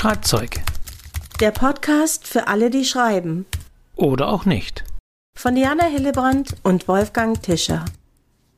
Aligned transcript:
Schreibzeug. 0.00 0.62
Der 1.40 1.50
Podcast 1.50 2.26
für 2.26 2.48
alle, 2.48 2.70
die 2.70 2.86
schreiben. 2.86 3.44
Oder 3.96 4.28
auch 4.28 4.46
nicht. 4.46 4.82
Von 5.36 5.54
Diana 5.54 5.84
Hillebrand 5.84 6.56
und 6.62 6.88
Wolfgang 6.88 7.42
Tischer. 7.42 7.84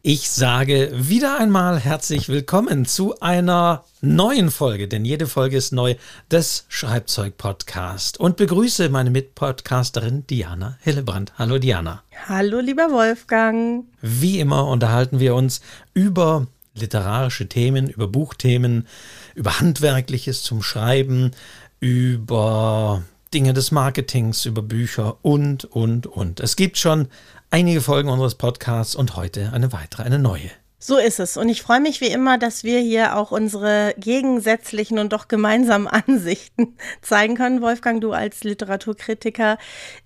Ich 0.02 0.30
sage 0.30 0.92
wieder 0.94 1.40
einmal 1.40 1.80
herzlich 1.80 2.28
willkommen 2.28 2.86
zu 2.86 3.18
einer 3.18 3.82
neuen 4.00 4.52
Folge, 4.52 4.86
denn 4.86 5.04
jede 5.04 5.26
Folge 5.26 5.56
ist 5.56 5.72
neu, 5.72 5.96
des 6.30 6.64
Schreibzeug-Podcast 6.68 8.20
und 8.20 8.36
begrüße 8.36 8.88
meine 8.88 9.10
Mitpodcasterin 9.10 10.24
Diana 10.28 10.78
Hillebrand. 10.80 11.32
Hallo 11.38 11.58
Diana. 11.58 12.04
Hallo 12.28 12.60
lieber 12.60 12.92
Wolfgang. 12.92 13.86
Wie 14.00 14.38
immer 14.38 14.68
unterhalten 14.68 15.18
wir 15.18 15.34
uns 15.34 15.60
über 15.92 16.46
literarische 16.74 17.48
Themen, 17.48 17.88
über 17.88 18.08
Buchthemen, 18.08 18.86
über 19.34 19.60
Handwerkliches 19.60 20.42
zum 20.42 20.62
Schreiben, 20.62 21.32
über 21.80 23.02
Dinge 23.32 23.54
des 23.54 23.70
Marketings, 23.70 24.44
über 24.44 24.62
Bücher 24.62 25.16
und, 25.22 25.64
und, 25.64 26.06
und. 26.06 26.40
Es 26.40 26.56
gibt 26.56 26.78
schon 26.78 27.08
einige 27.50 27.80
Folgen 27.80 28.08
unseres 28.08 28.34
Podcasts 28.34 28.94
und 28.94 29.16
heute 29.16 29.52
eine 29.52 29.72
weitere, 29.72 30.02
eine 30.02 30.18
neue. 30.18 30.50
So 30.84 30.96
ist 30.96 31.20
es. 31.20 31.36
Und 31.36 31.48
ich 31.48 31.62
freue 31.62 31.78
mich 31.78 32.00
wie 32.00 32.08
immer, 32.08 32.38
dass 32.38 32.64
wir 32.64 32.80
hier 32.80 33.16
auch 33.16 33.30
unsere 33.30 33.94
gegensätzlichen 33.98 34.98
und 34.98 35.12
doch 35.12 35.28
gemeinsamen 35.28 35.86
Ansichten 36.08 36.76
zeigen 37.02 37.36
können. 37.36 37.62
Wolfgang, 37.62 38.00
du 38.00 38.10
als 38.10 38.42
Literaturkritiker, 38.42 39.58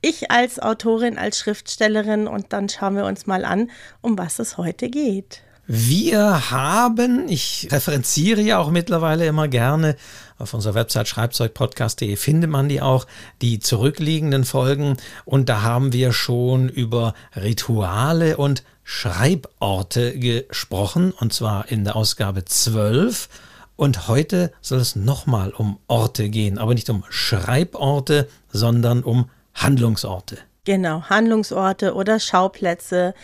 ich 0.02 0.30
als 0.30 0.58
Autorin, 0.58 1.16
als 1.16 1.38
Schriftstellerin. 1.38 2.28
Und 2.28 2.52
dann 2.52 2.68
schauen 2.68 2.94
wir 2.94 3.06
uns 3.06 3.26
mal 3.26 3.46
an, 3.46 3.70
um 4.02 4.18
was 4.18 4.38
es 4.38 4.58
heute 4.58 4.90
geht. 4.90 5.40
Wir 5.68 6.50
haben, 6.52 7.28
ich 7.28 7.68
referenziere 7.72 8.40
ja 8.40 8.58
auch 8.58 8.70
mittlerweile 8.70 9.26
immer 9.26 9.48
gerne, 9.48 9.96
auf 10.38 10.54
unserer 10.54 10.74
Website 10.74 11.08
schreibzeugpodcast.de 11.08 12.14
findet 12.16 12.50
man 12.50 12.68
die 12.68 12.80
auch, 12.80 13.06
die 13.42 13.58
zurückliegenden 13.58 14.44
Folgen. 14.44 14.96
Und 15.24 15.48
da 15.48 15.62
haben 15.62 15.92
wir 15.92 16.12
schon 16.12 16.68
über 16.68 17.14
Rituale 17.34 18.36
und 18.36 18.62
Schreiborte 18.84 20.16
gesprochen, 20.18 21.10
und 21.10 21.32
zwar 21.32 21.68
in 21.68 21.82
der 21.82 21.96
Ausgabe 21.96 22.44
12. 22.44 23.28
Und 23.74 24.06
heute 24.06 24.52
soll 24.60 24.78
es 24.78 24.94
nochmal 24.94 25.50
um 25.50 25.78
Orte 25.88 26.28
gehen, 26.28 26.58
aber 26.58 26.74
nicht 26.74 26.90
um 26.90 27.02
Schreiborte, 27.08 28.28
sondern 28.52 29.02
um 29.02 29.30
Handlungsorte. 29.54 30.38
Genau, 30.66 31.02
Handlungsorte 31.02 31.94
oder 31.94 32.18
Schauplätze, 32.18 33.14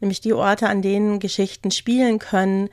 nämlich 0.00 0.20
die 0.20 0.32
Orte, 0.32 0.68
an 0.68 0.82
denen 0.82 1.18
Geschichten 1.18 1.72
spielen 1.72 2.20
können. 2.20 2.68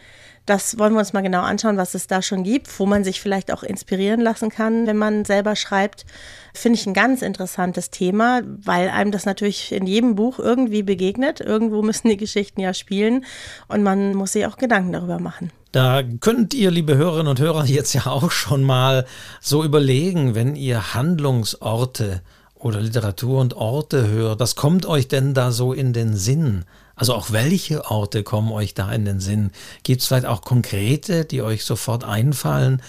Das 0.46 0.78
wollen 0.78 0.94
wir 0.94 1.00
uns 1.00 1.14
mal 1.14 1.22
genau 1.22 1.42
anschauen, 1.42 1.78
was 1.78 1.96
es 1.96 2.06
da 2.06 2.22
schon 2.22 2.44
gibt, 2.44 2.80
wo 2.80 2.86
man 2.86 3.04
sich 3.04 3.22
vielleicht 3.22 3.52
auch 3.52 3.64
inspirieren 3.64 4.22
lassen 4.22 4.50
kann, 4.50 4.86
wenn 4.86 4.98
man 4.98 5.26
selber 5.26 5.56
schreibt. 5.56 6.06
Finde 6.54 6.78
ich 6.78 6.86
ein 6.86 6.94
ganz 6.94 7.24
interessantes 7.24 7.90
Thema, 7.90 8.42
weil 8.46 8.90
einem 8.90 9.12
das 9.12 9.26
natürlich 9.26 9.72
in 9.72 9.88
jedem 9.88 10.14
Buch 10.14 10.38
irgendwie 10.38 10.84
begegnet. 10.84 11.40
Irgendwo 11.40 11.82
müssen 11.82 12.10
die 12.10 12.18
Geschichten 12.18 12.62
ja 12.62 12.76
spielen 12.76 13.26
und 13.68 13.82
man 13.82 14.14
muss 14.14 14.34
sich 14.34 14.46
auch 14.46 14.58
Gedanken 14.58 14.92
darüber 14.92 15.18
machen. 15.18 15.52
Da 15.72 16.04
könnt 16.20 16.54
ihr, 16.54 16.70
liebe 16.70 16.96
Hörerinnen 16.96 17.28
und 17.30 17.40
Hörer, 17.40 17.66
jetzt 17.66 17.94
ja 17.94 18.06
auch 18.06 18.30
schon 18.30 18.62
mal 18.64 19.08
so 19.42 19.64
überlegen, 19.64 20.36
wenn 20.36 20.56
ihr 20.56 20.94
Handlungsorte 20.94 22.22
oder 22.60 22.82
Literatur 22.82 23.40
und 23.40 23.56
Orte 23.56 24.08
hört, 24.08 24.40
was 24.40 24.56
kommt 24.56 24.86
euch 24.86 25.08
denn 25.08 25.34
da 25.34 25.52
so 25.52 25.74
in 25.74 25.94
den 25.94 26.16
Sinn? 26.16 26.66
Also 26.96 27.14
auch 27.16 27.32
welche 27.32 27.90
Orte 27.90 28.24
kommen 28.24 28.52
euch 28.52 28.74
da 28.74 28.92
in 28.92 29.06
den 29.06 29.22
Sinn? 29.22 29.52
Gibt 29.84 30.02
es 30.02 30.08
vielleicht 30.08 30.26
auch 30.26 30.42
konkrete, 30.42 31.24
die 31.24 31.42
euch 31.42 31.64
sofort 31.64 32.04
einfallen? 32.04 32.82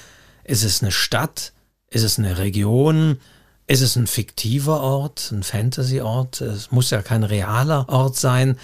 Ist 0.42 0.64
es 0.64 0.82
eine 0.82 0.90
Stadt? 0.90 1.52
Ist 1.88 2.02
es 2.02 2.18
eine 2.18 2.38
Region? 2.38 3.18
Ist 3.68 3.82
es 3.82 3.94
ein 3.94 4.08
fiktiver 4.08 4.80
Ort, 4.80 5.30
ein 5.30 5.44
Fantasy-Ort? 5.44 6.40
Es 6.40 6.72
muss 6.72 6.90
ja 6.90 7.02
kein 7.02 7.22
realer 7.22 7.88
Ort 7.88 8.16
sein. 8.16 8.58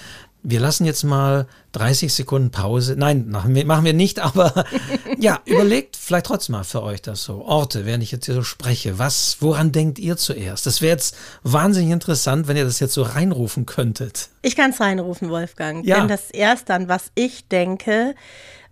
Wir 0.48 0.61
lassen 0.61 0.84
jetzt 0.84 1.02
mal 1.02 1.48
30 1.72 2.15
Sekunden 2.15 2.53
Pause. 2.53 2.94
Nein, 2.97 3.28
machen 3.28 3.53
wir, 3.53 3.66
machen 3.66 3.84
wir 3.84 3.94
nicht, 3.94 4.20
aber 4.20 4.65
ja, 5.19 5.41
überlegt 5.44 5.97
vielleicht 5.97 6.26
trotzdem 6.26 6.53
mal 6.53 6.62
für 6.62 6.84
euch 6.84 7.03
das 7.03 7.25
so. 7.25 7.44
Orte, 7.44 7.84
während 7.84 8.04
ich 8.04 8.12
jetzt 8.12 8.26
hier 8.26 8.34
so 8.37 8.44
spreche. 8.44 8.97
Was, 8.97 9.38
woran 9.41 9.72
denkt 9.72 9.98
ihr 9.98 10.16
zuerst? 10.16 10.65
Das 10.65 10.81
wäre 10.81 10.93
jetzt 10.93 11.16
wahnsinnig 11.43 11.91
interessant, 11.91 12.47
wenn 12.47 12.56
ihr 12.56 12.65
das 12.65 12.78
jetzt 12.78 12.94
so 12.94 13.03
reinrufen 13.03 13.66
könntet. 13.66 14.28
Ich 14.43 14.54
kann 14.54 14.70
es 14.70 14.81
reinrufen, 14.81 15.31
Wolfgang. 15.31 15.84
Ja. 15.84 15.98
Denn 15.98 16.06
das 16.06 16.31
erste, 16.31 16.75
an 16.75 16.87
was 16.87 17.10
ich 17.16 17.49
denke, 17.49 18.15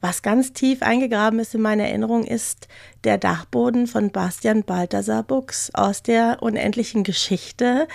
was 0.05 0.21
ganz 0.21 0.53
tief 0.53 0.83
eingegraben 0.83 1.39
ist 1.39 1.55
in 1.55 1.63
meine 1.63 1.89
Erinnerung, 1.89 2.25
ist 2.25 2.69
der 3.05 3.17
Dachboden 3.17 3.87
von 3.87 4.11
Bastian 4.11 4.63
Balthasar 4.63 5.23
Buchs 5.23 5.71
aus 5.73 6.03
der 6.03 6.43
unendlichen 6.43 7.05
Geschichte. 7.05 7.89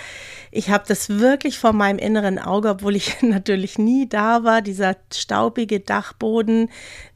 Ich 0.50 0.70
habe 0.70 0.82
das 0.88 1.08
wirklich 1.08 1.60
vor 1.60 1.72
meinem 1.72 2.00
inneren 2.00 2.40
Auge, 2.40 2.70
obwohl 2.70 2.96
ich 2.96 3.18
natürlich 3.22 3.78
nie 3.78 4.08
da 4.08 4.42
war, 4.42 4.60
dieser 4.60 4.96
staubige 5.14 5.78
Dachboden, 5.78 6.68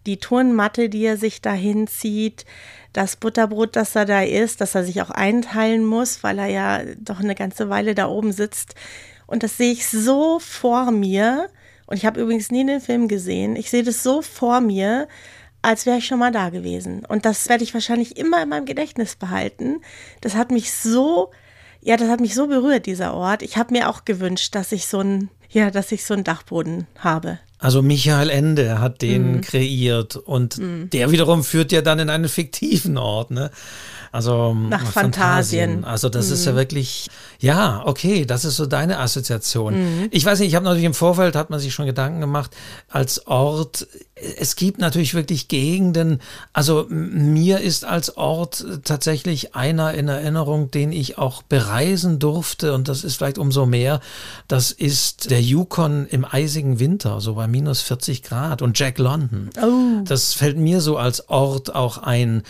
die 0.06 0.19
Turnmatte, 0.19 0.88
die 0.88 1.05
er 1.05 1.16
sich 1.16 1.43
dahin 1.43 1.88
zieht, 1.88 2.44
das 2.93 3.16
Butterbrot, 3.16 3.75
das 3.75 3.97
er 3.97 4.05
da 4.05 4.22
isst, 4.22 4.61
dass 4.61 4.76
er 4.76 4.84
sich 4.84 5.03
auch 5.03 5.11
einteilen 5.11 5.84
muss, 5.84 6.22
weil 6.22 6.38
er 6.38 6.47
ja 6.47 6.81
doch 7.00 7.19
eine 7.19 7.34
ganze 7.34 7.69
Weile 7.69 7.97
da 7.97 8.06
oben 8.06 8.31
sitzt. 8.31 8.76
Und 9.26 9.43
das 9.43 9.56
sehe 9.56 9.72
ich 9.72 9.88
so 9.88 10.38
vor 10.38 10.93
mir 10.93 11.49
und 11.87 11.97
ich 11.97 12.06
habe 12.06 12.21
übrigens 12.21 12.50
nie 12.50 12.65
den 12.65 12.81
Film 12.81 13.09
gesehen. 13.09 13.56
Ich 13.56 13.71
sehe 13.71 13.83
das 13.83 14.03
so 14.03 14.22
vor 14.22 14.61
mir, 14.61 15.09
als 15.62 15.87
wäre 15.87 15.99
ich 15.99 16.06
schon 16.06 16.19
mal 16.19 16.33
da 16.33 16.50
gewesen. 16.50 17.05
Und 17.06 17.25
das 17.25 17.49
werde 17.49 17.65
ich 17.65 17.75
wahrscheinlich 17.75 18.17
immer 18.17 18.43
in 18.43 18.49
meinem 18.49 18.67
Gedächtnis 18.67 19.17
behalten. 19.17 19.81
Das 20.21 20.34
hat 20.34 20.50
mich 20.50 20.73
so, 20.73 21.31
ja, 21.81 21.97
das 21.97 22.09
hat 22.09 22.21
mich 22.21 22.34
so 22.34 22.47
berührt, 22.47 22.87
dieser 22.87 23.15
Ort. 23.15 23.43
Ich 23.43 23.56
habe 23.56 23.73
mir 23.73 23.89
auch 23.89 24.05
gewünscht, 24.05 24.55
dass 24.55 24.73
ich 24.73 24.87
so 24.87 25.00
ein, 25.00 25.31
ja, 25.50 25.71
dass 25.71 25.93
ich 25.93 26.05
so 26.05 26.15
einen 26.15 26.25
Dachboden 26.25 26.87
habe. 26.99 27.39
Also 27.59 27.81
Michael 27.81 28.28
Ende 28.28 28.78
hat 28.78 29.00
den 29.00 29.39
mm. 29.39 29.41
kreiert 29.41 30.17
und 30.17 30.59
mm. 30.59 30.91
der 30.91 31.11
wiederum 31.12 31.43
führt 31.43 31.73
ja 31.73 31.81
dann 31.81 31.99
in 31.99 32.11
einen 32.11 32.28
fiktiven 32.28 32.99
Ort, 32.99 33.31
ne? 33.31 33.50
Also 34.14 34.54
nach 34.54 34.92
Fantasien. 34.92 35.70
Fantasien. 35.70 35.84
Also 35.84 36.08
das 36.08 36.28
mhm. 36.28 36.34
ist 36.34 36.44
ja 36.44 36.52
mhm. 36.52 36.56
wirklich, 36.56 37.10
ja, 37.41 37.82
okay, 37.84 38.25
das 38.25 38.44
ist 38.44 38.54
so 38.54 38.64
deine 38.64 39.00
Assoziation. 39.00 39.75
Mhm. 39.75 40.08
Ich 40.12 40.25
weiß 40.25 40.38
nicht, 40.38 40.50
ich 40.50 40.54
habe 40.54 40.64
natürlich 40.64 40.84
im 40.84 40.94
Vorfeld, 40.94 41.34
hat 41.34 41.50
man 41.50 41.58
sich 41.58 41.75
schon 41.75 41.86
Gedanken 41.86 42.20
gemacht, 42.20 42.52
als 42.88 43.26
Ort, 43.26 43.88
es 44.38 44.54
gibt 44.54 44.78
natürlich 44.78 45.14
wirklich 45.14 45.48
Gegenden, 45.48 46.20
also 46.52 46.86
mir 46.88 47.60
ist 47.60 47.84
als 47.84 48.16
Ort 48.16 48.64
tatsächlich 48.84 49.56
einer 49.56 49.94
in 49.94 50.06
Erinnerung, 50.06 50.70
den 50.70 50.92
ich 50.92 51.19
auch 51.19 51.42
bereisen 51.42 52.20
durfte 52.20 52.72
und 52.72 52.86
das 52.86 53.02
ist 53.02 53.16
vielleicht 53.16 53.38
umso 53.38 53.66
mehr, 53.66 53.98
das 54.46 54.70
ist 54.70 55.28
der 55.32 55.42
Yukon 55.42 56.06
im 56.06 56.25
eisigen 56.25 56.78
Winter, 56.78 57.20
so 57.20 57.34
bei 57.34 57.48
minus 57.48 57.81
40 57.81 58.22
Grad 58.22 58.62
und 58.62 58.78
Jack 58.78 58.98
London. 58.98 59.50
Oh. 59.60 60.04
Das 60.04 60.34
fällt 60.34 60.56
mir 60.56 60.81
so 60.81 60.98
als 60.98 61.28
Ort 61.28 61.75
auch 61.75 61.98
ein 61.98 62.44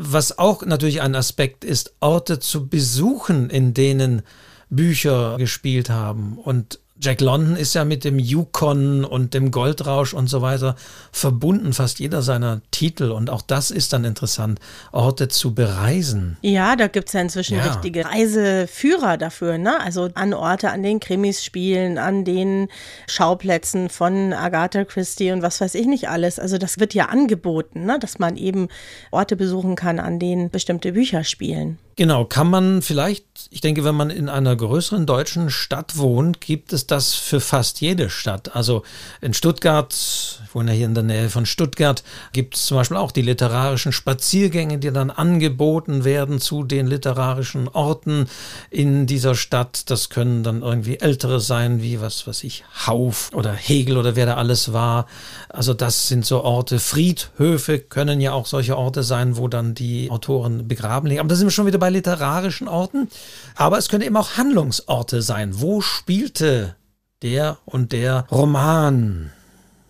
was 0.00 0.38
auch 0.38 0.64
natürlich 0.64 1.02
ein 1.02 1.14
Aspekt 1.14 1.64
ist, 1.64 1.94
Orte 2.00 2.38
zu 2.38 2.68
besuchen, 2.68 3.50
in 3.50 3.74
denen 3.74 4.22
Bücher 4.70 5.36
gespielt 5.38 5.90
haben. 5.90 6.38
Und 6.38 6.78
Jack 7.00 7.20
London 7.20 7.56
ist 7.56 7.74
ja 7.74 7.84
mit 7.84 8.04
dem 8.04 8.18
Yukon 8.18 9.04
und 9.04 9.32
dem 9.32 9.50
Goldrausch 9.52 10.14
und 10.14 10.28
so 10.28 10.42
weiter 10.42 10.74
verbunden, 11.12 11.72
fast 11.72 12.00
jeder 12.00 12.22
seiner 12.22 12.60
Titel. 12.72 13.10
Und 13.12 13.30
auch 13.30 13.42
das 13.42 13.70
ist 13.70 13.92
dann 13.92 14.04
interessant, 14.04 14.58
Orte 14.90 15.28
zu 15.28 15.54
bereisen. 15.54 16.36
Ja, 16.42 16.74
da 16.74 16.88
gibt 16.88 17.08
es 17.08 17.12
ja 17.12 17.20
inzwischen 17.20 17.58
ja. 17.58 17.64
richtige 17.64 18.04
Reiseführer 18.04 19.16
dafür, 19.16 19.58
ne? 19.58 19.80
Also 19.80 20.08
an 20.14 20.34
Orte, 20.34 20.70
an 20.70 20.82
den 20.82 20.98
Krimis 20.98 21.44
spielen, 21.44 21.98
an 21.98 22.24
den 22.24 22.68
Schauplätzen 23.06 23.88
von 23.90 24.32
Agatha 24.32 24.84
Christie 24.84 25.30
und 25.30 25.42
was 25.42 25.60
weiß 25.60 25.74
ich 25.76 25.86
nicht 25.86 26.08
alles. 26.08 26.38
Also 26.38 26.58
das 26.58 26.80
wird 26.80 26.94
ja 26.94 27.06
angeboten, 27.06 27.84
ne? 27.84 27.98
dass 28.00 28.18
man 28.18 28.36
eben 28.36 28.68
Orte 29.10 29.36
besuchen 29.36 29.76
kann, 29.76 30.00
an 30.00 30.18
denen 30.18 30.50
bestimmte 30.50 30.92
Bücher 30.92 31.22
spielen. 31.22 31.78
Genau, 31.98 32.24
kann 32.24 32.48
man 32.48 32.80
vielleicht, 32.80 33.24
ich 33.50 33.60
denke, 33.60 33.82
wenn 33.82 33.96
man 33.96 34.10
in 34.10 34.28
einer 34.28 34.54
größeren 34.54 35.04
deutschen 35.04 35.50
Stadt 35.50 35.98
wohnt, 35.98 36.40
gibt 36.40 36.72
es 36.72 36.86
das 36.86 37.14
für 37.14 37.40
fast 37.40 37.80
jede 37.80 38.08
Stadt. 38.08 38.54
Also 38.54 38.84
in 39.20 39.34
Stuttgart, 39.34 39.92
ich 39.92 40.54
wohne 40.54 40.70
ja 40.70 40.76
hier 40.76 40.86
in 40.86 40.94
der 40.94 41.02
Nähe 41.02 41.28
von 41.28 41.44
Stuttgart, 41.44 42.04
gibt 42.32 42.54
es 42.54 42.66
zum 42.66 42.76
Beispiel 42.76 42.98
auch 42.98 43.10
die 43.10 43.22
literarischen 43.22 43.90
Spaziergänge, 43.90 44.78
die 44.78 44.92
dann 44.92 45.10
angeboten 45.10 46.04
werden 46.04 46.40
zu 46.40 46.62
den 46.62 46.86
literarischen 46.86 47.66
Orten 47.66 48.28
in 48.70 49.08
dieser 49.08 49.34
Stadt. 49.34 49.90
Das 49.90 50.08
können 50.08 50.44
dann 50.44 50.62
irgendwie 50.62 51.00
ältere 51.00 51.40
sein, 51.40 51.82
wie 51.82 52.00
was 52.00 52.28
weiß 52.28 52.44
ich, 52.44 52.62
Hauf 52.86 53.32
oder 53.34 53.52
Hegel 53.52 53.96
oder 53.96 54.14
wer 54.14 54.26
da 54.26 54.36
alles 54.36 54.72
war. 54.72 55.06
Also 55.48 55.74
das 55.74 56.06
sind 56.06 56.24
so 56.24 56.44
Orte. 56.44 56.78
Friedhöfe 56.78 57.80
können 57.80 58.20
ja 58.20 58.34
auch 58.34 58.46
solche 58.46 58.78
Orte 58.78 59.02
sein, 59.02 59.36
wo 59.36 59.48
dann 59.48 59.74
die 59.74 60.12
Autoren 60.12 60.68
begraben 60.68 61.08
liegen. 61.08 61.18
Aber 61.18 61.28
da 61.28 61.34
sind 61.34 61.48
wir 61.48 61.50
schon 61.50 61.66
wieder 61.66 61.78
bei 61.78 61.87
bei 61.88 61.92
literarischen 61.92 62.68
Orten, 62.68 63.08
aber 63.54 63.78
es 63.78 63.88
können 63.88 64.04
eben 64.04 64.16
auch 64.18 64.36
Handlungsorte 64.36 65.22
sein. 65.22 65.58
Wo 65.58 65.80
spielte 65.80 66.76
der 67.22 67.56
und 67.64 67.92
der 67.92 68.26
Roman? 68.30 69.32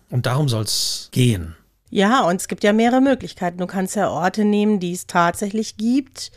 Und 0.09 0.25
darum 0.25 0.47
soll 0.47 0.63
es 0.63 1.09
gehen. 1.11 1.57
Ja, 1.89 2.21
und 2.21 2.37
es 2.37 2.47
gibt 2.47 2.63
ja 2.63 2.71
mehrere 2.71 3.01
Möglichkeiten. 3.01 3.57
Du 3.57 3.67
kannst 3.67 3.97
ja 3.97 4.09
Orte 4.09 4.45
nehmen, 4.45 4.79
die 4.79 4.93
es 4.93 5.07
tatsächlich 5.07 5.75
gibt 5.75 6.31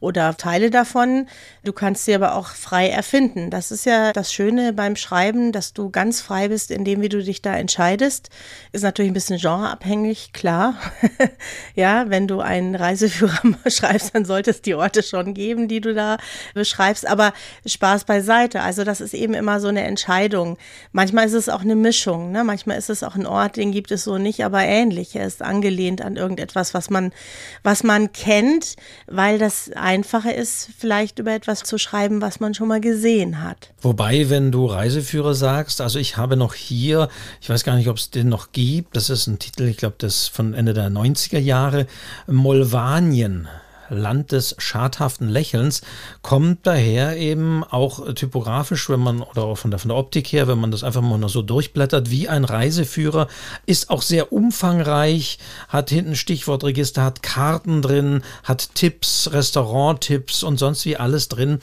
oder 0.00 0.36
Teile 0.36 0.70
davon. 0.70 1.26
Du 1.64 1.72
kannst 1.72 2.04
sie 2.04 2.14
aber 2.14 2.34
auch 2.34 2.48
frei 2.48 2.88
erfinden. 2.88 3.50
Das 3.50 3.70
ist 3.70 3.84
ja 3.84 4.12
das 4.12 4.32
Schöne 4.32 4.72
beim 4.72 4.96
Schreiben, 4.96 5.50
dass 5.50 5.72
du 5.72 5.90
ganz 5.90 6.20
frei 6.20 6.48
bist 6.48 6.70
in 6.70 6.84
dem, 6.84 7.00
wie 7.00 7.08
du 7.08 7.22
dich 7.22 7.42
da 7.42 7.56
entscheidest. 7.56 8.30
Ist 8.72 8.84
natürlich 8.84 9.10
ein 9.10 9.14
bisschen 9.14 9.38
genreabhängig, 9.38 10.32
klar. 10.32 10.74
ja, 11.74 12.08
wenn 12.08 12.28
du 12.28 12.40
einen 12.40 12.74
Reiseführer 12.74 13.40
schreibst, 13.66 14.14
dann 14.14 14.24
sollte 14.24 14.50
es 14.50 14.62
die 14.62 14.74
Orte 14.74 15.02
schon 15.02 15.34
geben, 15.34 15.66
die 15.66 15.80
du 15.80 15.94
da 15.94 16.18
beschreibst. 16.54 17.06
Aber 17.06 17.32
Spaß 17.66 18.04
beiseite. 18.04 18.60
Also 18.60 18.84
das 18.84 19.00
ist 19.00 19.14
eben 19.14 19.34
immer 19.34 19.58
so 19.58 19.68
eine 19.68 19.82
Entscheidung. 19.82 20.58
Manchmal 20.92 21.26
ist 21.26 21.34
es 21.34 21.48
auch 21.48 21.62
eine 21.62 21.76
Mischung. 21.76 22.30
Ne? 22.30 22.44
Manchmal 22.44 22.78
ist 22.78 22.90
es 22.90 23.02
auch 23.02 23.16
ein 23.16 23.26
Ort, 23.26 23.56
den 23.56 23.72
gibt 23.72 23.90
es 23.90 24.04
so 24.04 24.16
nicht, 24.18 24.44
aber 24.44 24.62
ähnlich. 24.62 25.16
Er 25.16 25.26
ist 25.26 25.42
angelehnt 25.42 26.02
an 26.02 26.16
irgendetwas, 26.16 26.72
was 26.72 26.88
man, 26.88 27.12
was 27.64 27.82
man 27.82 28.12
kennt, 28.12 28.76
weil 29.06 29.38
das 29.38 29.70
einfacher 29.88 30.34
ist, 30.34 30.68
vielleicht 30.76 31.18
über 31.18 31.32
etwas 31.32 31.62
zu 31.62 31.78
schreiben, 31.78 32.20
was 32.20 32.40
man 32.40 32.52
schon 32.52 32.68
mal 32.68 32.80
gesehen 32.80 33.42
hat. 33.42 33.72
Wobei, 33.80 34.28
wenn 34.28 34.52
du 34.52 34.66
Reiseführer 34.66 35.34
sagst, 35.34 35.80
also 35.80 35.98
ich 35.98 36.18
habe 36.18 36.36
noch 36.36 36.52
hier, 36.52 37.08
ich 37.40 37.48
weiß 37.48 37.64
gar 37.64 37.74
nicht, 37.74 37.88
ob 37.88 37.96
es 37.96 38.10
den 38.10 38.28
noch 38.28 38.52
gibt, 38.52 38.94
das 38.96 39.08
ist 39.08 39.26
ein 39.26 39.38
Titel, 39.38 39.62
ich 39.62 39.78
glaube, 39.78 39.96
das 39.96 40.28
von 40.28 40.52
Ende 40.52 40.74
der 40.74 40.90
90er 40.90 41.38
Jahre, 41.38 41.86
Molvanien 42.26 43.48
Land 43.90 44.32
des 44.32 44.54
schadhaften 44.58 45.28
Lächelns, 45.28 45.82
kommt 46.22 46.66
daher 46.66 47.16
eben 47.16 47.64
auch 47.64 48.12
typografisch, 48.14 48.88
wenn 48.88 49.00
man, 49.00 49.22
oder 49.22 49.44
auch 49.44 49.58
von 49.58 49.70
der, 49.70 49.78
von 49.78 49.88
der 49.88 49.98
Optik 49.98 50.28
her, 50.28 50.48
wenn 50.48 50.58
man 50.58 50.70
das 50.70 50.84
einfach 50.84 51.02
mal 51.02 51.28
so 51.28 51.42
durchblättert, 51.42 52.10
wie 52.10 52.28
ein 52.28 52.44
Reiseführer, 52.44 53.28
ist 53.66 53.90
auch 53.90 54.02
sehr 54.02 54.32
umfangreich, 54.32 55.38
hat 55.68 55.90
hinten 55.90 56.16
Stichwortregister, 56.16 57.02
hat 57.02 57.22
Karten 57.22 57.82
drin, 57.82 58.22
hat 58.44 58.74
Tipps, 58.74 59.30
Restauranttipps 59.32 60.42
und 60.42 60.58
sonst 60.58 60.84
wie 60.84 60.96
alles 60.96 61.28
drin 61.28 61.58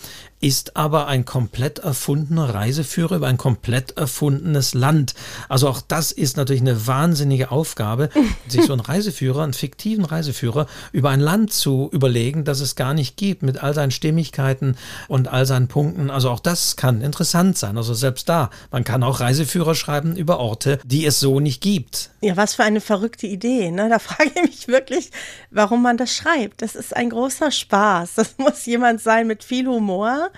ist 0.46 0.78
aber 0.78 1.08
ein 1.08 1.26
komplett 1.26 1.80
erfundener 1.80 2.54
Reiseführer 2.54 3.16
über 3.16 3.26
ein 3.26 3.38
komplett 3.38 3.98
erfundenes 3.98 4.76
Land. 4.76 5.16
Also 5.50 5.68
auch 5.68 5.82
das 5.82 6.12
ist 6.12 6.38
natürlich 6.38 6.62
eine 6.62 6.86
wahnsinnige 6.86 7.50
Aufgabe, 7.50 8.12
sich 8.48 8.64
so 8.64 8.74
einen 8.74 8.82
Reiseführer, 8.82 9.42
einen 9.42 9.54
fiktiven 9.54 10.06
Reiseführer 10.06 10.68
über 10.92 11.10
ein 11.10 11.20
Land 11.20 11.52
zu 11.52 11.90
überlegen, 11.92 12.44
das 12.44 12.60
es 12.60 12.76
gar 12.76 12.94
nicht 12.94 13.18
gibt, 13.18 13.42
mit 13.42 13.64
all 13.64 13.74
seinen 13.74 13.90
Stimmigkeiten 13.90 14.78
und 15.08 15.30
all 15.30 15.48
seinen 15.48 15.68
Punkten. 15.68 16.12
Also 16.12 16.30
auch 16.30 16.40
das 16.40 16.76
kann 16.76 17.02
interessant 17.02 17.58
sein. 17.58 17.76
Also 17.76 17.96
selbst 17.96 18.30
da, 18.30 18.52
man 18.70 18.84
kann 18.84 19.02
auch 19.02 19.22
Reiseführer 19.22 19.74
schreiben 19.74 20.16
über 20.16 20.38
Orte, 20.38 20.78
die 20.86 21.08
es 21.08 21.20
so 21.20 21.40
nicht 21.40 21.60
gibt. 21.60 22.12
Ja, 22.22 22.38
was 22.38 22.54
für 22.54 22.64
eine 22.64 22.82
verrückte 22.82 23.26
Idee. 23.26 23.72
Ne? 23.72 23.90
Da 23.90 23.98
frage 24.00 24.30
ich 24.36 24.42
mich 24.44 24.68
wirklich, 24.68 25.10
warum 25.50 25.82
man 25.82 25.98
das 25.98 26.14
schreibt. 26.14 26.62
Das 26.62 26.76
ist 26.76 26.96
ein 26.96 27.10
großer 27.10 27.50
Spaß. 27.50 28.14
Das 28.14 28.38
muss 28.38 28.68
jemand 28.68 29.02
sein 29.02 29.26
mit 29.26 29.44
viel 29.44 29.66
Humor 29.66 30.30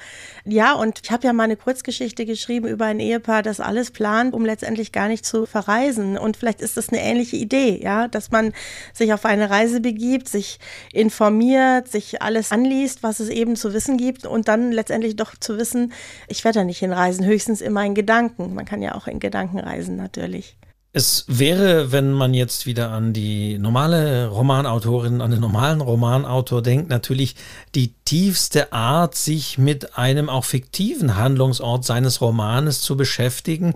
ja, 0.46 0.74
und 0.74 1.02
ich 1.04 1.12
habe 1.12 1.26
ja 1.28 1.34
mal 1.34 1.44
eine 1.44 1.58
Kurzgeschichte 1.58 2.26
geschrieben 2.26 2.68
über 2.68 2.86
ein 2.86 3.00
Ehepaar, 3.00 3.44
das 3.44 3.60
alles 3.60 3.92
plant, 3.92 4.34
um 4.34 4.46
letztendlich 4.46 4.92
gar 4.92 5.08
nicht 5.08 5.26
zu 5.26 5.46
verreisen. 5.46 6.18
Und 6.18 6.38
vielleicht 6.38 6.62
ist 6.62 6.78
das 6.78 6.90
eine 6.90 7.02
ähnliche 7.02 7.36
Idee, 7.36 7.80
ja, 7.82 8.08
dass 8.08 8.32
man 8.32 8.54
sich 8.94 9.14
auf 9.14 9.26
eine 9.26 9.50
Reise 9.50 9.82
begibt, 9.82 10.30
sich 10.30 10.60
informiert, 10.94 11.88
sich 11.88 12.22
alles 12.22 12.52
anliest, 12.52 13.04
was 13.04 13.20
es 13.20 13.30
eben 13.30 13.56
zu 13.56 13.74
wissen 13.74 13.98
gibt 13.98 14.26
und 14.26 14.48
dann 14.48 14.72
letztendlich 14.72 15.16
doch 15.16 15.36
zu 15.38 15.58
wissen, 15.58 15.94
ich 16.28 16.44
werde 16.44 16.60
da 16.60 16.66
nicht 16.66 16.80
hinreisen, 16.80 17.26
höchstens 17.26 17.62
immer 17.62 17.86
in 17.86 17.96
Gedanken. 17.96 18.54
Man 18.54 18.66
kann 18.66 18.82
ja 18.82 18.96
auch 18.96 19.08
in 19.08 19.20
Gedanken 19.20 19.60
reisen, 19.60 19.96
natürlich. 19.96 20.56
Es 20.94 21.26
wäre, 21.28 21.92
wenn 21.92 22.12
man 22.12 22.34
jetzt 22.34 22.66
wieder 22.66 22.92
an 22.92 23.14
die 23.14 23.60
normale 23.60 24.28
Romanautorin, 24.28 25.22
an 25.22 25.32
den 25.32 25.42
normalen 25.42 25.82
Romanautor 25.82 26.64
denkt, 26.64 26.90
natürlich 26.90 27.36
die 27.76 27.94
tiefste 28.06 28.72
Art, 28.72 29.14
sich 29.16 29.58
mit 29.58 29.98
einem 29.98 30.30
auch 30.30 30.46
fiktiven 30.46 31.16
Handlungsort 31.16 31.86
seines 31.86 32.22
Romanes 32.22 32.82
zu 32.82 32.98
beschäftigen, 32.98 33.74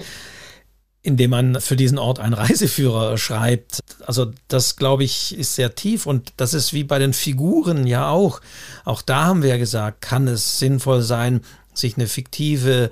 indem 1.04 1.32
man 1.32 1.62
für 1.62 1.76
diesen 1.76 2.00
Ort 2.00 2.20
einen 2.20 2.34
Reiseführer 2.34 3.18
schreibt. 3.18 3.82
Also 4.06 4.32
das, 4.48 4.78
glaube 4.78 5.04
ich, 5.04 5.38
ist 5.38 5.56
sehr 5.56 5.76
tief 5.76 6.06
und 6.06 6.34
das 6.38 6.54
ist 6.54 6.74
wie 6.74 6.84
bei 6.84 6.98
den 6.98 7.14
Figuren 7.14 7.88
ja 7.88 8.10
auch. 8.10 8.42
Auch 8.86 9.02
da 9.02 9.26
haben 9.26 9.44
wir 9.44 9.50
ja 9.50 9.58
gesagt, 9.58 10.02
kann 10.02 10.28
es 10.28 10.60
sinnvoll 10.60 11.02
sein, 11.02 11.42
sich 11.74 11.98
eine 11.98 12.08
fiktive 12.08 12.90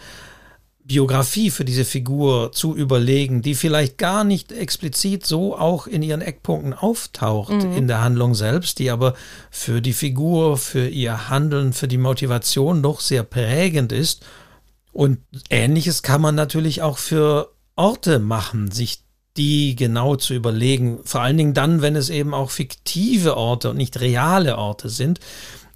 Biografie 0.89 1.51
für 1.51 1.65
diese 1.65 1.85
Figur 1.85 2.51
zu 2.51 2.75
überlegen, 2.75 3.43
die 3.43 3.53
vielleicht 3.53 3.99
gar 3.99 4.23
nicht 4.23 4.51
explizit 4.51 5.23
so 5.23 5.55
auch 5.55 5.85
in 5.85 6.01
ihren 6.01 6.21
Eckpunkten 6.21 6.73
auftaucht 6.73 7.51
mhm. 7.53 7.77
in 7.77 7.87
der 7.87 8.01
Handlung 8.01 8.33
selbst, 8.33 8.79
die 8.79 8.89
aber 8.89 9.13
für 9.51 9.81
die 9.81 9.93
Figur, 9.93 10.57
für 10.57 10.87
ihr 10.87 11.29
Handeln, 11.29 11.73
für 11.73 11.87
die 11.87 11.99
Motivation 11.99 12.81
doch 12.81 13.01
sehr 13.01 13.21
prägend 13.21 13.91
ist. 13.91 14.25
Und 14.91 15.19
ähnliches 15.51 16.01
kann 16.01 16.21
man 16.21 16.33
natürlich 16.33 16.81
auch 16.81 16.97
für 16.97 17.51
Orte 17.75 18.17
machen, 18.17 18.71
sich 18.71 19.03
die 19.37 19.75
genau 19.75 20.15
zu 20.15 20.33
überlegen. 20.33 21.01
Vor 21.05 21.21
allen 21.21 21.37
Dingen 21.37 21.53
dann, 21.53 21.83
wenn 21.83 21.95
es 21.95 22.09
eben 22.09 22.33
auch 22.33 22.49
fiktive 22.49 23.37
Orte 23.37 23.69
und 23.69 23.77
nicht 23.77 24.01
reale 24.01 24.57
Orte 24.57 24.89
sind 24.89 25.19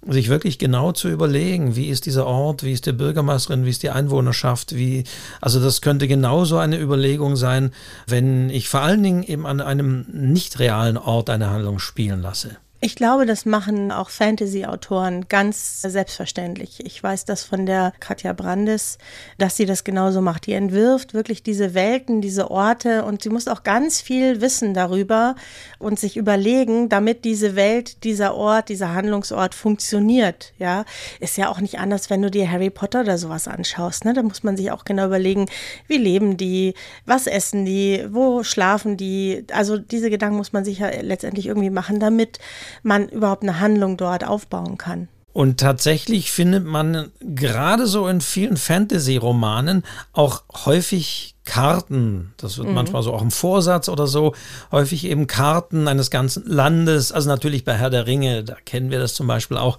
sich 0.08 0.28
wirklich 0.28 0.58
genau 0.58 0.92
zu 0.92 1.08
überlegen, 1.08 1.76
wie 1.76 1.88
ist 1.88 2.06
dieser 2.06 2.26
Ort, 2.26 2.62
wie 2.62 2.72
ist 2.72 2.86
die 2.86 2.92
Bürgermeisterin, 2.92 3.64
wie 3.64 3.70
ist 3.70 3.82
die 3.82 3.90
Einwohnerschaft, 3.90 4.74
wie, 4.74 5.04
also 5.40 5.60
das 5.60 5.80
könnte 5.80 6.08
genauso 6.08 6.58
eine 6.58 6.78
Überlegung 6.80 7.36
sein, 7.36 7.72
wenn 8.06 8.50
ich 8.50 8.68
vor 8.68 8.80
allen 8.80 9.02
Dingen 9.02 9.22
eben 9.22 9.46
an 9.46 9.60
einem 9.60 10.06
nicht 10.12 10.58
realen 10.58 10.96
Ort 10.96 11.30
eine 11.30 11.50
Handlung 11.50 11.78
spielen 11.78 12.22
lasse. 12.22 12.56
Ich 12.84 12.96
glaube, 12.96 13.24
das 13.24 13.46
machen 13.46 13.90
auch 13.90 14.10
Fantasy-Autoren 14.10 15.26
ganz 15.30 15.80
selbstverständlich. 15.80 16.84
Ich 16.84 17.02
weiß 17.02 17.24
das 17.24 17.42
von 17.42 17.64
der 17.64 17.94
Katja 17.98 18.34
Brandes, 18.34 18.98
dass 19.38 19.56
sie 19.56 19.64
das 19.64 19.84
genauso 19.84 20.20
macht. 20.20 20.44
Die 20.44 20.52
entwirft 20.52 21.14
wirklich 21.14 21.42
diese 21.42 21.72
Welten, 21.72 22.20
diese 22.20 22.50
Orte 22.50 23.06
und 23.06 23.22
sie 23.22 23.30
muss 23.30 23.48
auch 23.48 23.62
ganz 23.62 24.02
viel 24.02 24.42
wissen 24.42 24.74
darüber 24.74 25.34
und 25.78 25.98
sich 25.98 26.18
überlegen, 26.18 26.90
damit 26.90 27.24
diese 27.24 27.56
Welt, 27.56 28.04
dieser 28.04 28.34
Ort, 28.34 28.68
dieser 28.68 28.92
Handlungsort 28.92 29.54
funktioniert. 29.54 30.52
Ja, 30.58 30.84
ist 31.20 31.38
ja 31.38 31.48
auch 31.48 31.60
nicht 31.60 31.78
anders, 31.78 32.10
wenn 32.10 32.20
du 32.20 32.30
dir 32.30 32.50
Harry 32.50 32.68
Potter 32.68 33.00
oder 33.00 33.16
sowas 33.16 33.48
anschaust. 33.48 34.04
Ne? 34.04 34.12
Da 34.12 34.22
muss 34.22 34.42
man 34.42 34.58
sich 34.58 34.70
auch 34.70 34.84
genau 34.84 35.06
überlegen, 35.06 35.46
wie 35.88 35.96
leben 35.96 36.36
die, 36.36 36.74
was 37.06 37.26
essen 37.28 37.64
die, 37.64 38.04
wo 38.10 38.42
schlafen 38.42 38.98
die. 38.98 39.46
Also 39.52 39.78
diese 39.78 40.10
Gedanken 40.10 40.36
muss 40.36 40.52
man 40.52 40.66
sich 40.66 40.80
ja 40.80 40.90
letztendlich 41.00 41.46
irgendwie 41.46 41.70
machen, 41.70 41.98
damit 41.98 42.40
man 42.82 43.08
überhaupt 43.08 43.42
eine 43.42 43.60
Handlung 43.60 43.96
dort 43.96 44.26
aufbauen 44.26 44.78
kann. 44.78 45.08
Und 45.34 45.58
tatsächlich 45.58 46.30
findet 46.30 46.64
man 46.64 47.10
gerade 47.20 47.88
so 47.88 48.06
in 48.06 48.20
vielen 48.20 48.56
Fantasy-Romanen 48.56 49.82
auch 50.12 50.44
häufig 50.64 51.34
Karten, 51.44 52.32
das 52.36 52.56
wird 52.56 52.68
mhm. 52.68 52.74
manchmal 52.74 53.02
so 53.02 53.12
auch 53.12 53.20
im 53.20 53.32
Vorsatz 53.32 53.88
oder 53.88 54.06
so, 54.06 54.34
häufig 54.70 55.04
eben 55.04 55.26
Karten 55.26 55.88
eines 55.88 56.10
ganzen 56.10 56.46
Landes, 56.46 57.10
also 57.10 57.28
natürlich 57.28 57.64
bei 57.64 57.74
Herr 57.74 57.90
der 57.90 58.06
Ringe, 58.06 58.44
da 58.44 58.54
kennen 58.64 58.92
wir 58.92 59.00
das 59.00 59.14
zum 59.14 59.26
Beispiel 59.26 59.56
auch, 59.56 59.76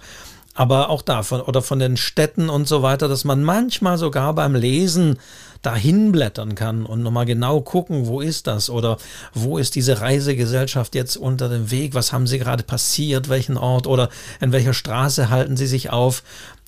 aber 0.54 0.90
auch 0.90 1.02
davon 1.02 1.40
oder 1.40 1.62
von 1.62 1.78
den 1.78 1.96
Städten 1.96 2.50
und 2.50 2.68
so 2.68 2.82
weiter, 2.82 3.08
dass 3.08 3.24
man 3.24 3.42
manchmal 3.42 3.96
sogar 3.98 4.34
beim 4.34 4.54
Lesen 4.54 5.18
dahin 5.66 6.12
blättern 6.12 6.54
kann 6.54 6.86
und 6.86 7.02
nochmal 7.02 7.26
genau 7.26 7.60
gucken, 7.60 8.06
wo 8.06 8.20
ist 8.20 8.46
das 8.46 8.70
oder 8.70 8.98
wo 9.34 9.58
ist 9.58 9.74
diese 9.74 10.00
Reisegesellschaft 10.00 10.94
jetzt 10.94 11.16
unter 11.16 11.48
dem 11.48 11.72
Weg, 11.72 11.94
was 11.94 12.12
haben 12.12 12.28
sie 12.28 12.38
gerade 12.38 12.62
passiert, 12.62 13.28
welchen 13.28 13.56
Ort 13.56 13.88
oder 13.88 14.08
in 14.40 14.52
welcher 14.52 14.74
Straße 14.74 15.28
halten 15.28 15.56
sie 15.56 15.66
sich 15.66 15.90
auf. 15.90 16.22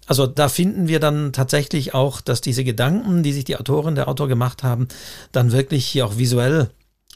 Also 0.09 0.26
da 0.26 0.49
finden 0.49 0.88
wir 0.88 0.99
dann 0.99 1.33
tatsächlich 1.33 1.95
auch, 1.95 2.21
dass 2.21 2.40
diese 2.40 2.64
Gedanken, 2.64 3.23
die 3.23 3.33
sich 3.33 3.45
die 3.45 3.57
Autorin, 3.57 3.95
der 3.95 4.09
Autor 4.09 4.26
gemacht 4.26 4.64
haben, 4.64 4.88
dann 5.31 5.52
wirklich 5.52 5.87
hier 5.87 6.05
auch 6.05 6.19
visuell 6.19 6.69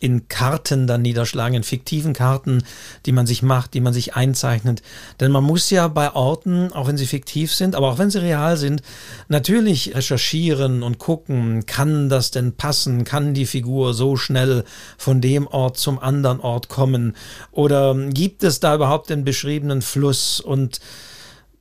in 0.02 0.26
Karten 0.26 0.88
dann 0.88 1.02
niederschlagen, 1.02 1.54
in 1.54 1.62
fiktiven 1.62 2.12
Karten, 2.12 2.64
die 3.06 3.12
man 3.12 3.24
sich 3.24 3.42
macht, 3.42 3.72
die 3.72 3.80
man 3.80 3.92
sich 3.92 4.16
einzeichnet. 4.16 4.82
Denn 5.20 5.30
man 5.30 5.44
muss 5.44 5.70
ja 5.70 5.86
bei 5.86 6.12
Orten, 6.12 6.72
auch 6.72 6.88
wenn 6.88 6.96
sie 6.96 7.06
fiktiv 7.06 7.54
sind, 7.54 7.76
aber 7.76 7.88
auch 7.88 7.98
wenn 7.98 8.10
sie 8.10 8.20
real 8.20 8.56
sind, 8.56 8.82
natürlich 9.28 9.94
recherchieren 9.94 10.82
und 10.82 10.98
gucken, 10.98 11.66
kann 11.66 12.08
das 12.08 12.32
denn 12.32 12.56
passen? 12.56 13.04
Kann 13.04 13.32
die 13.32 13.46
Figur 13.46 13.94
so 13.94 14.16
schnell 14.16 14.64
von 14.98 15.20
dem 15.20 15.46
Ort 15.46 15.78
zum 15.78 16.00
anderen 16.00 16.40
Ort 16.40 16.68
kommen? 16.68 17.14
Oder 17.52 17.94
gibt 17.94 18.42
es 18.42 18.58
da 18.58 18.74
überhaupt 18.74 19.08
den 19.08 19.24
beschriebenen 19.24 19.82
Fluss? 19.82 20.40
Und 20.40 20.80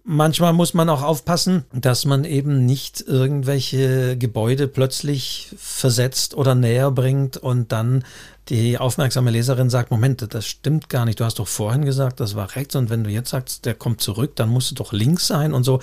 Manchmal 0.03 0.53
muss 0.53 0.73
man 0.73 0.89
auch 0.89 1.03
aufpassen, 1.03 1.65
dass 1.71 2.05
man 2.05 2.23
eben 2.23 2.65
nicht 2.65 3.01
irgendwelche 3.01 4.17
Gebäude 4.17 4.67
plötzlich 4.67 5.53
versetzt 5.57 6.33
oder 6.33 6.55
näher 6.55 6.89
bringt 6.89 7.37
und 7.37 7.71
dann 7.71 8.03
die 8.49 8.79
aufmerksame 8.79 9.29
Leserin 9.29 9.69
sagt, 9.69 9.91
Moment, 9.91 10.33
das 10.33 10.47
stimmt 10.47 10.89
gar 10.89 11.05
nicht. 11.05 11.19
Du 11.19 11.25
hast 11.25 11.37
doch 11.37 11.47
vorhin 11.47 11.85
gesagt, 11.85 12.19
das 12.19 12.35
war 12.35 12.55
rechts 12.55 12.75
und 12.75 12.89
wenn 12.89 13.03
du 13.03 13.11
jetzt 13.11 13.29
sagst, 13.29 13.65
der 13.65 13.75
kommt 13.75 14.01
zurück, 14.01 14.35
dann 14.35 14.49
musst 14.49 14.71
du 14.71 14.75
doch 14.75 14.91
links 14.91 15.27
sein 15.27 15.53
und 15.53 15.63
so. 15.63 15.79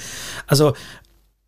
Also 0.49 0.75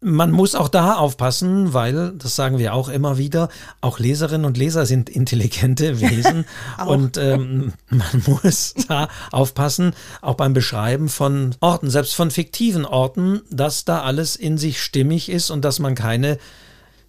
man 0.00 0.30
muss 0.30 0.54
auch 0.54 0.68
da 0.68 0.94
aufpassen, 0.94 1.74
weil, 1.74 2.12
das 2.12 2.34
sagen 2.34 2.58
wir 2.58 2.74
auch 2.74 2.88
immer 2.88 3.18
wieder, 3.18 3.50
auch 3.80 3.98
Leserinnen 3.98 4.46
und 4.46 4.56
Leser 4.56 4.86
sind 4.86 5.10
intelligente 5.10 6.00
Wesen 6.00 6.46
und 6.86 7.18
ähm, 7.18 7.74
man 7.90 8.22
muss 8.42 8.74
da 8.88 9.08
aufpassen, 9.30 9.92
auch 10.22 10.34
beim 10.34 10.54
Beschreiben 10.54 11.08
von 11.08 11.54
Orten, 11.60 11.90
selbst 11.90 12.14
von 12.14 12.30
fiktiven 12.30 12.86
Orten, 12.86 13.42
dass 13.50 13.84
da 13.84 14.02
alles 14.02 14.36
in 14.36 14.56
sich 14.56 14.82
stimmig 14.82 15.28
ist 15.28 15.50
und 15.50 15.64
dass 15.64 15.78
man 15.78 15.94
keine 15.94 16.38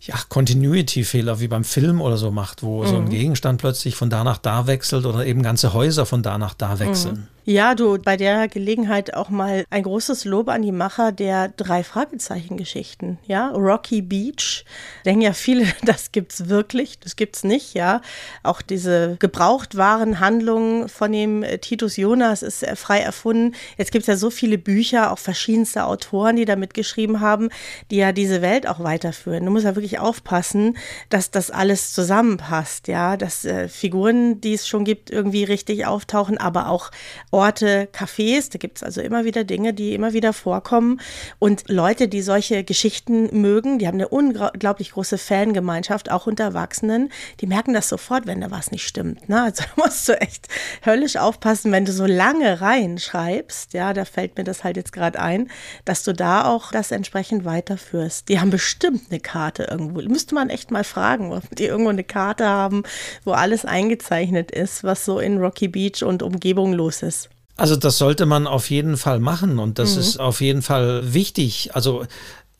ja, 0.01 0.15
Continuity-Fehler 0.29 1.39
wie 1.39 1.47
beim 1.47 1.63
Film 1.63 2.01
oder 2.01 2.17
so 2.17 2.31
macht, 2.31 2.63
wo 2.63 2.83
mhm. 2.83 2.87
so 2.87 2.95
ein 2.97 3.05
mhm. 3.05 3.09
Gegenstand 3.09 3.61
plötzlich 3.61 3.95
von 3.95 4.09
da 4.09 4.23
nach 4.23 4.39
da 4.39 4.67
wechselt 4.67 5.05
oder 5.05 5.25
eben 5.25 5.43
ganze 5.43 5.73
Häuser 5.73 6.05
von 6.05 6.23
da 6.23 6.37
nach 6.37 6.55
da 6.55 6.79
wechseln. 6.79 7.15
Mhm. 7.15 7.27
Ja, 7.43 7.73
du, 7.73 7.97
bei 7.97 8.17
der 8.17 8.47
Gelegenheit 8.47 9.15
auch 9.15 9.29
mal 9.29 9.65
ein 9.71 9.81
großes 9.81 10.25
Lob 10.25 10.47
an 10.47 10.61
die 10.61 10.71
Macher 10.71 11.11
der 11.11 11.47
drei 11.47 11.83
Fragezeichen-Geschichten. 11.83 13.17
Ja, 13.25 13.49
Rocky 13.49 14.03
Beach. 14.03 14.63
Denken 15.05 15.21
ja 15.21 15.33
viele, 15.33 15.65
das 15.83 16.11
gibt's 16.11 16.49
wirklich, 16.49 16.99
das 16.99 17.15
gibt's 17.15 17.43
nicht, 17.43 17.73
ja. 17.73 18.01
Auch 18.43 18.61
diese 18.61 19.15
Gebrauchtwarenhandlung 19.17 20.87
von 20.87 21.11
dem 21.11 21.41
äh, 21.41 21.57
Titus 21.57 21.97
Jonas 21.97 22.43
ist 22.43 22.61
äh, 22.61 22.75
frei 22.75 22.99
erfunden. 22.99 23.55
Jetzt 23.75 23.91
gibt's 23.91 24.07
ja 24.07 24.17
so 24.17 24.29
viele 24.29 24.59
Bücher, 24.59 25.11
auch 25.11 25.19
verschiedenste 25.19 25.85
Autoren, 25.85 26.35
die 26.35 26.45
da 26.45 26.55
mitgeschrieben 26.55 27.21
haben, 27.21 27.49
die 27.89 27.97
ja 27.97 28.11
diese 28.11 28.43
Welt 28.43 28.67
auch 28.67 28.83
weiterführen. 28.83 29.45
Du 29.45 29.51
musst 29.51 29.65
ja 29.65 29.75
wirklich 29.75 29.97
aufpassen, 29.97 30.77
dass 31.09 31.31
das 31.31 31.49
alles 31.49 31.91
zusammenpasst, 31.91 32.87
ja, 32.87 33.17
dass 33.17 33.45
äh, 33.45 33.67
Figuren, 33.67 34.39
die 34.41 34.53
es 34.53 34.67
schon 34.67 34.85
gibt, 34.85 35.09
irgendwie 35.09 35.43
richtig 35.43 35.87
auftauchen, 35.87 36.37
aber 36.37 36.69
auch 36.69 36.91
Orte, 37.31 37.87
Cafés. 37.91 38.51
Da 38.51 38.57
gibt 38.57 38.77
es 38.77 38.83
also 38.83 39.01
immer 39.01 39.25
wieder 39.25 39.43
Dinge, 39.43 39.73
die 39.73 39.93
immer 39.93 40.13
wieder 40.13 40.33
vorkommen. 40.33 40.99
Und 41.39 41.69
Leute, 41.69 42.07
die 42.07 42.21
solche 42.21 42.63
Geschichten 42.63 43.41
mögen, 43.41 43.79
die 43.79 43.87
haben 43.87 43.95
eine 43.95 44.09
unglaublich 44.09 44.91
große 44.91 45.17
Fangemeinschaft, 45.17 46.11
auch 46.11 46.27
unter 46.27 46.43
Erwachsenen. 46.43 47.09
Die 47.39 47.47
merken 47.47 47.73
das 47.73 47.89
sofort, 47.89 48.27
wenn 48.27 48.41
da 48.41 48.51
was 48.51 48.71
nicht 48.71 48.85
stimmt. 48.85 49.29
Ne? 49.29 49.41
Also 49.41 49.63
musst 49.77 50.07
du 50.09 50.19
echt 50.19 50.47
höllisch 50.85 51.15
aufpassen, 51.15 51.71
wenn 51.71 51.85
du 51.85 51.91
so 51.91 52.05
lange 52.05 52.61
reinschreibst. 52.61 53.73
Ja, 53.73 53.93
da 53.93 54.05
fällt 54.05 54.37
mir 54.37 54.43
das 54.43 54.63
halt 54.63 54.77
jetzt 54.77 54.91
gerade 54.91 55.19
ein, 55.19 55.49
dass 55.85 56.03
du 56.03 56.13
da 56.13 56.45
auch 56.45 56.71
das 56.71 56.91
entsprechend 56.91 57.45
weiterführst. 57.45 58.27
Die 58.29 58.39
haben 58.39 58.49
bestimmt 58.49 59.03
eine 59.09 59.19
Karte 59.19 59.63
irgendwo. 59.63 60.01
Müsste 60.01 60.35
man 60.35 60.49
echt 60.49 60.71
mal 60.71 60.83
fragen, 60.83 61.31
ob 61.31 61.43
die 61.55 61.65
irgendwo 61.65 61.89
eine 61.89 62.03
Karte 62.03 62.45
haben, 62.45 62.83
wo 63.23 63.31
alles 63.31 63.65
eingezeichnet 63.65 64.51
ist, 64.51 64.83
was 64.83 65.05
so 65.05 65.19
in 65.19 65.37
Rocky 65.37 65.67
Beach 65.67 66.03
und 66.03 66.23
Umgebung 66.23 66.73
los 66.73 67.03
ist. 67.03 67.20
Also 67.61 67.75
das 67.75 67.99
sollte 67.99 68.25
man 68.25 68.47
auf 68.47 68.71
jeden 68.71 68.97
Fall 68.97 69.19
machen 69.19 69.59
und 69.59 69.77
das 69.77 69.93
mhm. 69.93 70.01
ist 70.01 70.19
auf 70.19 70.41
jeden 70.41 70.63
Fall 70.63 71.13
wichtig. 71.13 71.75
Also 71.75 72.07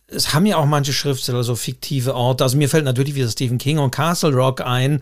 es 0.05 0.36
haben 0.36 0.46
ja 0.46 0.58
auch 0.58 0.67
manche 0.67 0.93
Schriftsteller 0.93 1.43
so 1.43 1.55
fiktive 1.55 2.13
Orte. 2.13 2.43
Also 2.43 2.55
mir 2.55 2.70
fällt 2.70 2.86
natürlich 2.86 3.15
wieder 3.15 3.27
Stephen 3.27 3.58
King 3.58 3.79
und 3.79 3.89
Castle 3.89 4.31
Rock 4.31 4.62
ein. 4.62 5.01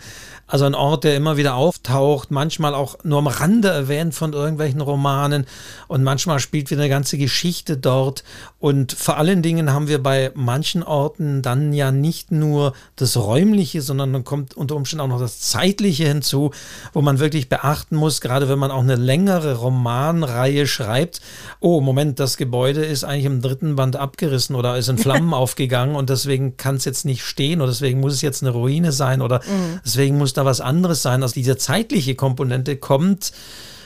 Also 0.50 0.66
ein 0.66 0.74
Ort, 0.74 1.04
der 1.04 1.16
immer 1.16 1.38
wieder 1.38 1.54
auftaucht, 1.54 2.32
manchmal 2.32 2.74
auch 2.74 2.98
nur 3.04 3.20
am 3.20 3.28
Rande 3.28 3.68
erwähnt 3.68 4.16
von 4.16 4.34
irgendwelchen 4.34 4.82
Romanen 4.82 5.46
und 5.88 6.04
manchmal 6.04 6.40
spielt 6.40 6.72
wieder 6.72 6.82
eine 6.82 6.90
ganze 6.90 7.20
Geschichte 7.20 7.78
dort. 7.78 8.24
Und 8.58 8.92
vor 8.92 9.18
allen 9.18 9.44
Dingen 9.44 9.72
haben 9.72 9.88
wir 9.88 10.02
bei 10.02 10.32
manchen 10.34 10.82
Orten 10.82 11.44
dann 11.44 11.72
ja 11.72 11.92
nicht 11.92 12.32
nur 12.32 12.74
das 12.96 13.16
Räumliche, 13.16 13.84
sondern 13.84 14.12
dann 14.12 14.24
kommt 14.24 14.58
unter 14.58 14.76
Umständen 14.76 15.02
auch 15.02 15.08
noch 15.08 15.20
das 15.20 15.40
Zeitliche 15.40 16.08
hinzu, 16.08 16.50
wo 16.94 17.02
man 17.02 17.20
wirklich 17.20 17.48
beachten 17.48 17.96
muss, 17.96 18.20
gerade 18.20 18.50
wenn 18.50 18.60
man 18.60 18.72
auch 18.72 18.82
eine 18.82 18.96
längere 18.96 19.54
Romanreihe 19.56 20.66
schreibt. 20.66 21.22
Oh, 21.60 21.80
Moment, 21.80 22.20
das 22.20 22.38
Gebäude 22.38 22.84
ist 22.84 23.04
eigentlich 23.04 23.26
im 23.26 23.44
dritten 23.44 23.76
Band 23.76 23.98
abgerissen 23.98 24.56
oder 24.56 24.78
ist 24.78 24.90
in 24.90 24.98
Flammen 25.10 25.36
aufgegangen 25.36 25.96
und 25.96 26.10
deswegen 26.10 26.58
kann 26.58 26.76
es 26.76 26.86
jetzt 26.86 27.06
nicht 27.06 27.24
stehen 27.24 27.62
oder 27.62 27.70
deswegen 27.70 28.00
muss 28.00 28.14
es 28.14 28.22
jetzt 28.22 28.42
eine 28.42 28.52
Ruine 28.52 28.92
sein 28.92 29.22
oder 29.22 29.42
mhm. 29.42 29.80
deswegen 29.86 30.18
muss 30.18 30.34
da 30.40 30.46
was 30.46 30.62
anderes 30.62 31.02
sein. 31.02 31.22
Also 31.22 31.34
diese 31.34 31.58
zeitliche 31.58 32.16
Komponente 32.16 32.78
kommt 32.78 33.32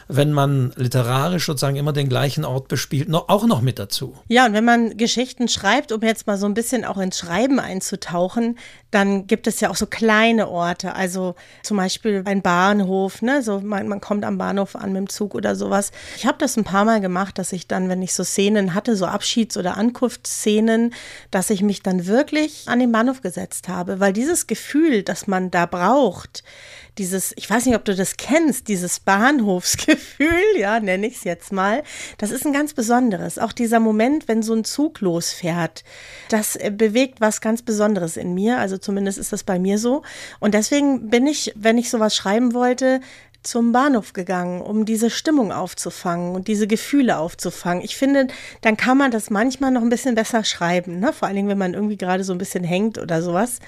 wenn 0.08 0.34
man 0.34 0.74
literarisch 0.76 1.46
sozusagen 1.46 1.76
immer 1.76 1.94
den 1.94 2.10
gleichen 2.10 2.46
Ort 2.46 2.68
bespielt, 2.68 3.10
noch, 3.10 3.30
auch 3.30 3.46
noch 3.46 3.62
mit 3.62 3.80
dazu. 3.80 4.16
Ja, 4.28 4.46
und 4.46 4.54
wenn 4.54 4.66
man 4.66 4.98
Geschichten 4.98 5.48
schreibt, 5.48 5.92
um 5.92 6.02
jetzt 6.02 6.28
mal 6.28 6.38
so 6.38 6.46
ein 6.46 6.54
bisschen 6.54 6.86
auch 6.86 6.98
ins 6.98 7.18
Schreiben 7.18 7.60
einzutauchen, 7.60 8.58
dann 8.92 9.26
gibt 9.28 9.48
es 9.48 9.60
ja 9.60 9.70
auch 9.70 9.76
so 9.76 9.88
kleine 9.88 10.50
Orte, 10.50 10.94
also 10.94 11.36
zum 11.64 11.78
Beispiel 11.78 12.22
ein 12.26 12.42
Bahnhof, 12.42 13.22
ne? 13.22 13.42
so 13.42 13.60
man, 13.60 13.88
man 13.88 14.02
kommt 14.02 14.24
am 14.24 14.38
Bahnhof 14.38 14.76
an 14.76 14.94
mit 14.94 15.00
dem 15.00 15.10
Zug 15.10 15.34
oder 15.34 15.56
sowas. 15.56 15.92
Ich 16.16 16.26
habe 16.26 16.38
das 16.38 16.58
ein 16.58 16.64
paar 16.64 16.86
Mal 16.86 17.02
gemacht, 17.02 17.40
dass 17.40 17.54
ich 17.54 17.68
dann, 17.68 17.90
wenn 17.90 18.02
ich 18.02 18.14
so 18.14 18.24
Szenen 18.24 18.74
hatte, 18.74 18.96
so 18.96 19.06
Abschieds- 19.06 19.58
oder 19.58 19.78
Ankunftsszenen, 19.78 20.94
dass 21.32 21.50
ich 21.50 21.62
mich 21.62 21.82
dann 21.82 22.06
wirklich 22.06 22.64
an 22.68 22.80
den 22.80 22.92
Bahnhof 22.92 23.22
gesetzt 23.22 23.68
habe, 23.68 24.00
weil 24.00 24.14
dieses 24.14 24.48
Gefühl, 24.48 25.04
das 25.04 25.28
man 25.28 25.50
da 25.50 25.66
braucht, 25.66 26.44
dieses, 26.98 27.34
ich 27.36 27.50
weiß 27.50 27.66
nicht, 27.66 27.76
ob 27.76 27.86
du 27.86 27.96
das 27.96 28.18
kennst, 28.18 28.68
dieses 28.68 29.00
Bahnhofsgefühl, 29.00 30.44
ja, 30.58 30.80
nenne 30.80 31.08
ich 31.08 31.18
es 31.18 31.24
jetzt 31.24 31.52
mal, 31.52 31.84
das 32.18 32.32
ist 32.32 32.46
ein 32.46 32.54
ganz 32.54 32.74
besonderes. 32.74 33.40
Auch 33.40 33.52
dieser 33.52 33.80
Moment, 33.80 34.28
wenn 34.28 34.44
so 34.44 34.54
ein 34.54 34.64
Zug 34.64 35.02
losfährt, 35.02 35.84
das 36.30 36.56
äh, 36.56 36.72
bewegt 36.72 37.22
was 37.22 37.42
ganz 37.42 37.62
Besonderes 37.62 38.18
in 38.18 38.34
mir. 38.34 38.60
Also 38.60 38.78
zumindest 38.78 39.18
ist 39.18 39.34
das 39.34 39.44
bei 39.44 39.60
mir 39.60 39.78
so. 39.78 40.04
Und 40.40 40.54
deswegen 40.54 41.10
bin 41.10 41.28
ich, 41.28 41.52
wenn 41.56 41.78
ich 41.78 41.90
sowas 41.90 42.16
schreiben 42.16 42.54
wollte, 42.54 43.02
zum 43.44 43.72
Bahnhof 43.72 44.14
gegangen, 44.14 44.62
um 44.62 44.86
diese 44.86 45.10
Stimmung 45.10 45.52
aufzufangen 45.52 46.34
und 46.36 46.48
diese 46.48 46.68
Gefühle 46.68 47.18
aufzufangen. 47.18 47.84
Ich 47.84 47.96
finde, 47.96 48.28
dann 48.62 48.78
kann 48.78 48.98
man 48.98 49.12
das 49.12 49.30
manchmal 49.30 49.72
noch 49.72 49.82
ein 49.82 49.90
bisschen 49.90 50.16
besser 50.16 50.44
schreiben, 50.44 51.00
ne? 51.00 51.14
vor 51.14 51.28
allen 51.28 51.36
Dingen, 51.36 51.50
wenn 51.50 51.58
man 51.58 51.74
irgendwie 51.74 51.98
gerade 51.98 52.24
so 52.24 52.32
ein 52.32 52.38
bisschen 52.38 52.64
hängt 52.64 52.98
oder 52.98 53.22
sowas. 53.22 53.60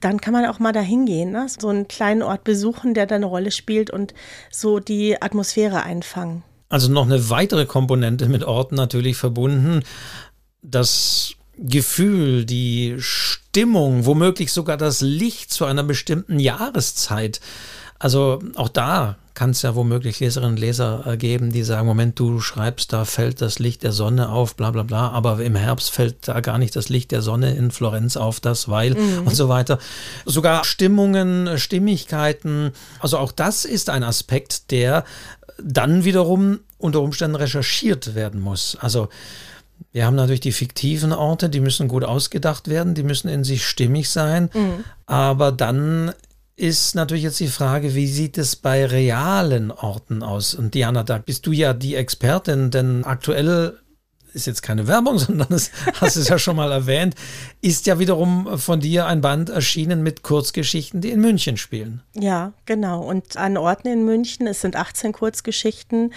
Dann 0.00 0.20
kann 0.20 0.32
man 0.32 0.46
auch 0.46 0.58
mal 0.58 0.72
dahin 0.72 1.06
gehen, 1.06 1.32
ne? 1.32 1.46
so 1.48 1.68
einen 1.68 1.88
kleinen 1.88 2.22
Ort 2.22 2.44
besuchen, 2.44 2.94
der 2.94 3.06
da 3.06 3.16
eine 3.16 3.26
Rolle 3.26 3.50
spielt 3.50 3.90
und 3.90 4.14
so 4.50 4.78
die 4.78 5.20
Atmosphäre 5.20 5.82
einfangen. 5.82 6.42
Also 6.68 6.90
noch 6.90 7.04
eine 7.04 7.28
weitere 7.28 7.66
Komponente 7.66 8.26
mit 8.26 8.44
Orten 8.44 8.76
natürlich 8.76 9.16
verbunden. 9.16 9.82
Das 10.62 11.34
Gefühl, 11.58 12.44
die 12.44 12.96
Stimmung, 12.98 14.06
womöglich 14.06 14.52
sogar 14.52 14.76
das 14.76 15.00
Licht 15.00 15.52
zu 15.52 15.64
einer 15.66 15.82
bestimmten 15.82 16.38
Jahreszeit. 16.38 17.40
Also 17.98 18.42
auch 18.56 18.68
da 18.68 19.16
kann 19.34 19.50
es 19.50 19.62
ja 19.62 19.74
womöglich 19.74 20.20
Leserinnen 20.20 20.54
und 20.54 20.60
Leser 20.60 21.16
geben, 21.16 21.52
die 21.52 21.62
sagen, 21.62 21.86
Moment, 21.86 22.18
du 22.18 22.40
schreibst, 22.40 22.92
da 22.92 23.04
fällt 23.04 23.40
das 23.40 23.58
Licht 23.58 23.82
der 23.82 23.92
Sonne 23.92 24.28
auf, 24.28 24.56
bla 24.56 24.70
bla 24.70 24.82
bla, 24.82 25.10
aber 25.10 25.40
im 25.42 25.54
Herbst 25.54 25.90
fällt 25.90 26.28
da 26.28 26.40
gar 26.40 26.58
nicht 26.58 26.76
das 26.76 26.88
Licht 26.88 27.10
der 27.10 27.22
Sonne 27.22 27.54
in 27.54 27.70
Florenz 27.70 28.16
auf, 28.16 28.40
das, 28.40 28.68
weil 28.68 28.94
mhm. 28.94 29.26
und 29.26 29.34
so 29.34 29.48
weiter. 29.48 29.78
Sogar 30.26 30.64
Stimmungen, 30.64 31.58
Stimmigkeiten, 31.58 32.72
also 33.00 33.18
auch 33.18 33.32
das 33.32 33.64
ist 33.64 33.90
ein 33.90 34.02
Aspekt, 34.02 34.70
der 34.70 35.04
dann 35.62 36.04
wiederum 36.04 36.60
unter 36.78 37.00
Umständen 37.00 37.36
recherchiert 37.36 38.14
werden 38.14 38.40
muss. 38.40 38.76
Also 38.80 39.08
wir 39.92 40.06
haben 40.06 40.16
natürlich 40.16 40.40
die 40.40 40.52
fiktiven 40.52 41.12
Orte, 41.12 41.48
die 41.48 41.60
müssen 41.60 41.88
gut 41.88 42.04
ausgedacht 42.04 42.68
werden, 42.68 42.94
die 42.94 43.02
müssen 43.02 43.28
in 43.28 43.44
sich 43.44 43.66
stimmig 43.66 44.10
sein, 44.10 44.50
mhm. 44.54 44.84
aber 45.06 45.52
dann 45.52 46.12
ist 46.56 46.94
natürlich 46.94 47.24
jetzt 47.24 47.40
die 47.40 47.48
Frage, 47.48 47.94
wie 47.94 48.06
sieht 48.06 48.38
es 48.38 48.56
bei 48.56 48.84
realen 48.84 49.70
Orten 49.70 50.22
aus? 50.22 50.54
Und 50.54 50.74
Diana, 50.74 51.02
da 51.02 51.18
bist 51.18 51.46
du 51.46 51.52
ja 51.52 51.72
die 51.72 51.94
Expertin, 51.94 52.70
denn 52.70 53.04
aktuell 53.04 53.78
ist 54.34 54.46
jetzt 54.46 54.62
keine 54.62 54.86
Werbung, 54.86 55.18
sondern 55.18 55.48
das 55.50 55.70
hast 56.00 56.16
es 56.16 56.28
ja 56.28 56.38
schon 56.38 56.56
mal 56.56 56.72
erwähnt, 56.72 57.14
ist 57.60 57.86
ja 57.86 57.98
wiederum 57.98 58.58
von 58.58 58.80
dir 58.80 59.06
ein 59.06 59.20
Band 59.20 59.50
erschienen 59.50 60.02
mit 60.02 60.22
Kurzgeschichten, 60.22 61.00
die 61.00 61.10
in 61.10 61.20
München 61.20 61.56
spielen. 61.56 62.02
Ja, 62.14 62.52
genau. 62.66 63.02
Und 63.02 63.36
an 63.36 63.56
Orten 63.56 63.88
in 63.88 64.04
München, 64.04 64.46
es 64.46 64.60
sind 64.60 64.76
18 64.76 65.12
Kurzgeschichten 65.12 66.12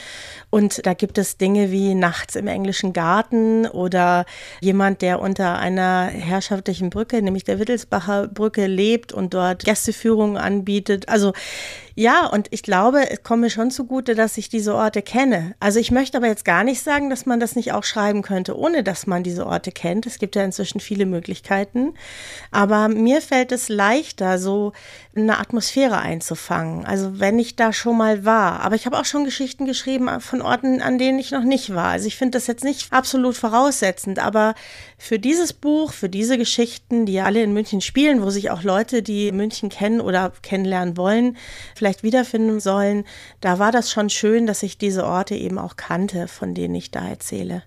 und 0.49 0.85
da 0.85 0.93
gibt 0.93 1.17
es 1.17 1.37
Dinge 1.37 1.71
wie 1.71 1.95
Nachts 1.95 2.35
im 2.35 2.47
englischen 2.47 2.93
Garten 2.93 3.67
oder 3.67 4.25
jemand, 4.61 5.01
der 5.01 5.19
unter 5.19 5.57
einer 5.59 6.07
herrschaftlichen 6.07 6.89
Brücke, 6.89 7.21
nämlich 7.21 7.43
der 7.43 7.59
Wittelsbacher 7.59 8.27
Brücke 8.27 8.67
lebt 8.67 9.13
und 9.13 9.33
dort 9.33 9.63
Gästeführungen 9.65 10.37
anbietet. 10.37 11.09
Also 11.09 11.33
ja, 11.97 12.27
und 12.27 12.47
ich 12.51 12.61
glaube, 12.61 13.09
es 13.09 13.23
kommt 13.23 13.39
mir 13.39 13.49
schon 13.49 13.71
zugute, 13.71 14.15
dass 14.15 14.37
ich 14.37 14.49
diese 14.49 14.75
Orte 14.75 15.01
kenne. 15.01 15.55
Also 15.61 15.79
ich 15.79 15.91
möchte 15.91 16.17
aber 16.17 16.27
jetzt 16.27 16.43
gar 16.43 16.65
nicht 16.65 16.83
sagen, 16.83 17.09
dass 17.09 17.25
man 17.25 17.39
das 17.39 17.55
nicht 17.55 17.71
auch 17.71 17.85
schreiben 17.85 18.21
könnte, 18.21 18.57
ohne 18.57 18.83
dass 18.83 19.07
man 19.07 19.23
diese 19.23 19.45
Orte 19.47 19.71
kennt. 19.71 20.05
Es 20.05 20.19
gibt 20.19 20.35
ja 20.35 20.43
inzwischen 20.43 20.81
viele 20.81 21.05
Möglichkeiten. 21.05 21.93
Aber 22.51 22.89
mir 22.89 23.21
fällt 23.21 23.53
es 23.53 23.69
leichter, 23.69 24.39
so 24.39 24.73
eine 25.15 25.39
Atmosphäre 25.39 25.99
einzufangen. 25.99 26.85
Also 26.85 27.21
wenn 27.21 27.39
ich 27.39 27.55
da 27.55 27.71
schon 27.71 27.95
mal 27.95 28.25
war. 28.25 28.59
Aber 28.59 28.75
ich 28.75 28.85
habe 28.85 28.99
auch 28.99 29.05
schon 29.05 29.23
Geschichten 29.23 29.65
geschrieben 29.65 30.19
von 30.19 30.41
Orten, 30.41 30.81
an 30.81 30.97
denen 30.97 31.17
ich 31.17 31.31
noch 31.31 31.45
nicht 31.45 31.73
war. 31.73 31.87
Also 31.87 32.07
ich 32.07 32.17
finde 32.17 32.37
das 32.37 32.47
jetzt 32.47 32.65
nicht 32.65 32.91
absolut 32.91 33.37
voraussetzend. 33.37 34.19
Aber 34.19 34.53
für 34.97 35.17
dieses 35.17 35.53
Buch, 35.53 35.93
für 35.93 36.09
diese 36.09 36.37
Geschichten, 36.37 37.05
die 37.05 37.21
alle 37.21 37.41
in 37.41 37.53
München 37.53 37.79
spielen, 37.79 38.21
wo 38.21 38.31
sich 38.31 38.51
auch 38.51 38.63
Leute, 38.63 39.01
die 39.01 39.31
München 39.31 39.69
kennen 39.69 40.01
oder 40.01 40.33
kennenlernen 40.41 40.97
wollen, 40.97 41.37
vielleicht 41.73 41.84
wiederfinden 42.03 42.59
sollen, 42.59 43.05
da 43.41 43.59
war 43.59 43.71
das 43.71 43.91
schon 43.91 44.09
schön, 44.09 44.47
dass 44.47 44.63
ich 44.63 44.77
diese 44.77 45.05
Orte 45.05 45.35
eben 45.35 45.57
auch 45.57 45.75
kannte, 45.75 46.27
von 46.27 46.53
denen 46.53 46.75
ich 46.75 46.91
da 46.91 47.07
erzähle. 47.07 47.63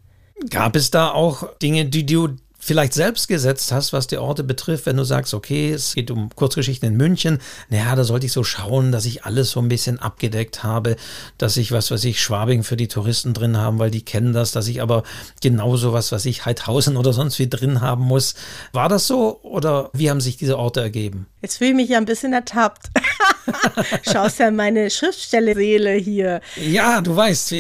Gab 0.51 0.77
es 0.77 0.91
da 0.91 1.11
auch 1.11 1.57
Dinge, 1.59 1.87
die 1.87 2.07
du 2.07 2.37
vielleicht 2.61 2.93
selbst 2.93 3.29
gesetzt 3.29 3.71
hast, 3.73 3.93
was 3.93 4.09
die 4.09 4.19
Orte 4.19 4.43
betrifft, 4.43 4.87
wenn 4.87 4.97
du 4.97 5.05
sagst, 5.05 5.33
okay, 5.33 5.71
es 5.71 5.95
geht 5.95 6.11
um 6.11 6.29
Kurzgeschichten 6.35 6.89
in 6.89 6.97
München, 6.97 7.39
naja, 7.71 7.95
da 7.95 8.05
sollte 8.05 8.27
ich 8.27 8.33
so 8.33 8.43
schauen, 8.43 8.91
dass 8.91 9.05
ich 9.05 9.25
alles 9.25 9.51
so 9.53 9.61
ein 9.61 9.69
bisschen 9.69 9.99
abgedeckt 10.01 10.65
habe, 10.65 10.97
dass 11.39 11.57
ich 11.57 11.71
was, 11.71 11.91
was 11.91 12.05
ich 12.05 12.21
Schwabing 12.21 12.65
für 12.65 12.77
die 12.77 12.89
Touristen 12.89 13.33
drin 13.33 13.57
haben, 13.57 13.79
weil 13.79 13.91
die 13.91 14.05
kennen 14.05 14.33
das, 14.33 14.51
dass 14.51 14.67
ich 14.67 14.83
aber 14.83 15.05
genauso 15.41 15.93
was, 15.93 16.11
was 16.11 16.27
ich 16.27 16.45
Heidhausen 16.45 16.97
oder 16.97 17.13
sonst 17.13 17.39
wie 17.39 17.49
drin 17.49 17.81
haben 17.81 18.05
muss. 18.05 18.35
War 18.73 18.89
das 18.89 19.07
so 19.07 19.41
oder 19.43 19.91
wie 19.93 20.11
haben 20.11 20.21
sich 20.21 20.37
diese 20.37 20.59
Orte 20.59 20.81
ergeben? 20.81 21.27
Jetzt 21.41 21.59
fühle 21.59 21.71
ich 21.71 21.77
mich 21.77 21.89
ja 21.91 21.99
ein 21.99 22.05
bisschen 22.05 22.33
ertappt. 22.33 22.89
Schaust 24.11 24.41
ja 24.41 24.51
meine 24.51 24.91
Schriftstellerseele 24.91 25.93
hier. 25.93 26.41
Ja, 26.57 27.01
du 27.01 27.15
weißt. 27.15 27.39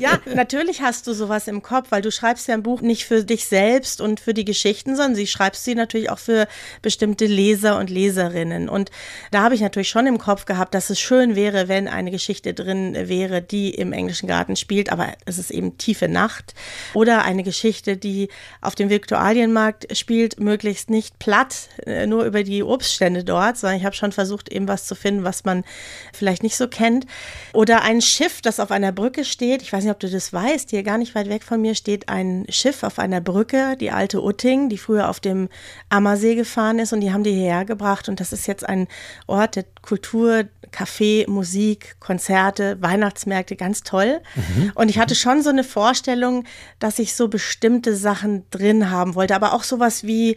Ja, 0.00 0.20
natürlich 0.32 0.80
hast 0.80 1.06
du 1.06 1.12
sowas 1.12 1.48
im 1.48 1.62
Kopf, 1.62 1.88
weil 1.90 2.02
du 2.02 2.12
schreibst 2.12 2.46
ja 2.46 2.54
ein 2.54 2.62
Buch 2.62 2.80
nicht 2.80 3.04
für 3.04 3.24
dich 3.24 3.46
selbst 3.46 4.00
und 4.00 4.20
für 4.20 4.32
die 4.32 4.44
Geschichten, 4.44 4.94
sondern 4.94 5.16
sie 5.16 5.26
schreibst 5.26 5.64
sie 5.64 5.74
natürlich 5.74 6.10
auch 6.10 6.18
für 6.18 6.46
bestimmte 6.82 7.26
Leser 7.26 7.78
und 7.78 7.90
Leserinnen. 7.90 8.68
Und 8.68 8.90
da 9.32 9.42
habe 9.42 9.54
ich 9.54 9.60
natürlich 9.60 9.88
schon 9.88 10.06
im 10.06 10.18
Kopf 10.18 10.44
gehabt, 10.44 10.74
dass 10.74 10.90
es 10.90 11.00
schön 11.00 11.34
wäre, 11.34 11.68
wenn 11.68 11.88
eine 11.88 12.10
Geschichte 12.10 12.54
drin 12.54 12.96
wäre, 13.08 13.42
die 13.42 13.70
im 13.70 13.92
englischen 13.92 14.28
Garten 14.28 14.56
spielt, 14.56 14.92
aber 14.92 15.08
es 15.24 15.38
ist 15.38 15.50
eben 15.50 15.78
tiefe 15.78 16.08
Nacht. 16.08 16.54
Oder 16.94 17.22
eine 17.24 17.42
Geschichte, 17.42 17.96
die 17.96 18.28
auf 18.60 18.74
dem 18.74 18.90
Viktualienmarkt 18.90 19.96
spielt, 19.96 20.38
möglichst 20.38 20.90
nicht 20.90 21.18
platt, 21.18 21.68
äh, 21.86 22.06
nur 22.06 22.27
über 22.28 22.44
die 22.44 22.62
Obststände 22.62 23.24
dort, 23.24 23.56
sondern 23.56 23.78
ich 23.78 23.84
habe 23.84 23.96
schon 23.96 24.12
versucht, 24.12 24.48
eben 24.50 24.68
was 24.68 24.86
zu 24.86 24.94
finden, 24.94 25.24
was 25.24 25.44
man 25.44 25.64
vielleicht 26.12 26.42
nicht 26.42 26.56
so 26.56 26.68
kennt. 26.68 27.06
Oder 27.52 27.82
ein 27.82 28.00
Schiff, 28.00 28.40
das 28.40 28.60
auf 28.60 28.70
einer 28.70 28.92
Brücke 28.92 29.24
steht. 29.24 29.62
Ich 29.62 29.72
weiß 29.72 29.84
nicht, 29.84 29.92
ob 29.92 30.00
du 30.00 30.08
das 30.08 30.32
weißt. 30.32 30.70
Hier 30.70 30.82
gar 30.82 30.98
nicht 30.98 31.14
weit 31.14 31.28
weg 31.28 31.42
von 31.42 31.60
mir 31.60 31.74
steht 31.74 32.08
ein 32.08 32.46
Schiff 32.48 32.82
auf 32.82 32.98
einer 32.98 33.20
Brücke, 33.20 33.76
die 33.80 33.90
alte 33.90 34.22
Utting, 34.22 34.68
die 34.68 34.78
früher 34.78 35.08
auf 35.08 35.20
dem 35.20 35.48
Ammersee 35.88 36.34
gefahren 36.34 36.78
ist 36.78 36.92
und 36.92 37.00
die 37.00 37.12
haben 37.12 37.24
die 37.24 37.32
hierher 37.32 37.64
gebracht. 37.64 38.08
Und 38.08 38.20
das 38.20 38.32
ist 38.32 38.46
jetzt 38.46 38.68
ein 38.68 38.86
Ort 39.26 39.56
der 39.56 39.64
Kultur, 39.82 40.44
Kaffee, 40.70 41.24
Musik, 41.28 41.96
Konzerte, 42.00 42.80
Weihnachtsmärkte, 42.80 43.56
ganz 43.56 43.82
toll. 43.82 44.20
Mhm. 44.34 44.72
Und 44.74 44.90
ich 44.90 44.98
hatte 44.98 45.14
schon 45.14 45.42
so 45.42 45.50
eine 45.50 45.64
Vorstellung, 45.64 46.44
dass 46.78 46.98
ich 46.98 47.14
so 47.14 47.28
bestimmte 47.28 47.96
Sachen 47.96 48.44
drin 48.50 48.90
haben 48.90 49.14
wollte, 49.14 49.34
aber 49.34 49.54
auch 49.54 49.62
sowas 49.62 50.04
wie 50.04 50.36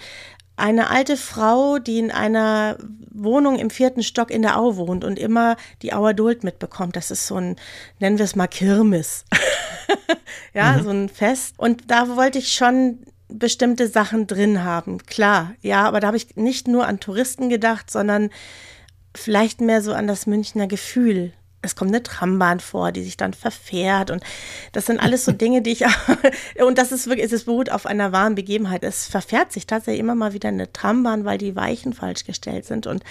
eine 0.61 0.89
alte 0.89 1.17
Frau, 1.17 1.79
die 1.79 1.99
in 1.99 2.11
einer 2.11 2.77
Wohnung 3.09 3.57
im 3.59 3.69
vierten 3.69 4.03
Stock 4.03 4.31
in 4.31 4.41
der 4.41 4.57
Au 4.57 4.77
wohnt 4.77 5.03
und 5.03 5.19
immer 5.19 5.57
die 5.81 5.93
Auer 5.93 6.13
Duld 6.13 6.43
mitbekommt. 6.43 6.95
Das 6.95 7.11
ist 7.11 7.27
so 7.27 7.35
ein, 7.35 7.55
nennen 7.99 8.17
wir 8.17 8.25
es 8.25 8.35
mal 8.35 8.47
Kirmes. 8.47 9.25
ja, 10.53 10.73
mhm. 10.73 10.83
so 10.83 10.89
ein 10.89 11.09
Fest. 11.09 11.55
Und 11.57 11.89
da 11.89 12.15
wollte 12.15 12.39
ich 12.39 12.53
schon 12.53 12.99
bestimmte 13.27 13.87
Sachen 13.87 14.27
drin 14.27 14.63
haben. 14.63 14.99
Klar, 15.05 15.53
ja, 15.61 15.83
aber 15.83 15.99
da 15.99 16.07
habe 16.07 16.17
ich 16.17 16.35
nicht 16.35 16.67
nur 16.67 16.87
an 16.87 16.99
Touristen 16.99 17.49
gedacht, 17.49 17.89
sondern 17.89 18.29
vielleicht 19.15 19.61
mehr 19.61 19.81
so 19.81 19.93
an 19.93 20.07
das 20.07 20.27
Münchner 20.27 20.67
Gefühl 20.67 21.33
es 21.61 21.75
kommt 21.75 21.91
eine 21.91 22.03
Trambahn 22.03 22.59
vor, 22.59 22.91
die 22.91 23.03
sich 23.03 23.17
dann 23.17 23.33
verfährt 23.33 24.09
und 24.11 24.23
das 24.71 24.87
sind 24.87 24.99
alles 24.99 25.25
so 25.25 25.31
Dinge, 25.31 25.61
die 25.61 25.71
ich 25.71 25.85
und 26.65 26.77
das 26.77 26.91
ist 26.91 27.07
wirklich, 27.07 27.31
es 27.31 27.43
beruht 27.43 27.71
auf 27.71 27.85
einer 27.85 28.11
wahren 28.11 28.35
Begebenheit. 28.35 28.83
Es 28.83 29.07
verfährt 29.07 29.51
sich 29.51 29.67
tatsächlich 29.67 29.99
immer 29.99 30.15
mal 30.15 30.33
wieder 30.33 30.49
eine 30.49 30.71
Trambahn, 30.71 31.25
weil 31.25 31.37
die 31.37 31.55
Weichen 31.55 31.93
falsch 31.93 32.25
gestellt 32.25 32.65
sind 32.65 32.87
und 32.87 33.03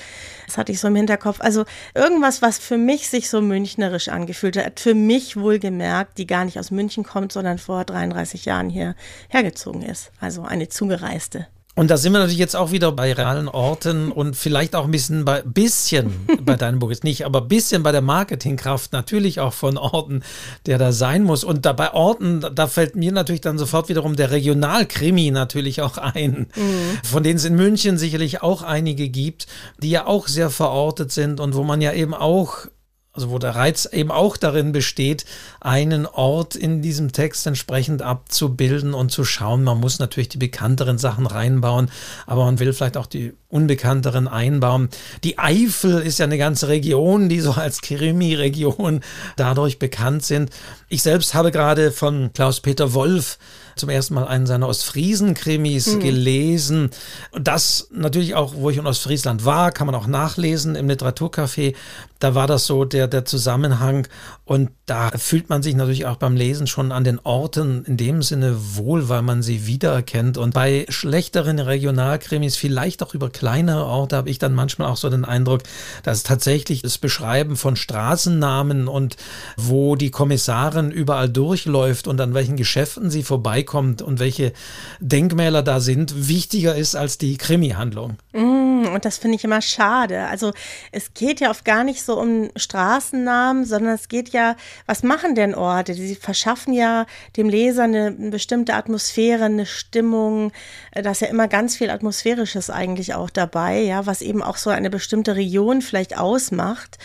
das 0.46 0.58
hatte 0.58 0.72
ich 0.72 0.80
so 0.80 0.88
im 0.88 0.96
Hinterkopf. 0.96 1.40
Also 1.40 1.64
irgendwas, 1.94 2.42
was 2.42 2.58
für 2.58 2.78
mich 2.78 3.08
sich 3.08 3.30
so 3.30 3.40
münchnerisch 3.40 4.08
angefühlt 4.08 4.56
hat, 4.56 4.80
für 4.80 4.94
mich 4.94 5.36
wohlgemerkt, 5.36 6.18
die 6.18 6.26
gar 6.26 6.44
nicht 6.44 6.58
aus 6.58 6.70
München 6.70 7.04
kommt, 7.04 7.32
sondern 7.32 7.58
vor 7.58 7.84
33 7.84 8.44
Jahren 8.44 8.68
hier 8.68 8.94
hergezogen 9.28 9.82
ist. 9.82 10.10
Also 10.20 10.42
eine 10.42 10.68
zugereiste. 10.68 11.46
Und 11.80 11.90
da 11.90 11.96
sind 11.96 12.12
wir 12.12 12.18
natürlich 12.18 12.38
jetzt 12.38 12.56
auch 12.56 12.72
wieder 12.72 12.92
bei 12.92 13.10
realen 13.10 13.48
Orten 13.48 14.12
und 14.12 14.36
vielleicht 14.36 14.76
auch 14.76 14.84
ein 14.84 14.90
bisschen 14.90 15.24
bei, 15.24 15.40
bisschen 15.40 16.12
bei 16.44 16.56
deinem 16.56 16.78
Buch 16.78 16.90
ist 16.90 17.04
nicht, 17.04 17.24
aber 17.24 17.40
ein 17.40 17.48
bisschen 17.48 17.82
bei 17.82 17.90
der 17.90 18.02
Marketingkraft 18.02 18.92
natürlich 18.92 19.40
auch 19.40 19.54
von 19.54 19.78
Orten, 19.78 20.22
der 20.66 20.76
da 20.76 20.92
sein 20.92 21.22
muss. 21.22 21.42
Und 21.42 21.64
da 21.64 21.72
bei 21.72 21.94
Orten, 21.94 22.44
da 22.54 22.66
fällt 22.66 22.96
mir 22.96 23.12
natürlich 23.12 23.40
dann 23.40 23.56
sofort 23.56 23.88
wiederum 23.88 24.14
der 24.14 24.30
Regionalkrimi 24.30 25.30
natürlich 25.30 25.80
auch 25.80 25.96
ein, 25.96 26.48
mhm. 26.54 26.98
von 27.02 27.22
denen 27.22 27.38
es 27.38 27.46
in 27.46 27.56
München 27.56 27.96
sicherlich 27.96 28.42
auch 28.42 28.60
einige 28.60 29.08
gibt, 29.08 29.46
die 29.82 29.88
ja 29.88 30.06
auch 30.06 30.28
sehr 30.28 30.50
verortet 30.50 31.12
sind 31.12 31.40
und 31.40 31.54
wo 31.54 31.64
man 31.64 31.80
ja 31.80 31.94
eben 31.94 32.12
auch 32.12 32.66
also 33.12 33.30
wo 33.30 33.38
der 33.38 33.56
Reiz 33.56 33.88
eben 33.90 34.12
auch 34.12 34.36
darin 34.36 34.70
besteht, 34.70 35.24
einen 35.60 36.06
Ort 36.06 36.54
in 36.54 36.80
diesem 36.80 37.10
Text 37.10 37.44
entsprechend 37.46 38.02
abzubilden 38.02 38.94
und 38.94 39.10
zu 39.10 39.24
schauen. 39.24 39.64
Man 39.64 39.80
muss 39.80 39.98
natürlich 39.98 40.28
die 40.28 40.38
bekannteren 40.38 40.96
Sachen 40.96 41.26
reinbauen, 41.26 41.90
aber 42.26 42.44
man 42.44 42.60
will 42.60 42.72
vielleicht 42.72 42.96
auch 42.96 43.06
die 43.06 43.34
unbekannteren 43.48 44.28
einbauen. 44.28 44.90
Die 45.24 45.38
Eifel 45.38 46.00
ist 46.00 46.20
ja 46.20 46.24
eine 46.24 46.38
ganze 46.38 46.68
Region, 46.68 47.28
die 47.28 47.40
so 47.40 47.52
als 47.52 47.80
Krimi-Region 47.80 49.00
dadurch 49.36 49.80
bekannt 49.80 50.24
sind. 50.24 50.50
Ich 50.88 51.02
selbst 51.02 51.34
habe 51.34 51.50
gerade 51.50 51.90
von 51.90 52.32
Klaus-Peter 52.32 52.94
Wolf 52.94 53.38
zum 53.74 53.88
ersten 53.88 54.14
Mal 54.14 54.28
einen 54.28 54.46
seiner 54.46 54.68
Ostfriesen-Krimis 54.68 55.94
mhm. 55.94 56.00
gelesen. 56.00 56.90
Und 57.32 57.48
das 57.48 57.88
natürlich 57.90 58.34
auch, 58.34 58.54
wo 58.54 58.70
ich 58.70 58.76
in 58.76 58.86
Ostfriesland 58.86 59.44
war, 59.44 59.72
kann 59.72 59.86
man 59.86 59.96
auch 59.96 60.06
nachlesen 60.06 60.76
im 60.76 60.88
Literaturcafé. 60.88 61.74
Da 62.20 62.34
war 62.34 62.46
das 62.46 62.66
so 62.66 62.84
der, 62.84 63.08
der 63.08 63.24
Zusammenhang. 63.24 64.06
Und 64.44 64.70
da 64.86 65.10
fühlt 65.10 65.48
man 65.48 65.62
sich 65.62 65.74
natürlich 65.74 66.06
auch 66.06 66.16
beim 66.16 66.36
Lesen 66.36 66.66
schon 66.66 66.92
an 66.92 67.04
den 67.04 67.18
Orten 67.20 67.84
in 67.84 67.96
dem 67.96 68.22
Sinne 68.22 68.56
wohl, 68.76 69.08
weil 69.08 69.22
man 69.22 69.42
sie 69.42 69.66
wiedererkennt. 69.66 70.36
Und 70.36 70.54
bei 70.54 70.86
schlechteren 70.88 71.58
Regionalkrimis, 71.58 72.56
vielleicht 72.56 73.02
auch 73.02 73.14
über 73.14 73.30
kleinere 73.30 73.84
Orte, 73.84 74.16
habe 74.16 74.30
ich 74.30 74.38
dann 74.38 74.54
manchmal 74.54 74.88
auch 74.88 74.96
so 74.96 75.08
den 75.08 75.24
Eindruck, 75.24 75.62
dass 76.02 76.22
tatsächlich 76.22 76.82
das 76.82 76.98
Beschreiben 76.98 77.56
von 77.56 77.76
Straßennamen 77.76 78.86
und 78.86 79.16
wo 79.56 79.96
die 79.96 80.10
Kommissarin 80.10 80.90
überall 80.90 81.28
durchläuft 81.28 82.06
und 82.06 82.20
an 82.20 82.34
welchen 82.34 82.56
Geschäften 82.56 83.10
sie 83.10 83.22
vorbeikommt 83.22 84.02
und 84.02 84.18
welche 84.18 84.52
Denkmäler 85.00 85.62
da 85.62 85.80
sind, 85.80 86.28
wichtiger 86.28 86.74
ist 86.74 86.96
als 86.96 87.16
die 87.16 87.38
Krimi-Handlung. 87.38 88.16
Mm, 88.32 88.86
und 88.92 89.04
das 89.04 89.18
finde 89.18 89.36
ich 89.36 89.44
immer 89.44 89.62
schade. 89.62 90.26
Also 90.26 90.52
es 90.92 91.14
geht 91.14 91.40
ja 91.40 91.50
oft 91.50 91.64
gar 91.64 91.84
nicht 91.84 92.02
so 92.02 92.09
um 92.18 92.50
Straßennamen, 92.56 93.64
sondern 93.64 93.94
es 93.94 94.08
geht 94.08 94.30
ja, 94.30 94.56
was 94.86 95.02
machen 95.02 95.34
denn 95.34 95.54
Orte? 95.54 95.94
Sie 95.94 96.14
verschaffen 96.14 96.72
ja 96.72 97.06
dem 97.36 97.48
Leser 97.48 97.84
eine, 97.84 98.06
eine 98.06 98.30
bestimmte 98.30 98.74
Atmosphäre, 98.74 99.44
eine 99.44 99.66
Stimmung. 99.66 100.52
Da 100.92 101.10
ist 101.10 101.20
ja 101.20 101.28
immer 101.28 101.48
ganz 101.48 101.76
viel 101.76 101.90
Atmosphärisches 101.90 102.70
eigentlich 102.70 103.14
auch 103.14 103.30
dabei, 103.30 103.80
ja, 103.80 104.06
was 104.06 104.22
eben 104.22 104.42
auch 104.42 104.56
so 104.56 104.70
eine 104.70 104.90
bestimmte 104.90 105.36
Region 105.36 105.82
vielleicht 105.82 106.18
ausmacht. 106.18 106.98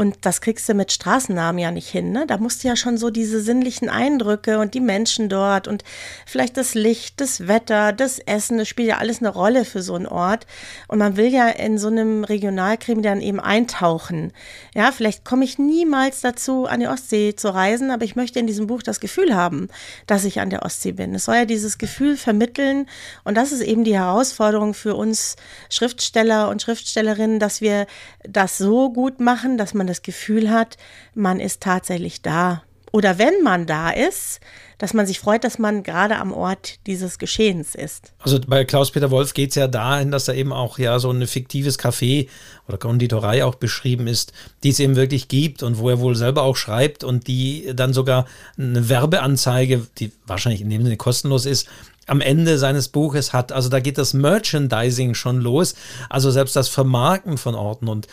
Und 0.00 0.16
das 0.22 0.40
kriegst 0.40 0.66
du 0.66 0.72
mit 0.72 0.92
Straßennamen 0.92 1.58
ja 1.58 1.70
nicht 1.70 1.90
hin. 1.90 2.10
Ne? 2.10 2.24
Da 2.26 2.38
musst 2.38 2.64
du 2.64 2.68
ja 2.68 2.74
schon 2.74 2.96
so 2.96 3.10
diese 3.10 3.38
sinnlichen 3.38 3.90
Eindrücke 3.90 4.58
und 4.58 4.72
die 4.72 4.80
Menschen 4.80 5.28
dort 5.28 5.68
und 5.68 5.84
vielleicht 6.24 6.56
das 6.56 6.72
Licht, 6.72 7.20
das 7.20 7.48
Wetter, 7.48 7.92
das 7.92 8.18
Essen, 8.18 8.56
das 8.56 8.66
spielt 8.66 8.88
ja 8.88 8.96
alles 8.96 9.18
eine 9.18 9.28
Rolle 9.28 9.66
für 9.66 9.82
so 9.82 9.94
einen 9.94 10.06
Ort. 10.06 10.46
Und 10.88 11.00
man 11.00 11.18
will 11.18 11.26
ja 11.26 11.48
in 11.48 11.76
so 11.76 11.88
einem 11.88 12.24
Regionalkrimi 12.24 13.02
dann 13.02 13.20
eben 13.20 13.40
eintauchen. 13.40 14.32
Ja, 14.74 14.90
vielleicht 14.90 15.26
komme 15.26 15.44
ich 15.44 15.58
niemals 15.58 16.22
dazu, 16.22 16.64
an 16.64 16.80
die 16.80 16.88
Ostsee 16.88 17.36
zu 17.36 17.52
reisen, 17.52 17.90
aber 17.90 18.06
ich 18.06 18.16
möchte 18.16 18.38
in 18.38 18.46
diesem 18.46 18.68
Buch 18.68 18.82
das 18.82 19.00
Gefühl 19.00 19.34
haben, 19.34 19.68
dass 20.06 20.24
ich 20.24 20.40
an 20.40 20.48
der 20.48 20.62
Ostsee 20.62 20.92
bin. 20.92 21.14
Es 21.14 21.26
soll 21.26 21.34
ja 21.34 21.44
dieses 21.44 21.76
Gefühl 21.76 22.16
vermitteln 22.16 22.86
und 23.24 23.34
das 23.34 23.52
ist 23.52 23.60
eben 23.60 23.84
die 23.84 23.98
Herausforderung 23.98 24.72
für 24.72 24.94
uns 24.94 25.36
Schriftsteller 25.68 26.48
und 26.48 26.62
Schriftstellerinnen, 26.62 27.38
dass 27.38 27.60
wir 27.60 27.86
das 28.26 28.56
so 28.56 28.90
gut 28.90 29.20
machen, 29.20 29.58
dass 29.58 29.74
man 29.74 29.89
das 29.90 30.02
Gefühl 30.02 30.50
hat, 30.50 30.76
man 31.14 31.40
ist 31.40 31.60
tatsächlich 31.60 32.22
da. 32.22 32.62
Oder 32.92 33.18
wenn 33.18 33.42
man 33.42 33.66
da 33.66 33.90
ist, 33.90 34.40
dass 34.78 34.94
man 34.94 35.06
sich 35.06 35.20
freut, 35.20 35.44
dass 35.44 35.58
man 35.58 35.82
gerade 35.82 36.16
am 36.16 36.32
Ort 36.32 36.78
dieses 36.86 37.18
Geschehens 37.18 37.74
ist. 37.74 38.12
Also 38.18 38.40
bei 38.40 38.64
Klaus-Peter 38.64 39.10
Wolf 39.10 39.34
geht 39.34 39.50
es 39.50 39.56
ja 39.56 39.68
dahin, 39.68 40.10
dass 40.10 40.24
da 40.24 40.32
eben 40.32 40.52
auch 40.52 40.78
ja 40.78 40.98
so 40.98 41.10
ein 41.10 41.26
fiktives 41.26 41.78
Café 41.78 42.28
oder 42.66 42.78
Konditorei 42.78 43.44
auch 43.44 43.56
beschrieben 43.56 44.06
ist, 44.06 44.32
die 44.64 44.70
es 44.70 44.80
eben 44.80 44.96
wirklich 44.96 45.28
gibt 45.28 45.62
und 45.62 45.78
wo 45.78 45.90
er 45.90 46.00
wohl 46.00 46.16
selber 46.16 46.42
auch 46.42 46.56
schreibt 46.56 47.04
und 47.04 47.28
die 47.28 47.70
dann 47.74 47.92
sogar 47.92 48.26
eine 48.58 48.88
Werbeanzeige, 48.88 49.86
die 49.98 50.10
wahrscheinlich 50.26 50.62
in 50.62 50.70
dem 50.70 50.82
Sinne 50.82 50.96
kostenlos 50.96 51.46
ist, 51.46 51.68
am 52.06 52.20
Ende 52.20 52.58
seines 52.58 52.88
Buches 52.88 53.32
hat. 53.32 53.52
Also 53.52 53.68
da 53.68 53.80
geht 53.80 53.98
das 53.98 54.14
Merchandising 54.14 55.14
schon 55.14 55.40
los, 55.40 55.74
also 56.08 56.30
selbst 56.30 56.56
das 56.56 56.68
Vermarkten 56.68 57.38
von 57.38 57.54
Orten 57.54 57.86
und 57.86 58.08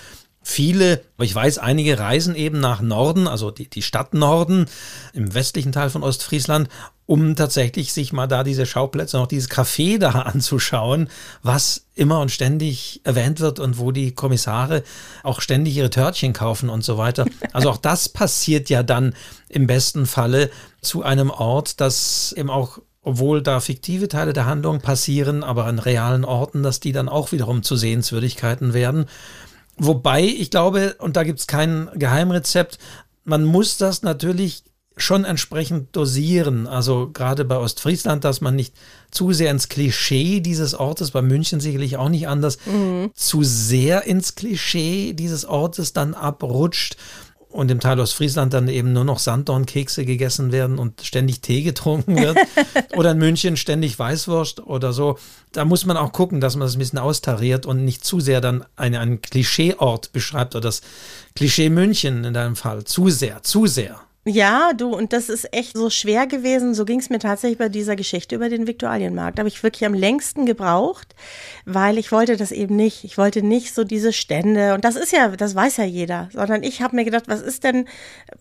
Viele, 0.49 1.03
ich 1.19 1.35
weiß, 1.35 1.57
einige 1.57 1.99
reisen 1.99 2.33
eben 2.33 2.61
nach 2.61 2.79
Norden, 2.79 3.27
also 3.27 3.51
die, 3.51 3.69
die 3.69 3.81
Stadt 3.81 4.13
Norden 4.13 4.67
im 5.11 5.33
westlichen 5.33 5.73
Teil 5.73 5.89
von 5.89 6.03
Ostfriesland, 6.03 6.69
um 7.05 7.35
tatsächlich 7.35 7.91
sich 7.91 8.13
mal 8.13 8.27
da 8.27 8.45
diese 8.45 8.65
Schauplätze, 8.65 9.17
noch 9.17 9.27
dieses 9.27 9.51
Café 9.51 9.97
da 9.99 10.11
anzuschauen, 10.11 11.09
was 11.43 11.87
immer 11.95 12.21
und 12.21 12.31
ständig 12.31 13.01
erwähnt 13.03 13.41
wird 13.41 13.59
und 13.59 13.77
wo 13.77 13.91
die 13.91 14.13
Kommissare 14.13 14.83
auch 15.21 15.41
ständig 15.41 15.75
ihre 15.75 15.89
Törtchen 15.89 16.31
kaufen 16.31 16.69
und 16.69 16.81
so 16.81 16.97
weiter. 16.97 17.25
Also 17.51 17.69
auch 17.69 17.77
das 17.77 18.07
passiert 18.07 18.69
ja 18.69 18.83
dann 18.83 19.15
im 19.49 19.67
besten 19.67 20.05
Falle 20.05 20.49
zu 20.81 21.03
einem 21.03 21.29
Ort, 21.29 21.81
das 21.81 22.31
eben 22.37 22.49
auch 22.49 22.79
obwohl 23.07 23.41
da 23.41 23.61
fiktive 23.61 24.09
Teile 24.09 24.33
der 24.33 24.45
Handlung 24.45 24.81
passieren, 24.81 25.41
aber 25.41 25.63
an 25.63 25.79
realen 25.79 26.25
Orten, 26.25 26.61
dass 26.61 26.81
die 26.81 26.91
dann 26.91 27.07
auch 27.07 27.31
wiederum 27.31 27.63
zu 27.63 27.77
Sehenswürdigkeiten 27.77 28.73
werden. 28.73 29.05
Wobei 29.77 30.23
ich 30.23 30.49
glaube, 30.49 30.95
und 30.99 31.15
da 31.15 31.23
gibt 31.23 31.39
es 31.39 31.47
kein 31.47 31.89
Geheimrezept, 31.95 32.79
man 33.23 33.43
muss 33.43 33.77
das 33.77 34.03
natürlich 34.03 34.63
schon 34.97 35.25
entsprechend 35.25 35.95
dosieren. 35.95 36.67
Also 36.67 37.09
gerade 37.11 37.45
bei 37.45 37.57
Ostfriesland, 37.57 38.23
dass 38.23 38.41
man 38.41 38.55
nicht 38.55 38.73
zu 39.11 39.31
sehr 39.31 39.51
ins 39.51 39.69
Klischee 39.69 40.41
dieses 40.41 40.73
Ortes, 40.73 41.11
bei 41.11 41.21
München 41.21 41.59
sicherlich 41.59 41.97
auch 41.97 42.09
nicht 42.09 42.27
anders, 42.27 42.57
mhm. 42.65 43.11
zu 43.13 43.43
sehr 43.43 44.05
ins 44.05 44.35
Klischee 44.35 45.13
dieses 45.13 45.45
Ortes 45.45 45.93
dann 45.93 46.13
abrutscht 46.13 46.97
und 47.57 47.71
im 47.71 47.79
Teil 47.79 47.99
Ostfriesland 47.99 48.53
dann 48.53 48.67
eben 48.67 48.93
nur 48.93 49.03
noch 49.03 49.17
Sanddornkekse 49.17 50.05
gegessen 50.05 50.51
werden 50.51 50.77
und 50.77 51.01
ständig 51.01 51.41
Tee 51.41 51.63
getrunken 51.63 52.15
wird 52.15 52.37
oder 52.95 53.13
in 53.13 53.17
München 53.17 53.57
ständig 53.57 53.97
Weißwurst 53.97 54.59
oder 54.67 54.93
so. 54.93 55.17
Da 55.53 55.65
muss 55.65 55.83
man 55.83 55.97
auch 55.97 56.11
gucken, 56.11 56.39
dass 56.39 56.55
man 56.55 56.67
das 56.67 56.75
ein 56.75 56.79
bisschen 56.79 56.99
austariert 56.99 57.65
und 57.65 57.83
nicht 57.83 58.05
zu 58.05 58.19
sehr 58.19 58.41
dann 58.41 58.63
eine, 58.75 58.99
einen 58.99 59.23
Klischeeort 59.23 60.11
beschreibt 60.11 60.53
oder 60.53 60.67
das 60.67 60.81
Klischee 61.35 61.71
München 61.71 62.25
in 62.25 62.35
deinem 62.35 62.55
Fall. 62.55 62.83
Zu 62.83 63.09
sehr, 63.09 63.41
zu 63.41 63.65
sehr. 63.65 64.01
Ja, 64.29 64.73
du, 64.73 64.93
und 64.93 65.13
das 65.13 65.29
ist 65.29 65.53
echt 65.53 65.77
so 65.77 65.89
schwer 65.89 66.27
gewesen. 66.27 66.73
So 66.73 66.83
ging 66.83 66.99
es 66.99 67.09
mir 67.09 67.19
tatsächlich 67.19 67.57
bei 67.57 67.69
dieser 67.69 67.95
Geschichte 67.95 68.35
über 68.35 68.49
den 68.49 68.67
Viktualienmarkt. 68.67 69.37
Da 69.37 69.41
habe 69.41 69.47
ich 69.47 69.63
wirklich 69.63 69.85
am 69.85 69.93
längsten 69.93 70.45
gebraucht, 70.45 71.15
weil 71.63 71.97
ich 71.97 72.11
wollte 72.11 72.35
das 72.35 72.51
eben 72.51 72.75
nicht. 72.75 73.05
Ich 73.05 73.17
wollte 73.17 73.41
nicht 73.41 73.73
so 73.73 73.85
diese 73.85 74.11
Stände. 74.11 74.73
Und 74.73 74.83
das 74.83 74.97
ist 74.97 75.13
ja, 75.13 75.29
das 75.29 75.55
weiß 75.55 75.77
ja 75.77 75.85
jeder. 75.85 76.27
Sondern 76.33 76.63
ich 76.63 76.81
habe 76.81 76.97
mir 76.97 77.05
gedacht, 77.05 77.23
was 77.27 77.41
ist 77.41 77.63
denn, 77.63 77.87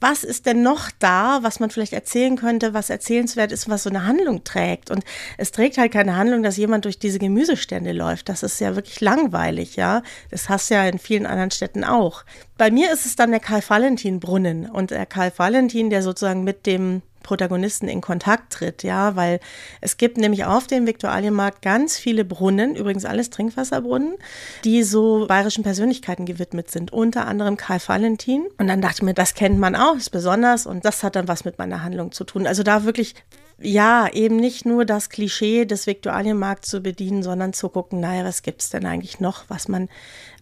was 0.00 0.24
ist 0.24 0.46
denn 0.46 0.60
noch 0.60 0.90
da, 0.98 1.38
was 1.42 1.60
man 1.60 1.70
vielleicht 1.70 1.92
erzählen 1.92 2.34
könnte, 2.34 2.74
was 2.74 2.90
erzählenswert 2.90 3.52
ist, 3.52 3.70
was 3.70 3.84
so 3.84 3.90
eine 3.90 4.06
Handlung 4.06 4.42
trägt. 4.42 4.90
Und 4.90 5.04
es 5.38 5.52
trägt 5.52 5.78
halt 5.78 5.92
keine 5.92 6.16
Handlung, 6.16 6.42
dass 6.42 6.56
jemand 6.56 6.84
durch 6.84 6.98
diese 6.98 7.20
Gemüsestände 7.20 7.92
läuft. 7.92 8.28
Das 8.28 8.42
ist 8.42 8.60
ja 8.60 8.74
wirklich 8.74 9.00
langweilig, 9.00 9.76
ja. 9.76 10.02
Das 10.32 10.48
hast 10.48 10.68
du 10.68 10.74
ja 10.74 10.88
in 10.88 10.98
vielen 10.98 11.26
anderen 11.26 11.52
Städten 11.52 11.84
auch. 11.84 12.24
Bei 12.58 12.70
mir 12.70 12.92
ist 12.92 13.04
es 13.04 13.16
dann 13.16 13.30
der 13.30 13.40
Karl-Valentin-Brunnen. 13.40 14.68
Und 14.70 14.90
der 14.90 15.06
Karl-Valentin, 15.06 15.90
der 15.90 16.02
sozusagen 16.02 16.44
mit 16.44 16.66
dem 16.66 17.02
Protagonisten 17.22 17.88
in 17.88 18.00
Kontakt 18.00 18.52
tritt, 18.52 18.84
ja, 18.84 19.16
weil 19.16 19.40
es 19.80 19.96
gibt 19.96 20.16
nämlich 20.16 20.44
auf 20.44 20.68
dem 20.68 20.86
Viktualienmarkt 20.86 21.60
ganz 21.60 21.98
viele 21.98 22.24
Brunnen, 22.24 22.76
übrigens 22.76 23.04
alles 23.04 23.30
Trinkwasserbrunnen, 23.30 24.14
die 24.62 24.84
so 24.84 25.26
bayerischen 25.26 25.64
Persönlichkeiten 25.64 26.24
gewidmet 26.24 26.70
sind, 26.70 26.92
unter 26.92 27.26
anderem 27.26 27.56
Karl 27.56 27.80
Valentin. 27.84 28.46
Und 28.58 28.68
dann 28.68 28.80
dachte 28.80 28.98
ich 28.98 29.02
mir, 29.02 29.14
das 29.14 29.34
kennt 29.34 29.58
man 29.58 29.74
auch, 29.74 29.96
ist 29.96 30.10
besonders 30.10 30.66
und 30.66 30.84
das 30.84 31.02
hat 31.02 31.16
dann 31.16 31.26
was 31.26 31.44
mit 31.44 31.58
meiner 31.58 31.82
Handlung 31.82 32.12
zu 32.12 32.22
tun. 32.22 32.46
Also 32.46 32.62
da 32.62 32.84
wirklich 32.84 33.16
ja, 33.58 34.08
eben 34.12 34.36
nicht 34.36 34.66
nur 34.66 34.84
das 34.84 35.08
Klischee 35.08 35.64
des 35.64 35.86
Viktualienmarkts 35.86 36.68
zu 36.68 36.80
bedienen, 36.80 37.22
sondern 37.22 37.54
zu 37.54 37.70
gucken, 37.70 38.00
naja, 38.00 38.24
was 38.24 38.42
gibt 38.42 38.60
es 38.60 38.68
denn 38.68 38.84
eigentlich 38.84 39.18
noch, 39.18 39.44
was 39.48 39.68
man, 39.68 39.88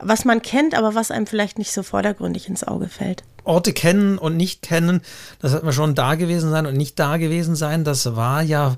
was 0.05 0.25
man 0.25 0.43
kennt, 0.43 0.75
aber 0.75 0.95
was 0.95 1.11
einem 1.11 1.27
vielleicht 1.27 1.59
nicht 1.59 1.73
so 1.73 1.83
vordergründig 1.83 2.49
ins 2.49 2.65
Auge 2.65 2.89
fällt. 2.89 3.25
Orte 3.45 3.73
kennen 3.73 4.17
und 4.19 4.37
nicht 4.37 4.63
kennen, 4.63 5.03
das 5.41 5.53
hat 5.53 5.65
man 5.65 5.73
schon 5.73 5.95
da 5.95 6.15
gewesen 6.15 6.51
sein 6.51 6.67
und 6.67 6.77
nicht 6.77 6.99
da 6.99 7.19
gewesen 7.19 7.57
sein, 7.57 7.85
das 7.85 8.17
war 8.17 8.43
ja 8.43 8.77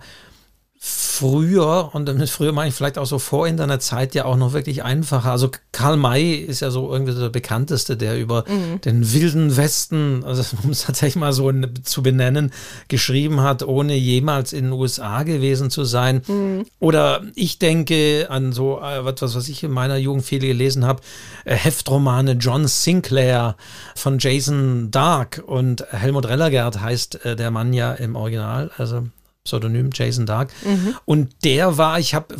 früher, 0.79 1.91
und 1.95 2.15
mit 2.19 2.29
früher 2.29 2.53
meine 2.53 2.69
ich 2.69 2.75
vielleicht 2.75 2.99
auch 2.99 3.07
so 3.07 3.19
vor 3.19 3.49
Internetzeit 3.49 4.15
ja 4.15 4.27
auch 4.27 4.37
noch 4.37 4.53
wirklich 4.53 4.85
einfacher. 4.85 5.31
Also 5.31 5.51
Karl 5.73 5.97
May 5.97 6.35
ist 6.35 6.61
ja 6.61 6.71
so 6.71 6.93
irgendwie 6.93 7.15
der 7.15 7.31
bekannteste, 7.31 7.97
der 7.97 8.19
über 8.19 8.45
mhm. 8.47 8.81
den 8.83 9.13
wilden 9.13 9.57
Westen, 9.57 10.23
also 10.25 10.45
um 10.63 10.71
es 10.71 10.83
tatsächlich 10.83 11.17
mal 11.17 11.33
so 11.33 11.51
zu 11.83 12.03
benennen, 12.03 12.53
geschrieben 12.89 13.41
hat, 13.41 13.63
ohne 13.63 13.97
jemals 13.97 14.53
in 14.53 14.65
den 14.65 14.73
USA 14.73 15.23
gewesen 15.23 15.71
zu 15.71 15.85
sein. 15.85 16.23
Mhm. 16.27 16.67
Oder 16.79 17.23
ich 17.35 17.59
denke 17.59 18.27
an 18.29 18.53
so 18.53 18.79
etwas, 18.81 19.33
äh, 19.33 19.37
was 19.37 19.49
ich 19.49 19.63
in 19.63 19.71
meiner 19.71 19.97
Jugend 19.97 20.25
viel 20.25 20.41
gelesen 20.41 20.85
habe, 20.85 21.01
äh, 21.47 21.55
Heftromane 21.55 22.33
John 22.33 22.67
Sinclair 22.67 23.57
von 23.95 24.19
Jason 24.19 24.91
Dark 24.91 25.43
und 25.47 25.85
Helmut 25.91 26.29
Rellergert 26.29 26.81
heißt 26.81 27.25
äh, 27.25 27.37
der 27.37 27.51
Mann 27.51 27.73
ja 27.73 27.93
im 27.93 28.17
Original, 28.17 28.71
also 28.77 29.05
Pseudonym 29.47 29.91
Jason 29.93 30.27
Dark. 30.27 30.53
Mhm. 30.65 30.95
Und 31.05 31.45
der 31.45 31.79
war, 31.79 31.99
ich 31.99 32.15
habe 32.15 32.35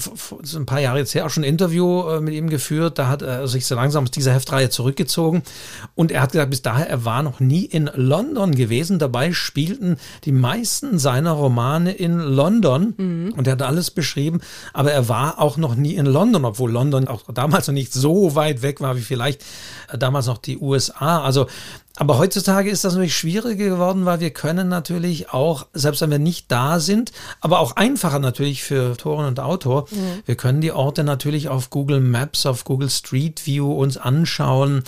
ein 0.55 0.67
paar 0.67 0.81
Jahre 0.81 0.99
jetzt 0.99 1.15
her 1.15 1.27
auch 1.27 1.31
schon 1.31 1.45
ein 1.45 1.49
Interview 1.49 2.09
äh, 2.09 2.21
mit 2.21 2.35
ihm 2.35 2.51
geführt, 2.51 2.99
da 2.99 3.09
hat 3.09 3.23
er 3.23 3.49
sich 3.49 3.67
so 3.67 3.75
langsam 3.75 4.05
aus 4.05 4.11
dieser 4.11 4.35
Heftreihe 4.35 4.71
zurückgezogen 4.71 5.43
und 5.95 6.13
er 6.13 6.23
hat 6.23 6.33
gesagt, 6.33 6.51
bis 6.51 6.63
daher, 6.63 6.89
er 6.89 7.05
war 7.05 7.23
noch 7.23 7.41
nie 7.41 7.65
in 7.65 7.91
London 7.95 8.55
gewesen. 8.55 8.99
Dabei 8.99 9.33
spielten 9.33 9.97
die 10.25 10.33
meisten 10.33 10.99
seiner 10.99 11.33
Romane 11.33 11.93
in 11.93 12.19
London 12.19 12.95
mhm. 12.97 13.33
und 13.37 13.47
er 13.47 13.53
hat 13.53 13.63
alles 13.63 13.91
beschrieben, 13.91 14.41
aber 14.73 14.93
er 14.93 15.09
war 15.09 15.41
auch 15.41 15.57
noch 15.57 15.75
nie 15.75 15.95
in 15.95 16.07
London, 16.07 16.45
obwohl 16.45 16.71
London 16.71 17.09
auch 17.09 17.23
damals 17.33 17.69
noch 17.69 17.75
nicht 17.75 17.93
so 17.93 18.35
weit 18.35 18.63
weg 18.63 18.81
war 18.81 18.97
wie 18.97 19.03
vielleicht 19.03 19.43
äh, 19.93 19.99
damals 19.99 20.27
noch 20.27 20.39
die 20.39 20.59
USA. 20.59 21.23
Also 21.23 21.47
aber 21.99 22.19
heutzutage 22.19 22.71
ist 22.71 22.85
das 22.85 22.93
natürlich 22.93 23.17
schwieriger 23.17 23.71
geworden, 23.71 24.05
weil 24.05 24.21
wir 24.21 24.31
können 24.31 24.69
natürlich 24.69 25.31
auch, 25.31 25.67
selbst 25.73 26.03
wenn 26.03 26.11
wir 26.11 26.19
nicht 26.19 26.53
da 26.53 26.79
sind, 26.79 27.13
aber 27.41 27.61
auch 27.61 27.77
einfacher 27.77 28.19
natürlich 28.19 28.63
für 28.63 28.93
Autorin 28.93 29.27
und 29.27 29.41
Autor, 29.41 29.87
mhm. 29.91 30.23
wir 30.27 30.35
können 30.37 30.61
die 30.61 30.73
Orte 30.73 31.05
natürlich 31.05 31.49
auf 31.49 31.71
Google 31.71 32.01
Maps, 32.01 32.45
auf 32.45 32.65
Google 32.65 32.91
Street 32.91 33.47
View 33.47 33.73
uns 33.73 33.97
anschauen, 33.97 34.85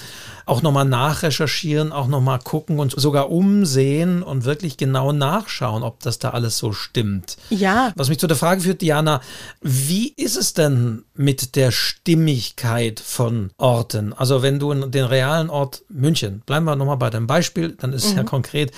auch 0.48 0.62
nochmal 0.62 0.84
nachrecherchieren, 0.84 1.92
auch 1.92 2.08
nochmal 2.08 2.38
gucken 2.38 2.78
und 2.78 2.98
sogar 2.98 3.30
umsehen 3.30 4.22
und 4.22 4.44
wirklich 4.44 4.76
genau 4.76 5.12
nachschauen, 5.12 5.82
ob 5.82 6.00
das 6.00 6.18
da 6.18 6.30
alles 6.30 6.58
so 6.58 6.72
stimmt. 6.72 7.36
Ja. 7.50 7.92
Was 7.96 8.08
mich 8.08 8.18
zu 8.18 8.26
der 8.26 8.36
Frage 8.36 8.62
führt, 8.62 8.80
Diana, 8.80 9.20
wie 9.60 10.12
ist 10.16 10.36
es 10.36 10.54
denn 10.54 11.04
mit 11.14 11.56
der 11.56 11.70
Stimmigkeit 11.70 13.00
von 13.00 13.50
Orten? 13.58 14.12
Also 14.12 14.42
wenn 14.42 14.58
du 14.58 14.72
den 14.74 15.04
realen 15.04 15.50
Ort 15.50 15.82
München, 15.88 16.42
bleiben 16.46 16.64
wir 16.64 16.76
nochmal 16.76 16.96
bei 16.96 17.10
deinem 17.10 17.26
Beispiel, 17.26 17.76
dann 17.78 17.92
ist 17.92 18.04
es 18.04 18.12
mhm. 18.12 18.18
ja 18.18 18.24
konkret, 18.24 18.72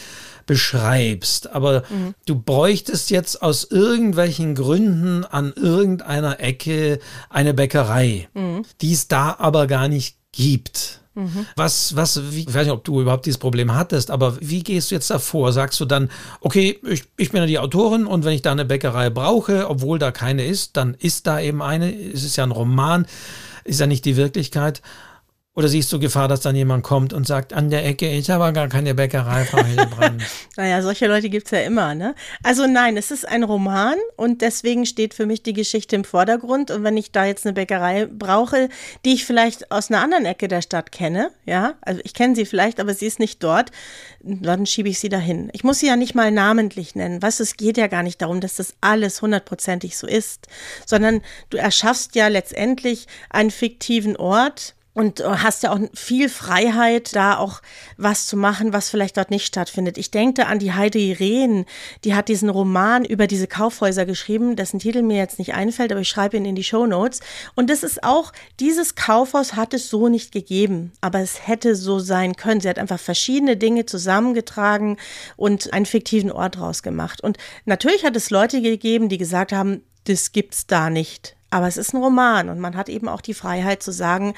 beschreibst. 0.46 1.50
Aber 1.54 1.84
mhm. 1.88 2.14
du 2.26 2.34
bräuchtest 2.34 3.10
jetzt 3.10 3.40
aus 3.40 3.64
irgendwelchen 3.70 4.56
Gründen 4.56 5.24
an 5.24 5.52
irgendeiner 5.54 6.40
Ecke 6.40 6.98
eine 7.28 7.54
Bäckerei, 7.54 8.28
mhm. 8.34 8.64
die 8.80 8.92
es 8.92 9.06
da 9.06 9.36
aber 9.38 9.66
gar 9.66 9.88
nicht 9.88 10.16
gibt. 10.32 10.99
Mhm. 11.14 11.46
Was, 11.56 11.96
was, 11.96 12.32
wie, 12.32 12.42
ich 12.42 12.54
weiß 12.54 12.64
nicht, 12.66 12.72
ob 12.72 12.84
du 12.84 13.00
überhaupt 13.00 13.26
dieses 13.26 13.38
Problem 13.38 13.74
hattest, 13.74 14.10
aber 14.10 14.36
wie 14.40 14.62
gehst 14.62 14.90
du 14.90 14.94
jetzt 14.94 15.10
davor? 15.10 15.52
Sagst 15.52 15.80
du 15.80 15.84
dann, 15.84 16.10
okay, 16.40 16.78
ich, 16.86 17.04
ich 17.16 17.32
bin 17.32 17.40
ja 17.40 17.46
die 17.46 17.58
Autorin 17.58 18.06
und 18.06 18.24
wenn 18.24 18.32
ich 18.32 18.42
da 18.42 18.52
eine 18.52 18.64
Bäckerei 18.64 19.10
brauche, 19.10 19.68
obwohl 19.68 19.98
da 19.98 20.12
keine 20.12 20.46
ist, 20.46 20.76
dann 20.76 20.94
ist 20.94 21.26
da 21.26 21.40
eben 21.40 21.62
eine. 21.62 21.92
Es 21.92 22.22
ist 22.22 22.36
ja 22.36 22.44
ein 22.44 22.52
Roman, 22.52 23.06
ist 23.64 23.80
ja 23.80 23.86
nicht 23.86 24.04
die 24.04 24.16
Wirklichkeit. 24.16 24.82
Oder 25.56 25.66
siehst 25.66 25.92
du 25.92 25.98
Gefahr, 25.98 26.28
dass 26.28 26.42
dann 26.42 26.54
jemand 26.54 26.84
kommt 26.84 27.12
und 27.12 27.26
sagt, 27.26 27.52
an 27.52 27.70
der 27.70 27.84
Ecke, 27.84 28.08
ich 28.08 28.30
habe 28.30 28.52
gar 28.52 28.68
keine 28.68 28.94
Bäckerei, 28.94 29.44
Frau 29.44 29.64
Hildebrand? 29.64 30.22
naja, 30.56 30.80
solche 30.80 31.08
Leute 31.08 31.28
gibt 31.28 31.46
es 31.46 31.50
ja 31.50 31.62
immer, 31.62 31.96
ne? 31.96 32.14
Also 32.44 32.68
nein, 32.68 32.96
es 32.96 33.10
ist 33.10 33.26
ein 33.26 33.42
Roman 33.42 33.96
und 34.16 34.42
deswegen 34.42 34.86
steht 34.86 35.12
für 35.12 35.26
mich 35.26 35.42
die 35.42 35.52
Geschichte 35.52 35.96
im 35.96 36.04
Vordergrund. 36.04 36.70
Und 36.70 36.84
wenn 36.84 36.96
ich 36.96 37.10
da 37.10 37.24
jetzt 37.24 37.44
eine 37.44 37.54
Bäckerei 37.54 38.06
brauche, 38.06 38.68
die 39.04 39.14
ich 39.14 39.24
vielleicht 39.24 39.72
aus 39.72 39.90
einer 39.90 40.00
anderen 40.02 40.24
Ecke 40.24 40.46
der 40.46 40.62
Stadt 40.62 40.92
kenne, 40.92 41.32
ja, 41.46 41.74
also 41.80 42.00
ich 42.04 42.14
kenne 42.14 42.36
sie 42.36 42.46
vielleicht, 42.46 42.78
aber 42.78 42.94
sie 42.94 43.06
ist 43.06 43.18
nicht 43.18 43.42
dort, 43.42 43.72
dann 44.22 44.66
schiebe 44.66 44.88
ich 44.88 45.00
sie 45.00 45.08
dahin. 45.08 45.50
Ich 45.52 45.64
muss 45.64 45.80
sie 45.80 45.88
ja 45.88 45.96
nicht 45.96 46.14
mal 46.14 46.30
namentlich 46.30 46.94
nennen. 46.94 47.18
Du, 47.18 47.26
es 47.26 47.56
geht 47.56 47.76
ja 47.76 47.88
gar 47.88 48.04
nicht 48.04 48.22
darum, 48.22 48.40
dass 48.40 48.54
das 48.54 48.74
alles 48.80 49.20
hundertprozentig 49.20 49.98
so 49.98 50.06
ist, 50.06 50.46
sondern 50.86 51.22
du 51.48 51.56
erschaffst 51.56 52.14
ja 52.14 52.28
letztendlich 52.28 53.08
einen 53.30 53.50
fiktiven 53.50 54.16
Ort, 54.16 54.76
und 55.00 55.24
hast 55.24 55.62
ja 55.62 55.72
auch 55.72 55.80
viel 55.94 56.28
Freiheit, 56.28 57.16
da 57.16 57.38
auch 57.38 57.62
was 57.96 58.26
zu 58.26 58.36
machen, 58.36 58.74
was 58.74 58.90
vielleicht 58.90 59.16
dort 59.16 59.30
nicht 59.30 59.46
stattfindet. 59.46 59.96
Ich 59.96 60.10
denke 60.10 60.46
an 60.46 60.58
die 60.58 60.74
Heidi 60.74 61.14
Rehn, 61.14 61.64
die 62.04 62.14
hat 62.14 62.28
diesen 62.28 62.50
Roman 62.50 63.06
über 63.06 63.26
diese 63.26 63.46
Kaufhäuser 63.46 64.04
geschrieben, 64.04 64.56
dessen 64.56 64.78
Titel 64.78 65.00
mir 65.00 65.16
jetzt 65.16 65.38
nicht 65.38 65.54
einfällt, 65.54 65.90
aber 65.90 66.02
ich 66.02 66.08
schreibe 66.10 66.36
ihn 66.36 66.44
in 66.44 66.54
die 66.54 66.64
Show 66.64 66.84
Notes. 66.86 67.20
Und 67.54 67.70
das 67.70 67.82
ist 67.82 68.04
auch, 68.04 68.30
dieses 68.60 68.94
Kaufhaus 68.94 69.54
hat 69.54 69.72
es 69.72 69.88
so 69.88 70.08
nicht 70.08 70.32
gegeben, 70.32 70.92
aber 71.00 71.20
es 71.20 71.46
hätte 71.46 71.76
so 71.76 71.98
sein 71.98 72.36
können. 72.36 72.60
Sie 72.60 72.68
hat 72.68 72.78
einfach 72.78 73.00
verschiedene 73.00 73.56
Dinge 73.56 73.86
zusammengetragen 73.86 74.98
und 75.38 75.72
einen 75.72 75.86
fiktiven 75.86 76.30
Ort 76.30 76.56
draus 76.56 76.82
gemacht. 76.82 77.22
Und 77.22 77.38
natürlich 77.64 78.04
hat 78.04 78.16
es 78.16 78.28
Leute 78.28 78.60
gegeben, 78.60 79.08
die 79.08 79.16
gesagt 79.16 79.52
haben, 79.52 79.82
das 80.04 80.32
gibt's 80.32 80.66
da 80.66 80.90
nicht. 80.90 81.36
Aber 81.50 81.66
es 81.66 81.76
ist 81.76 81.92
ein 81.92 82.02
Roman 82.02 82.48
und 82.48 82.60
man 82.60 82.76
hat 82.76 82.88
eben 82.88 83.08
auch 83.08 83.20
die 83.20 83.34
Freiheit 83.34 83.82
zu 83.82 83.90
sagen, 83.90 84.34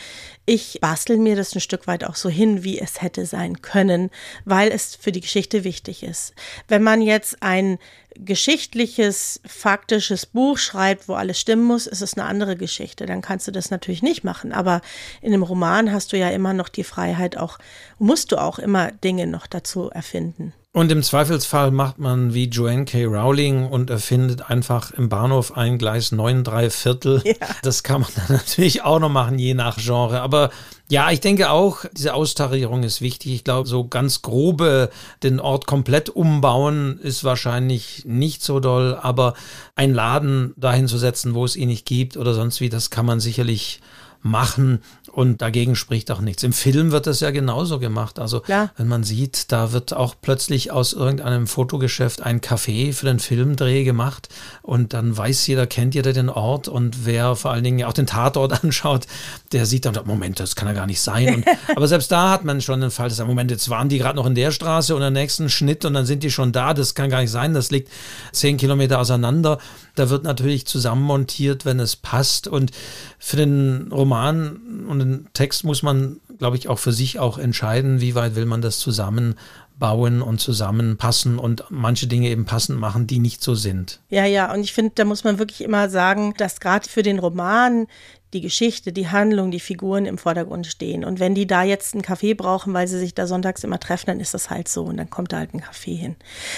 ich 0.47 0.79
bastel 0.81 1.19
mir 1.19 1.37
das 1.37 1.55
ein 1.55 1.61
Stück 1.61 1.87
weit 1.87 2.05
auch 2.05 2.17
so 2.17 2.31
hin, 2.31 2.65
wie 2.65 2.79
es 2.79 3.03
hätte 3.03 3.27
sein 3.27 3.61
können, 3.61 4.11
weil 4.47 4.71
es 4.71 4.97
für 4.97 5.13
die 5.13 5.21
Geschichte 5.21 5.63
wichtig 5.63 6.03
ist. 6.03 6.35
Wenn 6.69 6.83
man 6.83 7.03
jetzt 7.03 7.43
ein 7.43 7.79
geschichtliches, 8.15 9.41
faktisches 9.47 10.27
Buch 10.27 10.59
schreibt, 10.59 11.09
wo 11.09 11.15
alles 11.15 11.39
stimmen 11.39 11.65
muss, 11.65 11.87
ist 11.87 12.03
es 12.03 12.15
eine 12.15 12.27
andere 12.27 12.57
Geschichte. 12.57 13.07
Dann 13.07 13.23
kannst 13.23 13.47
du 13.47 13.53
das 13.53 13.71
natürlich 13.71 14.03
nicht 14.03 14.25
machen. 14.25 14.53
Aber 14.53 14.81
in 15.21 15.33
einem 15.33 15.43
Roman 15.43 15.93
hast 15.93 16.13
du 16.13 16.19
ja 16.19 16.31
immer 16.31 16.53
noch 16.53 16.69
die 16.69 16.85
Freiheit, 16.85 17.37
auch 17.37 17.59
musst 17.99 18.33
du 18.33 18.39
auch 18.39 18.59
immer 18.59 18.91
Dinge 18.91 19.27
noch 19.27 19.47
dazu 19.47 19.91
erfinden. 19.91 20.53
Und 20.75 20.91
im 20.91 21.03
Zweifelsfall 21.03 21.71
macht 21.71 21.99
man 21.99 22.33
wie 22.33 22.47
Joanne 22.47 22.87
K. 22.87 23.05
Rowling 23.05 23.67
und 23.67 23.91
erfindet 23.91 24.49
einfach 24.49 24.91
im 24.93 25.11
Bahnhof 25.11 25.55
ein 25.55 25.77
Gleis 25.77 26.13
9, 26.13 26.45
3 26.45 26.71
Viertel. 26.71 27.23
Ja. 27.27 27.35
Das 27.63 27.83
kann 27.83 28.01
man 28.01 28.11
dann 28.17 28.39
natürlich 28.39 28.83
auch 28.83 28.99
noch 28.99 29.11
machen, 29.11 29.39
je 29.39 29.53
nach 29.53 29.77
Genre. 29.77 30.23
Aber 30.23 30.49
ja, 30.89 31.11
ich 31.11 31.21
denke 31.21 31.51
auch, 31.51 31.85
diese 31.93 32.15
Austarierung 32.15 32.85
ist 32.85 33.03
wichtig. 33.03 33.35
Ich 33.35 33.45
glaube, 33.45 33.69
so 33.69 33.87
ganz 33.87 34.23
grobe 34.23 34.89
den 35.23 35.41
Ort 35.41 35.67
komplett 35.67 36.09
umbauen 36.09 36.99
ist 37.03 37.23
wahrscheinlich 37.23 38.05
nicht 38.07 38.43
so 38.43 38.59
doll. 38.59 38.99
Aber 39.01 39.35
ein 39.77 39.93
Laden 39.93 40.55
dahin 40.57 40.89
zu 40.89 40.97
setzen, 40.97 41.35
wo 41.35 41.45
es 41.45 41.55
ihn 41.55 41.69
nicht 41.69 41.85
gibt 41.85 42.17
oder 42.17 42.33
sonst 42.33 42.63
wie, 42.63 42.71
das 42.71 42.89
kann 42.89 43.05
man 43.05 43.21
sicherlich 43.21 43.83
machen. 44.23 44.83
Und 45.13 45.43
dagegen 45.43 45.77
spricht 45.77 46.11
auch 46.11 46.23
nichts. 46.23 46.43
Im 46.43 46.55
Film 46.55 46.91
wird 46.91 47.07
das 47.07 47.21
ja 47.21 47.31
genauso 47.31 47.79
gemacht. 47.79 48.19
Also 48.19 48.41
Klar. 48.41 48.71
wenn 48.79 48.89
man 48.89 49.05
sieht, 49.05 49.53
da 49.53 49.73
wird 49.73 49.93
auch 49.93 50.15
plötzlich 50.21 50.73
aus 50.73 50.95
irgendeinem 50.95 51.47
Fotogeschäft 51.47 52.23
ein 52.23 52.41
Café 52.41 52.95
für 52.95 53.05
den 53.05 53.19
Filmdreh 53.19 53.85
gemacht 53.85 54.31
und 54.63 54.95
dann 54.95 55.15
weiß 55.15 55.47
jeder, 55.47 55.67
kennt 55.67 55.95
jeder 55.95 56.15
den 56.15 56.31
Ort 56.31 56.67
und 56.67 57.05
wer 57.05 57.37
vor 57.37 57.51
allen 57.51 57.63
Dingen 57.63 57.85
auch 57.85 57.93
den 57.93 58.07
Tatort 58.07 58.65
anschaut, 58.65 59.07
der 59.53 59.67
sieht 59.67 59.85
dann, 59.85 59.99
Moment, 60.07 60.41
das 60.41 60.57
kann 60.57 60.67
ja 60.67 60.73
gar 60.73 60.87
nicht 60.87 61.03
sein. 61.03 61.35
Und, 61.35 61.45
aber 61.77 61.89
selbst 61.89 62.11
da 62.11 62.31
hat 62.31 62.45
man 62.45 62.63
schon 62.63 62.81
den 62.81 62.91
Fall, 62.91 63.11
dass, 63.11 63.23
Moment, 63.23 63.51
jetzt 63.51 63.69
waren 63.69 63.91
die 63.91 63.99
gerade 63.99 64.17
noch 64.17 64.27
in 64.27 64.35
der 64.35 64.51
Straße 64.51 64.95
und 64.95 65.03
der 65.03 65.11
nächsten 65.11 65.51
Schnitt 65.51 65.85
und 65.85 65.93
dann 65.93 66.07
sind 66.07 66.23
die 66.23 66.31
schon 66.31 66.53
da. 66.53 66.73
Das 66.73 66.95
kann 66.95 67.11
gar 67.11 67.21
nicht 67.21 67.31
sein. 67.31 67.53
Das 67.53 67.71
liegt 67.71 67.91
zehn 68.33 68.57
Kilometer 68.57 68.99
auseinander. 68.99 69.59
Da 69.95 70.09
wird 70.09 70.25
natürlich 70.25 70.67
zusammenmontiert, 70.67 71.67
wenn 71.67 71.81
es 71.81 71.97
passt. 71.97 72.49
Und 72.49 72.71
für 73.19 73.37
den 73.37 73.89
Roman 73.93 74.87
und 74.89 75.02
den 75.05 75.29
Text 75.33 75.65
muss 75.65 75.83
man, 75.83 76.21
glaube 76.39 76.57
ich, 76.57 76.69
auch 76.69 76.79
für 76.79 76.93
sich 76.93 77.19
auch 77.19 77.39
entscheiden, 77.39 78.01
wie 78.01 78.15
weit 78.15 78.35
will 78.35 78.47
man 78.47 78.63
das 78.63 78.79
zusammenbauen 78.79 80.23
und 80.23 80.41
zusammenpassen 80.41 81.39
und 81.39 81.65
manche 81.71 82.07
Dinge 82.07 82.29
eben 82.29 82.45
passend 82.45 82.79
machen, 82.79 83.07
die 83.07 83.19
nicht 83.19 83.43
so 83.43 83.55
sind. 83.55 84.01
Ja, 84.09 84.25
ja, 84.25 84.53
und 84.53 84.61
ich 84.61 84.73
finde, 84.73 84.93
da 84.95 85.05
muss 85.05 85.25
man 85.25 85.39
wirklich 85.39 85.63
immer 85.63 85.89
sagen, 85.89 86.35
dass 86.37 86.61
gerade 86.61 86.89
für 86.89 87.03
den 87.03 87.19
Roman 87.19 87.87
die 88.33 88.41
Geschichte, 88.41 88.93
die 88.93 89.09
Handlung, 89.09 89.51
die 89.51 89.61
Figuren 89.61 90.07
im 90.07 90.19
Vordergrund 90.19 90.67
stehen. 90.67 91.05
Und 91.05 91.21
wenn 91.21 91.35
die 91.35 91.47
da 91.47 91.63
jetzt 91.63 91.95
einen 91.95 92.03
Kaffee 92.03 92.35
brauchen, 92.35 92.73
weil 92.73 92.89
sie 92.89 92.99
sich 92.99 93.15
da 93.15 93.27
sonntags 93.27 93.63
immer 93.65 93.79
treffen, 93.79 94.07
dann 94.07 94.21
ist 94.21 94.35
das 94.35 94.51
halt 94.51 94.69
so 94.69 94.85
und 94.85 94.97
dann 94.97 95.11
kommt 95.11 95.33
da 95.33 95.39
halt 95.39 95.55
ein 95.55 95.61
Kaffee 95.61 95.95
hin. 95.95 96.17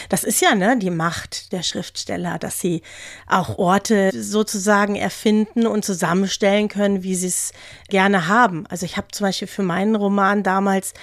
Das 0.08 0.24
ist 0.24 0.40
ja 0.40 0.54
ne, 0.54 0.78
die 0.78 0.90
Macht 0.90 1.52
der 1.52 1.62
Schriftsteller, 1.62 2.38
dass 2.38 2.60
sie 2.60 2.82
auch 3.26 3.58
Orte 3.58 4.10
sozusagen 4.14 4.96
erfinden 4.96 5.66
und 5.66 5.84
zusammenstellen 5.84 6.68
können, 6.68 7.02
wie 7.02 7.14
sie 7.14 7.28
es 7.28 7.52
gerne 7.88 8.28
haben. 8.28 8.66
Also 8.68 8.86
ich 8.86 8.96
habe 8.96 9.08
zum 9.12 9.26
Beispiel 9.26 9.48
für 9.48 9.62
meinen 9.62 9.96
Roman 9.96 10.42
damals 10.42 10.94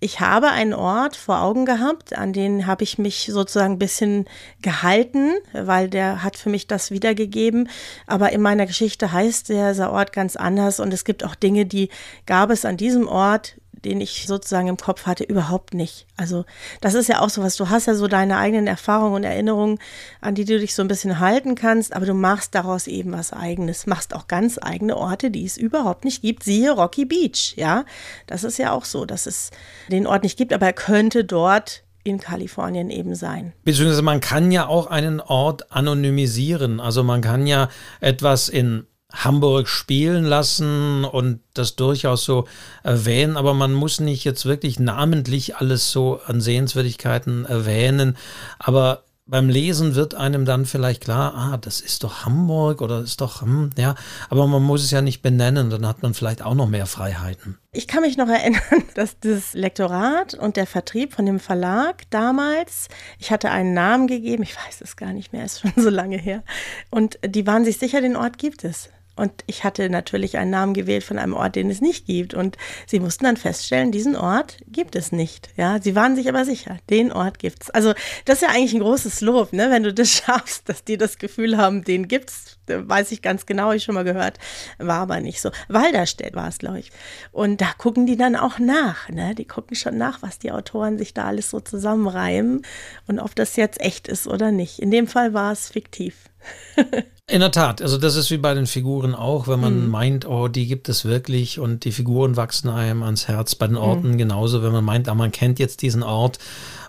ich 0.00 0.20
habe 0.20 0.48
einen 0.48 0.72
Ort 0.72 1.14
vor 1.14 1.42
Augen 1.42 1.66
gehabt, 1.66 2.16
an 2.16 2.32
den 2.32 2.66
habe 2.66 2.84
ich 2.84 2.96
mich 2.96 3.28
sozusagen 3.30 3.74
ein 3.74 3.78
bisschen 3.78 4.24
gehalten, 4.62 5.34
weil 5.52 5.90
der 5.90 6.22
hat 6.22 6.36
für 6.36 6.48
mich 6.48 6.66
das 6.66 6.90
wiedergegeben. 6.90 7.68
Aber 8.06 8.32
in 8.32 8.40
meiner 8.40 8.64
Geschichte 8.64 9.12
heißt 9.12 9.50
dieser 9.50 9.92
Ort 9.92 10.14
ganz 10.14 10.36
anders 10.36 10.80
und 10.80 10.94
es 10.94 11.04
gibt 11.04 11.22
auch 11.22 11.34
Dinge, 11.34 11.66
die 11.66 11.90
gab 12.24 12.50
es 12.50 12.64
an 12.64 12.78
diesem 12.78 13.08
Ort 13.08 13.56
den 13.84 14.00
ich 14.00 14.26
sozusagen 14.26 14.68
im 14.68 14.76
Kopf 14.76 15.06
hatte, 15.06 15.24
überhaupt 15.24 15.74
nicht. 15.74 16.06
Also 16.16 16.44
das 16.80 16.94
ist 16.94 17.08
ja 17.08 17.20
auch 17.20 17.30
so 17.30 17.42
was, 17.42 17.56
du 17.56 17.70
hast 17.70 17.86
ja 17.86 17.94
so 17.94 18.08
deine 18.08 18.38
eigenen 18.38 18.66
Erfahrungen 18.66 19.14
und 19.14 19.24
Erinnerungen, 19.24 19.78
an 20.20 20.34
die 20.34 20.44
du 20.44 20.58
dich 20.58 20.74
so 20.74 20.82
ein 20.82 20.88
bisschen 20.88 21.20
halten 21.20 21.54
kannst, 21.54 21.94
aber 21.94 22.06
du 22.06 22.14
machst 22.14 22.54
daraus 22.54 22.86
eben 22.86 23.12
was 23.12 23.32
eigenes, 23.32 23.86
machst 23.86 24.14
auch 24.14 24.26
ganz 24.26 24.58
eigene 24.60 24.96
Orte, 24.96 25.30
die 25.30 25.44
es 25.44 25.56
überhaupt 25.56 26.04
nicht 26.04 26.22
gibt. 26.22 26.44
Siehe 26.44 26.72
Rocky 26.72 27.04
Beach, 27.04 27.54
ja. 27.56 27.84
Das 28.26 28.44
ist 28.44 28.58
ja 28.58 28.72
auch 28.72 28.84
so, 28.84 29.06
dass 29.06 29.26
es 29.26 29.50
den 29.88 30.06
Ort 30.06 30.22
nicht 30.22 30.36
gibt, 30.36 30.52
aber 30.52 30.66
er 30.66 30.72
könnte 30.72 31.24
dort 31.24 31.82
in 32.02 32.18
Kalifornien 32.18 32.90
eben 32.90 33.14
sein. 33.14 33.52
Beziehungsweise 33.64 34.02
man 34.02 34.20
kann 34.20 34.50
ja 34.50 34.66
auch 34.66 34.86
einen 34.86 35.20
Ort 35.20 35.70
anonymisieren. 35.72 36.80
Also 36.80 37.04
man 37.04 37.20
kann 37.20 37.46
ja 37.46 37.68
etwas 38.00 38.48
in 38.48 38.86
Hamburg 39.12 39.68
spielen 39.68 40.24
lassen 40.24 41.04
und 41.04 41.40
das 41.54 41.76
durchaus 41.76 42.24
so 42.24 42.46
erwähnen, 42.82 43.36
aber 43.36 43.54
man 43.54 43.72
muss 43.72 44.00
nicht 44.00 44.24
jetzt 44.24 44.46
wirklich 44.46 44.78
namentlich 44.78 45.56
alles 45.56 45.90
so 45.90 46.20
an 46.26 46.40
Sehenswürdigkeiten 46.40 47.44
erwähnen. 47.44 48.16
Aber 48.58 49.04
beim 49.30 49.48
Lesen 49.48 49.94
wird 49.94 50.16
einem 50.16 50.44
dann 50.44 50.66
vielleicht 50.66 51.04
klar, 51.04 51.34
ah, 51.34 51.56
das 51.56 51.80
ist 51.80 52.02
doch 52.02 52.24
Hamburg 52.24 52.82
oder 52.82 53.00
ist 53.00 53.20
doch, 53.20 53.42
hm, 53.42 53.70
ja, 53.78 53.94
aber 54.28 54.48
man 54.48 54.62
muss 54.62 54.82
es 54.82 54.90
ja 54.90 55.02
nicht 55.02 55.22
benennen, 55.22 55.70
dann 55.70 55.86
hat 55.86 56.02
man 56.02 56.14
vielleicht 56.14 56.42
auch 56.42 56.54
noch 56.54 56.68
mehr 56.68 56.86
Freiheiten. 56.86 57.56
Ich 57.70 57.86
kann 57.86 58.02
mich 58.02 58.16
noch 58.16 58.28
erinnern, 58.28 58.60
dass 58.94 59.20
das 59.20 59.54
Lektorat 59.54 60.34
und 60.34 60.56
der 60.56 60.66
Vertrieb 60.66 61.14
von 61.14 61.26
dem 61.26 61.38
Verlag 61.38 62.10
damals, 62.10 62.88
ich 63.20 63.30
hatte 63.30 63.50
einen 63.50 63.72
Namen 63.72 64.08
gegeben, 64.08 64.42
ich 64.42 64.56
weiß 64.56 64.80
es 64.80 64.96
gar 64.96 65.12
nicht 65.12 65.32
mehr, 65.32 65.44
ist 65.44 65.60
schon 65.60 65.72
so 65.76 65.90
lange 65.90 66.18
her, 66.18 66.42
und 66.90 67.18
die 67.24 67.46
waren 67.46 67.64
sich 67.64 67.78
sicher, 67.78 68.00
den 68.00 68.16
Ort 68.16 68.36
gibt 68.36 68.64
es. 68.64 68.90
Und 69.16 69.32
ich 69.46 69.64
hatte 69.64 69.90
natürlich 69.90 70.38
einen 70.38 70.50
Namen 70.50 70.72
gewählt 70.72 71.04
von 71.04 71.18
einem 71.18 71.34
Ort, 71.34 71.56
den 71.56 71.68
es 71.68 71.80
nicht 71.80 72.06
gibt. 72.06 72.32
Und 72.32 72.56
sie 72.86 73.00
mussten 73.00 73.24
dann 73.24 73.36
feststellen, 73.36 73.92
diesen 73.92 74.16
Ort 74.16 74.58
gibt 74.66 74.96
es 74.96 75.12
nicht. 75.12 75.50
Ja, 75.56 75.80
sie 75.80 75.94
waren 75.94 76.16
sich 76.16 76.28
aber 76.28 76.44
sicher, 76.44 76.78
den 76.88 77.12
Ort 77.12 77.38
gibt 77.38 77.64
es. 77.64 77.70
Also 77.70 77.92
das 78.24 78.36
ist 78.36 78.42
ja 78.42 78.48
eigentlich 78.48 78.72
ein 78.72 78.80
großes 78.80 79.20
Lob, 79.20 79.52
ne? 79.52 79.70
wenn 79.70 79.82
du 79.82 79.92
das 79.92 80.10
schaffst, 80.24 80.68
dass 80.68 80.84
die 80.84 80.96
das 80.96 81.18
Gefühl 81.18 81.56
haben, 81.56 81.84
den 81.84 82.08
gibt's. 82.08 82.56
Weiß 82.66 83.10
ich 83.10 83.20
ganz 83.20 83.46
genau, 83.46 83.72
ich 83.72 83.82
schon 83.82 83.96
mal 83.96 84.04
gehört, 84.04 84.38
war 84.78 85.00
aber 85.00 85.20
nicht 85.20 85.40
so. 85.40 85.50
Walderstedt 85.68 86.34
war 86.34 86.46
es, 86.48 86.58
glaube 86.58 86.78
ich. 86.78 86.92
Und 87.32 87.60
da 87.60 87.72
gucken 87.76 88.06
die 88.06 88.16
dann 88.16 88.36
auch 88.36 88.60
nach. 88.60 89.08
Ne? 89.08 89.34
Die 89.34 89.44
gucken 89.44 89.76
schon 89.76 89.98
nach, 89.98 90.22
was 90.22 90.38
die 90.38 90.52
Autoren 90.52 90.96
sich 90.96 91.12
da 91.12 91.24
alles 91.24 91.50
so 91.50 91.58
zusammenreimen 91.58 92.62
und 93.08 93.18
ob 93.18 93.34
das 93.34 93.56
jetzt 93.56 93.80
echt 93.80 94.06
ist 94.06 94.28
oder 94.28 94.52
nicht. 94.52 94.78
In 94.78 94.92
dem 94.92 95.08
Fall 95.08 95.34
war 95.34 95.52
es 95.52 95.68
fiktiv. 95.68 96.30
In 97.30 97.38
der 97.38 97.52
Tat, 97.52 97.80
also 97.80 97.96
das 97.96 98.16
ist 98.16 98.32
wie 98.32 98.38
bei 98.38 98.54
den 98.54 98.66
Figuren 98.66 99.14
auch, 99.14 99.46
wenn 99.46 99.60
man 99.60 99.84
mhm. 99.84 99.90
meint, 99.90 100.26
oh, 100.26 100.48
die 100.48 100.66
gibt 100.66 100.88
es 100.88 101.04
wirklich 101.04 101.60
und 101.60 101.84
die 101.84 101.92
Figuren 101.92 102.36
wachsen 102.36 102.68
einem 102.68 103.04
ans 103.04 103.28
Herz. 103.28 103.54
Bei 103.54 103.68
den 103.68 103.76
Orten 103.76 104.12
mhm. 104.12 104.18
genauso, 104.18 104.64
wenn 104.64 104.72
man 104.72 104.84
meint, 104.84 105.08
ah, 105.08 105.14
man 105.14 105.30
kennt 105.30 105.60
jetzt 105.60 105.82
diesen 105.82 106.02
Ort 106.02 106.40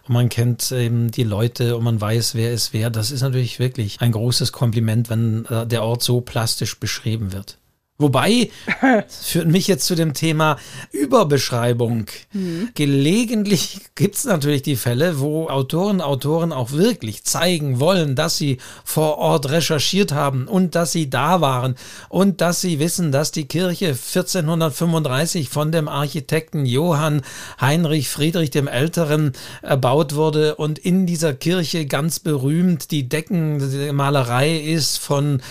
und 0.07 0.15
man 0.15 0.29
kennt 0.29 0.71
eben 0.71 1.11
die 1.11 1.23
Leute 1.23 1.77
und 1.77 1.83
man 1.83 2.01
weiß, 2.01 2.33
wer 2.33 2.51
ist 2.51 2.73
wer. 2.73 2.89
Das 2.89 3.11
ist 3.11 3.21
natürlich 3.21 3.59
wirklich 3.59 4.01
ein 4.01 4.13
großes 4.13 4.51
Kompliment, 4.51 5.11
wenn 5.11 5.45
äh, 5.45 5.67
der 5.67 5.83
Ort 5.83 6.01
so 6.01 6.21
plastisch 6.21 6.79
beschrieben 6.79 7.33
wird. 7.33 7.57
Wobei, 8.01 8.49
führt 9.07 9.47
mich 9.47 9.67
jetzt 9.67 9.85
zu 9.85 9.95
dem 9.95 10.13
Thema 10.13 10.57
Überbeschreibung. 10.91 12.07
Mhm. 12.33 12.69
Gelegentlich 12.73 13.81
gibt 13.95 14.15
es 14.15 14.25
natürlich 14.25 14.63
die 14.63 14.75
Fälle, 14.75 15.19
wo 15.19 15.47
Autoren, 15.49 16.01
Autoren 16.01 16.51
auch 16.51 16.71
wirklich 16.71 17.23
zeigen 17.23 17.79
wollen, 17.79 18.15
dass 18.15 18.37
sie 18.37 18.57
vor 18.83 19.17
Ort 19.17 19.49
recherchiert 19.49 20.11
haben 20.11 20.47
und 20.47 20.75
dass 20.75 20.91
sie 20.91 21.09
da 21.09 21.41
waren 21.41 21.75
und 22.09 22.41
dass 22.41 22.61
sie 22.61 22.79
wissen, 22.79 23.11
dass 23.11 23.31
die 23.31 23.45
Kirche 23.45 23.89
1435 23.89 25.49
von 25.49 25.71
dem 25.71 25.87
Architekten 25.87 26.65
Johann 26.65 27.21
Heinrich 27.59 28.09
Friedrich 28.09 28.49
dem 28.49 28.67
Älteren 28.67 29.33
erbaut 29.61 30.15
wurde 30.15 30.55
und 30.55 30.79
in 30.79 31.05
dieser 31.05 31.33
Kirche 31.33 31.85
ganz 31.85 32.19
berühmt 32.19 32.91
die 32.91 33.07
Deckenmalerei 33.07 34.57
ist 34.57 34.97
von 34.97 35.41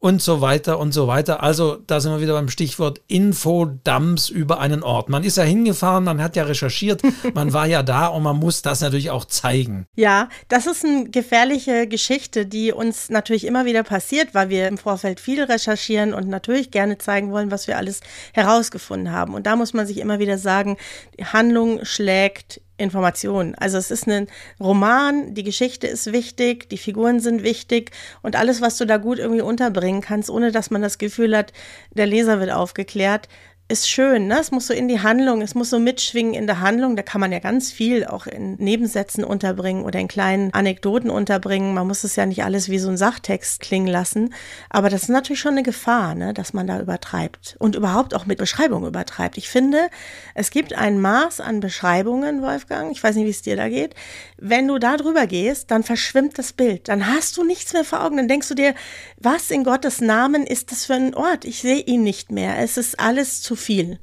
und 0.00 0.22
so 0.22 0.40
weiter 0.40 0.78
und 0.78 0.92
so 0.92 1.06
weiter. 1.06 1.42
Also 1.42 1.76
da 1.86 2.00
sind 2.00 2.10
wir 2.12 2.20
wieder 2.22 2.32
beim 2.32 2.48
Stichwort 2.48 3.02
Infodumps 3.06 4.30
über 4.30 4.58
einen 4.58 4.82
Ort. 4.82 5.10
Man 5.10 5.22
ist 5.24 5.36
ja 5.36 5.44
hingefahren, 5.44 6.04
man 6.04 6.22
hat 6.22 6.36
ja 6.36 6.44
recherchiert, 6.44 7.02
man 7.34 7.52
war 7.52 7.66
ja 7.66 7.82
da 7.82 8.06
und 8.06 8.22
man 8.22 8.38
muss 8.38 8.62
das 8.62 8.80
natürlich 8.80 9.10
auch 9.10 9.26
zeigen. 9.26 9.86
Ja, 9.94 10.30
das 10.48 10.66
ist 10.66 10.84
eine 10.86 11.10
gefährliche 11.10 11.86
Geschichte, 11.86 12.46
die 12.46 12.72
uns 12.72 13.10
natürlich 13.10 13.46
immer 13.46 13.66
wieder 13.66 13.82
passiert, 13.82 14.34
weil 14.34 14.48
wir 14.48 14.68
im 14.68 14.78
Vorfeld 14.78 15.20
viel 15.20 15.42
recherchieren 15.42 16.14
und 16.14 16.28
natürlich 16.28 16.70
gerne 16.70 16.96
zeigen 16.96 17.30
wollen, 17.30 17.50
was 17.50 17.66
wir 17.66 17.76
alles 17.76 18.00
herausgefunden 18.32 19.12
haben. 19.12 19.34
Und 19.34 19.46
da 19.46 19.54
muss 19.54 19.74
man 19.74 19.86
sich 19.86 19.98
immer 19.98 20.18
wieder 20.18 20.38
sagen, 20.38 20.78
die 21.18 21.26
Handlung 21.26 21.84
schlägt 21.84 22.62
Informationen. 22.80 23.54
Also 23.54 23.78
es 23.78 23.90
ist 23.90 24.08
ein 24.08 24.26
Roman, 24.58 25.34
die 25.34 25.44
Geschichte 25.44 25.86
ist 25.86 26.12
wichtig, 26.12 26.68
die 26.70 26.78
Figuren 26.78 27.20
sind 27.20 27.42
wichtig 27.42 27.90
und 28.22 28.36
alles, 28.36 28.60
was 28.60 28.76
du 28.78 28.86
da 28.86 28.96
gut 28.96 29.18
irgendwie 29.18 29.42
unterbringen 29.42 30.00
kannst, 30.00 30.30
ohne 30.30 30.50
dass 30.50 30.70
man 30.70 30.82
das 30.82 30.98
Gefühl 30.98 31.36
hat, 31.36 31.52
der 31.92 32.06
Leser 32.06 32.40
wird 32.40 32.50
aufgeklärt, 32.50 33.28
ist 33.70 33.88
schön, 33.88 34.26
ne? 34.26 34.40
Es 34.40 34.50
muss 34.50 34.66
so 34.66 34.74
in 34.74 34.88
die 34.88 35.00
Handlung, 35.00 35.42
es 35.42 35.54
muss 35.54 35.70
so 35.70 35.78
mitschwingen 35.78 36.34
in 36.34 36.46
der 36.46 36.60
Handlung. 36.60 36.96
Da 36.96 37.02
kann 37.02 37.20
man 37.20 37.30
ja 37.30 37.38
ganz 37.38 37.70
viel 37.70 38.04
auch 38.04 38.26
in 38.26 38.56
Nebensätzen 38.56 39.22
unterbringen 39.22 39.84
oder 39.84 40.00
in 40.00 40.08
kleinen 40.08 40.52
Anekdoten 40.52 41.08
unterbringen. 41.08 41.72
Man 41.72 41.86
muss 41.86 42.02
es 42.02 42.16
ja 42.16 42.26
nicht 42.26 42.42
alles 42.42 42.68
wie 42.68 42.80
so 42.80 42.88
ein 42.88 42.96
Sachtext 42.96 43.60
klingen 43.60 43.86
lassen. 43.86 44.34
Aber 44.68 44.90
das 44.90 45.04
ist 45.04 45.08
natürlich 45.08 45.40
schon 45.40 45.52
eine 45.52 45.62
Gefahr, 45.62 46.16
ne? 46.16 46.34
dass 46.34 46.52
man 46.52 46.66
da 46.66 46.80
übertreibt 46.80 47.56
und 47.60 47.76
überhaupt 47.76 48.14
auch 48.14 48.26
mit 48.26 48.38
Beschreibungen 48.38 48.88
übertreibt. 48.88 49.38
Ich 49.38 49.48
finde, 49.48 49.88
es 50.34 50.50
gibt 50.50 50.72
ein 50.72 51.00
Maß 51.00 51.40
an 51.40 51.60
Beschreibungen, 51.60 52.42
Wolfgang. 52.42 52.90
Ich 52.90 53.02
weiß 53.02 53.14
nicht, 53.14 53.26
wie 53.26 53.30
es 53.30 53.42
dir 53.42 53.54
da 53.54 53.68
geht. 53.68 53.94
Wenn 54.36 54.66
du 54.66 54.78
da 54.78 54.96
drüber 54.96 55.28
gehst, 55.28 55.70
dann 55.70 55.84
verschwimmt 55.84 56.38
das 56.38 56.52
Bild. 56.52 56.88
Dann 56.88 57.06
hast 57.06 57.36
du 57.36 57.44
nichts 57.44 57.72
mehr 57.72 57.84
vor 57.84 58.04
Augen. 58.04 58.16
Dann 58.16 58.28
denkst 58.28 58.48
du 58.48 58.54
dir, 58.54 58.74
was 59.16 59.52
in 59.52 59.62
Gottes 59.62 60.00
Namen 60.00 60.44
ist 60.44 60.72
das 60.72 60.86
für 60.86 60.94
ein 60.94 61.14
Ort? 61.14 61.44
Ich 61.44 61.60
sehe 61.60 61.80
ihn 61.80 62.02
nicht 62.02 62.32
mehr. 62.32 62.58
Es 62.58 62.76
ist 62.76 62.98
alles 62.98 63.42
zu 63.42 63.54
viel. 63.60 63.98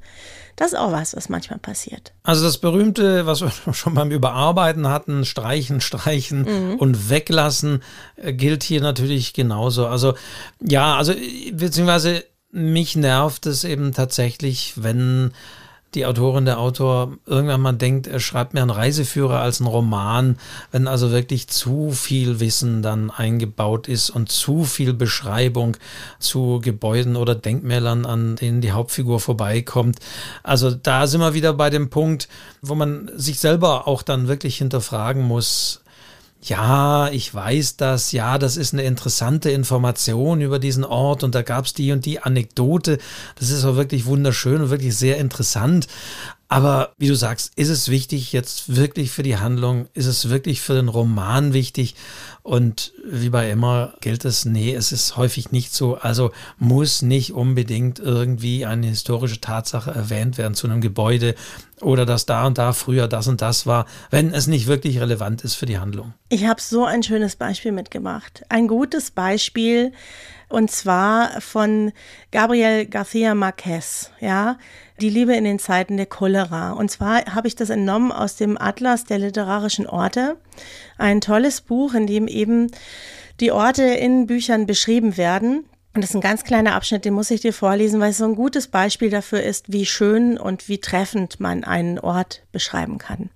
Das 0.56 0.72
ist 0.72 0.78
auch 0.78 0.90
was, 0.90 1.14
was 1.14 1.28
manchmal 1.28 1.60
passiert. 1.60 2.12
Also 2.24 2.42
das 2.42 2.58
berühmte, 2.58 3.26
was 3.26 3.42
wir 3.42 3.52
schon 3.72 3.94
beim 3.94 4.10
Überarbeiten 4.10 4.88
hatten, 4.88 5.24
streichen, 5.24 5.80
streichen 5.80 6.42
mhm. 6.42 6.74
und 6.76 7.10
weglassen, 7.10 7.82
äh, 8.16 8.32
gilt 8.32 8.64
hier 8.64 8.80
natürlich 8.80 9.34
genauso. 9.34 9.86
Also 9.86 10.14
ja, 10.60 10.96
also 10.96 11.14
beziehungsweise 11.52 12.24
mich 12.50 12.96
nervt 12.96 13.46
es 13.46 13.62
eben 13.62 13.92
tatsächlich, 13.92 14.74
wenn 14.76 15.32
die 15.94 16.04
Autorin, 16.04 16.44
der 16.44 16.58
Autor 16.58 17.16
irgendwann 17.24 17.62
mal 17.62 17.72
denkt, 17.72 18.06
er 18.06 18.20
schreibt 18.20 18.52
mir 18.52 18.60
einen 18.60 18.70
Reiseführer 18.70 19.40
als 19.40 19.60
einen 19.60 19.68
Roman, 19.68 20.38
wenn 20.70 20.86
also 20.86 21.10
wirklich 21.10 21.48
zu 21.48 21.92
viel 21.92 22.40
Wissen 22.40 22.82
dann 22.82 23.10
eingebaut 23.10 23.88
ist 23.88 24.10
und 24.10 24.30
zu 24.30 24.64
viel 24.64 24.92
Beschreibung 24.92 25.76
zu 26.18 26.60
Gebäuden 26.62 27.16
oder 27.16 27.34
Denkmälern, 27.34 28.04
an 28.04 28.36
denen 28.36 28.60
die 28.60 28.72
Hauptfigur 28.72 29.18
vorbeikommt. 29.18 29.98
Also 30.42 30.70
da 30.70 31.06
sind 31.06 31.20
wir 31.20 31.32
wieder 31.32 31.54
bei 31.54 31.70
dem 31.70 31.88
Punkt, 31.88 32.28
wo 32.60 32.74
man 32.74 33.10
sich 33.14 33.40
selber 33.40 33.88
auch 33.88 34.02
dann 34.02 34.28
wirklich 34.28 34.58
hinterfragen 34.58 35.22
muss, 35.22 35.82
ja, 36.40 37.08
ich 37.10 37.34
weiß 37.34 37.76
das, 37.76 38.12
ja, 38.12 38.38
das 38.38 38.56
ist 38.56 38.72
eine 38.72 38.84
interessante 38.84 39.50
Information 39.50 40.40
über 40.40 40.58
diesen 40.58 40.84
Ort 40.84 41.24
und 41.24 41.34
da 41.34 41.42
gab 41.42 41.64
es 41.64 41.74
die 41.74 41.90
und 41.90 42.06
die 42.06 42.20
Anekdote. 42.20 42.98
Das 43.36 43.50
ist 43.50 43.64
auch 43.64 43.76
wirklich 43.76 44.06
wunderschön 44.06 44.62
und 44.62 44.70
wirklich 44.70 44.96
sehr 44.96 45.18
interessant. 45.18 45.88
Aber 46.50 46.94
wie 46.96 47.08
du 47.08 47.14
sagst, 47.14 47.52
ist 47.56 47.68
es 47.68 47.90
wichtig 47.90 48.32
jetzt 48.32 48.74
wirklich 48.74 49.10
für 49.10 49.22
die 49.22 49.36
Handlung? 49.36 49.86
Ist 49.92 50.06
es 50.06 50.30
wirklich 50.30 50.62
für 50.62 50.72
den 50.74 50.88
Roman 50.88 51.52
wichtig? 51.52 51.94
Und 52.42 52.94
wie 53.04 53.28
bei 53.28 53.50
immer 53.50 53.92
gilt 54.00 54.24
es, 54.24 54.46
nee, 54.46 54.74
es 54.74 54.90
ist 54.90 55.18
häufig 55.18 55.52
nicht 55.52 55.74
so. 55.74 55.96
Also 55.96 56.30
muss 56.56 57.02
nicht 57.02 57.34
unbedingt 57.34 57.98
irgendwie 57.98 58.64
eine 58.64 58.86
historische 58.86 59.42
Tatsache 59.42 59.90
erwähnt 59.90 60.38
werden 60.38 60.54
zu 60.54 60.66
einem 60.66 60.80
Gebäude 60.80 61.34
oder 61.82 62.06
dass 62.06 62.24
da 62.24 62.46
und 62.46 62.56
da 62.56 62.72
früher 62.72 63.08
das 63.08 63.28
und 63.28 63.42
das 63.42 63.66
war, 63.66 63.84
wenn 64.10 64.32
es 64.32 64.46
nicht 64.46 64.66
wirklich 64.66 65.00
relevant 65.00 65.44
ist 65.44 65.54
für 65.54 65.66
die 65.66 65.78
Handlung. 65.78 66.14
Ich 66.30 66.46
habe 66.46 66.62
so 66.62 66.86
ein 66.86 67.02
schönes 67.02 67.36
Beispiel 67.36 67.72
mitgemacht. 67.72 68.42
Ein 68.48 68.68
gutes 68.68 69.10
Beispiel 69.10 69.92
und 70.48 70.70
zwar 70.70 71.40
von 71.40 71.92
Gabriel 72.32 72.86
García 72.86 73.34
Marquez, 73.34 74.10
ja, 74.20 74.58
Die 75.00 75.10
Liebe 75.10 75.36
in 75.36 75.44
den 75.44 75.58
Zeiten 75.58 75.96
der 75.96 76.06
Cholera. 76.06 76.72
Und 76.72 76.90
zwar 76.90 77.24
habe 77.34 77.46
ich 77.46 77.54
das 77.54 77.70
entnommen 77.70 78.10
aus 78.10 78.36
dem 78.36 78.60
Atlas 78.60 79.04
der 79.04 79.18
literarischen 79.18 79.86
Orte, 79.86 80.38
ein 80.96 81.20
tolles 81.20 81.60
Buch, 81.60 81.94
in 81.94 82.06
dem 82.06 82.26
eben 82.26 82.68
die 83.40 83.52
Orte 83.52 83.84
in 83.84 84.26
Büchern 84.26 84.66
beschrieben 84.66 85.16
werden. 85.16 85.66
Und 85.94 86.02
das 86.02 86.10
ist 86.10 86.16
ein 86.16 86.20
ganz 86.20 86.44
kleiner 86.44 86.74
Abschnitt, 86.74 87.04
den 87.04 87.14
muss 87.14 87.30
ich 87.30 87.40
dir 87.40 87.52
vorlesen, 87.52 88.00
weil 88.00 88.10
es 88.10 88.18
so 88.18 88.24
ein 88.24 88.34
gutes 88.34 88.68
Beispiel 88.68 89.10
dafür 89.10 89.42
ist, 89.42 89.72
wie 89.72 89.86
schön 89.86 90.38
und 90.38 90.68
wie 90.68 90.78
treffend 90.78 91.40
man 91.40 91.64
einen 91.64 91.98
Ort 91.98 92.42
beschreiben 92.52 92.98
kann. 92.98 93.30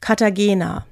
Cartagena. 0.00 0.86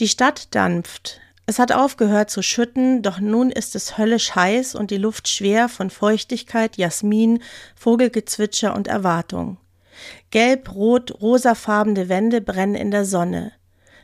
Die 0.00 0.08
Stadt 0.08 0.54
dampft, 0.54 1.20
es 1.46 1.60
hat 1.60 1.70
aufgehört 1.70 2.28
zu 2.28 2.42
schütten, 2.42 3.02
doch 3.02 3.20
nun 3.20 3.50
ist 3.50 3.76
es 3.76 3.96
höllisch 3.96 4.34
heiß 4.34 4.74
und 4.74 4.90
die 4.90 4.96
Luft 4.96 5.28
schwer 5.28 5.68
von 5.68 5.90
Feuchtigkeit, 5.90 6.76
Jasmin, 6.76 7.40
Vogelgezwitscher 7.76 8.74
und 8.74 8.88
Erwartung. 8.88 9.58
Gelb, 10.30 10.74
rot, 10.74 11.20
rosafarbene 11.20 12.08
Wände 12.08 12.40
brennen 12.40 12.74
in 12.74 12.90
der 12.90 13.04
Sonne. 13.04 13.52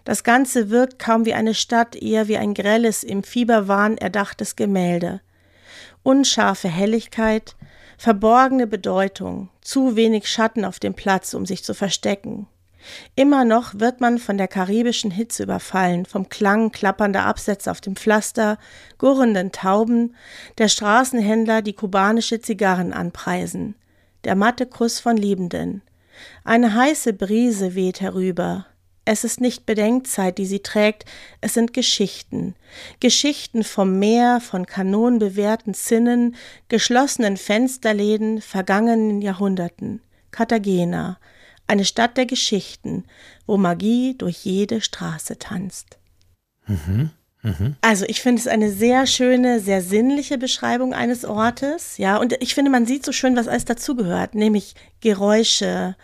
Das 0.04 0.22
Ganze 0.22 0.70
wirkt 0.70 1.00
kaum 1.00 1.26
wie 1.26 1.34
eine 1.34 1.54
Stadt, 1.54 1.96
eher 1.96 2.28
wie 2.28 2.36
ein 2.36 2.54
grelles, 2.54 3.02
im 3.02 3.24
Fieberwahn 3.24 3.98
erdachtes 3.98 4.54
Gemälde. 4.54 5.20
Unscharfe 6.04 6.68
Helligkeit, 6.68 7.56
verborgene 7.98 8.68
Bedeutung, 8.68 9.48
zu 9.60 9.96
wenig 9.96 10.28
Schatten 10.28 10.64
auf 10.64 10.78
dem 10.78 10.94
Platz, 10.94 11.34
um 11.34 11.44
sich 11.44 11.64
zu 11.64 11.74
verstecken. 11.74 12.46
Immer 13.14 13.44
noch 13.44 13.78
wird 13.78 14.00
man 14.00 14.18
von 14.18 14.38
der 14.38 14.48
karibischen 14.48 15.10
Hitze 15.10 15.44
überfallen, 15.44 16.06
vom 16.06 16.28
Klang 16.28 16.72
klappernder 16.72 17.24
Absätze 17.24 17.70
auf 17.70 17.80
dem 17.80 17.96
Pflaster, 17.96 18.58
gurrenden 18.98 19.52
Tauben, 19.52 20.14
der 20.58 20.68
Straßenhändler, 20.68 21.62
die 21.62 21.74
kubanische 21.74 22.40
Zigarren 22.40 22.92
anpreisen, 22.92 23.74
der 24.24 24.34
matte 24.34 24.66
Kuss 24.66 25.00
von 25.00 25.16
Liebenden. 25.16 25.82
Eine 26.44 26.74
heiße 26.74 27.12
Brise 27.12 27.74
weht 27.74 28.00
herüber. 28.00 28.66
Es 29.04 29.24
ist 29.24 29.40
nicht 29.40 29.66
Bedenkzeit, 29.66 30.38
die 30.38 30.46
sie 30.46 30.60
trägt, 30.60 31.06
es 31.40 31.54
sind 31.54 31.72
Geschichten. 31.72 32.54
Geschichten 33.00 33.64
vom 33.64 33.98
Meer, 33.98 34.40
von 34.40 34.64
kanonenbewehrten 34.64 35.74
Zinnen, 35.74 36.36
geschlossenen 36.68 37.36
Fensterläden, 37.36 38.40
vergangenen 38.40 39.20
Jahrhunderten. 39.20 40.00
Cartagena, 40.30 41.18
eine 41.66 41.84
Stadt 41.84 42.16
der 42.16 42.26
Geschichten, 42.26 43.04
wo 43.46 43.56
Magie 43.56 44.14
durch 44.16 44.44
jede 44.44 44.80
Straße 44.80 45.38
tanzt. 45.38 45.98
Mhm. 46.66 47.10
Mhm. 47.42 47.76
Also 47.80 48.04
ich 48.06 48.22
finde 48.22 48.40
es 48.40 48.46
eine 48.46 48.70
sehr 48.70 49.06
schöne, 49.06 49.58
sehr 49.58 49.82
sinnliche 49.82 50.38
Beschreibung 50.38 50.94
eines 50.94 51.24
Ortes, 51.24 51.98
ja, 51.98 52.16
und 52.16 52.36
ich 52.40 52.54
finde, 52.54 52.70
man 52.70 52.86
sieht 52.86 53.04
so 53.04 53.10
schön, 53.10 53.36
was 53.36 53.48
alles 53.48 53.64
dazugehört, 53.64 54.34
nämlich 54.34 54.74
Geräusche, 55.00 55.96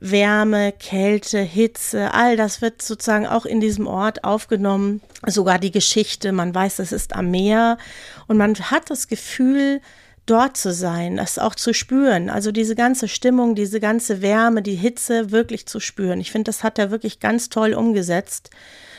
Wärme, 0.00 0.72
Kälte, 0.72 1.38
Hitze, 1.38 2.12
all 2.12 2.36
das 2.36 2.62
wird 2.62 2.82
sozusagen 2.82 3.26
auch 3.26 3.46
in 3.46 3.60
diesem 3.60 3.86
Ort 3.86 4.24
aufgenommen. 4.24 5.00
Sogar 5.26 5.58
die 5.58 5.70
Geschichte, 5.70 6.32
man 6.32 6.54
weiß, 6.54 6.78
es 6.80 6.92
ist 6.92 7.14
am 7.14 7.30
Meer 7.30 7.78
und 8.26 8.36
man 8.36 8.54
hat 8.54 8.90
das 8.90 9.08
Gefühl, 9.08 9.80
dort 10.26 10.56
zu 10.56 10.72
sein, 10.72 11.16
das 11.16 11.38
auch 11.38 11.54
zu 11.54 11.72
spüren. 11.72 12.28
Also 12.28 12.52
diese 12.52 12.74
ganze 12.74 13.08
Stimmung, 13.08 13.54
diese 13.54 13.80
ganze 13.80 14.22
Wärme, 14.22 14.62
die 14.62 14.74
Hitze 14.74 15.30
wirklich 15.30 15.66
zu 15.66 15.80
spüren. 15.80 16.20
Ich 16.20 16.30
finde, 16.30 16.44
das 16.44 16.62
hat 16.62 16.78
er 16.78 16.90
wirklich 16.90 17.20
ganz 17.20 17.48
toll 17.48 17.74
umgesetzt. 17.74 18.50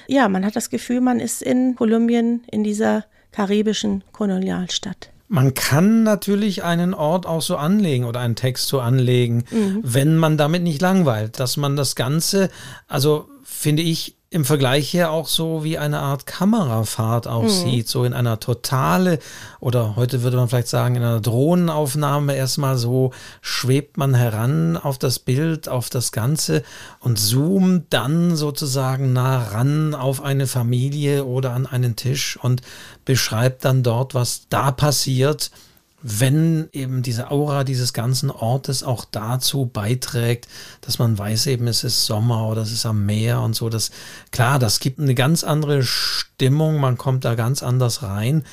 Ja, 0.07 0.29
man 0.29 0.45
hat 0.45 0.55
das 0.55 0.69
Gefühl, 0.69 1.01
man 1.01 1.19
ist 1.19 1.41
in 1.41 1.75
Kolumbien, 1.75 2.43
in 2.49 2.63
dieser 2.63 3.05
karibischen 3.31 4.03
Kolonialstadt. 4.13 5.11
Man 5.29 5.53
kann 5.53 6.03
natürlich 6.03 6.63
einen 6.63 6.93
Ort 6.93 7.25
auch 7.25 7.41
so 7.41 7.57
anlegen 7.57 8.05
oder 8.05 8.21
einen 8.21 8.35
Text 8.35 8.69
so 8.69 8.79
anlegen, 8.79 9.43
mhm. 9.51 9.81
wenn 9.83 10.15
man 10.15 10.37
damit 10.37 10.63
nicht 10.63 10.81
langweilt, 10.81 11.39
dass 11.39 11.57
man 11.57 11.75
das 11.75 11.95
Ganze, 11.95 12.49
also 12.87 13.27
finde 13.43 13.83
ich, 13.83 14.16
im 14.29 14.43
Vergleich 14.43 14.93
her 14.93 15.11
auch 15.11 15.27
so 15.27 15.63
wie 15.63 15.77
eine 15.77 15.99
Art 15.99 16.25
Kamerafahrt 16.25 17.27
aussieht, 17.27 17.85
mhm. 17.85 17.89
so 17.89 18.03
in 18.03 18.13
einer 18.13 18.41
totale 18.41 19.19
oder 19.61 19.95
heute 19.95 20.21
würde 20.21 20.35
man 20.35 20.49
vielleicht 20.49 20.67
sagen 20.67 20.95
in 20.95 21.03
einer 21.03 21.21
Drohnenaufnahme 21.21 22.35
erstmal 22.35 22.77
so 22.77 23.11
schwebt 23.41 23.95
man 23.95 24.13
heran 24.15 24.75
auf 24.75 24.97
das 24.97 25.19
Bild, 25.19 25.69
auf 25.69 25.89
das 25.89 26.11
Ganze 26.11 26.63
und 26.99 27.17
zoomt 27.17 27.85
dann 27.91 28.35
sozusagen 28.35 29.13
nah 29.13 29.43
ran 29.43 29.95
auf 29.95 30.21
eine 30.21 30.47
Familie 30.47 31.23
oder 31.23 31.53
an 31.53 31.65
einen 31.65 31.95
Tisch 31.95 32.37
und 32.41 32.61
beschreibt 33.05 33.63
dann 33.63 33.81
dort, 33.81 34.13
was 34.13 34.47
da 34.49 34.71
passiert 34.71 35.51
wenn 36.01 36.69
eben 36.73 37.01
diese 37.01 37.31
Aura 37.31 37.63
dieses 37.63 37.91
ganzen 37.91 38.29
Ortes 38.29 38.83
auch 38.83 39.03
dazu 39.05 39.65
beiträgt, 39.65 40.47
dass 40.81 40.99
man 40.99 41.17
weiß 41.17 41.47
eben, 41.47 41.67
es 41.67 41.83
ist 41.83 42.05
Sommer 42.05 42.47
oder 42.47 42.61
es 42.61 42.71
ist 42.71 42.85
am 42.85 43.05
Meer 43.05 43.41
und 43.41 43.55
so. 43.55 43.69
Das, 43.69 43.91
klar, 44.31 44.59
das 44.59 44.79
gibt 44.79 44.99
eine 44.99 45.15
ganz 45.15 45.43
andere 45.43 45.81
Stimmung, 45.81 46.79
man 46.79 46.97
kommt 46.97 47.25
da 47.25 47.33
ganz 47.33 47.63
anders 47.63 48.03
rein. 48.03 48.43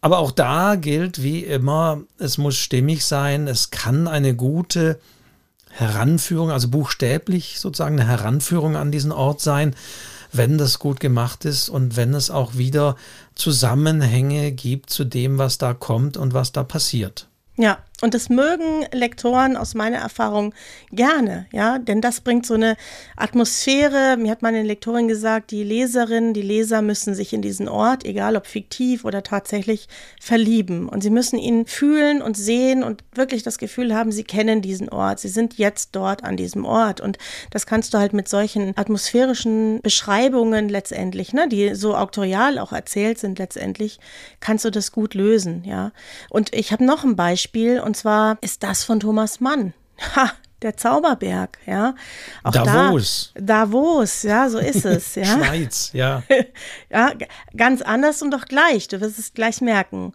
Aber 0.00 0.18
auch 0.18 0.30
da 0.30 0.76
gilt 0.76 1.22
wie 1.22 1.42
immer, 1.42 2.02
es 2.18 2.38
muss 2.38 2.56
stimmig 2.56 3.04
sein, 3.04 3.48
es 3.48 3.70
kann 3.70 4.06
eine 4.06 4.36
gute 4.36 5.00
Heranführung, 5.70 6.52
also 6.52 6.68
buchstäblich 6.68 7.58
sozusagen 7.58 7.98
eine 7.98 8.08
Heranführung 8.08 8.76
an 8.76 8.92
diesen 8.92 9.10
Ort 9.10 9.40
sein 9.40 9.74
wenn 10.32 10.58
das 10.58 10.78
gut 10.78 11.00
gemacht 11.00 11.44
ist 11.44 11.68
und 11.68 11.96
wenn 11.96 12.14
es 12.14 12.30
auch 12.30 12.56
wieder 12.56 12.96
Zusammenhänge 13.36 14.50
gibt 14.50 14.90
zu 14.90 15.04
dem, 15.04 15.38
was 15.38 15.58
da 15.58 15.74
kommt 15.74 16.16
und 16.16 16.34
was 16.34 16.52
da 16.52 16.64
passiert. 16.64 17.28
Ja, 17.56 17.78
und 18.02 18.12
das 18.12 18.28
mögen 18.28 18.84
Lektoren 18.92 19.56
aus 19.56 19.74
meiner 19.74 19.96
Erfahrung 19.96 20.52
gerne, 20.92 21.46
ja, 21.50 21.78
denn 21.78 22.02
das 22.02 22.20
bringt 22.20 22.44
so 22.44 22.52
eine 22.52 22.76
Atmosphäre. 23.16 24.18
Mir 24.18 24.30
hat 24.30 24.42
meine 24.42 24.62
Lektorin 24.62 25.08
gesagt, 25.08 25.50
die 25.50 25.64
Leserinnen, 25.64 26.34
die 26.34 26.42
Leser 26.42 26.82
müssen 26.82 27.14
sich 27.14 27.32
in 27.32 27.40
diesen 27.40 27.68
Ort, 27.68 28.04
egal 28.04 28.36
ob 28.36 28.46
fiktiv 28.46 29.06
oder 29.06 29.22
tatsächlich, 29.22 29.88
verlieben. 30.20 30.90
Und 30.90 31.02
sie 31.02 31.10
müssen 31.10 31.38
ihn 31.38 31.64
fühlen 31.64 32.20
und 32.20 32.36
sehen 32.36 32.82
und 32.82 33.02
wirklich 33.14 33.42
das 33.42 33.56
Gefühl 33.56 33.94
haben, 33.94 34.12
sie 34.12 34.24
kennen 34.24 34.60
diesen 34.60 34.90
Ort. 34.90 35.18
Sie 35.20 35.28
sind 35.28 35.56
jetzt 35.56 35.90
dort 35.92 36.22
an 36.22 36.36
diesem 36.36 36.66
Ort. 36.66 37.00
Und 37.00 37.16
das 37.50 37.64
kannst 37.64 37.94
du 37.94 37.98
halt 37.98 38.12
mit 38.12 38.28
solchen 38.28 38.76
atmosphärischen 38.76 39.80
Beschreibungen 39.80 40.68
letztendlich, 40.68 41.32
ne, 41.32 41.48
die 41.48 41.74
so 41.74 41.96
auktorial 41.96 42.58
auch 42.58 42.72
erzählt 42.72 43.18
sind 43.18 43.38
letztendlich, 43.38 44.00
kannst 44.40 44.66
du 44.66 44.70
das 44.70 44.92
gut 44.92 45.14
lösen, 45.14 45.64
ja. 45.64 45.92
Und 46.28 46.54
ich 46.54 46.72
habe 46.72 46.84
noch 46.84 47.02
ein 47.02 47.16
Beispiel 47.16 47.80
und 47.86 47.96
zwar 47.96 48.36
ist 48.42 48.62
das 48.62 48.84
von 48.84 49.00
Thomas 49.00 49.40
Mann. 49.40 49.72
Ha, 50.16 50.30
der 50.60 50.76
Zauberberg, 50.76 51.58
ja. 51.66 51.94
Auch 52.42 52.52
Davos. 52.52 53.32
Da, 53.34 53.40
Davos, 53.40 54.22
ja, 54.24 54.48
so 54.48 54.58
ist 54.58 54.84
es, 54.84 55.14
ja. 55.14 55.24
Schweiz, 55.24 55.90
ja. 55.92 56.22
ja, 56.90 57.12
ganz 57.56 57.80
anders 57.80 58.20
und 58.20 58.30
doch 58.30 58.44
gleich, 58.46 58.88
du 58.88 59.00
wirst 59.00 59.18
es 59.18 59.32
gleich 59.32 59.60
merken. 59.60 60.12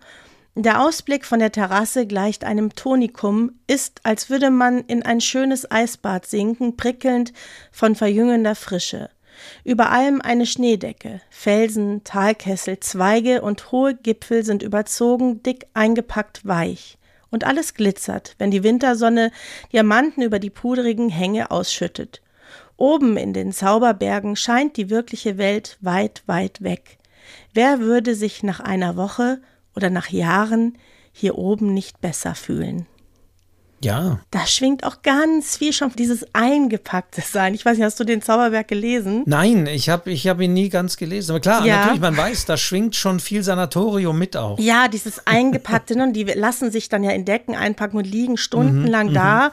Der 0.56 0.82
Ausblick 0.82 1.26
von 1.26 1.40
der 1.40 1.52
Terrasse 1.52 2.06
gleicht 2.06 2.44
einem 2.44 2.76
Tonikum, 2.76 3.54
ist, 3.68 4.02
als 4.04 4.30
würde 4.30 4.52
man 4.52 4.80
in 4.82 5.04
ein 5.04 5.22
schönes 5.22 5.72
Eisbad 5.72 6.26
sinken, 6.26 6.76
prickelnd 6.76 7.32
von 7.72 7.96
verjüngender 7.96 8.56
Frische. 8.56 9.10
Über 9.64 9.92
allem 9.92 10.22
eine 10.22 10.46
Schneedecke. 10.46 11.22
Felsen, 11.30 12.04
Talkessel, 12.04 12.80
Zweige 12.82 13.42
und 13.42 13.72
hohe 13.72 13.96
Gipfel 13.96 14.44
sind 14.44 14.62
überzogen, 14.62 15.42
dick 15.42 15.68
eingepackt 15.74 16.46
weich. 16.46 16.98
Und 17.32 17.46
alles 17.46 17.74
glitzert, 17.74 18.36
wenn 18.38 18.52
die 18.52 18.64
Wintersonne 18.64 19.32
Diamanten 19.74 20.22
über 20.22 20.38
die 20.38 20.50
pudrigen 20.50 21.10
Hänge 21.10 21.50
ausschüttet. 21.50 22.22
Oben 22.78 23.18
in 23.18 23.34
den 23.34 23.52
Zauberbergen 23.52 24.36
scheint 24.36 24.78
die 24.78 24.90
wirkliche 24.90 25.38
Welt 25.38 25.78
weit, 25.82 26.24
weit 26.26 26.62
weg. 26.62 26.98
Wer 27.54 27.80
würde 27.80 28.16
sich 28.16 28.44
nach 28.44 28.60
einer 28.60 28.96
Woche 28.98 29.42
oder 29.76 29.90
nach 29.90 30.10
Jahren 30.10 30.78
hier 31.14 31.38
oben 31.38 31.74
nicht 31.74 32.02
besser 32.02 32.36
fühlen. 32.36 32.88
Ja. 33.84 34.20
Da 34.30 34.46
schwingt 34.46 34.84
auch 34.84 35.02
ganz 35.02 35.58
viel 35.58 35.74
schon 35.74 35.92
dieses 35.98 36.26
eingepackte 36.34 37.22
Sein. 37.22 37.56
Ich 37.56 37.66
weiß 37.66 37.78
nicht, 37.78 37.86
hast 37.86 38.00
du 38.00 38.04
den 38.04 38.22
Zauberberg 38.22 38.68
gelesen? 38.68 39.24
Nein, 39.26 39.66
ich 39.66 39.90
habe 39.90 40.12
ich 40.12 40.28
hab 40.28 40.40
ihn 40.40 40.54
nie 40.54 40.70
ganz 40.70 40.98
gelesen. 40.98 41.32
Aber 41.32 41.40
klar, 41.40 41.66
ja. 41.66 41.78
natürlich, 41.78 42.02
man 42.02 42.16
weiß, 42.16 42.46
da 42.46 42.58
schwingt 42.58 42.96
schon 42.96 43.20
viel 43.20 43.42
Sanatorium 43.44 44.18
mit 44.18 44.38
auch. 44.38 44.60
Ja, 44.60 44.88
dieses 44.88 45.26
eingepackte, 45.26 45.98
ne, 45.98 46.12
die 46.12 46.24
lassen 46.24 46.72
sich 46.72 46.90
dann 46.90 47.04
ja 47.04 47.12
in 47.12 47.26
Decken 47.26 47.56
einpacken 47.56 47.98
und 47.98 48.06
liegen 48.06 48.38
stundenlang 48.38 49.10
mhm, 49.10 49.14
da. 49.14 49.48
Mhm. 49.48 49.52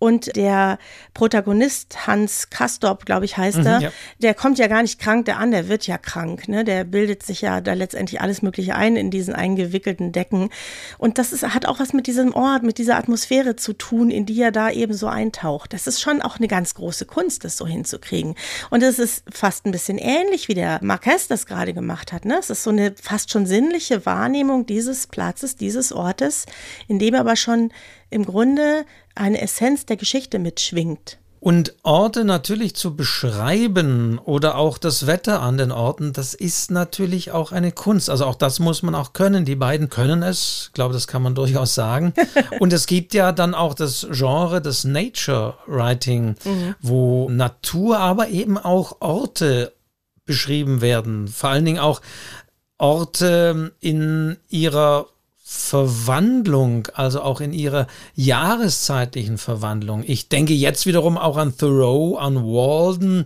Und 0.00 0.36
der 0.36 0.78
Protagonist, 1.14 2.06
Hans 2.06 2.50
Kastorp, 2.50 3.04
glaube 3.06 3.24
ich, 3.24 3.36
heißt 3.36 3.58
mhm, 3.58 3.66
er, 3.66 3.80
ja. 3.80 3.92
der 4.18 4.34
kommt 4.34 4.58
ja 4.58 4.66
gar 4.66 4.82
nicht 4.82 4.98
krank 4.98 5.26
der 5.26 5.38
an, 5.38 5.52
der 5.52 5.68
wird 5.68 5.86
ja 5.86 5.98
krank. 5.98 6.48
Ne? 6.48 6.64
Der 6.64 6.84
bildet 6.84 7.22
sich 7.22 7.42
ja 7.42 7.60
da 7.60 7.74
letztendlich 7.74 8.20
alles 8.20 8.42
Mögliche 8.42 8.74
ein 8.74 8.96
in 8.96 9.10
diesen 9.10 9.34
eingewickelten 9.34 10.12
Decken. 10.12 10.50
Und 10.98 11.18
das 11.18 11.32
ist, 11.32 11.42
hat 11.54 11.66
auch 11.66 11.78
was 11.78 11.92
mit 11.92 12.06
diesem 12.06 12.34
Ort, 12.34 12.62
mit 12.62 12.78
dieser 12.78 12.96
Atmosphäre 12.96 13.56
zu 13.56 13.67
zu 13.68 13.74
tun, 13.74 14.10
in 14.10 14.24
die 14.24 14.40
er 14.40 14.50
da 14.50 14.70
eben 14.70 14.94
so 14.94 15.08
eintaucht. 15.08 15.74
Das 15.74 15.86
ist 15.86 16.00
schon 16.00 16.22
auch 16.22 16.38
eine 16.38 16.48
ganz 16.48 16.74
große 16.74 17.04
Kunst, 17.04 17.44
das 17.44 17.58
so 17.58 17.66
hinzukriegen. 17.66 18.34
Und 18.70 18.82
es 18.82 18.98
ist 18.98 19.24
fast 19.30 19.66
ein 19.66 19.72
bisschen 19.72 19.98
ähnlich, 19.98 20.48
wie 20.48 20.54
der 20.54 20.78
Marquez 20.82 21.28
das 21.28 21.44
gerade 21.44 21.74
gemacht 21.74 22.14
hat. 22.14 22.24
Ne? 22.24 22.38
Es 22.38 22.48
ist 22.48 22.62
so 22.62 22.70
eine 22.70 22.94
fast 22.94 23.30
schon 23.30 23.44
sinnliche 23.44 24.06
Wahrnehmung 24.06 24.64
dieses 24.64 25.06
Platzes, 25.06 25.56
dieses 25.56 25.92
Ortes, 25.92 26.46
in 26.86 26.98
dem 26.98 27.14
aber 27.14 27.36
schon 27.36 27.70
im 28.08 28.24
Grunde 28.24 28.86
eine 29.14 29.38
Essenz 29.42 29.84
der 29.84 29.98
Geschichte 29.98 30.38
mitschwingt. 30.38 31.18
Und 31.40 31.74
Orte 31.82 32.24
natürlich 32.24 32.74
zu 32.74 32.96
beschreiben 32.96 34.18
oder 34.18 34.56
auch 34.56 34.78
das 34.78 35.06
Wetter 35.06 35.40
an 35.40 35.56
den 35.56 35.70
Orten, 35.70 36.12
das 36.12 36.34
ist 36.34 36.70
natürlich 36.70 37.30
auch 37.30 37.52
eine 37.52 37.72
Kunst. 37.72 38.10
Also 38.10 38.24
auch 38.26 38.34
das 38.34 38.58
muss 38.58 38.82
man 38.82 38.94
auch 38.94 39.12
können. 39.12 39.44
Die 39.44 39.54
beiden 39.54 39.88
können 39.88 40.22
es, 40.22 40.66
ich 40.68 40.72
glaube, 40.72 40.94
das 40.94 41.06
kann 41.06 41.22
man 41.22 41.34
durchaus 41.36 41.74
sagen. 41.74 42.12
Und 42.58 42.72
es 42.72 42.86
gibt 42.86 43.14
ja 43.14 43.32
dann 43.32 43.54
auch 43.54 43.74
das 43.74 44.06
Genre 44.10 44.60
des 44.60 44.84
Nature 44.84 45.54
Writing, 45.66 46.34
mhm. 46.44 46.74
wo 46.80 47.28
Natur, 47.30 47.98
aber 47.98 48.28
eben 48.28 48.58
auch 48.58 48.96
Orte 49.00 49.72
beschrieben 50.24 50.80
werden. 50.80 51.28
Vor 51.28 51.50
allen 51.50 51.64
Dingen 51.64 51.78
auch 51.78 52.02
Orte 52.78 53.72
in 53.80 54.36
ihrer 54.48 55.06
Verwandlung, 55.50 56.88
also 56.92 57.22
auch 57.22 57.40
in 57.40 57.54
ihrer 57.54 57.86
jahreszeitlichen 58.14 59.38
Verwandlung. 59.38 60.04
Ich 60.06 60.28
denke 60.28 60.52
jetzt 60.52 60.84
wiederum 60.84 61.16
auch 61.16 61.38
an 61.38 61.56
Thoreau, 61.56 62.18
an 62.18 62.36
Walden, 62.44 63.24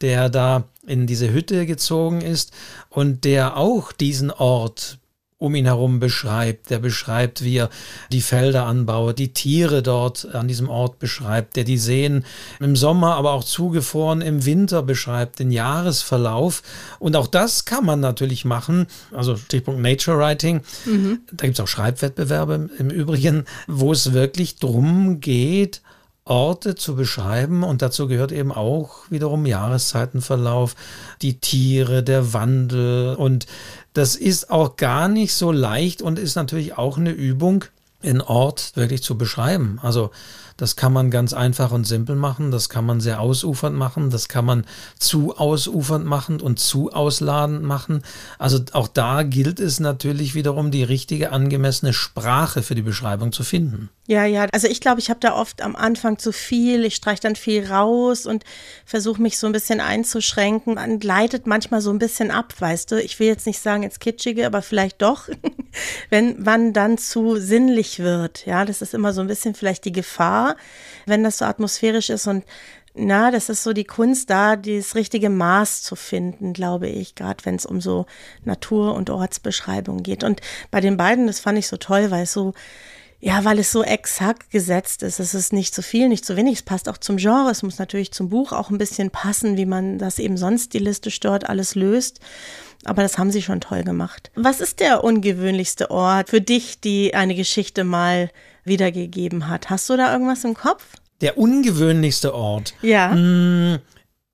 der 0.00 0.30
da 0.30 0.62
in 0.86 1.08
diese 1.08 1.32
Hütte 1.32 1.66
gezogen 1.66 2.20
ist 2.20 2.52
und 2.90 3.24
der 3.24 3.56
auch 3.56 3.90
diesen 3.90 4.30
Ort 4.30 4.98
um 5.44 5.54
ihn 5.54 5.66
herum 5.66 6.00
beschreibt. 6.00 6.70
Der 6.70 6.78
beschreibt, 6.78 7.44
wie 7.44 7.58
er 7.58 7.70
die 8.10 8.22
Felder 8.22 8.66
anbaut, 8.66 9.18
die 9.18 9.32
Tiere 9.32 9.82
dort 9.82 10.34
an 10.34 10.48
diesem 10.48 10.68
Ort 10.68 10.98
beschreibt, 10.98 11.56
der 11.56 11.64
die 11.64 11.78
Seen 11.78 12.24
im 12.60 12.76
Sommer, 12.76 13.14
aber 13.16 13.32
auch 13.32 13.44
zugefroren 13.44 14.22
im 14.22 14.46
Winter 14.46 14.82
beschreibt, 14.82 15.38
den 15.38 15.50
Jahresverlauf. 15.50 16.62
Und 16.98 17.14
auch 17.16 17.26
das 17.26 17.64
kann 17.64 17.84
man 17.84 18.00
natürlich 18.00 18.44
machen. 18.44 18.86
Also 19.12 19.36
Stichpunkt 19.36 19.80
Nature 19.80 20.18
Writing. 20.18 20.62
Mhm. 20.86 21.20
Da 21.32 21.46
gibt 21.46 21.58
es 21.58 21.62
auch 21.62 21.68
Schreibwettbewerbe 21.68 22.70
im 22.78 22.90
Übrigen, 22.90 23.44
wo 23.66 23.92
es 23.92 24.12
wirklich 24.12 24.56
drum 24.56 25.20
geht, 25.20 25.82
Orte 26.26 26.74
zu 26.74 26.96
beschreiben 26.96 27.62
und 27.62 27.82
dazu 27.82 28.08
gehört 28.08 28.32
eben 28.32 28.50
auch 28.50 29.10
wiederum 29.10 29.44
Jahreszeitenverlauf, 29.44 30.74
die 31.20 31.38
Tiere, 31.38 32.02
der 32.02 32.32
Wandel 32.32 33.14
und 33.14 33.46
das 33.92 34.16
ist 34.16 34.50
auch 34.50 34.76
gar 34.76 35.08
nicht 35.08 35.34
so 35.34 35.52
leicht 35.52 36.00
und 36.00 36.18
ist 36.18 36.34
natürlich 36.34 36.78
auch 36.78 36.96
eine 36.96 37.10
Übung, 37.10 37.66
einen 38.02 38.22
Ort 38.22 38.72
wirklich 38.74 39.02
zu 39.02 39.18
beschreiben. 39.18 39.78
Also 39.82 40.10
das 40.56 40.76
kann 40.76 40.92
man 40.92 41.10
ganz 41.10 41.32
einfach 41.32 41.72
und 41.72 41.84
simpel 41.84 42.14
machen, 42.14 42.50
das 42.50 42.68
kann 42.68 42.86
man 42.86 43.00
sehr 43.00 43.20
ausufernd 43.20 43.76
machen, 43.76 44.10
das 44.10 44.28
kann 44.28 44.44
man 44.44 44.64
zu 44.98 45.36
ausufernd 45.36 46.06
machen 46.06 46.40
und 46.40 46.60
zu 46.60 46.92
ausladend 46.92 47.64
machen. 47.64 48.02
Also 48.38 48.60
auch 48.72 48.86
da 48.86 49.24
gilt 49.24 49.58
es 49.58 49.80
natürlich 49.80 50.34
wiederum, 50.34 50.70
die 50.70 50.84
richtige 50.84 51.32
angemessene 51.32 51.92
Sprache 51.92 52.62
für 52.62 52.76
die 52.76 52.82
Beschreibung 52.82 53.32
zu 53.32 53.42
finden. 53.42 53.90
Ja, 54.06 54.26
ja, 54.26 54.46
also 54.52 54.68
ich 54.68 54.82
glaube, 54.82 55.00
ich 55.00 55.08
habe 55.08 55.20
da 55.20 55.34
oft 55.34 55.62
am 55.62 55.74
Anfang 55.74 56.18
zu 56.18 56.30
viel, 56.30 56.84
ich 56.84 56.94
streiche 56.94 57.22
dann 57.22 57.36
viel 57.36 57.66
raus 57.66 58.26
und 58.26 58.44
versuche 58.84 59.22
mich 59.22 59.38
so 59.38 59.46
ein 59.46 59.52
bisschen 59.54 59.80
einzuschränken 59.80 60.74
Man 60.74 61.00
leitet 61.00 61.46
manchmal 61.46 61.80
so 61.80 61.88
ein 61.88 61.98
bisschen 61.98 62.30
ab, 62.30 62.52
weißt 62.58 62.92
du. 62.92 63.02
Ich 63.02 63.18
will 63.18 63.28
jetzt 63.28 63.46
nicht 63.46 63.60
sagen 63.60 63.82
ins 63.82 64.00
Kitschige, 64.00 64.44
aber 64.44 64.60
vielleicht 64.60 65.00
doch, 65.00 65.30
wenn 66.10 66.42
man 66.42 66.74
dann 66.74 66.98
zu 66.98 67.36
sinnlich 67.36 67.98
wird. 67.98 68.44
Ja, 68.44 68.66
das 68.66 68.82
ist 68.82 68.92
immer 68.92 69.14
so 69.14 69.22
ein 69.22 69.26
bisschen 69.26 69.54
vielleicht 69.54 69.86
die 69.86 69.92
Gefahr, 69.92 70.56
wenn 71.06 71.24
das 71.24 71.38
so 71.38 71.46
atmosphärisch 71.46 72.10
ist 72.10 72.26
und 72.26 72.44
na, 72.96 73.30
das 73.30 73.48
ist 73.48 73.64
so 73.64 73.72
die 73.72 73.84
Kunst 73.84 74.30
da, 74.30 74.54
das 74.54 74.94
richtige 74.94 75.28
Maß 75.28 75.82
zu 75.82 75.96
finden, 75.96 76.52
glaube 76.52 76.88
ich, 76.88 77.16
gerade 77.16 77.44
wenn 77.44 77.56
es 77.56 77.66
um 77.66 77.80
so 77.80 78.06
Natur- 78.44 78.94
und 78.94 79.10
Ortsbeschreibung 79.10 80.04
geht. 80.04 80.22
Und 80.22 80.40
bei 80.70 80.80
den 80.80 80.96
beiden, 80.96 81.26
das 81.26 81.40
fand 81.40 81.58
ich 81.58 81.66
so 81.66 81.76
toll, 81.76 82.12
weil 82.12 82.22
es 82.22 82.32
so 82.32 82.54
ja, 83.24 83.42
weil 83.42 83.58
es 83.58 83.72
so 83.72 83.82
exakt 83.82 84.50
gesetzt 84.50 85.02
ist. 85.02 85.18
Es 85.18 85.32
ist 85.32 85.54
nicht 85.54 85.74
zu 85.74 85.80
viel, 85.80 86.10
nicht 86.10 86.26
zu 86.26 86.36
wenig. 86.36 86.58
Es 86.58 86.62
passt 86.62 86.90
auch 86.90 86.98
zum 86.98 87.16
Genre. 87.16 87.50
Es 87.50 87.62
muss 87.62 87.78
natürlich 87.78 88.12
zum 88.12 88.28
Buch 88.28 88.52
auch 88.52 88.68
ein 88.68 88.76
bisschen 88.76 89.08
passen, 89.08 89.56
wie 89.56 89.64
man 89.64 89.96
das 89.96 90.18
eben 90.18 90.36
sonst 90.36 90.66
stilistisch 90.66 91.20
dort 91.20 91.48
alles 91.48 91.74
löst. 91.74 92.20
Aber 92.84 93.00
das 93.00 93.16
haben 93.16 93.30
sie 93.30 93.40
schon 93.40 93.62
toll 93.62 93.82
gemacht. 93.82 94.30
Was 94.34 94.60
ist 94.60 94.78
der 94.78 95.04
ungewöhnlichste 95.04 95.90
Ort 95.90 96.28
für 96.28 96.42
dich, 96.42 96.80
die 96.80 97.14
eine 97.14 97.34
Geschichte 97.34 97.82
mal 97.82 98.30
wiedergegeben 98.62 99.48
hat? 99.48 99.70
Hast 99.70 99.88
du 99.88 99.96
da 99.96 100.12
irgendwas 100.12 100.44
im 100.44 100.52
Kopf? 100.52 100.84
Der 101.22 101.38
ungewöhnlichste 101.38 102.34
Ort? 102.34 102.74
Ja. 102.82 103.08
Mmh. 103.14 103.80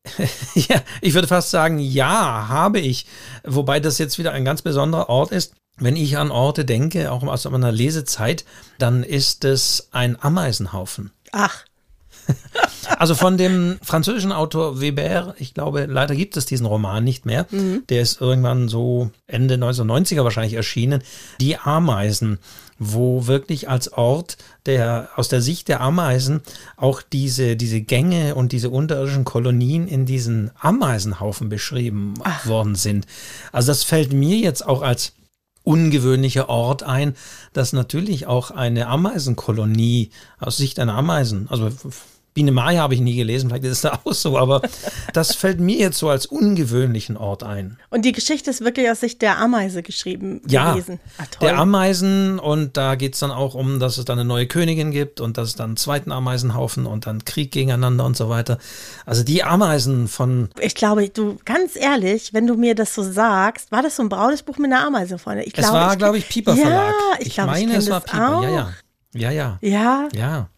ja, 0.56 0.82
ich 1.00 1.14
würde 1.14 1.28
fast 1.28 1.50
sagen, 1.50 1.78
ja, 1.78 2.48
habe 2.48 2.80
ich. 2.80 3.06
Wobei 3.44 3.78
das 3.78 3.98
jetzt 3.98 4.18
wieder 4.18 4.32
ein 4.32 4.44
ganz 4.44 4.62
besonderer 4.62 5.08
Ort 5.08 5.30
ist. 5.30 5.54
Wenn 5.80 5.96
ich 5.96 6.18
an 6.18 6.30
Orte 6.30 6.64
denke, 6.64 7.10
auch 7.10 7.22
aus 7.22 7.44
meiner 7.48 7.72
Lesezeit, 7.72 8.44
dann 8.78 9.02
ist 9.02 9.44
es 9.44 9.88
ein 9.90 10.22
Ameisenhaufen. 10.22 11.10
Ach. 11.32 11.64
Also 12.98 13.14
von 13.14 13.38
dem 13.38 13.78
französischen 13.82 14.32
Autor 14.32 14.80
Weber, 14.80 15.34
ich 15.38 15.54
glaube, 15.54 15.86
leider 15.86 16.14
gibt 16.14 16.36
es 16.36 16.44
diesen 16.44 16.66
Roman 16.66 17.02
nicht 17.02 17.24
mehr. 17.24 17.46
Mhm. 17.50 17.84
Der 17.88 18.02
ist 18.02 18.20
irgendwann 18.20 18.68
so 18.68 19.10
Ende 19.26 19.54
1990er 19.54 20.24
wahrscheinlich 20.24 20.54
erschienen. 20.54 21.02
Die 21.40 21.56
Ameisen, 21.56 22.38
wo 22.78 23.26
wirklich 23.26 23.68
als 23.68 23.92
Ort 23.92 24.36
der 24.66 25.10
aus 25.16 25.28
der 25.28 25.40
Sicht 25.40 25.68
der 25.68 25.80
Ameisen 25.80 26.40
auch 26.76 27.00
diese, 27.00 27.56
diese 27.56 27.80
Gänge 27.80 28.34
und 28.34 28.52
diese 28.52 28.70
unterirdischen 28.70 29.24
Kolonien 29.24 29.86
in 29.86 30.04
diesen 30.04 30.50
Ameisenhaufen 30.58 31.48
beschrieben 31.48 32.14
Ach. 32.22 32.46
worden 32.46 32.74
sind. 32.74 33.06
Also 33.52 33.68
das 33.68 33.84
fällt 33.84 34.12
mir 34.12 34.36
jetzt 34.36 34.66
auch 34.66 34.82
als 34.82 35.12
ungewöhnlicher 35.70 36.48
Ort 36.48 36.82
ein, 36.82 37.14
dass 37.52 37.72
natürlich 37.72 38.26
auch 38.26 38.50
eine 38.50 38.88
Ameisenkolonie 38.88 40.10
aus 40.40 40.56
Sicht 40.56 40.80
einer 40.80 40.94
Ameisen, 40.94 41.46
also 41.48 41.70
Biene 42.32 42.52
Maya 42.52 42.82
habe 42.82 42.94
ich 42.94 43.00
nie 43.00 43.16
gelesen, 43.16 43.50
vielleicht 43.50 43.64
ist 43.64 43.72
es 43.72 43.80
da 43.82 44.00
auch 44.04 44.12
so, 44.12 44.38
aber 44.38 44.62
das 45.12 45.34
fällt 45.34 45.60
mir 45.60 45.76
jetzt 45.76 45.98
so 45.98 46.08
als 46.08 46.26
ungewöhnlichen 46.26 47.16
Ort 47.16 47.42
ein. 47.42 47.78
Und 47.90 48.04
die 48.04 48.12
Geschichte 48.12 48.50
ist 48.50 48.64
wirklich 48.64 48.88
aus 48.88 49.00
Sicht 49.00 49.20
der 49.22 49.38
Ameise 49.38 49.82
geschrieben 49.82 50.40
ja, 50.48 50.72
gewesen. 50.72 51.00
Ja, 51.18 51.24
ah, 51.24 51.38
der 51.40 51.58
Ameisen 51.58 52.38
und 52.38 52.76
da 52.76 52.94
geht 52.94 53.14
es 53.14 53.20
dann 53.20 53.30
auch 53.30 53.54
um, 53.54 53.80
dass 53.80 53.98
es 53.98 54.04
dann 54.04 54.18
eine 54.18 54.28
neue 54.28 54.46
Königin 54.46 54.92
gibt 54.92 55.20
und 55.20 55.38
dass 55.38 55.48
es 55.48 55.54
dann 55.56 55.70
einen 55.70 55.76
zweiten 55.76 56.12
Ameisenhaufen 56.12 56.86
und 56.86 57.06
dann 57.06 57.24
Krieg 57.24 57.50
gegeneinander 57.50 58.04
und 58.04 58.16
so 58.16 58.28
weiter. 58.28 58.58
Also 59.06 59.24
die 59.24 59.42
Ameisen 59.42 60.06
von... 60.06 60.50
Ich 60.60 60.74
glaube, 60.74 61.08
du, 61.08 61.36
ganz 61.44 61.74
ehrlich, 61.74 62.32
wenn 62.32 62.46
du 62.46 62.54
mir 62.54 62.74
das 62.74 62.94
so 62.94 63.02
sagst, 63.02 63.72
war 63.72 63.82
das 63.82 63.96
so 63.96 64.02
ein 64.02 64.08
braunes 64.08 64.42
Buch 64.42 64.58
mit 64.58 64.72
einer 64.72 64.86
Ameise 64.86 65.18
vorne? 65.18 65.44
Ich 65.44 65.54
es 65.56 65.64
glaube, 65.64 65.78
war, 65.78 65.96
glaube 65.96 66.18
ich, 66.18 66.28
Pieper 66.28 66.54
Verlag. 66.54 66.94
Ja, 66.94 67.18
ich, 67.18 67.26
ich 67.26 67.34
glaube, 67.34 67.50
meine, 67.50 67.72
ich 67.72 67.78
es 67.78 67.90
war 67.90 68.00
Pieper, 68.00 68.38
auch. 68.38 68.42
ja, 68.42 68.50
ja. 68.50 68.72
Ja, 69.12 69.30
ja. 69.60 70.08
Ja. 70.12 70.48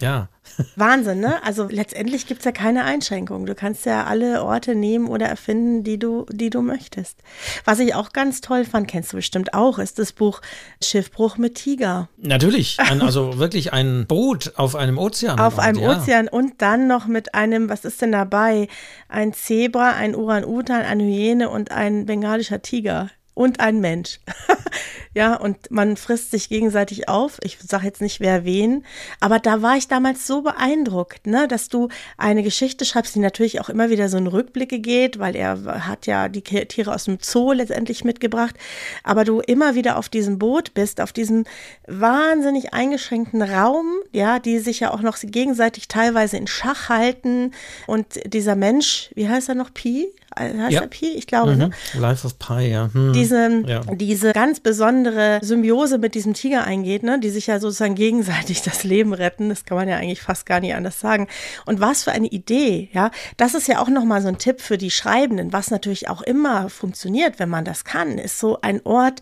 Ja. 0.00 0.28
Wahnsinn, 0.76 1.20
ne? 1.20 1.42
Also 1.44 1.66
letztendlich 1.70 2.26
gibt 2.26 2.40
es 2.40 2.44
ja 2.44 2.52
keine 2.52 2.84
Einschränkungen. 2.84 3.46
Du 3.46 3.54
kannst 3.54 3.86
ja 3.86 4.04
alle 4.04 4.42
Orte 4.42 4.74
nehmen 4.74 5.08
oder 5.08 5.26
erfinden, 5.26 5.84
die 5.84 5.98
du, 5.98 6.26
die 6.30 6.50
du 6.50 6.62
möchtest. 6.62 7.18
Was 7.64 7.78
ich 7.78 7.94
auch 7.94 8.12
ganz 8.12 8.40
toll 8.40 8.64
fand, 8.64 8.88
kennst 8.88 9.12
du 9.12 9.16
bestimmt 9.16 9.54
auch, 9.54 9.78
ist 9.78 9.98
das 9.98 10.12
Buch 10.12 10.40
Schiffbruch 10.82 11.38
mit 11.38 11.54
Tiger. 11.56 12.08
Natürlich, 12.18 12.78
ein, 12.80 13.02
also 13.02 13.38
wirklich 13.38 13.72
ein 13.72 14.06
Boot 14.06 14.52
auf 14.56 14.74
einem 14.74 14.98
Ozean. 14.98 15.38
Auf 15.38 15.58
einem 15.58 15.80
ja. 15.80 15.90
Ozean 15.90 16.28
und 16.28 16.62
dann 16.62 16.86
noch 16.86 17.06
mit 17.06 17.34
einem, 17.34 17.68
was 17.68 17.84
ist 17.84 18.02
denn 18.02 18.12
dabei? 18.12 18.68
Ein 19.08 19.32
Zebra, 19.32 19.92
ein 19.92 20.14
Uran-Utan, 20.14 20.82
eine 20.82 21.04
Hyäne 21.04 21.50
und 21.50 21.70
ein 21.70 22.06
bengalischer 22.06 22.62
Tiger 22.62 23.10
und 23.34 23.60
ein 23.60 23.80
Mensch. 23.80 24.20
ja, 25.14 25.36
und 25.36 25.70
man 25.70 25.96
frisst 25.96 26.30
sich 26.30 26.48
gegenseitig 26.48 27.08
auf. 27.08 27.38
Ich 27.42 27.58
sage 27.58 27.86
jetzt 27.86 28.02
nicht 28.02 28.20
wer 28.20 28.44
wen, 28.44 28.84
aber 29.20 29.38
da 29.38 29.62
war 29.62 29.76
ich 29.76 29.88
damals 29.88 30.26
so 30.26 30.42
beeindruckt, 30.42 31.26
ne, 31.26 31.48
dass 31.48 31.68
du 31.68 31.88
eine 32.18 32.42
Geschichte 32.42 32.84
schreibst, 32.84 33.14
die 33.14 33.20
natürlich 33.20 33.60
auch 33.60 33.70
immer 33.70 33.88
wieder 33.88 34.08
so 34.08 34.18
in 34.18 34.26
Rückblicke 34.26 34.80
geht, 34.80 35.18
weil 35.18 35.34
er 35.34 35.86
hat 35.86 36.06
ja 36.06 36.28
die 36.28 36.42
Tiere 36.42 36.94
aus 36.94 37.04
dem 37.04 37.18
Zoo 37.20 37.52
letztendlich 37.52 38.04
mitgebracht, 38.04 38.54
aber 39.02 39.24
du 39.24 39.40
immer 39.40 39.74
wieder 39.74 39.96
auf 39.96 40.08
diesem 40.08 40.38
Boot 40.38 40.74
bist, 40.74 41.00
auf 41.00 41.12
diesem 41.12 41.44
wahnsinnig 41.86 42.74
eingeschränkten 42.74 43.42
Raum, 43.42 43.86
ja, 44.12 44.38
die 44.38 44.58
sich 44.58 44.80
ja 44.80 44.92
auch 44.92 45.00
noch 45.00 45.16
gegenseitig 45.22 45.88
teilweise 45.88 46.36
in 46.36 46.46
Schach 46.46 46.90
halten 46.90 47.52
und 47.86 48.06
dieser 48.26 48.56
Mensch, 48.56 49.10
wie 49.14 49.28
heißt 49.28 49.48
er 49.48 49.54
noch, 49.54 49.72
Pi? 49.72 50.08
heißt 50.38 50.72
ja. 50.72 50.86
Pi? 50.86 51.10
Ich 51.10 51.26
glaube. 51.26 51.52
Mhm. 51.52 51.58
Ne? 51.58 51.70
Life 51.94 52.26
of 52.26 52.38
Pi, 52.38 52.70
ja. 52.70 52.88
Hm. 52.92 53.12
Diese, 53.22 53.62
ja. 53.66 53.80
diese 53.94 54.32
ganz 54.32 54.60
besondere 54.60 55.38
Symbiose 55.42 55.98
mit 55.98 56.14
diesem 56.14 56.34
Tiger 56.34 56.64
eingeht, 56.64 57.02
ne? 57.02 57.18
die 57.18 57.30
sich 57.30 57.46
ja 57.46 57.60
sozusagen 57.60 57.94
gegenseitig 57.94 58.62
das 58.62 58.84
Leben 58.84 59.12
retten. 59.12 59.48
Das 59.48 59.64
kann 59.64 59.76
man 59.76 59.88
ja 59.88 59.96
eigentlich 59.96 60.22
fast 60.22 60.46
gar 60.46 60.60
nicht 60.60 60.74
anders 60.74 61.00
sagen. 61.00 61.28
Und 61.66 61.80
was 61.80 62.04
für 62.04 62.12
eine 62.12 62.28
Idee, 62.28 62.88
ja. 62.92 63.10
Das 63.36 63.54
ist 63.54 63.68
ja 63.68 63.80
auch 63.80 63.88
nochmal 63.88 64.22
so 64.22 64.28
ein 64.28 64.38
Tipp 64.38 64.60
für 64.60 64.78
die 64.78 64.90
Schreibenden, 64.90 65.52
was 65.52 65.70
natürlich 65.70 66.08
auch 66.08 66.22
immer 66.22 66.68
funktioniert, 66.68 67.38
wenn 67.38 67.48
man 67.48 67.64
das 67.64 67.84
kann, 67.84 68.18
ist 68.18 68.38
so 68.38 68.60
ein 68.60 68.80
Ort, 68.84 69.20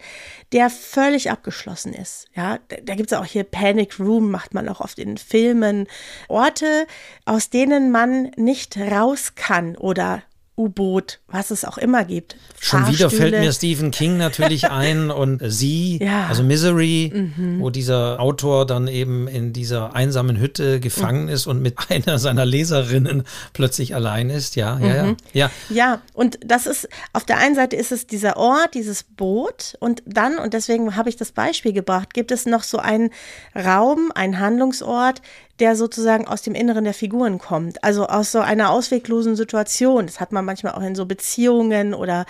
der 0.53 0.70
völlig 0.70 1.30
abgeschlossen 1.30 1.92
ist. 1.92 2.26
Ja, 2.34 2.59
da, 2.68 2.76
da 2.82 2.94
gibt 2.94 3.12
es 3.12 3.18
auch 3.18 3.24
hier 3.24 3.44
Panic 3.44 3.98
Room, 4.01 4.30
macht 4.30 4.55
man 4.55 4.68
auch 4.68 4.80
oft 4.80 4.98
in 4.98 5.16
Filmen. 5.16 5.86
Orte, 6.28 6.86
aus 7.24 7.51
denen 7.51 7.90
man 7.90 8.30
nicht 8.36 8.76
raus 8.76 9.34
kann 9.34 9.76
oder 9.76 10.22
U-Boot, 10.61 11.21
was 11.29 11.51
es 11.51 11.65
auch 11.65 11.79
immer 11.79 12.05
gibt. 12.05 12.37
Schon 12.61 12.87
wieder 12.89 13.09
fällt 13.09 13.39
mir 13.39 13.53
Stephen 13.53 13.91
King 13.91 14.19
natürlich 14.19 14.71
ein 14.71 15.11
und 15.11 15.41
sie, 15.45 15.99
ja. 16.03 16.27
also 16.27 16.43
Misery, 16.43 17.11
mhm. 17.13 17.61
wo 17.61 17.71
dieser 17.71 18.21
Autor 18.21 18.67
dann 18.67 18.87
eben 18.87 19.27
in 19.27 19.53
dieser 19.55 19.97
einsamen 19.97 20.39
Hütte 20.39 20.79
gefangen 20.79 21.25
mhm. 21.25 21.29
ist 21.31 21.47
und 21.47 21.63
mit 21.63 21.77
einer 21.89 22.19
seiner 22.19 22.45
Leserinnen 22.45 23.23
plötzlich 23.55 23.95
allein 23.95 24.29
ist. 24.29 24.57
Ja, 24.57 24.79
ja, 24.79 24.95
ja, 24.95 25.03
mhm. 25.05 25.17
ja. 25.33 25.51
Ja, 25.71 26.03
und 26.13 26.39
das 26.45 26.67
ist, 26.67 26.89
auf 27.15 27.25
der 27.25 27.39
einen 27.39 27.55
Seite 27.55 27.77
ist 27.77 27.93
es 27.93 28.07
dieser 28.07 28.37
Ort, 28.37 28.75
dieses 28.75 29.03
Boot 29.03 29.77
und 29.81 30.03
dann, 30.05 30.39
und 30.39 30.53
deswegen 30.53 30.97
habe 30.97 31.09
ich 31.09 31.17
das 31.17 31.33
Beispiel 31.33 31.73
gebracht, 31.73 32.13
gibt 32.13 32.31
es 32.31 32.45
noch 32.45 32.63
so 32.63 32.79
einen 32.79 33.11
Raum, 33.57 34.13
einen 34.15 34.39
Handlungsort, 34.39 35.23
der 35.61 35.77
sozusagen 35.77 36.27
aus 36.27 36.43
dem 36.43 36.55
Inneren 36.55 36.85
der 36.85 36.95
Figuren 36.95 37.39
kommt. 37.39 37.85
Also 37.85 38.07
aus 38.07 38.33
so 38.33 38.41
einer 38.41 38.71
ausweglosen 38.71 39.37
Situation. 39.37 40.07
Das 40.07 40.19
hat 40.19 40.33
man 40.33 40.45
manchmal 40.45 40.73
auch 40.73 40.83
in 40.83 40.95
so 40.95 41.05
Beziehungen 41.05 41.93
oder 41.93 42.25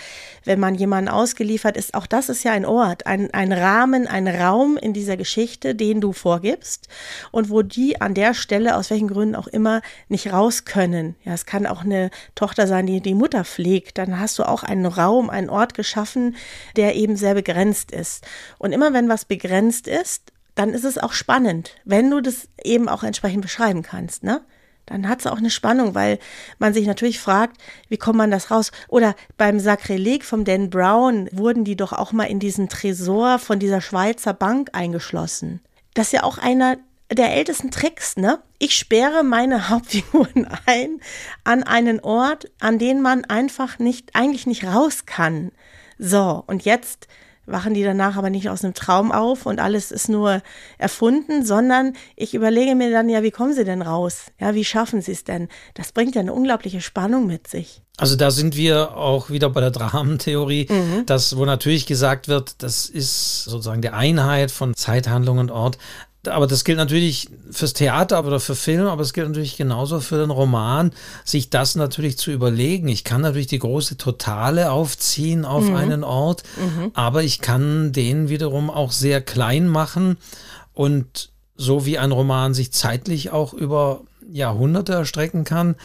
wenn 0.45 0.59
man 0.59 0.75
jemanden 0.75 1.09
ausgeliefert 1.09 1.77
ist. 1.77 1.95
Auch 1.95 2.07
das 2.07 2.29
ist 2.29 2.43
ja 2.43 2.53
ein 2.53 2.67
Ort, 2.67 3.07
ein, 3.07 3.33
ein 3.33 3.53
Rahmen, 3.53 4.09
ein 4.09 4.27
Raum 4.27 4.77
in 4.77 4.93
dieser 4.93 5.17
Geschichte, 5.17 5.77
den 5.77 6.01
du 6.01 6.13
vorgibst 6.13 6.89
und 7.31 7.51
wo 7.51 7.63
die 7.63 8.01
an 8.01 8.15
der 8.15 8.35
Stelle, 8.35 8.77
aus 8.77 8.91
welchen 8.91 9.09
Gründen 9.09 9.37
auch 9.37 9.47
immer, 9.47 9.81
nicht 10.09 10.33
raus 10.33 10.65
können. 10.65 11.15
Ja, 11.25 11.33
es 11.33 11.47
kann 11.47 11.67
auch 11.67 11.83
eine 11.83 12.11
Tochter 12.35 12.67
sein, 12.67 12.87
die 12.87 13.01
die 13.01 13.15
Mutter 13.15 13.45
pflegt. 13.45 13.99
Dann 13.99 14.19
hast 14.19 14.39
du 14.39 14.45
auch 14.45 14.65
einen 14.65 14.87
Raum, 14.87 15.31
einen 15.31 15.51
Ort 15.51 15.75
geschaffen, 15.75 16.35
der 16.77 16.97
eben 16.97 17.17
sehr 17.17 17.35
begrenzt 17.35 17.93
ist. 17.93 18.27
Und 18.59 18.73
immer 18.73 18.93
wenn 18.93 19.09
was 19.09 19.25
begrenzt 19.25 19.87
ist, 19.87 20.30
dann 20.55 20.71
ist 20.71 20.85
es 20.85 20.99
auch 20.99 21.13
spannend, 21.13 21.77
wenn 21.85 22.11
du 22.11 22.21
das 22.21 22.49
eben 22.63 22.89
auch 22.89 23.03
entsprechend 23.03 23.43
beschreiben 23.43 23.83
kannst, 23.83 24.23
ne? 24.23 24.43
Dann 24.87 25.09
hat 25.09 25.21
es 25.21 25.27
auch 25.29 25.39
eine 25.39 25.51
Spannung, 25.51 25.95
weil 25.95 26.19
man 26.59 26.75
sich 26.75 26.85
natürlich 26.85 27.21
fragt, 27.21 27.59
wie 27.89 27.97
kommt 27.97 28.19
man 28.19 28.33
das 28.33 28.51
raus? 28.51 28.73
Oder 28.89 29.15
beim 29.37 29.61
Sakrileg 29.61 30.25
vom 30.25 30.45
Dan 30.45 30.69
Brown 30.69 31.29
wurden 31.31 31.65
die 31.65 31.77
doch 31.77 31.93
auch 31.93 32.11
mal 32.11 32.25
in 32.25 32.41
diesen 32.41 32.69
Tresor 32.69 33.39
von 33.39 33.61
dieser 33.61 33.81
Schweizer 33.81 34.35
Bank 34.35 34.71
eingeschlossen. 34.73 35.61
Das 35.95 36.07
ist 36.07 36.13
ja 36.13 36.25
auch 36.25 36.39
einer 36.39 36.77
der 37.13 37.35
ältesten 37.35 37.71
Tricks, 37.71 38.17
ne? 38.17 38.41
Ich 38.59 38.75
sperre 38.75 39.23
meine 39.23 39.69
Hauptfiguren 39.69 40.49
ein 40.67 41.01
an 41.45 41.63
einen 41.63 42.01
Ort, 42.01 42.51
an 42.59 42.79
den 42.79 43.01
man 43.01 43.25
einfach 43.25 43.79
nicht, 43.79 44.15
eigentlich 44.15 44.47
nicht 44.47 44.65
raus 44.65 45.07
kann. 45.07 45.53
So, 45.99 46.43
und 46.47 46.65
jetzt 46.65 47.07
wachen 47.51 47.75
die 47.75 47.83
danach 47.83 48.17
aber 48.17 48.31
nicht 48.31 48.49
aus 48.49 48.65
einem 48.65 48.75
Traum 48.75 49.13
auf 49.13 49.47
und 49.47 49.61
alles 49.61 49.91
ist 49.91 50.09
nur 50.09 50.43
erfunden, 50.79 51.45
sondern 51.45 51.95
ich 52.17 52.35
überlege 52.35 52.75
mir 52.75 52.91
dann 52.91 53.09
ja, 53.09 53.23
wie 53.23 53.31
kommen 53.31 53.53
sie 53.53 53.65
denn 53.65 53.83
raus? 53.83 54.27
Ja, 54.41 54.55
wie 54.55 54.65
schaffen 54.65 55.03
sie 55.03 55.13
es 55.13 55.25
denn? 55.25 55.49
Das 55.75 55.93
bringt 55.93 56.15
ja 56.15 56.21
eine 56.21 56.33
unglaubliche 56.33 56.81
Spannung 56.81 57.27
mit 57.27 57.47
sich. 57.47 57.83
Also 57.97 58.17
da 58.17 58.31
sind 58.31 58.57
wir 58.57 58.97
auch 58.97 59.29
wieder 59.29 59.51
bei 59.51 59.61
der 59.61 59.71
Dramentheorie, 59.71 60.67
mhm. 60.71 61.05
dass 61.05 61.37
wo 61.37 61.45
natürlich 61.45 61.85
gesagt 61.85 62.29
wird, 62.29 62.63
das 62.63 62.87
ist 62.87 63.45
sozusagen 63.45 63.83
die 63.83 63.91
Einheit 63.91 64.51
von 64.51 64.75
Zeit, 64.75 65.07
Handlung 65.09 65.39
und 65.39 65.51
Ort 65.51 65.77
aber 66.27 66.47
das 66.47 66.65
gilt 66.65 66.77
natürlich 66.77 67.29
fürs 67.51 67.73
Theater 67.73 68.25
oder 68.25 68.41
für 68.41 68.55
Film, 68.55 68.87
aber 68.87 69.03
es 69.03 69.13
gilt 69.13 69.29
natürlich 69.29 69.57
genauso 69.57 70.01
für 70.01 70.19
den 70.19 70.31
Roman, 70.31 70.93
sich 71.25 71.51
das 71.51 71.77
natürlich 71.77 72.19
zu 72.19 72.31
überlegen. 72.31 72.89
Ich 72.89 73.05
kann 73.05 73.23
natürlich 73.23 73.47
die 73.47 73.59
große 73.59 73.97
Totale 73.97 74.71
aufziehen 74.71 75.45
auf 75.45 75.65
mhm. 75.65 75.77
einen 75.77 76.05
Ort, 76.05 76.43
mhm. 76.57 76.91
aber 76.95 77.23
ich 77.23 77.41
kann 77.41 77.93
den 77.93 78.29
wiederum 78.29 78.71
auch 78.71 78.93
sehr 78.93 79.21
klein 79.23 79.67
machen 79.67 80.19
und 80.75 81.31
so 81.57 81.87
wie 81.87 81.99
ein 81.99 82.13
Roman 82.13 82.55
sich 82.55 82.73
zeitlich 82.73 83.31
auch 83.31 83.53
über 83.53 84.03
Jahrhunderte 84.31 84.93
erstrecken 84.93 85.45
kann, 85.45 85.77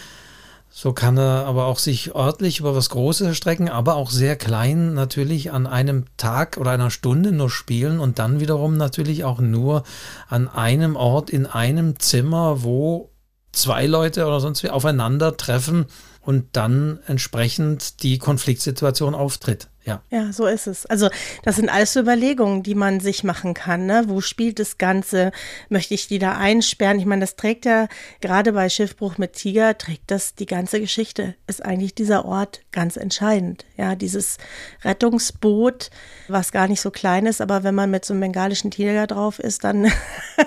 so 0.78 0.91
kann 0.91 1.17
er 1.17 1.45
aber 1.45 1.67
auch 1.67 1.80
sich 1.80 2.15
örtlich 2.15 2.59
über 2.59 2.76
was 2.76 2.89
Großes 2.89 3.28
erstrecken, 3.28 3.69
aber 3.69 3.95
auch 3.95 4.09
sehr 4.09 4.36
klein 4.36 4.93
natürlich 4.93 5.53
an 5.53 5.67
einem 5.67 6.03
Tag 6.17 6.57
oder 6.57 6.71
einer 6.71 6.91
Stunde 6.91 7.32
nur 7.32 7.49
spielen 7.49 8.01
und 8.01 8.19
dann 8.19 8.41
wiederum 8.41 8.76
natürlich 8.76 9.23
auch 9.23 9.39
nur 9.39 9.84
an 10.28 10.49
einem 10.49 10.97
Ort 10.97 11.30
in 11.30 11.45
einem 11.45 11.97
Zimmer, 11.97 12.61
wo 12.63 13.09
zwei 13.53 13.86
Leute 13.86 14.26
oder 14.26 14.41
sonst 14.41 14.63
wie 14.63 14.69
aufeinandertreffen 14.69 15.86
und 16.19 16.57
dann 16.57 16.99
entsprechend 17.07 18.03
die 18.03 18.17
Konfliktsituation 18.17 19.15
auftritt. 19.15 19.69
Ja. 19.86 20.01
Ja, 20.09 20.33
so 20.33 20.47
ist 20.47 20.65
es. 20.65 20.88
Also, 20.88 21.09
das 21.43 21.57
sind 21.57 21.69
alles 21.69 21.93
so 21.93 21.99
Überlegungen, 21.99 22.63
die 22.63 22.73
man 22.73 22.99
sich 22.99 23.23
machen 23.23 23.53
kann. 23.53 23.86
Ne? 23.86 24.05
Wo 24.07 24.19
spielt 24.19 24.57
das 24.57 24.79
Ganze? 24.79 25.31
Möchte 25.69 25.93
ich 25.93 26.07
die 26.07 26.17
da 26.17 26.38
einsperren? 26.38 26.97
Ich 26.97 27.05
meine, 27.05 27.21
das 27.21 27.36
trägt 27.36 27.65
ja 27.65 27.88
gerade 28.19 28.53
bei 28.53 28.67
Schiffbruch 28.67 29.19
mit 29.19 29.33
Tiger, 29.33 29.77
trägt 29.77 30.09
das 30.09 30.33
die 30.33 30.47
ganze 30.47 30.79
Geschichte. 30.79 31.36
Ist 31.45 31.63
eigentlich 31.63 31.93
dieser 31.93 32.25
Ort 32.25 32.61
ganz 32.71 32.97
entscheidend. 32.97 33.65
Ja, 33.77 33.93
dieses 33.95 34.38
Rettungsboot, 34.83 35.91
was 36.27 36.51
gar 36.51 36.67
nicht 36.67 36.81
so 36.81 36.89
klein 36.89 37.27
ist, 37.27 37.39
aber 37.39 37.63
wenn 37.63 37.75
man 37.75 37.91
mit 37.91 38.05
so 38.05 38.13
einem 38.13 38.21
bengalischen 38.21 38.71
Tiger 38.71 39.05
drauf 39.05 39.38
ist, 39.38 39.63
dann, 39.63 39.91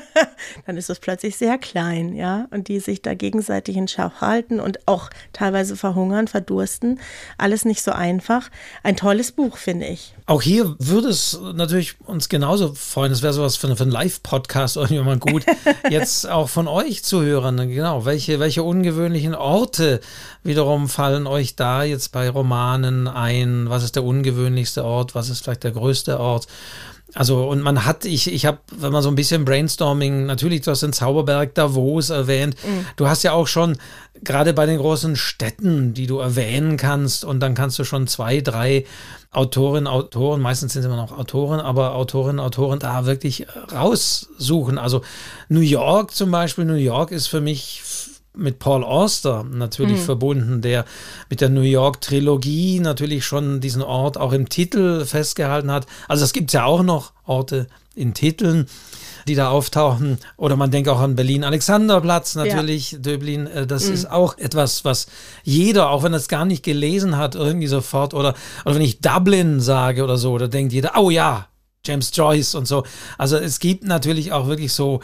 dann 0.66 0.76
ist 0.76 0.90
es 0.90 0.98
plötzlich 0.98 1.36
sehr 1.36 1.58
klein. 1.58 2.12
Ja, 2.16 2.48
und 2.50 2.66
die 2.66 2.80
sich 2.80 3.02
da 3.02 3.14
gegenseitig 3.14 3.76
in 3.76 3.86
Schach 3.86 4.20
halten 4.20 4.58
und 4.58 4.88
auch 4.88 5.10
teilweise 5.32 5.76
verhungern, 5.76 6.26
verdursten. 6.26 6.98
Alles 7.36 7.64
nicht 7.64 7.82
so 7.82 7.92
einfach. 7.92 8.50
Ein 8.82 8.96
tolles 8.96 9.27
tolles 9.28 9.32
Buch, 9.32 9.56
finde 9.56 9.86
ich. 9.86 10.14
Auch 10.26 10.42
hier 10.42 10.76
würde 10.78 11.08
es 11.08 11.38
natürlich 11.54 11.96
uns 12.06 12.28
genauso 12.28 12.74
freuen, 12.74 13.12
es 13.12 13.22
wäre 13.22 13.32
sowas 13.32 13.56
für, 13.56 13.74
für 13.76 13.82
einen 13.82 13.92
Live-Podcast 13.92 14.76
irgendwie 14.76 15.00
mal 15.00 15.18
gut, 15.18 15.44
jetzt 15.90 16.28
auch 16.28 16.48
von 16.48 16.68
euch 16.68 17.04
zu 17.04 17.22
hören. 17.22 17.56
Genau, 17.68 18.04
welche, 18.04 18.40
welche 18.40 18.62
ungewöhnlichen 18.62 19.34
Orte 19.34 20.00
wiederum 20.42 20.88
fallen 20.88 21.26
euch 21.26 21.56
da 21.56 21.82
jetzt 21.82 22.12
bei 22.12 22.28
Romanen 22.28 23.08
ein? 23.08 23.68
Was 23.68 23.84
ist 23.84 23.96
der 23.96 24.04
ungewöhnlichste 24.04 24.84
Ort? 24.84 25.14
Was 25.14 25.28
ist 25.28 25.44
vielleicht 25.44 25.64
der 25.64 25.72
größte 25.72 26.18
Ort? 26.18 26.46
Also, 27.14 27.48
und 27.48 27.62
man 27.62 27.86
hat, 27.86 28.04
ich, 28.04 28.30
ich 28.30 28.44
habe, 28.44 28.58
wenn 28.76 28.92
man 28.92 29.02
so 29.02 29.08
ein 29.08 29.14
bisschen 29.14 29.46
Brainstorming, 29.46 30.26
natürlich, 30.26 30.60
du 30.62 30.70
hast 30.70 30.82
den 30.82 30.92
Zauberberg 30.92 31.54
Davos 31.54 32.10
erwähnt. 32.10 32.54
Mhm. 32.62 32.84
Du 32.96 33.08
hast 33.08 33.22
ja 33.22 33.32
auch 33.32 33.46
schon, 33.46 33.78
gerade 34.22 34.52
bei 34.52 34.66
den 34.66 34.78
großen 34.78 35.16
Städten, 35.16 35.94
die 35.94 36.06
du 36.06 36.18
erwähnen 36.18 36.76
kannst, 36.76 37.24
und 37.24 37.40
dann 37.40 37.54
kannst 37.54 37.78
du 37.78 37.84
schon 37.84 38.08
zwei, 38.08 38.40
drei 38.42 38.84
Autorinnen, 39.30 39.86
Autoren, 39.86 40.40
meistens 40.40 40.72
sind 40.72 40.80
es 40.80 40.86
immer 40.86 40.96
noch 40.96 41.16
Autoren, 41.16 41.60
aber 41.60 41.94
Autorinnen, 41.94 42.40
Autoren 42.40 42.78
da 42.78 43.04
wirklich 43.04 43.46
raussuchen. 43.72 44.78
Also 44.78 45.02
New 45.48 45.60
York 45.60 46.12
zum 46.12 46.30
Beispiel, 46.30 46.64
New 46.64 46.74
York 46.74 47.10
ist 47.10 47.26
für 47.26 47.40
mich 47.40 47.82
mit 48.34 48.58
Paul 48.58 48.84
Auster 48.84 49.44
natürlich 49.44 49.98
mhm. 49.98 50.04
verbunden, 50.04 50.62
der 50.62 50.84
mit 51.28 51.40
der 51.40 51.50
New 51.50 51.62
York 51.62 52.00
Trilogie 52.00 52.80
natürlich 52.80 53.26
schon 53.26 53.60
diesen 53.60 53.82
Ort 53.82 54.16
auch 54.16 54.32
im 54.32 54.48
Titel 54.48 55.04
festgehalten 55.04 55.70
hat. 55.70 55.86
Also 56.06 56.24
es 56.24 56.32
gibt 56.32 56.52
ja 56.52 56.64
auch 56.64 56.82
noch 56.82 57.12
Orte 57.26 57.66
in 57.94 58.14
Titeln 58.14 58.66
die 59.28 59.34
da 59.34 59.50
auftauchen. 59.50 60.18
Oder 60.36 60.56
man 60.56 60.70
denkt 60.70 60.88
auch 60.88 61.00
an 61.00 61.14
Berlin-Alexanderplatz 61.14 62.34
natürlich, 62.34 62.92
ja. 62.92 62.98
Döblin. 62.98 63.46
Äh, 63.46 63.66
das 63.66 63.86
mhm. 63.86 63.94
ist 63.94 64.10
auch 64.10 64.36
etwas, 64.38 64.84
was 64.84 65.06
jeder, 65.44 65.90
auch 65.90 66.02
wenn 66.02 66.12
er 66.12 66.18
es 66.18 66.28
gar 66.28 66.44
nicht 66.44 66.64
gelesen 66.64 67.16
hat, 67.16 67.34
irgendwie 67.34 67.66
sofort. 67.66 68.14
Oder, 68.14 68.34
oder 68.64 68.74
wenn 68.74 68.82
ich 68.82 69.00
Dublin 69.00 69.60
sage 69.60 70.02
oder 70.02 70.16
so, 70.16 70.36
da 70.38 70.48
denkt 70.48 70.72
jeder, 70.72 70.92
oh 70.96 71.10
ja, 71.10 71.48
James 71.84 72.10
Joyce 72.12 72.54
und 72.54 72.66
so. 72.66 72.84
Also 73.16 73.36
es 73.36 73.60
gibt 73.60 73.84
natürlich 73.84 74.32
auch 74.32 74.46
wirklich 74.46 74.72
so 74.72 75.00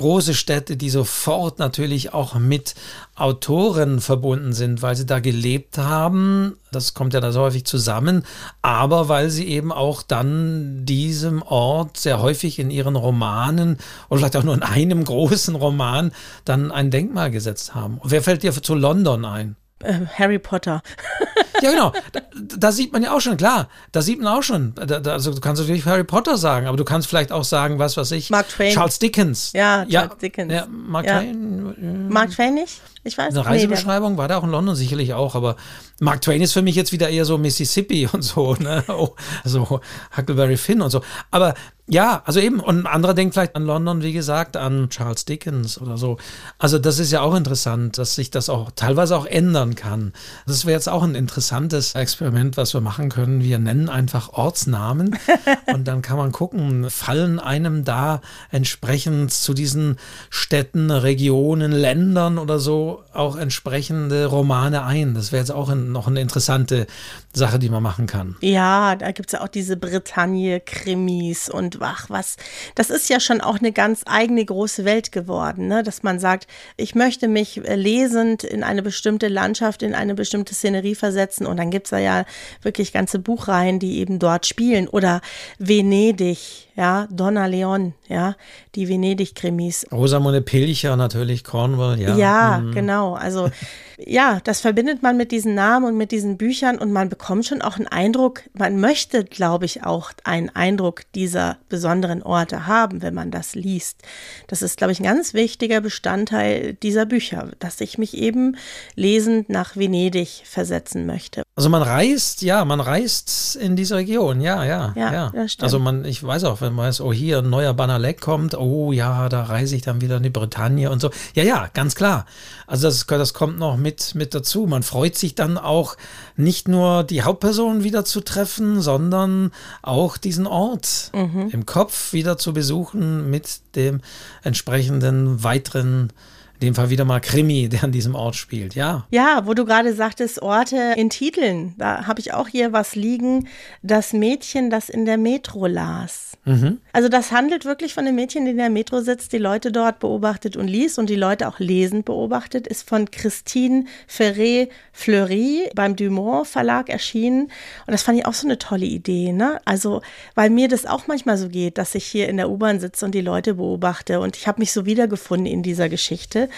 große 0.00 0.32
Städte, 0.32 0.78
die 0.78 0.88
sofort 0.88 1.58
natürlich 1.58 2.14
auch 2.14 2.34
mit 2.34 2.74
Autoren 3.14 4.00
verbunden 4.00 4.54
sind, 4.54 4.80
weil 4.80 4.96
sie 4.96 5.04
da 5.04 5.20
gelebt 5.20 5.76
haben. 5.76 6.56
Das 6.72 6.94
kommt 6.94 7.12
ja 7.12 7.20
da 7.20 7.32
so 7.32 7.42
häufig 7.42 7.66
zusammen, 7.66 8.24
aber 8.62 9.08
weil 9.10 9.28
sie 9.28 9.46
eben 9.46 9.72
auch 9.72 10.02
dann 10.02 10.86
diesem 10.86 11.42
Ort 11.42 11.98
sehr 11.98 12.22
häufig 12.22 12.58
in 12.58 12.70
ihren 12.70 12.96
Romanen 12.96 13.76
oder 14.08 14.20
vielleicht 14.20 14.36
auch 14.36 14.42
nur 14.42 14.54
in 14.54 14.62
einem 14.62 15.04
großen 15.10 15.54
Roman 15.54 16.12
dann 16.46 16.72
ein 16.72 16.90
Denkmal 16.90 17.30
gesetzt 17.30 17.74
haben. 17.74 18.00
wer 18.02 18.22
fällt 18.22 18.42
dir 18.42 18.52
zu 18.52 18.74
London 18.74 19.26
ein? 19.26 19.56
Äh, 19.82 20.06
Harry 20.16 20.38
Potter. 20.38 20.82
ja, 21.62 21.70
genau. 21.70 21.92
Da, 22.12 22.20
da, 22.32 22.72
sieht 22.72 22.92
man 22.92 23.02
ja 23.02 23.14
auch 23.14 23.20
schon, 23.20 23.36
klar, 23.36 23.68
da 23.92 24.02
sieht 24.02 24.20
man 24.20 24.36
auch 24.36 24.42
schon. 24.42 24.74
Da, 24.74 25.00
da, 25.00 25.12
also 25.12 25.32
du 25.32 25.40
kannst 25.40 25.60
natürlich 25.60 25.84
Harry 25.86 26.04
Potter 26.04 26.38
sagen, 26.38 26.66
aber 26.66 26.76
du 26.76 26.84
kannst 26.84 27.08
vielleicht 27.08 27.32
auch 27.32 27.44
sagen, 27.44 27.78
was 27.78 27.96
weiß 27.96 28.12
ich. 28.12 28.30
Mark 28.30 28.48
Twain. 28.48 28.72
Charles 28.72 28.98
Dickens. 28.98 29.52
Ja, 29.52 29.84
Charles 29.84 29.92
ja, 29.92 30.06
Dickens. 30.06 30.52
Ja, 30.52 30.66
Mark 30.68 31.06
ja. 31.06 31.20
Twain. 31.20 31.74
Äh, 31.80 32.12
Mark 32.12 32.30
Twain 32.30 32.54
nicht? 32.54 32.80
Ich 33.02 33.16
weiß 33.16 33.34
Eine 33.34 33.46
Reisebeschreibung 33.46 34.12
nee, 34.12 34.18
war 34.18 34.28
da 34.28 34.36
auch 34.36 34.44
in 34.44 34.50
London 34.50 34.76
sicherlich 34.76 35.14
auch, 35.14 35.34
aber 35.34 35.56
Mark 36.00 36.20
Twain 36.20 36.42
ist 36.42 36.52
für 36.52 36.60
mich 36.62 36.74
jetzt 36.74 36.92
wieder 36.92 37.08
eher 37.08 37.24
so 37.24 37.38
Mississippi 37.38 38.06
und 38.12 38.22
so, 38.22 38.54
ne? 38.54 38.84
Oh, 38.88 39.14
so 39.44 39.80
Huckleberry 40.16 40.56
Finn 40.56 40.82
und 40.82 40.90
so. 40.90 41.02
Aber 41.30 41.54
ja, 41.90 42.22
also 42.24 42.38
eben, 42.38 42.60
und 42.60 42.78
ein 42.78 42.86
anderer 42.86 43.14
denkt 43.14 43.34
vielleicht 43.34 43.56
an 43.56 43.64
London, 43.64 44.02
wie 44.02 44.12
gesagt, 44.12 44.56
an 44.56 44.90
Charles 44.90 45.24
Dickens 45.24 45.80
oder 45.80 45.96
so. 45.96 46.18
Also 46.56 46.78
das 46.78 47.00
ist 47.00 47.10
ja 47.10 47.20
auch 47.20 47.34
interessant, 47.34 47.98
dass 47.98 48.14
sich 48.14 48.30
das 48.30 48.48
auch 48.48 48.70
teilweise 48.76 49.16
auch 49.16 49.26
ändern 49.26 49.74
kann. 49.74 50.12
Das 50.46 50.64
wäre 50.66 50.76
jetzt 50.76 50.88
auch 50.88 51.02
ein 51.02 51.16
interessantes 51.16 51.96
Experiment, 51.96 52.56
was 52.56 52.74
wir 52.74 52.80
machen 52.80 53.08
können. 53.08 53.42
Wir 53.42 53.58
nennen 53.58 53.88
einfach 53.88 54.32
Ortsnamen 54.32 55.18
und 55.74 55.88
dann 55.88 56.00
kann 56.00 56.16
man 56.16 56.30
gucken, 56.30 56.88
fallen 56.90 57.40
einem 57.40 57.84
da 57.84 58.20
entsprechend 58.52 59.32
zu 59.32 59.52
diesen 59.52 59.96
Städten, 60.30 60.92
Regionen, 60.92 61.72
Ländern 61.72 62.38
oder 62.38 62.60
so 62.60 63.02
auch 63.12 63.34
entsprechende 63.34 64.26
Romane 64.26 64.84
ein. 64.84 65.14
Das 65.14 65.32
wäre 65.32 65.40
jetzt 65.40 65.50
auch 65.50 65.68
ein, 65.68 65.90
noch 65.90 66.06
eine 66.06 66.20
interessante 66.20 66.86
Sache, 67.32 67.58
die 67.58 67.68
man 67.68 67.82
machen 67.82 68.06
kann. 68.06 68.36
Ja, 68.42 68.94
da 68.94 69.10
gibt 69.10 69.30
es 69.30 69.32
ja 69.32 69.40
auch 69.42 69.48
diese 69.48 69.76
Bretagne-Krimis 69.76 71.48
und 71.48 71.79
ach 71.80 72.08
was. 72.08 72.36
Das 72.74 72.90
ist 72.90 73.08
ja 73.08 73.20
schon 73.20 73.40
auch 73.40 73.58
eine 73.58 73.72
ganz 73.72 74.02
eigene 74.06 74.44
große 74.44 74.84
Welt 74.84 75.12
geworden, 75.12 75.68
ne? 75.68 75.82
dass 75.82 76.02
man 76.02 76.18
sagt, 76.18 76.46
ich 76.76 76.94
möchte 76.94 77.28
mich 77.28 77.64
äh, 77.64 77.74
lesend 77.74 78.44
in 78.44 78.62
eine 78.62 78.82
bestimmte 78.82 79.28
Landschaft, 79.28 79.82
in 79.82 79.94
eine 79.94 80.14
bestimmte 80.14 80.54
Szenerie 80.54 80.94
versetzen 80.94 81.46
und 81.46 81.56
dann 81.56 81.70
gibt 81.70 81.86
es 81.86 81.90
da 81.90 81.98
ja 81.98 82.24
wirklich 82.62 82.92
ganze 82.92 83.18
Buchreihen, 83.18 83.78
die 83.78 83.98
eben 83.98 84.18
dort 84.18 84.46
spielen 84.46 84.88
oder 84.88 85.20
Venedig, 85.58 86.68
ja, 86.76 87.06
Donna 87.10 87.46
Leon, 87.46 87.94
ja, 88.08 88.36
die 88.74 88.88
Venedig-Krimis. 88.88 89.86
Rosamunde 89.92 90.40
Pilcher 90.40 90.96
natürlich, 90.96 91.44
Cornwall, 91.44 92.00
ja. 92.00 92.16
Ja, 92.16 92.58
mhm. 92.58 92.72
genau. 92.72 93.14
Also 93.14 93.50
ja, 93.98 94.40
das 94.44 94.60
verbindet 94.60 95.02
man 95.02 95.16
mit 95.16 95.32
diesen 95.32 95.54
Namen 95.54 95.86
und 95.86 95.96
mit 95.96 96.12
diesen 96.12 96.36
Büchern 96.36 96.78
und 96.78 96.92
man 96.92 97.08
bekommt 97.08 97.46
schon 97.46 97.62
auch 97.62 97.76
einen 97.76 97.86
Eindruck, 97.86 98.42
man 98.54 98.80
möchte, 98.80 99.24
glaube 99.24 99.64
ich, 99.64 99.84
auch 99.84 100.12
einen 100.24 100.48
Eindruck 100.50 101.02
dieser 101.14 101.58
besonderen 101.70 102.22
Orte 102.22 102.66
haben, 102.66 103.00
wenn 103.00 103.14
man 103.14 103.30
das 103.30 103.54
liest. 103.54 104.02
Das 104.46 104.60
ist, 104.60 104.76
glaube 104.76 104.92
ich, 104.92 105.00
ein 105.00 105.04
ganz 105.04 105.32
wichtiger 105.32 105.80
Bestandteil 105.80 106.74
dieser 106.74 107.06
Bücher, 107.06 107.48
dass 107.58 107.80
ich 107.80 107.96
mich 107.96 108.14
eben 108.14 108.56
lesend 108.94 109.48
nach 109.48 109.76
Venedig 109.76 110.42
versetzen 110.44 111.06
möchte. 111.06 111.42
Also 111.56 111.70
man 111.70 111.82
reist, 111.82 112.42
ja, 112.42 112.64
man 112.66 112.80
reist 112.80 113.56
in 113.56 113.76
diese 113.76 113.96
Region, 113.96 114.42
ja, 114.42 114.64
ja, 114.64 114.92
ja. 114.96 115.12
ja. 115.12 115.46
Also 115.60 115.78
man, 115.78 116.04
ich 116.04 116.22
weiß 116.22 116.44
auch, 116.44 116.60
wenn 116.60 116.74
man 116.74 116.90
weiß, 116.90 117.00
oh 117.02 117.12
hier 117.12 117.38
ein 117.38 117.50
neuer 117.50 117.72
Banalek 117.72 118.20
kommt, 118.20 118.54
oh 118.56 118.92
ja, 118.92 119.28
da 119.28 119.44
reise 119.44 119.76
ich 119.76 119.82
dann 119.82 120.00
wieder 120.00 120.16
in 120.16 120.24
die 120.24 120.30
Bretagne 120.30 120.90
und 120.90 121.00
so. 121.00 121.10
Ja, 121.34 121.44
ja, 121.44 121.68
ganz 121.72 121.94
klar. 121.94 122.26
Also 122.66 122.88
das, 122.88 123.06
das 123.06 123.34
kommt 123.34 123.58
noch 123.58 123.76
mit, 123.76 124.14
mit 124.14 124.34
dazu. 124.34 124.66
Man 124.66 124.82
freut 124.82 125.16
sich 125.16 125.34
dann 125.34 125.56
auch 125.56 125.96
nicht 126.36 126.68
nur 126.68 127.04
die 127.04 127.22
Hauptperson 127.22 127.84
wieder 127.84 128.04
zu 128.04 128.20
treffen, 128.22 128.80
sondern 128.80 129.52
auch 129.82 130.16
diesen 130.16 130.46
Ort 130.46 131.10
mhm. 131.14 131.50
im 131.52 131.59
Kopf 131.66 132.12
wieder 132.12 132.38
zu 132.38 132.52
besuchen 132.52 133.30
mit 133.30 133.60
dem 133.74 134.00
entsprechenden 134.42 135.42
weiteren 135.42 136.12
in 136.60 136.66
dem 136.66 136.74
Fall 136.74 136.90
wieder 136.90 137.06
mal 137.06 137.20
Krimi, 137.20 137.70
der 137.70 137.84
an 137.84 137.92
diesem 137.92 138.14
Ort 138.14 138.36
spielt, 138.36 138.74
ja. 138.74 139.06
Ja, 139.10 139.46
wo 139.46 139.54
du 139.54 139.64
gerade 139.64 139.94
sagtest, 139.94 140.42
Orte 140.42 140.94
in 140.96 141.08
Titeln. 141.08 141.74
Da 141.78 142.06
habe 142.06 142.20
ich 142.20 142.34
auch 142.34 142.48
hier 142.48 142.74
was 142.74 142.94
liegen. 142.94 143.48
Das 143.82 144.12
Mädchen, 144.12 144.68
das 144.68 144.90
in 144.90 145.06
der 145.06 145.16
Metro 145.16 145.66
las. 145.66 146.36
Mhm. 146.44 146.78
Also 146.92 147.08
das 147.08 147.32
handelt 147.32 147.64
wirklich 147.64 147.94
von 147.94 148.06
einem 148.06 148.16
Mädchen, 148.16 148.44
die 148.44 148.50
in 148.50 148.58
der 148.58 148.68
Metro 148.68 149.00
sitzt, 149.00 149.32
die 149.32 149.38
Leute 149.38 149.72
dort 149.72 150.00
beobachtet 150.00 150.56
und 150.58 150.68
liest 150.68 150.98
und 150.98 151.08
die 151.08 151.16
Leute 151.16 151.48
auch 151.48 151.60
lesend 151.60 152.04
beobachtet, 152.04 152.66
ist 152.66 152.86
von 152.86 153.10
Christine 153.10 153.86
Ferré 154.06 154.68
Fleury 154.92 155.70
beim 155.74 155.96
Dumont 155.96 156.46
Verlag 156.46 156.90
erschienen. 156.90 157.44
Und 157.86 157.92
das 157.92 158.02
fand 158.02 158.18
ich 158.18 158.26
auch 158.26 158.34
so 158.34 158.46
eine 158.46 158.58
tolle 158.58 158.84
Idee. 158.84 159.32
Ne? 159.32 159.60
Also, 159.64 160.02
weil 160.34 160.50
mir 160.50 160.68
das 160.68 160.84
auch 160.84 161.06
manchmal 161.06 161.38
so 161.38 161.48
geht, 161.48 161.78
dass 161.78 161.94
ich 161.94 162.04
hier 162.04 162.28
in 162.28 162.36
der 162.36 162.50
U-Bahn 162.50 162.80
sitze 162.80 163.06
und 163.06 163.14
die 163.14 163.22
Leute 163.22 163.54
beobachte. 163.54 164.20
Und 164.20 164.36
ich 164.36 164.46
habe 164.46 164.60
mich 164.60 164.72
so 164.72 164.84
wiedergefunden 164.84 165.46
in 165.46 165.62
dieser 165.62 165.88
Geschichte. 165.88 166.49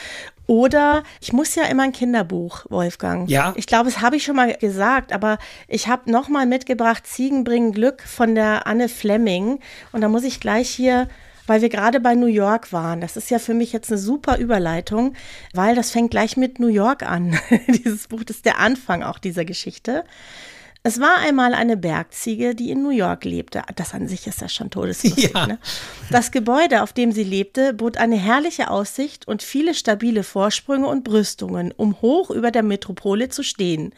Oder 0.46 1.02
ich 1.20 1.32
muss 1.32 1.54
ja 1.54 1.64
immer 1.64 1.84
ein 1.84 1.92
Kinderbuch, 1.92 2.66
Wolfgang. 2.68 3.28
Ja. 3.30 3.54
Ich 3.56 3.66
glaube, 3.66 3.86
das 3.86 4.00
habe 4.00 4.16
ich 4.16 4.24
schon 4.24 4.36
mal 4.36 4.52
gesagt, 4.54 5.12
aber 5.12 5.38
ich 5.68 5.88
habe 5.88 6.10
nochmal 6.10 6.46
mitgebracht 6.46 7.06
Ziegen 7.06 7.44
bringen 7.44 7.72
Glück 7.72 8.02
von 8.02 8.34
der 8.34 8.66
Anne 8.66 8.88
Fleming. 8.88 9.60
Und 9.92 10.00
da 10.00 10.08
muss 10.08 10.24
ich 10.24 10.40
gleich 10.40 10.68
hier 10.68 11.08
weil 11.46 11.60
wir 11.60 11.68
gerade 11.68 12.00
bei 12.00 12.14
New 12.14 12.26
York 12.26 12.72
waren. 12.72 13.00
Das 13.00 13.16
ist 13.16 13.30
ja 13.30 13.38
für 13.38 13.54
mich 13.54 13.72
jetzt 13.72 13.90
eine 13.90 13.98
super 13.98 14.38
Überleitung, 14.38 15.14
weil 15.52 15.74
das 15.74 15.90
fängt 15.90 16.10
gleich 16.10 16.36
mit 16.36 16.60
New 16.60 16.68
York 16.68 17.02
an. 17.02 17.38
Dieses 17.68 18.08
Buch 18.08 18.24
das 18.24 18.36
ist 18.36 18.46
der 18.46 18.58
Anfang 18.58 19.02
auch 19.02 19.18
dieser 19.18 19.44
Geschichte. 19.44 20.04
Es 20.84 20.98
war 20.98 21.18
einmal 21.18 21.54
eine 21.54 21.76
Bergziege, 21.76 22.56
die 22.56 22.70
in 22.70 22.82
New 22.82 22.90
York 22.90 23.24
lebte. 23.24 23.62
Das 23.76 23.94
an 23.94 24.08
sich 24.08 24.26
ist 24.26 24.40
ja 24.40 24.48
schon 24.48 24.68
todeslustig. 24.68 25.30
Ja. 25.32 25.46
Ne? 25.46 25.58
Das 26.10 26.32
Gebäude, 26.32 26.82
auf 26.82 26.92
dem 26.92 27.12
sie 27.12 27.22
lebte, 27.22 27.72
bot 27.72 27.98
eine 27.98 28.16
herrliche 28.16 28.68
Aussicht 28.68 29.28
und 29.28 29.44
viele 29.44 29.74
stabile 29.74 30.24
Vorsprünge 30.24 30.88
und 30.88 31.04
Brüstungen, 31.04 31.72
um 31.76 32.00
hoch 32.02 32.30
über 32.30 32.50
der 32.50 32.64
Metropole 32.64 33.28
zu 33.28 33.44
stehen. 33.44 33.94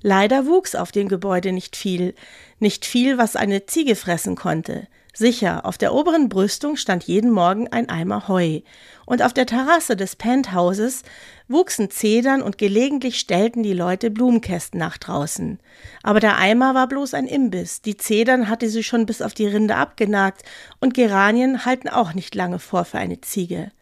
Leider 0.00 0.46
wuchs 0.46 0.76
auf 0.76 0.92
dem 0.92 1.08
Gebäude 1.08 1.50
nicht 1.50 1.76
viel, 1.76 2.14
nicht 2.60 2.86
viel, 2.86 3.18
was 3.18 3.34
eine 3.34 3.66
Ziege 3.66 3.96
fressen 3.96 4.36
konnte. 4.36 4.86
Sicher, 5.18 5.66
auf 5.66 5.76
der 5.76 5.94
oberen 5.94 6.28
Brüstung 6.28 6.76
stand 6.76 7.02
jeden 7.02 7.32
Morgen 7.32 7.66
ein 7.66 7.88
Eimer 7.88 8.28
Heu, 8.28 8.60
und 9.04 9.20
auf 9.20 9.32
der 9.32 9.46
Terrasse 9.46 9.96
des 9.96 10.14
Penthauses 10.14 11.02
wuchsen 11.48 11.90
Zedern 11.90 12.40
und 12.40 12.56
gelegentlich 12.56 13.18
stellten 13.18 13.64
die 13.64 13.72
Leute 13.72 14.12
Blumenkästen 14.12 14.78
nach 14.78 14.96
draußen. 14.96 15.58
Aber 16.04 16.20
der 16.20 16.38
Eimer 16.38 16.76
war 16.76 16.86
bloß 16.86 17.14
ein 17.14 17.26
Imbiss, 17.26 17.82
die 17.82 17.96
Zedern 17.96 18.48
hatte 18.48 18.68
sie 18.68 18.84
schon 18.84 19.06
bis 19.06 19.20
auf 19.20 19.34
die 19.34 19.48
Rinde 19.48 19.74
abgenagt, 19.74 20.44
und 20.78 20.94
Geranien 20.94 21.64
halten 21.64 21.88
auch 21.88 22.14
nicht 22.14 22.36
lange 22.36 22.60
vor 22.60 22.84
für 22.84 22.98
eine 22.98 23.20
Ziege. 23.20 23.72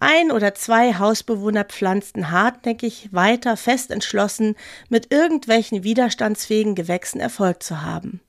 Ein 0.00 0.30
oder 0.30 0.54
zwei 0.54 0.92
Hausbewohner 0.92 1.64
pflanzten 1.64 2.30
hartnäckig 2.30 3.08
weiter 3.10 3.56
fest 3.56 3.90
entschlossen, 3.90 4.54
mit 4.90 5.14
irgendwelchen 5.14 5.82
widerstandsfähigen 5.82 6.74
Gewächsen 6.74 7.20
Erfolg 7.20 7.62
zu 7.62 7.80
haben. 7.80 8.20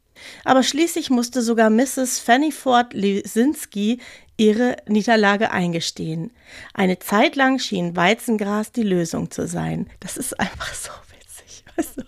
Aber 0.43 0.63
schließlich 0.63 1.09
musste 1.09 1.41
sogar 1.41 1.69
Mrs. 1.69 2.19
Fannyford 2.19 2.93
Lesinski 2.93 3.99
ihre 4.39 4.77
Niederlage 4.87 5.51
eingestehen. 5.51 6.31
Eine 6.73 6.97
Zeit 6.99 7.35
lang 7.35 7.59
schien 7.59 7.95
Weizengras 7.95 8.71
die 8.71 8.83
Lösung 8.83 9.29
zu 9.31 9.47
sein. 9.47 9.89
Das 9.99 10.17
ist 10.17 10.39
einfach 10.39 10.73
so 10.73 10.91
witzig. 11.11 11.65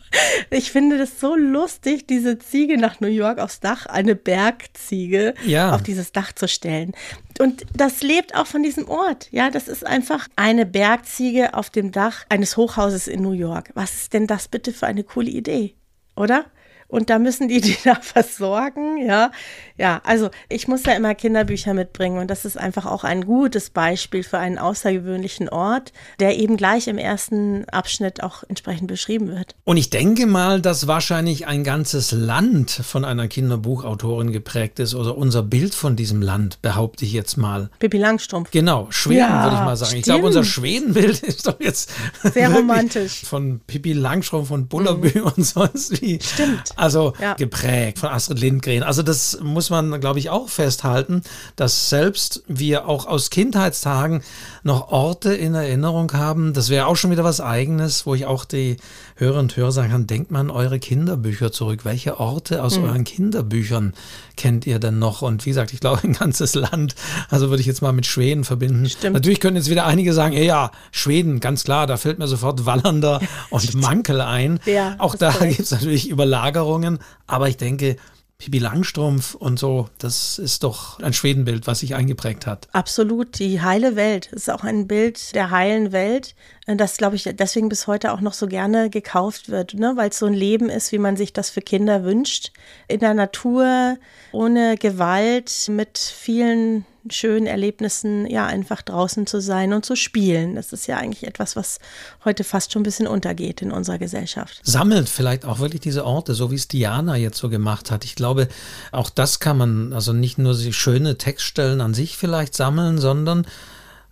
Ich 0.49 0.71
finde 0.71 0.97
das 0.97 1.19
so 1.19 1.35
lustig, 1.35 2.05
diese 2.07 2.37
Ziege 2.37 2.77
nach 2.77 2.99
New 2.99 3.07
York 3.07 3.39
aufs 3.39 3.59
Dach, 3.59 3.85
eine 3.85 4.15
Bergziege 4.15 5.33
ja. 5.45 5.73
auf 5.73 5.81
dieses 5.81 6.11
Dach 6.11 6.33
zu 6.33 6.47
stellen. 6.47 6.93
Und 7.39 7.63
das 7.73 8.01
lebt 8.01 8.35
auch 8.35 8.47
von 8.47 8.61
diesem 8.61 8.87
Ort. 8.89 9.29
Ja, 9.31 9.49
das 9.49 9.67
ist 9.67 9.85
einfach 9.85 10.27
eine 10.35 10.65
Bergziege 10.65 11.53
auf 11.53 11.69
dem 11.69 11.91
Dach 11.91 12.25
eines 12.29 12.57
Hochhauses 12.57 13.07
in 13.07 13.21
New 13.21 13.31
York. 13.31 13.71
Was 13.73 13.93
ist 13.93 14.13
denn 14.13 14.27
das 14.27 14.47
bitte 14.47 14.73
für 14.73 14.87
eine 14.87 15.03
coole 15.03 15.29
Idee? 15.29 15.75
Oder? 16.15 16.45
Und 16.91 17.09
da 17.09 17.17
müssen 17.17 17.47
die 17.47 17.61
die 17.61 17.77
da 17.83 17.95
versorgen, 17.95 18.97
ja. 18.97 19.31
Ja, 19.77 19.99
also 20.03 20.29
ich 20.47 20.67
muss 20.67 20.83
da 20.83 20.91
immer 20.91 21.15
Kinderbücher 21.15 21.73
mitbringen 21.73 22.19
und 22.19 22.29
das 22.29 22.45
ist 22.45 22.55
einfach 22.55 22.85
auch 22.85 23.03
ein 23.03 23.25
gutes 23.25 23.71
Beispiel 23.71 24.21
für 24.21 24.37
einen 24.37 24.59
außergewöhnlichen 24.59 25.49
Ort, 25.49 25.91
der 26.19 26.37
eben 26.37 26.55
gleich 26.55 26.87
im 26.87 26.99
ersten 26.99 27.67
Abschnitt 27.69 28.21
auch 28.21 28.43
entsprechend 28.47 28.87
beschrieben 28.87 29.29
wird. 29.29 29.55
Und 29.63 29.77
ich 29.77 29.89
denke 29.89 30.27
mal, 30.27 30.61
dass 30.61 30.85
wahrscheinlich 30.85 31.47
ein 31.47 31.63
ganzes 31.63 32.11
Land 32.11 32.69
von 32.69 33.05
einer 33.05 33.27
Kinderbuchautorin 33.27 34.31
geprägt 34.31 34.79
ist 34.79 34.93
oder 34.93 35.17
unser 35.17 35.41
Bild 35.41 35.73
von 35.73 35.95
diesem 35.95 36.21
Land, 36.21 36.61
behaupte 36.61 37.05
ich 37.05 37.13
jetzt 37.13 37.37
mal. 37.37 37.71
Pippi 37.79 37.97
Langstrumpf. 37.97 38.51
Genau, 38.51 38.87
Schweden 38.91 39.19
ja, 39.19 39.43
würde 39.45 39.55
ich 39.55 39.61
mal 39.63 39.77
sagen. 39.77 39.89
Stimmt. 39.89 39.99
Ich 39.99 40.05
glaube, 40.05 40.27
unser 40.27 40.43
Schwedenbild 40.43 41.23
ist 41.23 41.47
doch 41.47 41.59
jetzt 41.59 41.89
sehr 42.23 42.51
romantisch. 42.51 43.21
Von 43.23 43.61
Pippi 43.65 43.93
Langstrumpf 43.93 44.51
und 44.51 44.69
Bullerbü 44.69 45.19
mhm. 45.19 45.25
und 45.25 45.43
sonst 45.43 46.01
wie. 46.01 46.19
Stimmt. 46.21 46.71
Also 46.81 47.13
ja. 47.21 47.35
geprägt 47.35 47.99
von 47.99 48.09
Astrid 48.09 48.39
Lindgren. 48.39 48.81
Also 48.81 49.03
das 49.03 49.39
muss 49.39 49.69
man, 49.69 50.01
glaube 50.01 50.17
ich, 50.17 50.31
auch 50.31 50.49
festhalten, 50.49 51.21
dass 51.55 51.89
selbst 51.89 52.41
wir 52.47 52.87
auch 52.87 53.05
aus 53.05 53.29
Kindheitstagen 53.29 54.23
noch 54.63 54.91
Orte 54.91 55.31
in 55.31 55.53
Erinnerung 55.53 56.11
haben. 56.13 56.53
Das 56.53 56.69
wäre 56.69 56.87
auch 56.87 56.95
schon 56.95 57.11
wieder 57.11 57.23
was 57.23 57.39
Eigenes, 57.39 58.07
wo 58.07 58.15
ich 58.15 58.25
auch 58.25 58.45
die 58.45 58.77
Hörer 59.21 59.39
und 59.39 59.55
kann, 59.55 60.07
denkt 60.07 60.31
mal 60.31 60.39
an 60.39 60.49
eure 60.49 60.79
Kinderbücher 60.79 61.51
zurück. 61.51 61.85
Welche 61.85 62.19
Orte 62.19 62.63
aus 62.63 62.79
mhm. 62.79 62.85
euren 62.85 63.03
Kinderbüchern 63.03 63.93
kennt 64.35 64.65
ihr 64.65 64.79
denn 64.79 64.97
noch? 64.97 65.21
Und 65.21 65.45
wie 65.45 65.51
gesagt, 65.51 65.73
ich 65.73 65.79
glaube, 65.79 66.03
ein 66.03 66.13
ganzes 66.13 66.55
Land. 66.55 66.95
Also 67.29 67.49
würde 67.49 67.61
ich 67.61 67.67
jetzt 67.67 67.83
mal 67.83 67.91
mit 67.91 68.07
Schweden 68.07 68.43
verbinden. 68.43 68.89
Stimmt. 68.89 69.13
Natürlich 69.13 69.39
können 69.39 69.57
jetzt 69.57 69.69
wieder 69.69 69.85
einige 69.85 70.13
sagen, 70.13 70.33
ja, 70.33 70.41
ja, 70.41 70.71
Schweden, 70.91 71.39
ganz 71.39 71.63
klar, 71.63 71.85
da 71.85 71.97
fällt 71.97 72.17
mir 72.17 72.27
sofort 72.27 72.65
Wallander 72.65 73.21
und 73.51 73.75
Mankel 73.75 74.21
ein. 74.21 74.59
Ja, 74.65 74.95
auch 74.97 75.13
da 75.13 75.31
gibt 75.31 75.59
es 75.59 75.69
natürlich 75.69 76.09
Überlagerungen. 76.09 76.97
Aber 77.27 77.47
ich 77.47 77.57
denke, 77.57 77.97
Pippi 78.41 78.57
Langstrumpf 78.57 79.35
und 79.35 79.59
so, 79.59 79.87
das 79.99 80.39
ist 80.39 80.63
doch 80.63 80.99
ein 80.99 81.13
Schwedenbild, 81.13 81.67
was 81.67 81.81
sich 81.81 81.93
eingeprägt 81.93 82.47
hat. 82.47 82.67
Absolut, 82.71 83.37
die 83.37 83.61
heile 83.61 83.95
Welt 83.95 84.31
ist 84.31 84.49
auch 84.49 84.63
ein 84.63 84.87
Bild 84.87 85.35
der 85.35 85.51
heilen 85.51 85.91
Welt, 85.91 86.33
äh, 86.65 86.75
das, 86.75 86.97
glaube 86.97 87.15
ich, 87.15 87.23
deswegen 87.23 87.69
bis 87.69 87.85
heute 87.85 88.11
auch 88.11 88.19
noch 88.19 88.33
so 88.33 88.47
gerne 88.47 88.89
gekauft 88.89 89.49
wird, 89.49 89.75
ne? 89.75 89.93
weil 89.95 90.09
es 90.09 90.17
so 90.17 90.25
ein 90.25 90.33
Leben 90.33 90.69
ist, 90.69 90.91
wie 90.91 90.97
man 90.97 91.17
sich 91.17 91.33
das 91.33 91.51
für 91.51 91.61
Kinder 91.61 92.03
wünscht. 92.03 92.51
In 92.87 92.99
der 92.99 93.13
Natur, 93.13 93.97
ohne 94.31 94.75
Gewalt, 94.75 95.67
mit 95.69 95.99
vielen 95.99 96.87
schönen 97.09 97.47
Erlebnissen, 97.47 98.27
ja, 98.27 98.45
einfach 98.45 98.81
draußen 98.81 99.25
zu 99.27 99.41
sein 99.41 99.73
und 99.73 99.85
zu 99.85 99.95
spielen. 99.95 100.55
Das 100.55 100.71
ist 100.73 100.87
ja 100.87 100.97
eigentlich 100.97 101.27
etwas, 101.27 101.55
was 101.55 101.79
heute 102.23 102.43
fast 102.43 102.71
schon 102.71 102.81
ein 102.81 102.83
bisschen 102.83 103.07
untergeht 103.07 103.61
in 103.61 103.71
unserer 103.71 103.97
Gesellschaft. 103.97 104.59
Sammelt 104.63 105.09
vielleicht 105.09 105.45
auch 105.45 105.59
wirklich 105.59 105.81
diese 105.81 106.05
Orte, 106.05 106.33
so 106.33 106.51
wie 106.51 106.55
es 106.55 106.67
Diana 106.67 107.15
jetzt 107.15 107.37
so 107.37 107.49
gemacht 107.49 107.91
hat. 107.91 108.05
Ich 108.05 108.15
glaube, 108.15 108.47
auch 108.91 109.09
das 109.09 109.39
kann 109.39 109.57
man, 109.57 109.93
also 109.93 110.13
nicht 110.13 110.37
nur 110.37 110.55
schöne 110.55 111.17
Textstellen 111.17 111.81
an 111.81 111.93
sich 111.93 112.17
vielleicht 112.17 112.55
sammeln, 112.55 112.99
sondern 112.99 113.45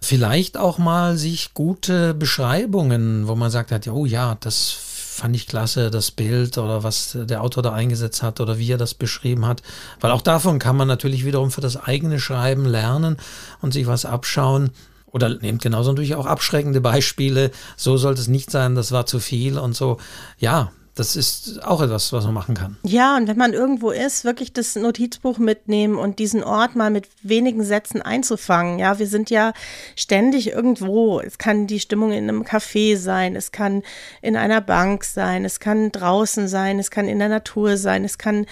vielleicht 0.02 0.58
auch 0.58 0.78
mal 0.78 1.18
sich 1.18 1.54
gute 1.54 2.14
Beschreibungen, 2.14 3.28
wo 3.28 3.36
man 3.36 3.52
sagt 3.52 3.72
hat, 3.72 3.88
oh 3.88 4.06
ja, 4.06 4.38
das 4.40 4.89
fand 5.20 5.36
ich 5.36 5.48
klasse, 5.48 5.92
das 5.92 6.12
Bild 6.12 6.58
oder 6.58 6.84
was 6.84 7.18
der 7.20 7.44
Autor 7.44 7.62
da 7.62 7.74
eingesetzt 7.74 8.24
hat 8.24 8.40
oder 8.40 8.58
wie 8.58 8.72
er 8.72 8.78
das 8.78 8.94
beschrieben 8.94 9.46
hat. 9.46 9.62
Weil 10.00 10.12
auch 10.12 10.22
davon 10.22 10.60
kann 10.60 10.78
man 10.78 10.88
natürlich 10.88 11.26
wiederum 11.26 11.52
für 11.52 11.62
das 11.62 11.78
eigene 11.78 12.20
Schreiben 12.20 12.66
lernen 12.66 13.18
und 13.62 13.74
sich 13.74 13.86
was 13.86 14.06
abschauen. 14.06 14.72
Oder 15.12 15.30
nehmt 15.30 15.62
genauso 15.62 15.92
natürlich 15.92 16.16
auch 16.16 16.26
abschreckende 16.26 16.82
Beispiele. 16.82 17.52
So 17.76 17.98
sollte 17.98 18.22
es 18.22 18.28
nicht 18.28 18.52
sein, 18.52 18.76
das 18.76 18.92
war 18.92 19.06
zu 19.06 19.20
viel 19.20 19.58
und 19.58 19.76
so. 19.76 19.98
Ja, 20.38 20.72
das 20.96 21.16
ist 21.16 21.64
auch 21.64 21.82
etwas, 21.82 22.12
was 22.12 22.26
man 22.26 22.34
machen 22.34 22.56
kann. 22.56 22.78
Ja, 22.84 23.16
und 23.16 23.28
wenn 23.28 23.38
man 23.38 23.54
irgendwo 23.54 23.92
ist, 23.92 24.26
wirklich 24.26 24.54
das 24.54 24.76
Notizbuch 24.76 25.38
mitnehmen 25.38 25.98
und 25.98 26.20
diesen 26.20 26.44
Ort 26.44 26.76
mal 26.76 26.90
mit 26.90 27.08
wenigen 27.22 27.64
Sätzen 27.64 28.02
einzufangen. 28.02 28.80
Ja, 28.80 29.00
wir 29.00 29.08
sind 29.08 29.30
ja 29.30 29.54
ständig 29.96 30.52
irgendwo. 30.52 31.20
Es 31.20 31.38
kann 31.38 31.68
die 31.68 31.80
Stimmung 31.80 32.12
in 32.12 32.30
einem 32.30 32.44
Café 32.44 32.98
sein, 32.98 33.36
es 33.36 33.52
kann 33.52 33.84
in 34.22 34.36
einer 34.36 34.62
Bank 34.62 35.04
sein, 35.04 35.46
es 35.46 35.60
kann 35.60 35.92
draußen 35.92 36.48
sein, 36.48 36.80
es 36.80 36.92
kann 36.92 37.08
in 37.08 37.20
der 37.20 37.30
Natur 37.30 37.78
sein, 37.78 38.04
es 38.04 38.18
kann 38.18 38.46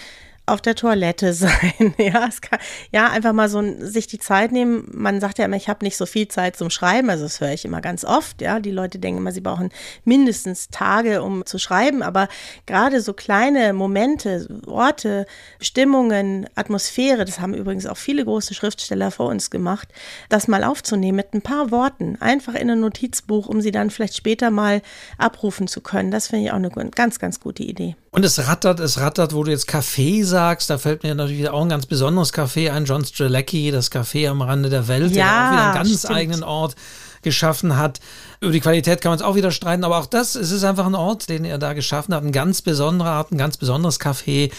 auf 0.48 0.62
der 0.62 0.76
Toilette 0.76 1.34
sein. 1.34 1.94
ja, 1.98 2.30
kann, 2.42 2.60
ja, 2.92 3.10
einfach 3.10 3.34
mal 3.34 3.50
so 3.50 3.62
sich 3.80 4.08
die 4.08 4.18
Zeit 4.18 4.52
nehmen. 4.52 4.88
Man 4.92 5.20
sagt 5.20 5.38
ja 5.38 5.46
immer, 5.46 5.58
ich 5.58 5.70
habe 5.70 5.86
nicht 5.86 5.98
so 5.98 6.06
viel 6.06 6.28
Zeit 6.28 6.56
zum 6.56 6.70
Schreiben. 6.70 7.10
Also 7.10 7.24
das 7.24 7.40
höre 7.40 7.52
ich 7.52 7.66
immer 7.66 7.82
ganz 7.82 8.04
oft. 8.04 8.42
Ja, 8.42 8.60
die 8.60 8.72
Leute 8.72 8.98
denken 8.98 9.20
immer, 9.20 9.32
sie 9.32 9.42
brauchen 9.42 9.70
mindestens 10.06 10.70
Tage, 10.70 11.22
um 11.22 11.46
zu 11.46 11.60
schreiben. 11.60 12.02
Aber 12.02 12.30
gerade 12.66 13.02
so 13.02 13.14
kleine 13.14 13.74
Momente, 13.74 14.48
Orte, 14.66 15.26
Stimmungen, 15.60 16.48
Atmosphäre, 16.56 17.26
das 17.26 17.40
haben 17.40 17.54
übrigens 17.54 17.86
auch 17.86 17.98
viele 17.98 18.24
große 18.24 18.54
Schriftsteller 18.54 19.12
vor 19.12 19.28
uns 19.28 19.52
gemacht, 19.52 19.90
das 20.30 20.48
mal 20.48 20.64
aufzunehmen 20.64 21.18
mit 21.18 21.34
ein 21.34 21.42
paar 21.42 21.72
Worten, 21.72 22.18
einfach 22.22 22.56
in 22.56 22.70
ein 22.70 22.80
Notizbuch, 22.80 23.48
um 23.48 23.62
sie 23.62 23.72
dann 23.72 23.90
vielleicht 23.90 24.16
später 24.16 24.50
mal 24.50 24.82
abrufen 25.18 25.68
zu 25.68 25.82
können. 25.82 26.12
Das 26.12 26.28
finde 26.28 26.46
ich 26.46 26.52
auch 26.52 26.56
eine 26.56 26.70
ganz, 26.70 27.20
ganz 27.20 27.40
gute 27.40 27.64
Idee. 27.64 27.96
Und 28.12 28.24
es 28.24 28.48
rattert, 28.48 28.80
es 28.80 29.00
rattert, 29.00 29.34
wo 29.34 29.44
du 29.44 29.52
jetzt 29.52 29.68
Kaffee 29.68 30.24
sagst, 30.24 30.37
da 30.38 30.78
fällt 30.78 31.04
mir 31.04 31.16
natürlich 31.16 31.50
auch 31.50 31.62
ein 31.62 31.70
ganz 31.70 31.86
besonderes 31.86 32.34
Café 32.34 32.72
ein, 32.72 32.86
John 32.86 33.04
Strelecki, 33.04 33.72
das 33.72 33.92
Café 33.92 34.30
am 34.30 34.42
Rande 34.42 34.70
der 34.70 34.88
Welt, 34.88 35.16
ja, 35.16 35.16
der 35.16 35.26
auch 35.26 35.52
wieder 35.52 35.64
einen 35.64 35.74
ganz 35.74 36.00
stimmt. 36.00 36.14
eigenen 36.14 36.44
Ort 36.44 36.76
geschaffen 37.24 37.78
hat. 37.78 38.00
Über 38.40 38.52
die 38.52 38.60
Qualität 38.60 39.02
kann 39.02 39.10
man 39.10 39.20
es 39.20 39.26
auch 39.26 39.36
wieder 39.36 39.52
streiten, 39.52 39.84
aber 39.84 39.98
auch 39.98 40.06
das, 40.06 40.36
es 40.36 40.52
ist 40.52 40.64
einfach 40.64 40.86
ein 40.86 40.96
Ort, 40.96 41.30
den 41.30 41.44
er 41.44 41.58
da 41.58 41.74
geschaffen 41.74 42.14
hat, 42.14 42.24
ein 42.24 42.32
ganz 42.32 42.62
besonderer 42.62 43.10
Art, 43.10 43.32
ein 43.32 43.38
ganz 43.38 43.58
besonderes 43.58 44.00
Café. 44.00 44.52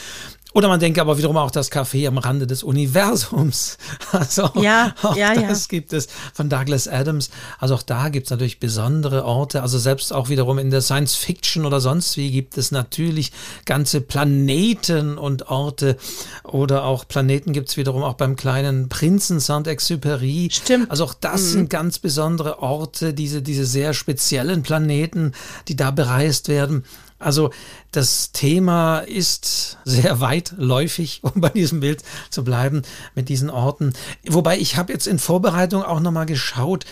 Oder 0.55 0.69
man 0.69 0.81
denke 0.81 1.01
aber 1.03 1.19
wiederum 1.19 1.37
auch 1.37 1.51
das 1.51 1.71
Café 1.71 2.09
am 2.09 2.17
Rande 2.17 2.47
des 2.47 2.63
Universums. 2.63 3.77
Also 4.11 4.51
ja, 4.55 4.95
auch 5.03 5.17
ja, 5.17 5.35
das 5.35 5.65
ja. 5.65 5.69
gibt 5.69 5.93
es 5.93 6.09
von 6.33 6.49
Douglas 6.49 6.89
Adams. 6.89 7.29
Also 7.59 7.75
auch 7.75 7.83
da 7.83 8.09
gibt 8.09 8.27
es 8.27 8.31
natürlich 8.31 8.59
besondere 8.59 9.27
Orte. 9.27 9.61
Also 9.61 9.79
selbst 9.79 10.15
auch 10.15 10.31
wiederum 10.31 10.59
in 10.59 10.71
der 10.71 10.81
Science 10.81 11.15
Fiction 11.15 11.67
oder 11.67 11.79
sonst 11.81 12.17
wie 12.17 12.31
gibt 12.31 12.57
es 12.57 12.71
natürlich 12.71 13.33
ganze 13.67 14.01
Planeten 14.01 15.19
und 15.19 15.51
Orte. 15.51 15.99
Oder 16.43 16.85
auch 16.85 17.07
Planeten 17.07 17.53
gibt 17.53 17.69
es 17.69 17.77
wiederum 17.77 18.03
auch 18.03 18.15
beim 18.15 18.35
kleinen 18.35 18.89
Prinzen 18.89 19.41
Saint-Exupéry. 19.41 20.51
Stimmt. 20.51 20.91
Also 20.91 21.05
auch 21.05 21.15
das 21.15 21.43
mhm. 21.43 21.53
sind 21.53 21.71
ganz 21.71 21.99
besondere 21.99 22.63
Orte, 22.63 23.13
diese, 23.13 23.43
diese 23.43 23.67
sehr 23.67 23.93
speziellen 23.93 24.63
Planeten, 24.63 25.33
die 25.69 25.77
da 25.77 25.91
bereist 25.91 26.49
werden. 26.49 26.85
Also 27.19 27.51
das 27.91 28.33
Thema 28.33 29.01
ist 29.01 29.79
sehr 29.85 30.21
weitläufig, 30.21 31.21
um 31.23 31.41
bei 31.41 31.49
diesem 31.51 31.81
Bild 31.81 32.03
zu 32.31 32.45
bleiben, 32.45 32.83
mit 33.15 33.29
diesen 33.29 33.51
Orten. 33.51 33.93
Wobei 34.27 34.59
ich 34.59 34.77
habe 34.77 34.93
jetzt 34.93 35.07
in 35.07 35.19
Vorbereitung 35.19 35.83
auch 35.83 36.01
nochmal 36.01 36.27
geschaut, 36.27 36.85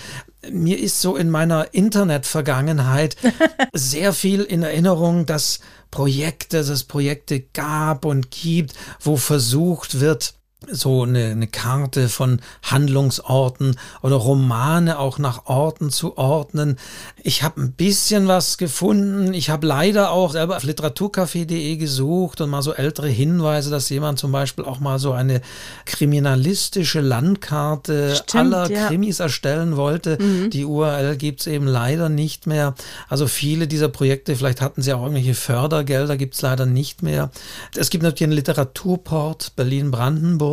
mir 0.51 0.79
ist 0.79 1.01
so 1.01 1.17
in 1.17 1.31
meiner 1.31 1.75
Internet-Vergangenheit 1.75 3.17
sehr 3.73 4.13
viel 4.13 4.43
in 4.43 4.63
Erinnerung, 4.63 5.27
dass 5.27 5.61
Projekte, 5.91 6.59
dass 6.59 6.69
es 6.69 6.85
Projekte 6.85 7.41
gab 7.41 8.05
und 8.05 8.31
gibt, 8.31 8.75
wo 9.01 9.17
versucht 9.17 10.01
wird, 10.01 10.36
so 10.69 11.03
eine, 11.03 11.27
eine 11.27 11.47
Karte 11.47 12.09
von 12.09 12.41
Handlungsorten 12.63 13.77
oder 14.03 14.17
Romane 14.17 14.99
auch 14.99 15.19
nach 15.19 15.45
Orten 15.45 15.91
zu 15.91 16.17
ordnen. 16.17 16.79
Ich 17.23 17.43
habe 17.43 17.61
ein 17.61 17.73
bisschen 17.73 18.27
was 18.27 18.57
gefunden. 18.57 19.35
Ich 19.35 19.51
habe 19.51 19.67
leider 19.67 20.11
auch 20.11 20.33
selber 20.33 20.57
auf 20.57 20.65
literaturcafé.de 20.65 21.77
gesucht 21.77 22.41
und 22.41 22.49
mal 22.49 22.63
so 22.63 22.73
ältere 22.73 23.09
Hinweise, 23.09 23.71
dass 23.71 23.91
jemand 23.91 24.19
zum 24.19 24.33
Beispiel 24.33 24.65
auch 24.65 24.81
mal 24.81 24.99
so 24.99 25.13
eine 25.13 25.43
kriminalistische 25.85 27.01
Landkarte 27.01 28.17
Stimmt, 28.17 28.55
aller 28.55 28.71
ja. 28.71 28.89
Krimis 28.89 29.21
erstellen 29.21 29.77
wollte. 29.77 30.17
Mhm. 30.21 30.49
Die 30.49 30.65
URL 30.65 31.17
gibt's 31.17 31.47
eben 31.47 31.67
leider 31.67 32.09
nicht 32.09 32.47
mehr. 32.47 32.75
Also 33.11 33.27
viele 33.27 33.69
dieser 33.69 33.89
Projekte, 33.89 34.35
vielleicht 34.35 34.63
hatten 34.63 34.81
sie 34.81 34.95
auch 34.95 35.03
irgendwelche 35.03 35.35
Fördergelder, 35.35 36.17
gibt's 36.17 36.41
leider 36.41 36.65
nicht 36.65 37.03
mehr. 37.03 37.31
Es 37.77 37.91
gibt 37.91 38.03
natürlich 38.03 38.25
einen 38.25 38.33
Literaturport 38.33 39.53
Berlin-Brandenburg. 39.55 40.46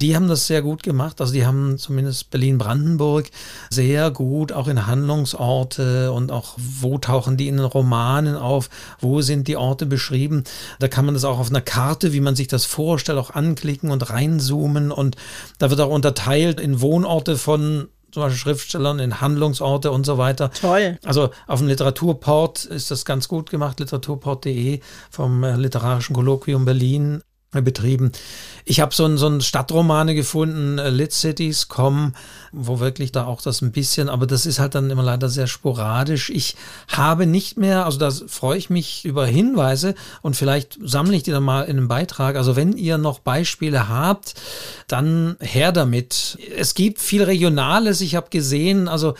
Die 0.00 0.14
haben 0.14 0.28
das 0.28 0.46
sehr 0.46 0.62
gut 0.62 0.82
gemacht. 0.82 1.20
Also 1.20 1.32
die 1.32 1.46
haben 1.46 1.78
zumindest 1.78 2.30
Berlin-Brandenburg 2.30 3.30
sehr 3.70 4.10
gut 4.10 4.52
auch 4.52 4.68
in 4.68 4.86
Handlungsorte 4.86 6.12
und 6.12 6.32
auch 6.32 6.54
wo 6.56 6.98
tauchen 6.98 7.36
die 7.36 7.48
in 7.48 7.56
den 7.56 7.66
Romanen 7.66 8.36
auf, 8.36 8.68
wo 9.00 9.20
sind 9.20 9.48
die 9.48 9.56
Orte 9.56 9.86
beschrieben. 9.86 10.44
Da 10.78 10.88
kann 10.88 11.04
man 11.04 11.14
das 11.14 11.24
auch 11.24 11.38
auf 11.38 11.50
einer 11.50 11.60
Karte, 11.60 12.12
wie 12.12 12.20
man 12.20 12.36
sich 12.36 12.48
das 12.48 12.64
vorstellt, 12.64 13.18
auch 13.18 13.30
anklicken 13.30 13.90
und 13.90 14.10
reinzoomen. 14.10 14.90
Und 14.90 15.16
da 15.58 15.70
wird 15.70 15.80
auch 15.80 15.90
unterteilt 15.90 16.60
in 16.60 16.80
Wohnorte 16.80 17.36
von 17.36 17.88
zum 18.16 18.22
Beispiel 18.22 18.38
Schriftstellern, 18.38 18.98
in 18.98 19.20
Handlungsorte 19.20 19.90
und 19.90 20.06
so 20.06 20.16
weiter. 20.16 20.50
Toll. 20.50 20.98
Also 21.04 21.28
auf 21.46 21.58
dem 21.58 21.68
Literaturport 21.68 22.64
ist 22.64 22.90
das 22.90 23.04
ganz 23.04 23.28
gut 23.28 23.50
gemacht, 23.50 23.78
literaturport.de 23.78 24.80
vom 25.10 25.44
äh, 25.44 25.54
Literarischen 25.56 26.14
Kolloquium 26.14 26.64
Berlin 26.64 27.20
betrieben. 27.62 28.12
Ich 28.64 28.80
habe 28.80 28.94
so 28.94 29.04
einen 29.04 29.16
so 29.16 29.38
Stadtromane 29.40 30.14
gefunden, 30.14 30.78
äh, 30.78 30.90
Lit 30.90 31.12
Cities, 31.12 31.68
Com, 31.68 32.14
wo 32.50 32.80
wirklich 32.80 33.12
da 33.12 33.24
auch 33.24 33.40
das 33.40 33.62
ein 33.62 33.70
bisschen, 33.70 34.08
aber 34.08 34.26
das 34.26 34.44
ist 34.44 34.58
halt 34.58 34.74
dann 34.74 34.90
immer 34.90 35.04
leider 35.04 35.28
sehr 35.28 35.46
sporadisch. 35.46 36.30
Ich 36.30 36.56
habe 36.88 37.26
nicht 37.26 37.56
mehr, 37.56 37.84
also 37.84 37.98
da 37.98 38.10
freue 38.10 38.58
ich 38.58 38.68
mich 38.68 39.04
über 39.04 39.24
Hinweise 39.24 39.94
und 40.20 40.34
vielleicht 40.34 40.78
sammle 40.82 41.16
ich 41.16 41.22
die 41.22 41.30
dann 41.30 41.44
mal 41.44 41.62
in 41.62 41.76
einem 41.76 41.86
Beitrag. 41.86 42.34
Also 42.34 42.56
wenn 42.56 42.72
ihr 42.72 42.98
noch 42.98 43.20
Beispiele 43.20 43.88
habt, 43.88 44.34
dann 44.88 45.36
her 45.38 45.70
damit. 45.70 46.36
Es 46.56 46.74
gibt 46.74 47.00
viel 47.00 47.22
Regionales. 47.22 48.00
Ich 48.00 48.16
habe 48.16 48.30
gesehen, 48.30 48.88
also 48.88 49.14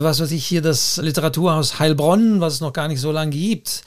was 0.00 0.20
weiß 0.20 0.32
ich 0.32 0.44
hier, 0.44 0.62
das 0.62 0.96
Literaturhaus 0.96 1.78
Heilbronn, 1.78 2.40
was 2.40 2.54
es 2.54 2.60
noch 2.60 2.72
gar 2.72 2.88
nicht 2.88 3.00
so 3.00 3.12
lange 3.12 3.30
gibt 3.30 3.84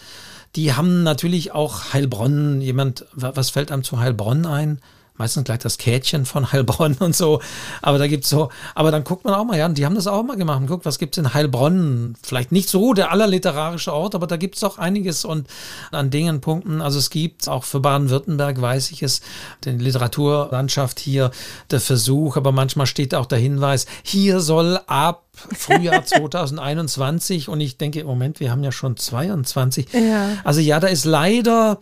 die 0.55 0.73
haben 0.73 1.03
natürlich 1.03 1.51
auch 1.51 1.93
Heilbronn, 1.93 2.61
jemand, 2.61 3.05
was 3.13 3.49
fällt 3.49 3.71
einem 3.71 3.83
zu 3.83 3.99
Heilbronn 3.99 4.45
ein? 4.45 4.79
Meistens 5.21 5.43
gleich 5.43 5.59
das 5.59 5.77
Kätchen 5.77 6.25
von 6.25 6.51
Heilbronn 6.51 6.95
und 6.99 7.15
so. 7.15 7.41
Aber 7.83 7.99
da 7.99 8.07
gibt 8.07 8.23
es 8.23 8.31
so, 8.31 8.49
aber 8.73 8.89
dann 8.89 9.03
guckt 9.03 9.23
man 9.23 9.35
auch 9.35 9.45
mal, 9.45 9.55
ja, 9.55 9.69
die 9.69 9.85
haben 9.85 9.93
das 9.93 10.07
auch 10.07 10.23
mal 10.23 10.35
gemacht. 10.35 10.65
Guckt, 10.65 10.83
was 10.83 10.97
gibt 10.97 11.15
es 11.15 11.23
in 11.23 11.33
Heilbronn? 11.35 12.15
Vielleicht 12.23 12.51
nicht 12.51 12.69
so 12.69 12.93
der 12.93 13.11
allerliterarische 13.11 13.93
Ort, 13.93 14.15
aber 14.15 14.25
da 14.25 14.37
gibt 14.37 14.55
es 14.55 14.63
auch 14.63 14.79
einiges 14.79 15.23
und 15.23 15.47
an 15.91 16.09
Dingen, 16.09 16.41
Punkten. 16.41 16.81
Also 16.81 16.97
es 16.97 17.11
gibt 17.11 17.47
auch 17.47 17.63
für 17.63 17.79
Baden-Württemberg, 17.79 18.59
weiß 18.59 18.89
ich 18.91 19.03
es, 19.03 19.21
den 19.63 19.79
Literaturlandschaft 19.79 20.99
hier 20.99 21.29
der 21.69 21.79
Versuch, 21.79 22.35
aber 22.35 22.51
manchmal 22.51 22.87
steht 22.87 23.13
auch 23.13 23.27
der 23.27 23.37
Hinweis, 23.37 23.85
hier 24.01 24.39
soll 24.39 24.79
ab 24.87 25.25
Frühjahr 25.33 26.03
2021 26.05 27.47
und 27.47 27.61
ich 27.61 27.77
denke, 27.77 27.99
im 27.99 28.07
Moment, 28.07 28.39
wir 28.39 28.49
haben 28.49 28.63
ja 28.63 28.71
schon 28.71 28.97
22. 28.97 29.93
Ja. 29.93 30.37
Also 30.43 30.61
ja, 30.61 30.79
da 30.79 30.87
ist 30.87 31.05
leider 31.05 31.77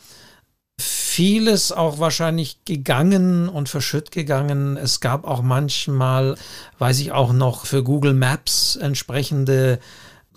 vieles 0.80 1.72
auch 1.72 2.00
wahrscheinlich 2.00 2.64
gegangen 2.66 3.50
und 3.50 3.70
verschütt 3.70 4.12
gegangen. 4.12 4.78
Es 4.78 5.00
gab 5.00 5.26
auch 5.26 5.42
manchmal, 5.42 6.36
weiß 6.78 7.00
ich 7.00 7.12
auch 7.12 7.34
noch, 7.34 7.66
für 7.66 7.84
Google 7.84 8.14
Maps 8.14 8.76
entsprechende 8.76 9.80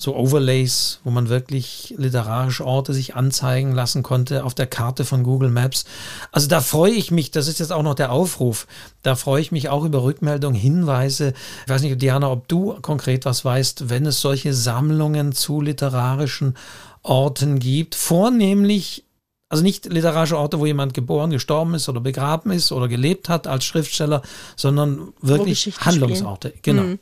so 0.03 0.16
Overlays, 0.16 0.99
wo 1.05 1.11
man 1.11 1.28
wirklich 1.28 1.95
literarische 1.97 2.66
Orte 2.66 2.93
sich 2.93 3.14
anzeigen 3.14 3.72
lassen 3.72 4.03
konnte 4.03 4.45
auf 4.45 4.55
der 4.55 4.66
Karte 4.66 5.05
von 5.05 5.22
Google 5.22 5.51
Maps. 5.51 5.84
Also 6.32 6.49
da 6.49 6.61
freue 6.61 6.90
ich 6.90 7.12
mich, 7.12 7.30
das 7.30 7.47
ist 7.47 7.61
jetzt 7.61 7.72
auch 7.72 7.84
noch 7.84 7.95
der 7.95 8.11
Aufruf, 8.11 8.66
da 9.03 9.14
freue 9.14 9.40
ich 9.40 9.53
mich 9.53 9.68
auch 9.68 9.84
über 9.84 10.03
Rückmeldungen, 10.03 10.59
Hinweise. 10.59 11.34
Ich 11.64 11.70
weiß 11.70 11.82
nicht, 11.82 12.03
Diana, 12.03 12.30
ob 12.30 12.49
du 12.49 12.74
konkret 12.82 13.24
was 13.24 13.45
weißt, 13.45 13.90
wenn 13.90 14.05
es 14.05 14.20
solche 14.20 14.55
Sammlungen 14.55 15.32
zu 15.32 15.61
literarischen 15.61 16.57
Orten 17.03 17.61
gibt, 17.61 17.95
vornehmlich 17.95 19.05
also 19.53 19.63
nicht 19.63 19.85
literarische 19.85 20.39
Orte, 20.39 20.59
wo 20.61 20.65
jemand 20.65 20.95
geboren, 20.95 21.31
gestorben 21.31 21.75
ist 21.75 21.87
oder 21.87 22.01
begraben 22.01 22.53
ist 22.53 22.73
oder 22.73 22.89
gelebt 22.89 23.29
hat 23.29 23.47
als 23.47 23.65
Schriftsteller, 23.67 24.23
sondern 24.57 25.13
wirklich 25.21 25.75
Handlungsorte. 25.79 26.49
Spielen. 26.49 26.63
Genau. 26.63 26.83
Mhm. 26.83 26.99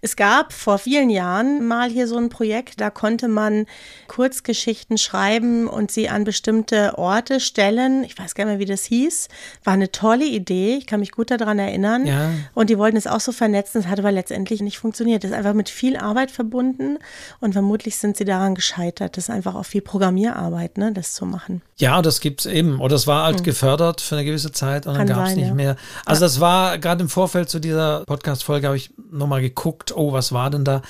Es 0.00 0.16
gab 0.16 0.52
vor 0.52 0.78
vielen 0.78 1.10
Jahren 1.10 1.66
mal 1.66 1.90
hier 1.90 2.06
so 2.06 2.16
ein 2.16 2.28
Projekt, 2.28 2.80
da 2.80 2.90
konnte 2.90 3.28
man 3.28 3.66
Kurzgeschichten 4.08 4.98
schreiben 4.98 5.68
und 5.68 5.90
sie 5.90 6.08
an 6.08 6.24
bestimmte 6.24 6.98
Orte 6.98 7.40
stellen. 7.40 8.04
Ich 8.04 8.18
weiß 8.18 8.34
gar 8.34 8.44
nicht 8.44 8.52
mehr, 8.52 8.58
wie 8.60 8.70
das 8.70 8.84
hieß. 8.84 9.28
War 9.64 9.74
eine 9.74 9.92
tolle 9.92 10.24
Idee. 10.26 10.76
Ich 10.76 10.86
kann 10.86 11.00
mich 11.00 11.12
gut 11.12 11.30
daran 11.30 11.58
erinnern. 11.58 12.06
Ja. 12.06 12.30
Und 12.54 12.70
die 12.70 12.78
wollten 12.78 12.96
es 12.96 13.06
auch 13.06 13.20
so 13.20 13.32
vernetzen. 13.32 13.80
Es 13.80 13.86
hat 13.86 13.98
aber 13.98 14.12
letztendlich 14.12 14.60
nicht 14.60 14.78
funktioniert. 14.78 15.24
Das 15.24 15.30
ist 15.30 15.36
einfach 15.36 15.54
mit 15.54 15.68
viel 15.68 15.96
Arbeit 15.96 16.30
verbunden 16.30 16.98
und 17.40 17.52
vermutlich 17.52 17.96
sind 17.96 18.16
sie 18.16 18.24
daran 18.24 18.54
gescheitert. 18.54 19.16
Das 19.16 19.24
ist 19.24 19.30
einfach 19.30 19.54
auch 19.54 19.64
viel 19.64 19.82
Programmierarbeit, 19.82 20.78
ne, 20.78 20.92
das 20.92 21.14
zu 21.14 21.26
machen. 21.26 21.62
Ja, 21.76 22.02
das 22.02 22.20
gibt 22.20 22.40
es 22.40 22.46
eben. 22.46 22.80
Oder 22.80 22.96
es 22.96 23.06
war 23.06 23.24
halt 23.24 23.38
hm. 23.38 23.44
gefördert 23.44 24.00
für 24.00 24.16
eine 24.16 24.24
gewisse 24.24 24.52
Zeit 24.52 24.86
und 24.86 24.96
Kann 24.96 25.06
dann 25.06 25.16
gab 25.16 25.26
es 25.28 25.36
nicht 25.36 25.48
ja. 25.48 25.54
mehr. 25.54 25.76
Also 26.04 26.20
ja. 26.20 26.26
das 26.26 26.40
war 26.40 26.78
gerade 26.78 27.02
im 27.02 27.08
Vorfeld 27.08 27.48
zu 27.48 27.58
dieser 27.58 28.04
Podcast-Folge, 28.06 28.66
habe 28.66 28.76
ich 28.76 28.90
nochmal 29.10 29.40
geguckt, 29.40 29.96
oh, 29.96 30.12
was 30.12 30.32
war 30.32 30.50
denn 30.50 30.64
da? 30.64 30.82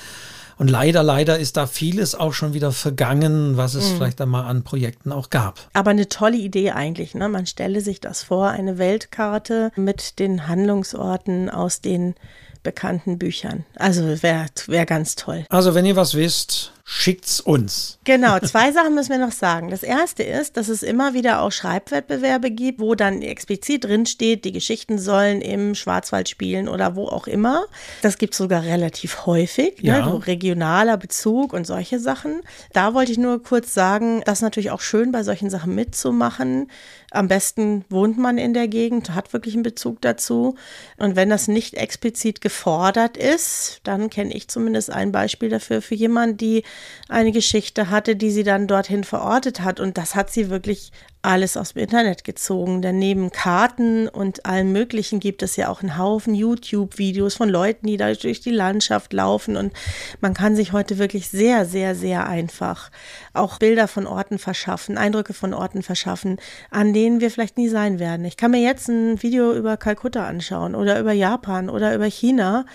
Und 0.57 0.69
leider, 0.69 1.01
leider 1.01 1.39
ist 1.39 1.57
da 1.57 1.65
vieles 1.65 2.13
auch 2.13 2.33
schon 2.33 2.53
wieder 2.53 2.71
vergangen, 2.71 3.57
was 3.57 3.73
es 3.73 3.89
mhm. 3.89 3.95
vielleicht 3.95 4.21
einmal 4.21 4.45
an 4.45 4.63
Projekten 4.63 5.11
auch 5.11 5.31
gab. 5.31 5.59
Aber 5.73 5.89
eine 5.89 6.07
tolle 6.07 6.37
Idee 6.37 6.71
eigentlich. 6.71 7.15
Ne? 7.15 7.29
Man 7.29 7.47
stelle 7.47 7.81
sich 7.81 7.99
das 7.99 8.21
vor, 8.21 8.49
eine 8.49 8.77
Weltkarte 8.77 9.71
mit 9.75 10.19
den 10.19 10.47
Handlungsorten 10.47 11.49
aus 11.49 11.81
den 11.81 12.13
bekannten 12.61 13.17
Büchern. 13.17 13.65
Also 13.75 14.21
wäre 14.21 14.45
wär 14.67 14.85
ganz 14.85 15.15
toll. 15.15 15.45
Also 15.49 15.73
wenn 15.73 15.85
ihr 15.85 15.95
was 15.95 16.13
wisst, 16.13 16.73
schickt's 16.83 17.39
uns. 17.39 17.99
Genau, 18.03 18.39
zwei 18.39 18.71
Sachen 18.73 18.95
müssen 18.95 19.11
wir 19.11 19.17
noch 19.17 19.31
sagen. 19.31 19.69
Das 19.69 19.83
erste 19.83 20.23
ist, 20.23 20.57
dass 20.57 20.67
es 20.67 20.83
immer 20.83 21.13
wieder 21.13 21.41
auch 21.41 21.51
Schreibwettbewerbe 21.51 22.51
gibt, 22.51 22.79
wo 22.79 22.95
dann 22.95 23.21
explizit 23.21 23.85
drin 23.85 24.05
steht, 24.05 24.45
die 24.45 24.51
Geschichten 24.51 24.97
sollen 24.97 25.41
im 25.41 25.75
Schwarzwald 25.75 26.29
spielen 26.29 26.67
oder 26.67 26.95
wo 26.95 27.07
auch 27.07 27.27
immer. 27.27 27.65
Das 28.01 28.17
gibt 28.17 28.33
es 28.33 28.37
sogar 28.37 28.63
relativ 28.63 29.25
häufig, 29.25 29.81
ne? 29.81 29.89
ja. 29.89 30.05
ne? 30.05 30.11
so 30.11 30.17
regionaler 30.17 30.97
Bezug 30.97 31.53
und 31.53 31.65
solche 31.65 31.99
Sachen. 31.99 32.41
Da 32.73 32.93
wollte 32.93 33.11
ich 33.11 33.17
nur 33.17 33.41
kurz 33.41 33.73
sagen, 33.73 34.21
das 34.25 34.39
ist 34.39 34.43
natürlich 34.43 34.71
auch 34.71 34.81
schön, 34.81 35.11
bei 35.11 35.23
solchen 35.23 35.49
Sachen 35.49 35.75
mitzumachen. 35.75 36.69
Am 37.11 37.27
besten 37.27 37.83
wohnt 37.89 38.17
man 38.17 38.37
in 38.37 38.53
der 38.53 38.69
Gegend, 38.69 39.13
hat 39.13 39.33
wirklich 39.33 39.53
einen 39.53 39.63
Bezug 39.63 40.01
dazu. 40.01 40.55
Und 40.97 41.17
wenn 41.17 41.29
das 41.29 41.49
nicht 41.49 41.73
explizit 41.73 42.39
gefordert 42.39 43.17
ist, 43.17 43.81
dann 43.83 44.09
kenne 44.09 44.33
ich 44.33 44.47
zumindest 44.47 44.89
ein 44.89 45.11
Beispiel 45.11 45.49
dafür 45.49 45.81
für 45.81 45.95
jemanden, 45.95 46.37
die 46.37 46.63
eine 47.09 47.31
Geschichte 47.31 47.89
hatte, 47.89 48.15
die 48.15 48.31
sie 48.31 48.43
dann 48.43 48.67
dorthin 48.67 49.03
verortet 49.03 49.61
hat. 49.61 49.79
Und 49.79 49.97
das 49.97 50.15
hat 50.15 50.31
sie 50.31 50.49
wirklich 50.49 50.91
alles 51.21 51.57
aus 51.57 51.73
dem 51.73 51.83
Internet 51.83 52.23
gezogen. 52.23 52.81
Denn 52.81 52.99
neben 52.99 53.31
Karten 53.31 54.07
und 54.07 54.45
allem 54.45 54.71
Möglichen 54.71 55.19
gibt 55.19 55.43
es 55.43 55.55
ja 55.55 55.69
auch 55.69 55.81
einen 55.81 55.97
Haufen 55.97 56.33
YouTube-Videos 56.33 57.35
von 57.35 57.49
Leuten, 57.49 57.87
die 57.87 57.97
da 57.97 58.13
durch 58.13 58.41
die 58.41 58.51
Landschaft 58.51 59.13
laufen. 59.13 59.55
Und 59.55 59.73
man 60.19 60.33
kann 60.33 60.55
sich 60.55 60.73
heute 60.73 60.97
wirklich 60.97 61.29
sehr, 61.29 61.65
sehr, 61.65 61.95
sehr 61.95 62.27
einfach 62.27 62.91
auch 63.33 63.59
Bilder 63.59 63.87
von 63.87 64.07
Orten 64.07 64.39
verschaffen, 64.39 64.97
Eindrücke 64.97 65.33
von 65.33 65.53
Orten 65.53 65.83
verschaffen, 65.83 66.37
an 66.69 66.93
denen 66.93 67.21
wir 67.21 67.31
vielleicht 67.31 67.57
nie 67.57 67.69
sein 67.69 67.99
werden. 67.99 68.25
Ich 68.25 68.37
kann 68.37 68.51
mir 68.51 68.61
jetzt 68.61 68.87
ein 68.87 69.21
Video 69.21 69.53
über 69.53 69.77
Kalkutta 69.77 70.25
anschauen 70.25 70.75
oder 70.75 70.99
über 70.99 71.11
Japan 71.11 71.69
oder 71.69 71.93
über 71.95 72.05
China 72.05 72.65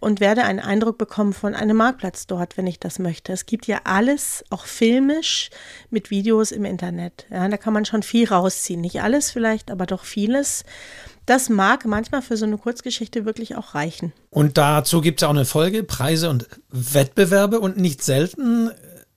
und 0.00 0.20
werde 0.20 0.44
einen 0.44 0.60
Eindruck 0.60 0.98
bekommen 0.98 1.32
von 1.32 1.54
einem 1.54 1.76
Marktplatz 1.76 2.26
dort, 2.26 2.56
wenn 2.56 2.66
ich 2.66 2.78
das 2.78 2.98
möchte. 2.98 3.32
Es 3.32 3.46
gibt 3.46 3.66
ja 3.66 3.80
alles, 3.84 4.44
auch 4.50 4.66
filmisch, 4.66 5.50
mit 5.90 6.10
Videos 6.10 6.52
im 6.52 6.64
Internet. 6.64 7.26
Ja, 7.30 7.48
da 7.48 7.56
kann 7.56 7.72
man 7.72 7.84
schon 7.84 7.95
schon 7.96 8.02
viel 8.02 8.28
rausziehen. 8.28 8.80
Nicht 8.80 9.00
alles 9.00 9.30
vielleicht, 9.30 9.70
aber 9.70 9.86
doch 9.86 10.04
vieles. 10.04 10.64
Das 11.24 11.48
mag 11.48 11.86
manchmal 11.86 12.22
für 12.22 12.36
so 12.36 12.44
eine 12.44 12.58
Kurzgeschichte 12.58 13.24
wirklich 13.24 13.56
auch 13.56 13.74
reichen. 13.74 14.12
Und 14.30 14.58
dazu 14.58 15.00
gibt 15.00 15.20
es 15.20 15.26
auch 15.26 15.30
eine 15.30 15.44
Folge, 15.44 15.82
Preise 15.82 16.30
und 16.30 16.46
Wettbewerbe. 16.68 17.58
Und 17.58 17.78
nicht 17.78 18.02
selten 18.02 18.70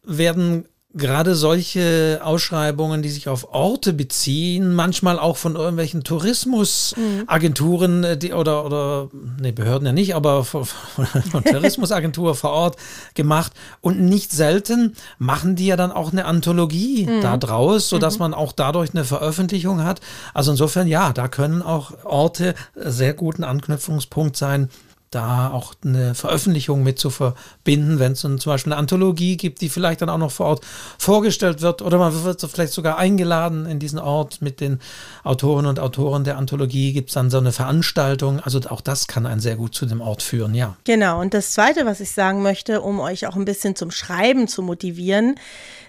werden 0.04 0.68
gerade 0.96 1.36
solche 1.36 2.20
Ausschreibungen, 2.24 3.04
die 3.04 3.10
sich 3.10 3.30
auf 3.30 3.54
Orte 3.54 3.94
beziehen, 3.94 4.74
manchmal 4.74 5.20
auch 5.20 5.38
von 5.38 5.56
irgendwelchen 5.56 6.04
Tourismusagenturen 6.04 8.02
mhm. 8.02 8.18
die, 8.18 8.34
oder, 8.34 8.66
oder 8.66 9.10
nee, 9.40 9.52
Behörden 9.52 9.86
ja 9.86 9.92
nicht, 9.92 10.16
aber 10.16 10.44
von, 10.44 10.66
von 10.66 11.44
Tourismusagentur 11.44 12.34
vor 12.34 12.50
Ort 12.50 12.78
gemacht. 13.14 13.52
Und 13.82 14.02
nicht 14.02 14.32
selten 14.32 14.96
machen 15.20 15.56
die 15.56 15.68
ja 15.68 15.76
dann 15.76 15.92
auch 15.92 16.12
eine 16.12 16.26
Anthologie 16.26 17.06
mhm. 17.06 17.22
da 17.22 17.38
draus, 17.38 17.88
sodass 17.90 18.16
mhm. 18.16 18.24
man 18.24 18.34
auch 18.34 18.52
dadurch 18.52 18.90
eine 18.96 19.06
Veröffentlichung 19.06 19.84
hat. 19.84 20.02
Also 20.34 20.50
insofern, 20.52 20.88
ja, 20.88 21.14
da 21.14 21.28
können 21.28 21.62
auch 21.62 22.04
Orte 22.04 22.56
sehr 22.74 23.14
guten 23.14 23.44
Anknüpfungspunkt 23.44 24.36
sein 24.36 24.70
da 25.12 25.50
auch 25.50 25.74
eine 25.84 26.14
Veröffentlichung 26.14 26.84
mit 26.84 27.00
zu 27.00 27.10
verbinden, 27.10 28.00
wenn 28.00 28.12
es 28.12 28.20
zum 28.20 28.38
Beispiel 28.38 28.74
eine 28.74 28.80
Anthologie 28.80 29.38
gibt, 29.38 29.62
die 29.62 29.70
vielleicht 29.70 30.02
dann 30.02 30.10
auch 30.10 30.18
noch 30.18 30.32
vor 30.32 30.46
Ort 30.48 30.66
vorgestellt 30.98 31.62
wird 31.62 31.82
oder 31.82 31.98
man 31.98 32.24
wird 32.24 32.42
vielleicht 32.42 32.74
sogar 32.74 32.98
eingeladen 32.98 33.66
in 33.66 33.80
diesen 33.80 33.98
Ort 33.98 34.42
mit 34.42 34.62
den 34.62 34.80
Autoren 35.24 35.66
und 35.66 35.80
Autoren 35.80 36.24
der 36.24 36.38
Anthologie, 36.38 36.94
gibt 36.94 37.10
es 37.10 37.16
dann 37.16 37.32
so 37.32 37.38
eine 37.38 37.52
Veranstaltung. 37.52 38.40
Also 38.40 38.60
auch 38.70 38.82
das 38.82 39.08
kann 39.08 39.26
einen 39.26 39.40
sehr 39.40 39.56
gut 39.56 39.74
zu 39.74 39.86
dem 39.86 40.02
Ort 40.02 40.22
führen, 40.22 40.54
ja. 40.54 40.76
Genau, 40.84 41.20
und 41.22 41.34
das 41.34 41.52
Zweite, 41.54 41.86
was 41.86 42.00
ich 42.00 42.12
sagen 42.12 42.44
möchte, 42.44 42.82
um 42.82 43.00
euch 43.00 43.26
auch 43.26 43.36
ein 43.36 43.46
bisschen 43.46 43.76
zum 43.76 43.92
Schreiben 43.92 44.48
zu 44.48 44.62
motivieren 44.62 45.36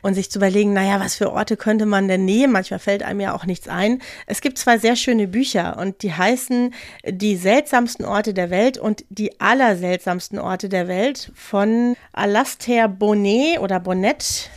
und 0.03 0.15
sich 0.15 0.31
zu 0.31 0.39
überlegen, 0.39 0.73
naja, 0.73 0.99
was 0.99 1.17
für 1.17 1.31
Orte 1.31 1.57
könnte 1.57 1.85
man 1.85 2.09
denn 2.09 2.25
nehmen? 2.25 2.53
Manchmal 2.53 2.81
fällt 2.81 3.03
einem 3.03 3.21
ja 3.21 3.35
auch 3.35 3.45
nichts 3.45 3.69
ein. 3.69 4.01
Es 4.27 4.41
gibt 4.41 4.57
zwei 4.57 4.79
sehr 4.79 4.97
schöne 4.97 5.29
Bücher 5.29 5.77
und 5.79 6.03
die 6.03 6.15
heißen 6.15 6.73
Die 7.07 7.37
seltsamsten 7.37 8.05
Orte 8.05 8.33
der 8.33 8.51
Welt 8.51 8.79
und 8.79 9.05
die 9.11 9.41
allerseltsamsten 9.41 10.39
Orte 10.39 10.69
der 10.69 10.89
Welt 10.89 11.33
von 11.35 11.97
Alastair 12.13 12.89
Bonnet 12.89 13.59
oder 13.59 13.81
Bonnet. 13.81 14.51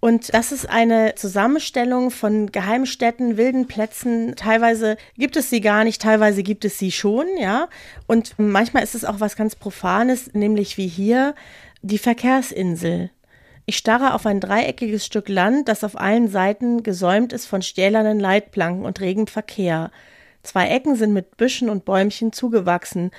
Und 0.00 0.32
das 0.32 0.50
ist 0.50 0.68
eine 0.68 1.14
Zusammenstellung 1.16 2.10
von 2.10 2.50
Geheimstätten, 2.50 3.36
wilden 3.36 3.66
Plätzen. 3.66 4.34
Teilweise 4.36 4.96
gibt 5.16 5.36
es 5.36 5.50
sie 5.50 5.60
gar 5.60 5.84
nicht, 5.84 6.00
teilweise 6.00 6.42
gibt 6.42 6.64
es 6.64 6.78
sie 6.78 6.92
schon, 6.92 7.26
ja. 7.38 7.68
Und 8.06 8.34
manchmal 8.38 8.82
ist 8.82 8.94
es 8.94 9.04
auch 9.04 9.20
was 9.20 9.36
ganz 9.36 9.56
Profanes, 9.56 10.32
nämlich 10.34 10.78
wie 10.78 10.86
hier 10.86 11.34
die 11.82 11.98
Verkehrsinsel 11.98 13.10
Ich 13.66 13.76
starre 13.76 14.14
auf 14.14 14.24
ein 14.24 14.40
dreieckiges 14.40 15.04
Stück 15.04 15.28
Land, 15.28 15.68
das 15.68 15.84
auf 15.84 16.00
allen 16.00 16.28
Seiten 16.28 16.82
gesäumt 16.82 17.32
ist 17.32 17.46
von 17.46 17.60
stählernen 17.60 18.20
Leitplanken 18.20 18.86
und 18.86 19.00
regem 19.00 19.26
Verkehr. 19.26 19.90
Zwei 20.42 20.68
Ecken 20.68 20.94
sind 20.94 21.12
mit 21.12 21.36
Büschen 21.36 21.68
und 21.68 21.84
Bäumchen 21.84 22.32
zugewachsen, 22.32 23.10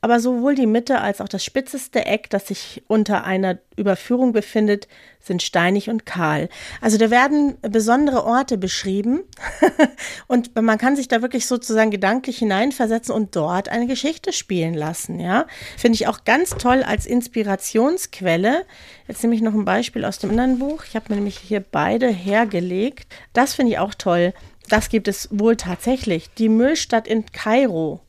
aber 0.00 0.20
sowohl 0.20 0.54
die 0.54 0.66
Mitte 0.66 1.00
als 1.00 1.20
auch 1.20 1.28
das 1.28 1.44
spitzeste 1.44 2.06
Eck, 2.06 2.30
das 2.30 2.48
sich 2.48 2.84
unter 2.86 3.24
einer 3.24 3.58
Überführung 3.76 4.32
befindet, 4.32 4.86
sind 5.20 5.42
steinig 5.42 5.90
und 5.90 6.06
kahl. 6.06 6.48
Also 6.80 6.98
da 6.98 7.10
werden 7.10 7.56
besondere 7.62 8.24
Orte 8.24 8.58
beschrieben 8.58 9.22
und 10.28 10.54
man 10.60 10.78
kann 10.78 10.94
sich 10.94 11.08
da 11.08 11.20
wirklich 11.20 11.46
sozusagen 11.46 11.90
gedanklich 11.90 12.38
hineinversetzen 12.38 13.14
und 13.14 13.34
dort 13.34 13.68
eine 13.68 13.86
Geschichte 13.86 14.32
spielen 14.32 14.74
lassen. 14.74 15.18
Ja, 15.18 15.46
finde 15.76 15.96
ich 15.96 16.06
auch 16.06 16.24
ganz 16.24 16.50
toll 16.50 16.82
als 16.84 17.04
Inspirationsquelle. 17.04 18.64
Jetzt 19.08 19.22
nehme 19.22 19.34
ich 19.34 19.42
noch 19.42 19.54
ein 19.54 19.64
Beispiel 19.64 20.04
aus 20.04 20.18
dem 20.18 20.30
anderen 20.30 20.58
Buch. 20.60 20.84
Ich 20.86 20.94
habe 20.94 21.06
mir 21.08 21.16
nämlich 21.16 21.38
hier 21.38 21.60
beide 21.60 22.08
hergelegt. 22.08 23.12
Das 23.32 23.54
finde 23.54 23.72
ich 23.72 23.78
auch 23.78 23.94
toll. 23.94 24.32
Das 24.68 24.90
gibt 24.90 25.08
es 25.08 25.28
wohl 25.32 25.56
tatsächlich. 25.56 26.30
Die 26.38 26.48
Müllstadt 26.48 27.08
in 27.08 27.26
Kairo 27.26 28.02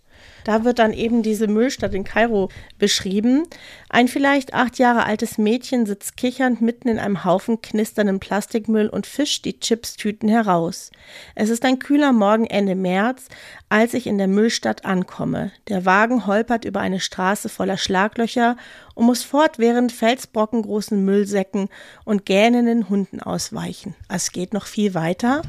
da 0.49 0.63
wird 0.63 0.79
dann 0.79 0.93
eben 0.93 1.21
diese 1.21 1.47
Müllstadt 1.47 1.93
in 1.93 2.03
Kairo 2.03 2.49
beschrieben. 2.79 3.43
Ein 3.87 4.07
vielleicht 4.07 4.55
acht 4.55 4.79
Jahre 4.79 5.05
altes 5.05 5.37
Mädchen 5.37 5.85
sitzt 5.85 6.17
kichernd 6.17 6.59
mitten 6.59 6.87
in 6.87 6.97
einem 6.97 7.23
Haufen 7.23 7.61
knisternden 7.61 8.19
Plastikmüll 8.19 8.89
und 8.89 9.05
fischt 9.05 9.45
die 9.45 9.59
Chipstüten 9.59 10.27
heraus. 10.27 10.89
Es 11.35 11.49
ist 11.49 11.65
ein 11.65 11.77
kühler 11.77 12.13
Morgen 12.13 12.47
Ende 12.47 12.73
März, 12.73 13.27
als 13.69 13.93
ich 13.93 14.07
in 14.07 14.17
der 14.17 14.27
Müllstadt 14.27 14.85
ankomme. 14.85 15.51
Der 15.67 15.85
Wagen 15.85 16.25
holpert 16.25 16.65
über 16.65 16.79
eine 16.79 16.99
Straße 16.99 17.47
voller 17.47 17.77
Schlaglöcher 17.77 18.57
und 18.95 19.05
muss 19.05 19.21
fortwährend 19.21 19.91
felsbrockengroßen 19.91 21.05
Müllsäcken 21.05 21.69
und 22.05 22.25
gähnenden 22.25 22.89
Hunden 22.89 23.21
ausweichen. 23.21 23.93
Es 24.07 24.31
geht 24.31 24.53
noch 24.53 24.65
viel 24.65 24.95
weiter. 24.95 25.43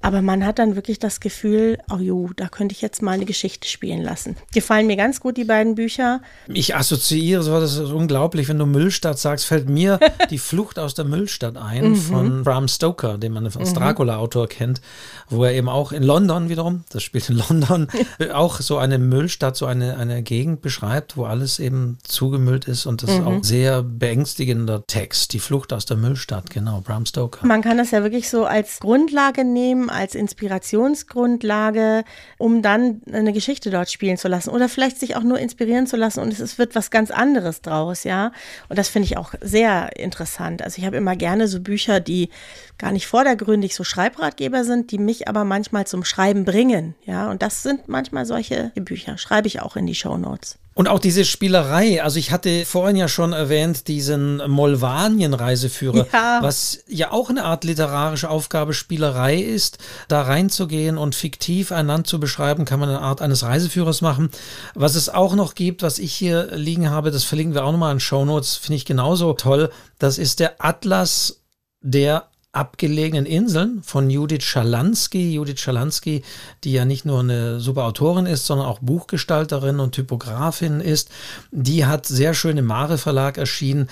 Aber 0.00 0.22
man 0.22 0.46
hat 0.46 0.58
dann 0.58 0.76
wirklich 0.76 0.98
das 0.98 1.20
Gefühl, 1.20 1.78
oh 1.92 1.98
jo, 1.98 2.30
da 2.36 2.48
könnte 2.48 2.72
ich 2.72 2.80
jetzt 2.80 3.02
mal 3.02 3.12
eine 3.12 3.24
Geschichte 3.24 3.68
spielen 3.68 4.02
lassen. 4.02 4.36
Gefallen 4.52 4.86
mir 4.86 4.96
ganz 4.96 5.20
gut 5.20 5.36
die 5.36 5.44
beiden 5.44 5.74
Bücher. 5.74 6.22
Ich 6.46 6.76
assoziiere 6.76 7.42
so, 7.42 7.58
das 7.58 7.76
ist 7.76 7.90
unglaublich, 7.90 8.48
wenn 8.48 8.58
du 8.58 8.66
Müllstadt 8.66 9.18
sagst, 9.18 9.46
fällt 9.46 9.68
mir 9.68 9.98
die 10.30 10.38
Flucht 10.38 10.78
aus 10.78 10.94
der 10.94 11.04
Müllstadt 11.04 11.56
ein 11.56 11.90
mhm. 11.90 11.96
von 11.96 12.42
Bram 12.44 12.68
Stoker, 12.68 13.18
den 13.18 13.32
man 13.32 13.44
als 13.44 13.56
mhm. 13.56 13.74
Dracula-Autor 13.74 14.48
kennt, 14.48 14.80
wo 15.28 15.44
er 15.44 15.52
eben 15.52 15.68
auch 15.68 15.90
in 15.90 16.04
London 16.04 16.48
wiederum, 16.48 16.84
das 16.90 17.02
spielt 17.02 17.28
in 17.28 17.42
London, 17.48 17.88
auch 18.32 18.60
so 18.60 18.78
eine 18.78 18.98
Müllstadt, 18.98 19.56
so 19.56 19.66
eine, 19.66 19.96
eine 19.96 20.22
Gegend 20.22 20.62
beschreibt, 20.62 21.16
wo 21.16 21.24
alles 21.24 21.58
eben 21.58 21.98
zugemüllt 22.04 22.66
ist 22.66 22.86
und 22.86 23.02
das 23.02 23.10
mhm. 23.10 23.16
ist 23.16 23.26
auch 23.26 23.44
sehr 23.44 23.82
beängstigender 23.82 24.86
Text. 24.86 25.32
Die 25.32 25.40
Flucht 25.40 25.72
aus 25.72 25.86
der 25.86 25.96
Müllstadt, 25.96 26.50
genau, 26.50 26.80
Bram 26.82 27.04
Stoker. 27.04 27.44
Man 27.46 27.62
kann 27.62 27.78
das 27.78 27.90
ja 27.90 28.02
wirklich 28.02 28.30
so 28.30 28.44
als 28.44 28.78
Grundlage 28.78 29.44
nehmen, 29.44 29.87
als 29.90 30.14
Inspirationsgrundlage, 30.14 32.04
um 32.38 32.62
dann 32.62 33.02
eine 33.12 33.32
Geschichte 33.32 33.70
dort 33.70 33.90
spielen 33.90 34.16
zu 34.16 34.28
lassen 34.28 34.50
oder 34.50 34.68
vielleicht 34.68 34.98
sich 34.98 35.16
auch 35.16 35.22
nur 35.22 35.38
inspirieren 35.38 35.86
zu 35.86 35.96
lassen 35.96 36.20
und 36.20 36.38
es, 36.38 36.58
wird 36.58 36.74
was 36.74 36.90
ganz 36.90 37.10
anderes 37.10 37.60
draus, 37.62 38.04
ja. 38.04 38.32
Und 38.68 38.78
das 38.78 38.88
finde 38.88 39.06
ich 39.06 39.16
auch 39.16 39.34
sehr 39.40 39.96
interessant. 39.96 40.62
Also 40.62 40.78
ich 40.78 40.86
habe 40.86 40.96
immer 40.96 41.16
gerne 41.16 41.48
so 41.48 41.60
Bücher, 41.60 42.00
die 42.00 42.30
gar 42.78 42.92
nicht 42.92 43.06
vordergründig 43.06 43.74
so 43.74 43.84
Schreibratgeber 43.84 44.64
sind, 44.64 44.90
die 44.90 44.98
mich 44.98 45.28
aber 45.28 45.44
manchmal 45.44 45.86
zum 45.86 46.04
Schreiben 46.04 46.44
bringen, 46.44 46.94
ja. 47.04 47.30
Und 47.30 47.42
das 47.42 47.62
sind 47.62 47.88
manchmal 47.88 48.26
solche 48.26 48.72
Bücher, 48.74 49.18
schreibe 49.18 49.46
ich 49.46 49.60
auch 49.60 49.76
in 49.76 49.86
die 49.86 49.94
Show 49.94 50.16
Notes. 50.16 50.58
Und 50.78 50.86
auch 50.86 51.00
diese 51.00 51.24
Spielerei, 51.24 52.04
also 52.04 52.20
ich 52.20 52.30
hatte 52.30 52.64
vorhin 52.64 52.94
ja 52.94 53.08
schon 53.08 53.32
erwähnt, 53.32 53.88
diesen 53.88 54.36
Molvanien-Reiseführer, 54.48 56.06
ja. 56.12 56.38
was 56.40 56.84
ja 56.86 57.10
auch 57.10 57.30
eine 57.30 57.44
Art 57.44 57.64
literarische 57.64 58.30
Aufgabe 58.30 58.72
Spielerei 58.72 59.38
ist, 59.38 59.78
da 60.06 60.22
reinzugehen 60.22 60.96
und 60.96 61.16
fiktiv 61.16 61.72
ein 61.72 61.88
Land 61.88 62.06
zu 62.06 62.20
beschreiben, 62.20 62.64
kann 62.64 62.78
man 62.78 62.90
eine 62.90 63.00
Art 63.00 63.22
eines 63.22 63.42
Reiseführers 63.42 64.02
machen. 64.02 64.30
Was 64.76 64.94
es 64.94 65.08
auch 65.08 65.34
noch 65.34 65.56
gibt, 65.56 65.82
was 65.82 65.98
ich 65.98 66.14
hier 66.14 66.54
liegen 66.54 66.90
habe, 66.90 67.10
das 67.10 67.24
verlinken 67.24 67.56
wir 67.56 67.64
auch 67.64 67.72
nochmal 67.72 67.92
in 67.92 67.98
Show 67.98 68.24
Notes, 68.24 68.54
finde 68.54 68.76
ich 68.76 68.84
genauso 68.84 69.32
toll. 69.32 69.72
Das 69.98 70.16
ist 70.16 70.38
der 70.38 70.64
Atlas 70.64 71.40
der 71.80 72.28
abgelegenen 72.52 73.26
Inseln 73.26 73.82
von 73.82 74.10
Judith 74.10 74.44
Schalansky. 74.44 75.34
Judith 75.34 75.60
Schalansky, 75.60 76.22
die 76.64 76.72
ja 76.72 76.84
nicht 76.84 77.04
nur 77.04 77.20
eine 77.20 77.60
super 77.60 77.84
Autorin 77.84 78.26
ist, 78.26 78.46
sondern 78.46 78.66
auch 78.66 78.78
Buchgestalterin 78.80 79.80
und 79.80 79.92
Typografin 79.92 80.80
ist, 80.80 81.10
die 81.50 81.86
hat 81.86 82.06
sehr 82.06 82.34
schön 82.34 82.56
im 82.56 82.66
Mare 82.66 82.98
Verlag 82.98 83.38
erschienen, 83.38 83.88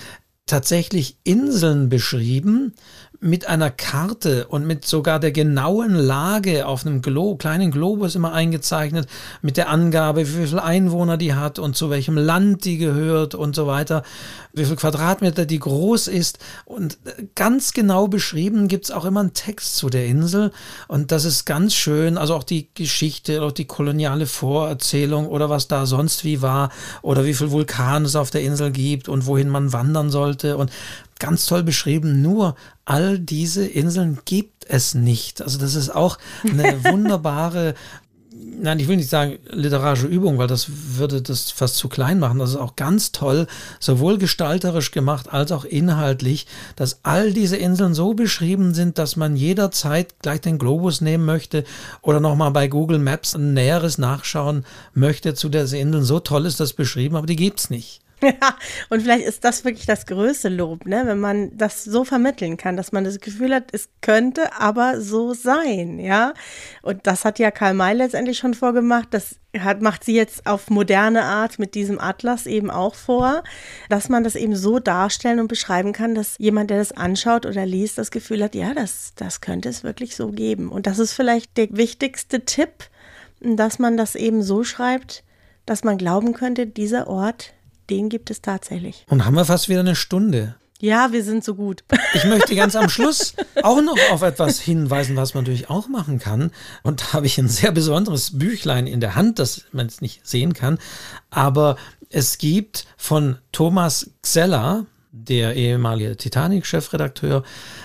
tatsächlich 0.47 1.17
Inseln 1.23 1.89
beschrieben, 1.89 2.73
mit 3.19 3.47
einer 3.47 3.71
Karte 3.71 4.47
und 4.47 4.67
mit 4.67 4.85
sogar 4.85 5.19
der 5.19 5.31
genauen 5.31 5.95
Lage 5.95 6.67
auf 6.67 6.85
einem 6.85 7.01
Glo 7.01 7.35
kleinen 7.35 7.71
Globus 7.71 8.15
immer 8.15 8.33
eingezeichnet, 8.33 9.07
mit 9.41 9.57
der 9.57 9.69
Angabe, 9.69 10.21
wie 10.21 10.47
viele 10.47 10.63
Einwohner 10.63 11.17
die 11.17 11.33
hat 11.33 11.59
und 11.59 11.75
zu 11.75 11.89
welchem 11.89 12.17
Land 12.17 12.65
die 12.65 12.77
gehört 12.77 13.35
und 13.35 13.55
so 13.55 13.65
weiter, 13.67 14.03
wie 14.53 14.65
viel 14.65 14.75
Quadratmeter 14.75 15.45
die 15.45 15.59
groß 15.59 16.07
ist. 16.07 16.39
Und 16.65 16.97
ganz 17.35 17.73
genau 17.73 18.07
beschrieben 18.07 18.67
gibt 18.67 18.85
es 18.85 18.91
auch 18.91 19.05
immer 19.05 19.21
einen 19.21 19.33
Text 19.33 19.77
zu 19.77 19.89
der 19.89 20.05
Insel. 20.05 20.51
Und 20.87 21.11
das 21.11 21.25
ist 21.25 21.45
ganz 21.45 21.73
schön. 21.73 22.17
Also 22.17 22.35
auch 22.35 22.43
die 22.43 22.69
Geschichte, 22.73 23.41
auch 23.41 23.51
die 23.51 23.65
koloniale 23.65 24.25
Vorerzählung 24.25 25.27
oder 25.27 25.49
was 25.49 25.67
da 25.67 25.85
sonst 25.85 26.23
wie 26.23 26.41
war 26.41 26.69
oder 27.01 27.25
wie 27.25 27.33
viel 27.33 27.51
Vulkan 27.51 28.05
es 28.05 28.15
auf 28.15 28.29
der 28.29 28.41
Insel 28.41 28.71
gibt 28.71 29.09
und 29.09 29.25
wohin 29.25 29.49
man 29.49 29.73
wandern 29.73 30.09
sollte. 30.09 30.57
Und 30.57 30.71
ganz 31.19 31.45
toll 31.45 31.63
beschrieben, 31.63 32.21
nur 32.21 32.55
all 32.85 33.19
diese 33.19 33.65
Inseln 33.65 34.19
gibt 34.25 34.65
es 34.69 34.93
nicht. 34.95 35.41
Also 35.41 35.57
das 35.57 35.75
ist 35.75 35.89
auch 35.89 36.17
eine 36.43 36.83
wunderbare, 36.83 37.75
nein, 38.59 38.79
ich 38.79 38.87
will 38.87 38.97
nicht 38.97 39.09
sagen 39.09 39.37
literarische 39.49 40.07
Übung, 40.07 40.37
weil 40.37 40.47
das 40.47 40.67
würde 40.97 41.21
das 41.21 41.51
fast 41.51 41.75
zu 41.75 41.89
klein 41.89 42.19
machen. 42.19 42.39
Das 42.39 42.51
ist 42.51 42.55
auch 42.57 42.75
ganz 42.75 43.11
toll, 43.11 43.47
sowohl 43.79 44.17
gestalterisch 44.17 44.91
gemacht 44.91 45.31
als 45.31 45.51
auch 45.51 45.65
inhaltlich, 45.65 46.47
dass 46.75 46.99
all 47.03 47.33
diese 47.33 47.57
Inseln 47.57 47.93
so 47.93 48.13
beschrieben 48.13 48.73
sind, 48.73 48.97
dass 48.97 49.15
man 49.15 49.35
jederzeit 49.35 50.19
gleich 50.21 50.41
den 50.41 50.57
Globus 50.57 51.01
nehmen 51.01 51.25
möchte 51.25 51.63
oder 52.01 52.19
nochmal 52.19 52.51
bei 52.51 52.67
Google 52.67 52.99
Maps 52.99 53.35
ein 53.35 53.53
näheres 53.53 53.97
Nachschauen 53.97 54.65
möchte 54.93 55.33
zu 55.33 55.49
der 55.49 55.63
Inseln. 55.63 56.03
So 56.03 56.19
toll 56.19 56.45
ist 56.45 56.59
das 56.59 56.73
beschrieben, 56.73 57.15
aber 57.15 57.27
die 57.27 57.35
gibt's 57.35 57.69
nicht. 57.69 58.01
Ja, 58.21 58.57
und 58.89 59.01
vielleicht 59.01 59.25
ist 59.25 59.43
das 59.43 59.63
wirklich 59.63 59.85
das 59.85 60.07
größte 60.07 60.49
Lob, 60.49 60.87
ne? 60.87 61.03
wenn 61.05 61.19
man 61.19 61.55
das 61.55 61.83
so 61.83 62.03
vermitteln 62.03 62.57
kann, 62.57 62.75
dass 62.75 62.91
man 62.91 63.03
das 63.03 63.19
Gefühl 63.19 63.53
hat, 63.53 63.65
es 63.71 63.89
könnte 64.01 64.53
aber 64.59 65.01
so 65.01 65.33
sein, 65.33 65.99
ja. 65.99 66.33
Und 66.81 67.05
das 67.05 67.25
hat 67.25 67.37
ja 67.37 67.51
Karl 67.51 67.75
May 67.75 67.93
letztendlich 67.93 68.39
schon 68.39 68.55
vorgemacht. 68.55 69.09
Das 69.11 69.35
hat, 69.59 69.81
macht 69.81 70.03
sie 70.03 70.15
jetzt 70.15 70.47
auf 70.47 70.69
moderne 70.71 71.23
Art 71.23 71.59
mit 71.59 71.75
diesem 71.75 71.99
Atlas 71.99 72.47
eben 72.47 72.71
auch 72.71 72.95
vor, 72.95 73.43
dass 73.89 74.09
man 74.09 74.23
das 74.23 74.35
eben 74.35 74.55
so 74.55 74.79
darstellen 74.79 75.39
und 75.39 75.47
beschreiben 75.47 75.93
kann, 75.93 76.15
dass 76.15 76.37
jemand, 76.39 76.71
der 76.71 76.79
das 76.79 76.91
anschaut 76.91 77.45
oder 77.45 77.65
liest, 77.67 77.99
das 77.99 78.09
Gefühl 78.09 78.43
hat, 78.43 78.55
ja, 78.55 78.73
das, 78.73 79.13
das 79.15 79.41
könnte 79.41 79.69
es 79.69 79.83
wirklich 79.83 80.15
so 80.15 80.31
geben. 80.31 80.69
Und 80.69 80.87
das 80.87 80.97
ist 80.97 81.13
vielleicht 81.13 81.55
der 81.55 81.67
wichtigste 81.71 82.45
Tipp, 82.45 82.89
dass 83.41 83.77
man 83.77 83.95
das 83.95 84.15
eben 84.15 84.41
so 84.41 84.63
schreibt, 84.63 85.23
dass 85.67 85.83
man 85.83 85.97
glauben 85.97 86.33
könnte, 86.33 86.65
dieser 86.65 87.07
Ort 87.07 87.53
den 87.89 88.09
gibt 88.09 88.29
es 88.31 88.41
tatsächlich. 88.41 89.05
Und 89.09 89.25
haben 89.25 89.35
wir 89.35 89.45
fast 89.45 89.69
wieder 89.69 89.81
eine 89.81 89.95
Stunde. 89.95 90.55
Ja, 90.79 91.11
wir 91.11 91.23
sind 91.23 91.43
so 91.43 91.55
gut. 91.55 91.83
Ich 92.13 92.23
möchte 92.23 92.55
ganz 92.55 92.75
am 92.75 92.89
Schluss 92.89 93.35
auch 93.61 93.81
noch 93.81 93.97
auf 94.11 94.21
etwas 94.23 94.59
hinweisen, 94.59 95.15
was 95.15 95.33
man 95.33 95.43
natürlich 95.43 95.69
auch 95.69 95.87
machen 95.87 96.19
kann. 96.19 96.51
Und 96.81 97.01
da 97.01 97.13
habe 97.13 97.25
ich 97.25 97.37
ein 97.37 97.49
sehr 97.49 97.71
besonderes 97.71 98.39
Büchlein 98.39 98.87
in 98.87 99.01
der 99.01 99.15
Hand, 99.15 99.39
das 99.39 99.65
man 99.71 99.85
es 99.85 100.01
nicht 100.01 100.25
sehen 100.25 100.53
kann. 100.53 100.79
Aber 101.29 101.75
es 102.09 102.37
gibt 102.37 102.87
von 102.95 103.37
Thomas 103.51 104.11
Xeller, 104.23 104.85
der 105.11 105.55
ehemalige 105.55 106.15
Titanic-Chefredakteur, 106.15 107.43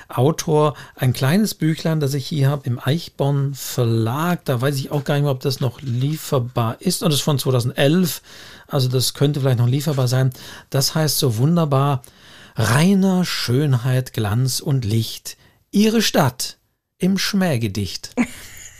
Autor, 0.09 0.75
ein 0.95 1.13
kleines 1.13 1.55
Büchlein, 1.55 2.01
das 2.01 2.15
ich 2.15 2.27
hier 2.27 2.49
habe 2.49 2.67
im 2.67 2.79
Eichborn 2.79 3.55
Verlag. 3.55 4.45
Da 4.45 4.61
weiß 4.61 4.77
ich 4.77 4.91
auch 4.91 5.05
gar 5.05 5.15
nicht 5.15 5.25
mehr, 5.25 5.33
ob 5.33 5.41
das 5.41 5.61
noch 5.61 5.81
lieferbar 5.83 6.77
ist. 6.81 7.03
Und 7.03 7.11
das 7.11 7.21
ist 7.21 7.25
von 7.25 7.39
2011. 7.39 8.23
Also 8.73 8.89
das 8.89 9.13
könnte 9.13 9.41
vielleicht 9.41 9.59
noch 9.59 9.69
lieferbar 9.69 10.09
sein. 10.09 10.31
Das 10.71 10.95
heißt 10.95 11.19
so 11.19 11.37
wunderbar, 11.37 12.03
reiner 12.57 13.25
Schönheit, 13.25 14.15
Glanz 14.15 14.61
und 14.61 14.87
Licht. 14.87 15.37
Ihre 15.71 16.01
Stadt 16.01 16.59
im 16.97 17.19
Schmähgedicht. 17.19 18.15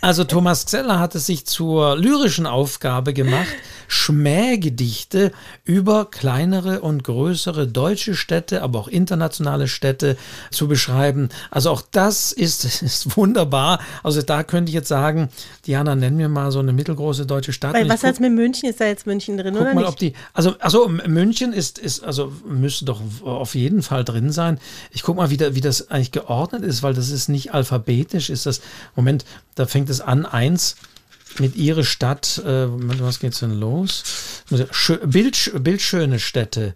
Also 0.05 0.25
Thomas 0.25 0.67
Zeller 0.67 0.99
hat 0.99 1.15
es 1.15 1.27
sich 1.27 1.47
zur 1.47 1.97
lyrischen 1.97 2.45
Aufgabe 2.45 3.15
gemacht, 3.15 3.47
Schmähgedichte 3.87 5.31
über 5.65 6.11
kleinere 6.11 6.81
und 6.81 7.05
größere 7.05 7.69
deutsche 7.69 8.17
Städte, 8.17 8.63
aber 8.63 8.81
auch 8.81 8.89
internationale 8.89 9.69
Städte 9.69 10.17
zu 10.51 10.67
beschreiben. 10.67 11.29
Also 11.53 11.71
auch 11.71 11.83
das 11.89 12.33
ist, 12.33 12.65
ist 12.83 13.17
wunderbar. 13.17 13.79
Also 14.03 14.23
da 14.23 14.43
könnte 14.43 14.71
ich 14.71 14.75
jetzt 14.75 14.89
sagen, 14.89 15.29
Diana, 15.67 15.95
nenn 15.95 16.17
mir 16.17 16.29
mal 16.29 16.51
so 16.51 16.59
eine 16.59 16.73
mittelgroße 16.73 17.25
deutsche 17.25 17.53
Stadt. 17.53 17.75
Weil 17.75 17.89
was 17.89 18.03
jetzt 18.03 18.19
mit 18.19 18.33
München? 18.33 18.69
Ist 18.69 18.81
da 18.81 18.87
jetzt 18.87 19.07
München 19.07 19.37
drin 19.37 19.55
guck 19.55 19.63
oder 19.63 19.75
mal, 19.75 19.83
nicht? 19.83 19.89
Ob 19.89 19.99
die, 19.99 20.15
also, 20.33 20.57
also 20.59 20.89
München 20.89 21.53
ist, 21.53 21.79
ist, 21.79 22.03
also 22.03 22.33
müsste 22.45 22.87
doch 22.87 23.01
auf 23.23 23.55
jeden 23.55 23.83
Fall 23.83 24.03
drin 24.03 24.33
sein. 24.33 24.59
Ich 24.91 25.05
guck 25.05 25.17
mal, 25.17 25.31
wie, 25.31 25.37
da, 25.37 25.55
wie 25.55 25.61
das 25.61 25.93
eigentlich 25.93 26.11
geordnet 26.11 26.65
ist, 26.65 26.83
weil 26.83 26.93
das 26.93 27.11
ist 27.11 27.29
nicht 27.29 27.55
alphabetisch, 27.55 28.31
ist 28.31 28.47
das, 28.47 28.63
Moment, 28.97 29.25
da 29.55 29.67
fängt 29.67 29.91
es 29.91 29.92
an, 30.01 30.27
eins 30.27 30.77
mit 31.39 31.57
ihre 31.57 31.85
Stadt, 31.85 32.39
äh, 32.45 32.67
was 32.69 33.21
geht's 33.21 33.41
denn 33.41 33.59
los? 33.59 34.05
Bild, 35.05 35.53
bildschöne 35.63 36.19
Städte, 36.19 36.75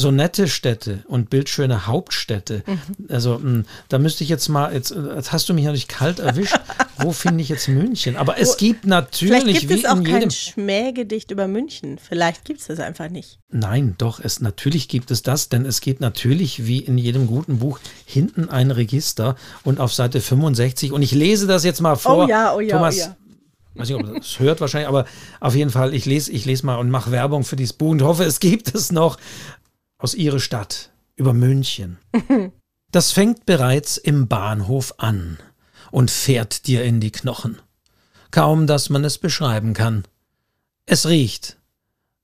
so 0.00 0.10
nette 0.10 0.48
Städte 0.48 1.04
und 1.06 1.30
bildschöne 1.30 1.86
Hauptstädte. 1.86 2.62
Mhm. 2.66 2.80
Also 3.08 3.38
mh, 3.38 3.64
da 3.88 3.98
müsste 3.98 4.24
ich 4.24 4.30
jetzt 4.30 4.48
mal, 4.48 4.72
jetzt, 4.72 4.90
jetzt 4.90 5.32
hast 5.32 5.48
du 5.48 5.54
mich 5.54 5.64
natürlich 5.64 5.88
kalt 5.88 6.18
erwischt. 6.18 6.58
Wo 6.98 7.12
finde 7.12 7.42
ich 7.42 7.48
jetzt 7.48 7.68
München? 7.68 8.16
Aber 8.16 8.38
es 8.38 8.56
gibt 8.56 8.86
natürlich, 8.86 9.42
Vielleicht 9.42 9.68
gibt 9.68 9.84
es 9.84 9.90
auch 9.90 9.96
in 9.96 10.04
kein. 10.04 10.30
Schmähgedicht 10.30 11.30
über 11.30 11.46
München. 11.46 11.98
Vielleicht 11.98 12.44
gibt 12.44 12.60
es 12.60 12.66
das 12.66 12.80
einfach 12.80 13.08
nicht. 13.08 13.38
Nein, 13.50 13.94
doch, 13.98 14.20
es 14.20 14.40
natürlich 14.40 14.88
gibt 14.88 15.10
es 15.10 15.22
das, 15.22 15.48
denn 15.48 15.66
es 15.66 15.80
gibt 15.80 16.00
natürlich 16.00 16.66
wie 16.66 16.78
in 16.78 16.98
jedem 16.98 17.26
guten 17.26 17.58
Buch 17.58 17.80
hinten 18.04 18.48
ein 18.48 18.70
Register 18.70 19.36
und 19.64 19.80
auf 19.80 19.92
Seite 19.92 20.20
65 20.20 20.92
und 20.92 21.02
ich 21.02 21.12
lese 21.12 21.46
das 21.46 21.64
jetzt 21.64 21.80
mal 21.80 21.96
vor. 21.96 22.24
Oh 22.24 22.28
ja, 22.28 22.54
oh 22.54 22.60
ja, 22.60 22.76
Thomas, 22.76 22.96
oh 22.96 22.98
ja. 22.98 23.16
weiß 23.74 23.88
nicht, 23.88 23.98
ob 23.98 24.14
das 24.14 24.38
hört 24.38 24.60
wahrscheinlich, 24.60 24.88
aber 24.88 25.04
auf 25.40 25.54
jeden 25.54 25.70
Fall, 25.70 25.94
ich 25.94 26.06
lese, 26.06 26.30
ich 26.30 26.44
lese 26.44 26.64
mal 26.64 26.76
und 26.76 26.90
mache 26.90 27.10
Werbung 27.10 27.44
für 27.44 27.56
dieses 27.56 27.72
Buch 27.72 27.90
und 27.90 28.02
hoffe, 28.02 28.24
es 28.24 28.40
gibt 28.40 28.74
es 28.74 28.92
noch 28.92 29.18
aus 30.00 30.14
ihrer 30.14 30.40
Stadt 30.40 30.90
über 31.16 31.32
München. 31.32 31.98
Das 32.92 33.12
fängt 33.12 33.46
bereits 33.46 33.98
im 33.98 34.26
Bahnhof 34.26 34.94
an 34.98 35.38
und 35.92 36.10
fährt 36.10 36.66
dir 36.66 36.82
in 36.82 36.98
die 36.98 37.12
Knochen. 37.12 37.62
Kaum, 38.32 38.66
dass 38.66 38.90
man 38.90 39.04
es 39.04 39.18
beschreiben 39.18 39.74
kann. 39.74 40.02
Es 40.86 41.06
riecht. 41.06 41.56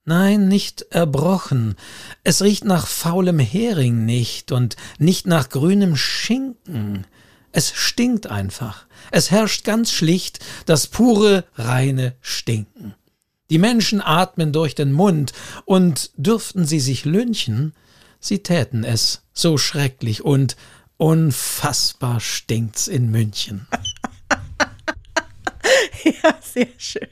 Nein, 0.04 0.48
nicht 0.48 0.82
erbrochen. 0.90 1.76
Es 2.24 2.42
riecht 2.42 2.64
nach 2.64 2.88
faulem 2.88 3.38
Hering 3.38 4.04
nicht 4.04 4.50
und 4.50 4.76
nicht 4.98 5.28
nach 5.28 5.48
grünem 5.48 5.94
Schinken. 5.94 7.06
Es 7.52 7.72
stinkt 7.72 8.26
einfach. 8.26 8.86
Es 9.10 9.30
herrscht 9.30 9.64
ganz 9.64 9.92
schlicht 9.92 10.44
das 10.64 10.88
pure, 10.88 11.44
reine 11.54 12.16
Stinken. 12.20 12.94
Die 13.50 13.58
Menschen 13.58 14.00
atmen 14.00 14.52
durch 14.52 14.74
den 14.74 14.92
Mund, 14.92 15.32
und 15.64 16.10
dürften 16.16 16.64
sie 16.64 16.80
sich 16.80 17.04
lynchen, 17.04 17.74
sie 18.20 18.40
täten 18.42 18.82
es 18.84 19.22
so 19.32 19.56
schrecklich 19.58 20.24
und 20.24 20.56
unfassbar 20.96 22.20
stinkt's 22.20 22.88
in 22.88 23.10
München. 23.10 23.66
Ja, 26.04 26.36
sehr 26.40 26.68
schön. 26.78 27.08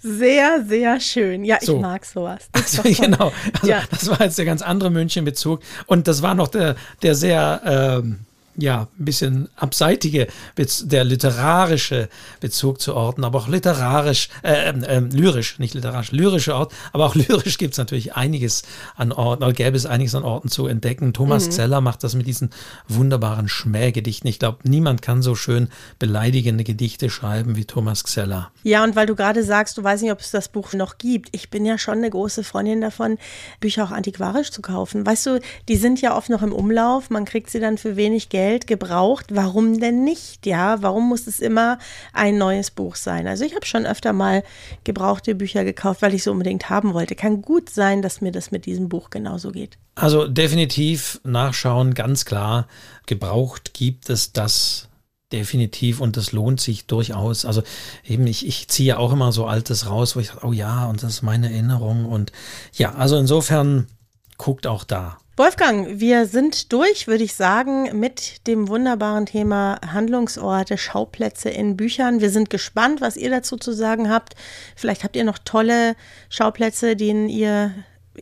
Sehr, 0.00 0.64
sehr 0.66 0.98
schön. 1.00 1.44
Ja, 1.44 1.58
So. 1.60 1.76
ich 1.76 1.82
mag 1.82 2.06
sowas. 2.06 2.48
Also, 2.52 2.82
genau, 3.02 3.30
also, 3.52 3.66
Ja. 3.66 3.82
das 3.90 4.08
war 4.08 4.22
jetzt 4.22 4.38
der 4.38 4.46
ganz 4.46 4.62
andere 4.62 4.90
Münchenbezug 4.90 5.60
und 5.86 6.08
das 6.08 6.22
war 6.22 6.34
noch 6.34 6.48
der, 6.48 6.76
der 7.02 7.14
sehr, 7.14 7.60
ähm, 7.64 8.20
ja, 8.56 8.88
ein 8.98 9.04
bisschen 9.04 9.48
abseitige, 9.56 10.26
der 10.82 11.04
literarische 11.04 12.08
Bezug 12.40 12.80
zu 12.80 12.94
Orten, 12.94 13.24
aber 13.24 13.38
auch 13.38 13.48
literarisch, 13.48 14.28
äh, 14.42 14.70
ähm, 14.70 15.10
lyrisch, 15.10 15.58
nicht 15.58 15.74
literarisch, 15.74 16.12
lyrische 16.12 16.54
Ort, 16.54 16.72
aber 16.92 17.06
auch 17.06 17.14
lyrisch 17.20 17.58
gibt 17.58 17.74
es 17.74 17.78
natürlich 17.78 18.16
einiges 18.16 18.62
an 18.96 19.12
Orten, 19.12 19.44
oder 19.44 19.52
gäbe 19.52 19.76
es 19.76 19.86
einiges 19.86 20.14
an 20.14 20.24
Orten 20.24 20.48
zu 20.48 20.66
entdecken. 20.66 21.12
Thomas 21.12 21.46
Mhm. 21.46 21.50
Zeller 21.52 21.80
macht 21.80 22.04
das 22.04 22.14
mit 22.14 22.26
diesen 22.26 22.50
wunderbaren 22.88 23.48
Schmähgedichten. 23.48 24.28
Ich 24.28 24.38
glaube, 24.38 24.58
niemand 24.64 25.00
kann 25.00 25.22
so 25.22 25.34
schön 25.34 25.68
beleidigende 25.98 26.64
Gedichte 26.64 27.08
schreiben 27.08 27.56
wie 27.56 27.64
Thomas 27.64 28.02
Zeller. 28.02 28.50
Ja, 28.62 28.84
und 28.84 28.96
weil 28.96 29.06
du 29.06 29.14
gerade 29.14 29.44
sagst, 29.44 29.78
du 29.78 29.84
weißt 29.84 30.02
nicht, 30.02 30.12
ob 30.12 30.20
es 30.20 30.30
das 30.30 30.48
Buch 30.48 30.72
noch 30.72 30.98
gibt. 30.98 31.28
Ich 31.32 31.50
bin 31.50 31.64
ja 31.64 31.78
schon 31.78 31.98
eine 31.98 32.10
große 32.10 32.44
Freundin 32.44 32.80
davon, 32.80 33.16
Bücher 33.60 33.84
auch 33.84 33.90
antiquarisch 33.90 34.50
zu 34.50 34.60
kaufen. 34.60 35.06
Weißt 35.06 35.26
du, 35.26 35.40
die 35.68 35.76
sind 35.76 36.00
ja 36.00 36.16
oft 36.16 36.28
noch 36.30 36.42
im 36.42 36.52
Umlauf. 36.52 37.10
Man 37.10 37.24
kriegt 37.24 37.50
sie 37.50 37.60
dann 37.60 37.78
für 37.78 37.96
wenig 37.96 38.28
Geld 38.28 38.39
gebraucht. 38.66 39.26
Warum 39.30 39.80
denn 39.80 40.04
nicht? 40.04 40.46
Ja, 40.46 40.82
warum 40.82 41.08
muss 41.08 41.26
es 41.26 41.40
immer 41.40 41.78
ein 42.12 42.38
neues 42.38 42.70
Buch 42.70 42.96
sein? 42.96 43.26
Also 43.26 43.44
ich 43.44 43.54
habe 43.54 43.66
schon 43.66 43.86
öfter 43.86 44.12
mal 44.12 44.42
gebrauchte 44.84 45.34
Bücher 45.34 45.64
gekauft, 45.64 46.02
weil 46.02 46.14
ich 46.14 46.24
sie 46.24 46.30
unbedingt 46.30 46.70
haben 46.70 46.94
wollte. 46.94 47.14
Kann 47.14 47.42
gut 47.42 47.70
sein, 47.70 48.02
dass 48.02 48.20
mir 48.20 48.32
das 48.32 48.50
mit 48.50 48.66
diesem 48.66 48.88
Buch 48.88 49.10
genauso 49.10 49.52
geht. 49.52 49.78
Also 49.94 50.26
definitiv 50.26 51.20
nachschauen, 51.24 51.94
ganz 51.94 52.24
klar. 52.24 52.66
Gebraucht 53.06 53.74
gibt 53.74 54.08
es 54.08 54.32
das 54.32 54.88
definitiv 55.32 56.00
und 56.00 56.16
das 56.16 56.32
lohnt 56.32 56.60
sich 56.60 56.86
durchaus. 56.86 57.44
Also 57.44 57.62
eben, 58.04 58.26
ich, 58.26 58.46
ich 58.46 58.68
ziehe 58.68 58.88
ja 58.88 58.96
auch 58.98 59.12
immer 59.12 59.32
so 59.32 59.46
Altes 59.46 59.88
raus, 59.88 60.16
wo 60.16 60.20
ich 60.20 60.28
sage, 60.28 60.46
oh 60.46 60.52
ja, 60.52 60.86
und 60.86 61.02
das 61.02 61.14
ist 61.14 61.22
meine 61.22 61.50
Erinnerung. 61.50 62.04
Und 62.06 62.32
ja, 62.72 62.94
also 62.94 63.16
insofern 63.16 63.86
guckt 64.38 64.66
auch 64.66 64.84
da. 64.84 65.18
Wolfgang, 65.40 65.98
wir 65.98 66.26
sind 66.26 66.70
durch, 66.70 67.06
würde 67.06 67.24
ich 67.24 67.32
sagen, 67.32 67.98
mit 67.98 68.46
dem 68.46 68.68
wunderbaren 68.68 69.24
Thema 69.24 69.80
Handlungsorte, 69.90 70.76
Schauplätze 70.76 71.48
in 71.48 71.78
Büchern. 71.78 72.20
Wir 72.20 72.28
sind 72.28 72.50
gespannt, 72.50 73.00
was 73.00 73.16
ihr 73.16 73.30
dazu 73.30 73.56
zu 73.56 73.72
sagen 73.72 74.10
habt. 74.10 74.34
Vielleicht 74.76 75.02
habt 75.02 75.16
ihr 75.16 75.24
noch 75.24 75.38
tolle 75.38 75.96
Schauplätze, 76.28 76.94
denen 76.94 77.30
ihr 77.30 77.72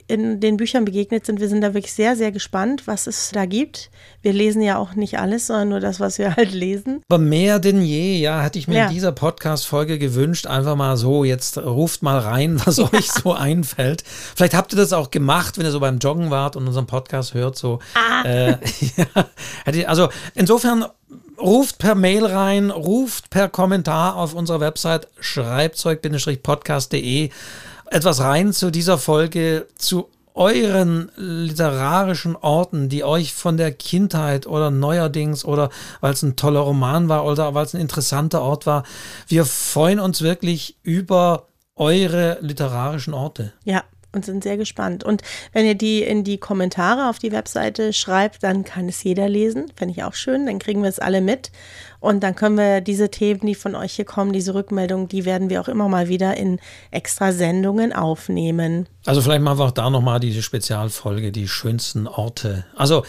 in 0.07 0.39
den 0.41 0.57
Büchern 0.59 0.85
begegnet 0.85 1.25
sind. 1.27 1.41
Wir 1.41 1.49
sind 1.49 1.63
da 1.63 1.73
wirklich 1.75 1.93
sehr, 1.95 2.15
sehr 2.15 2.31
gespannt, 2.31 2.87
was 2.87 3.07
es 3.07 3.31
da 3.33 3.47
gibt. 3.47 3.91
Wir 4.23 4.33
lesen 4.35 4.61
ja 4.63 4.77
auch 4.77 4.95
nicht 4.95 5.19
alles, 5.19 5.47
sondern 5.47 5.71
nur 5.71 5.81
das, 5.81 5.99
was 5.99 6.19
wir 6.19 6.37
halt 6.37 6.53
lesen. 6.53 7.01
Aber 7.09 7.19
mehr 7.19 7.59
denn 7.59 7.81
je, 7.83 8.19
ja, 8.19 8.43
hätte 8.43 8.59
ich 8.59 8.69
mir 8.69 8.77
Ja. 8.77 8.87
in 8.89 8.95
dieser 8.95 9.13
Podcast-Folge 9.13 9.99
gewünscht, 9.99 10.47
einfach 10.47 10.77
mal 10.77 10.97
so, 10.97 11.25
jetzt 11.25 11.59
ruft 11.59 12.03
mal 12.03 12.19
rein, 12.19 12.61
was 12.67 12.79
euch 12.79 13.11
so 13.11 13.33
einfällt. 13.33 14.05
Vielleicht 14.37 14.55
habt 14.55 14.73
ihr 14.73 14.77
das 14.77 14.93
auch 14.93 15.11
gemacht, 15.11 15.57
wenn 15.59 15.65
ihr 15.65 15.73
so 15.73 15.81
beim 15.81 15.99
Joggen 15.99 16.31
wart 16.31 16.55
und 16.57 16.67
unseren 16.69 16.87
Podcast 16.87 17.35
hört, 17.35 17.57
so. 17.57 17.79
Äh, 18.25 18.51
ja, 18.97 19.07
also 19.87 20.09
insofern 20.35 20.85
ruft 21.41 21.79
per 21.79 21.95
Mail 21.95 22.27
rein, 22.27 22.71
ruft 22.71 23.31
per 23.31 23.49
Kommentar 23.49 24.17
auf 24.17 24.35
unserer 24.35 24.61
Website 24.61 25.09
schreibzeug-podcast.de 25.21 27.31
etwas 27.91 28.21
rein 28.21 28.53
zu 28.53 28.71
dieser 28.71 28.99
Folge, 28.99 29.67
zu 29.77 30.09
euren 30.35 31.11
literarischen 31.17 32.37
Orten, 32.37 32.89
die 32.89 33.03
euch 33.03 33.35
von 33.35 33.57
der 33.57 33.73
Kindheit 33.73 34.47
oder 34.47 34.71
neuerdings 34.71 35.45
oder 35.45 35.69
weil 36.01 36.13
es 36.13 36.23
ein 36.23 36.37
toller 36.37 36.61
Roman 36.61 37.09
war 37.09 37.27
oder 37.27 37.55
weil 37.55 37.67
es 37.67 37.75
ein 37.75 37.81
interessanter 37.81 38.41
Ort 38.43 38.65
war. 38.65 38.85
Wir 39.27 39.45
freuen 39.45 39.99
uns 39.99 40.23
wirklich 40.23 40.77
über 40.85 41.49
eure 41.75 42.39
literarischen 42.41 43.15
Orte. 43.15 43.53
Ja, 43.65 43.83
und 44.13 44.25
sind 44.25 44.43
sehr 44.43 44.57
gespannt. 44.57 45.05
Und 45.05 45.23
wenn 45.53 45.67
ihr 45.67 45.75
die 45.75 46.03
in 46.03 46.25
die 46.25 46.39
Kommentare 46.39 47.11
auf 47.11 47.19
die 47.19 47.33
Webseite 47.33 47.93
schreibt, 47.93 48.43
dann 48.43 48.65
kann 48.65 48.89
es 48.89 49.03
jeder 49.03 49.29
lesen. 49.29 49.71
Fände 49.77 49.95
ich 49.97 50.05
auch 50.05 50.15
schön. 50.15 50.47
Dann 50.47 50.59
kriegen 50.59 50.83
wir 50.83 50.89
es 50.89 50.99
alle 50.99 51.21
mit. 51.21 51.51
Und 52.01 52.23
dann 52.23 52.35
können 52.35 52.57
wir 52.57 52.81
diese 52.81 53.11
Themen, 53.11 53.41
die 53.41 53.55
von 53.55 53.75
euch 53.75 53.95
hier 53.95 54.05
kommen, 54.05 54.33
diese 54.33 54.55
Rückmeldungen, 54.55 55.09
die 55.09 55.25
werden 55.25 55.51
wir 55.51 55.61
auch 55.61 55.69
immer 55.69 55.89
mal 55.89 56.09
wieder 56.09 56.37
in 56.37 56.61
extra 56.91 57.33
Sendungen 57.33 57.93
aufnehmen. 57.93 58.89
Also 59.05 59.21
vielleicht 59.21 59.43
machen 59.43 59.59
wir 59.59 59.65
auch 59.67 59.71
da 59.73 59.91
nochmal 59.91 60.21
diese 60.21 60.43
Spezialfolge, 60.43 61.33
die 61.33 61.49
schönsten 61.49 62.07
Orte. 62.07 62.65
Also 62.77 63.03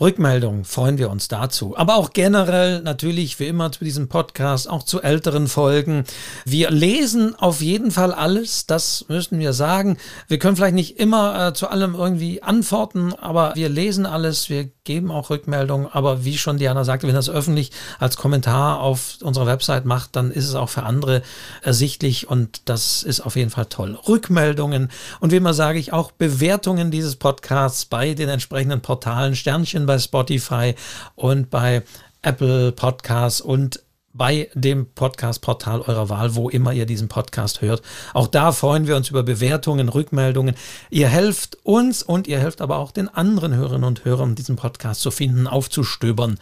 Rückmeldungen 0.00 0.64
freuen 0.64 0.98
wir 0.98 1.10
uns 1.10 1.28
dazu. 1.28 1.76
Aber 1.76 1.96
auch 1.96 2.12
generell 2.12 2.80
natürlich, 2.82 3.40
wie 3.40 3.46
immer 3.46 3.72
zu 3.72 3.84
diesem 3.84 4.08
Podcast, 4.08 4.70
auch 4.70 4.82
zu 4.82 5.02
älteren 5.02 5.48
Folgen. 5.48 6.04
Wir 6.44 6.70
lesen 6.70 7.34
auf 7.34 7.60
jeden 7.60 7.90
Fall 7.90 8.12
alles, 8.12 8.66
das 8.66 9.06
müssen 9.08 9.38
wir 9.38 9.52
sagen. 9.52 9.98
Wir 10.28 10.38
können 10.38 10.56
vielleicht 10.56 10.74
nicht 10.74 11.00
immer 11.00 11.48
äh, 11.48 11.52
zu 11.52 11.68
allem 11.68 11.94
irgendwie 11.94 12.42
antworten, 12.42 13.12
aber 13.14 13.54
wir 13.56 13.68
lesen 13.68 14.06
alles, 14.06 14.48
wir 14.48 14.70
geben 14.88 15.10
auch 15.10 15.28
Rückmeldungen. 15.28 15.86
Aber 15.92 16.24
wie 16.24 16.38
schon 16.38 16.56
Diana 16.56 16.82
sagte, 16.82 17.06
wenn 17.06 17.14
das 17.14 17.28
öffentlich 17.28 17.72
als 17.98 18.16
Kommentar 18.16 18.80
auf 18.80 19.18
unserer 19.20 19.46
Website 19.46 19.84
macht, 19.84 20.16
dann 20.16 20.30
ist 20.30 20.48
es 20.48 20.54
auch 20.54 20.70
für 20.70 20.82
andere 20.82 21.20
ersichtlich 21.62 22.28
und 22.28 22.62
das 22.64 23.02
ist 23.02 23.20
auf 23.20 23.36
jeden 23.36 23.50
Fall 23.50 23.66
toll. 23.66 23.98
Rückmeldungen 24.08 24.90
und 25.20 25.30
wie 25.30 25.36
immer 25.36 25.52
sage 25.52 25.78
ich 25.78 25.92
auch 25.92 26.10
Bewertungen 26.10 26.90
dieses 26.90 27.16
Podcasts 27.16 27.84
bei 27.84 28.14
den 28.14 28.30
entsprechenden 28.30 28.80
Portalen, 28.80 29.36
Sternchen 29.36 29.84
bei 29.84 29.98
Spotify 29.98 30.74
und 31.14 31.50
bei 31.50 31.82
Apple 32.22 32.72
Podcasts 32.72 33.42
und 33.42 33.82
bei 34.18 34.50
dem 34.52 34.92
Podcast-Portal 34.92 35.80
eurer 35.82 36.10
Wahl, 36.10 36.34
wo 36.34 36.50
immer 36.50 36.72
ihr 36.72 36.84
diesen 36.84 37.08
Podcast 37.08 37.62
hört. 37.62 37.82
Auch 38.12 38.26
da 38.26 38.52
freuen 38.52 38.86
wir 38.86 38.96
uns 38.96 39.08
über 39.08 39.22
Bewertungen, 39.22 39.88
Rückmeldungen. 39.88 40.56
Ihr 40.90 41.08
helft 41.08 41.56
uns 41.62 42.02
und 42.02 42.26
ihr 42.26 42.40
helft 42.40 42.60
aber 42.60 42.76
auch 42.76 42.90
den 42.90 43.08
anderen 43.08 43.54
Hörerinnen 43.54 43.84
und 43.84 44.04
Hörern, 44.04 44.34
diesen 44.34 44.56
Podcast 44.56 45.00
zu 45.00 45.10
finden, 45.12 45.46
aufzustöbern 45.46 46.38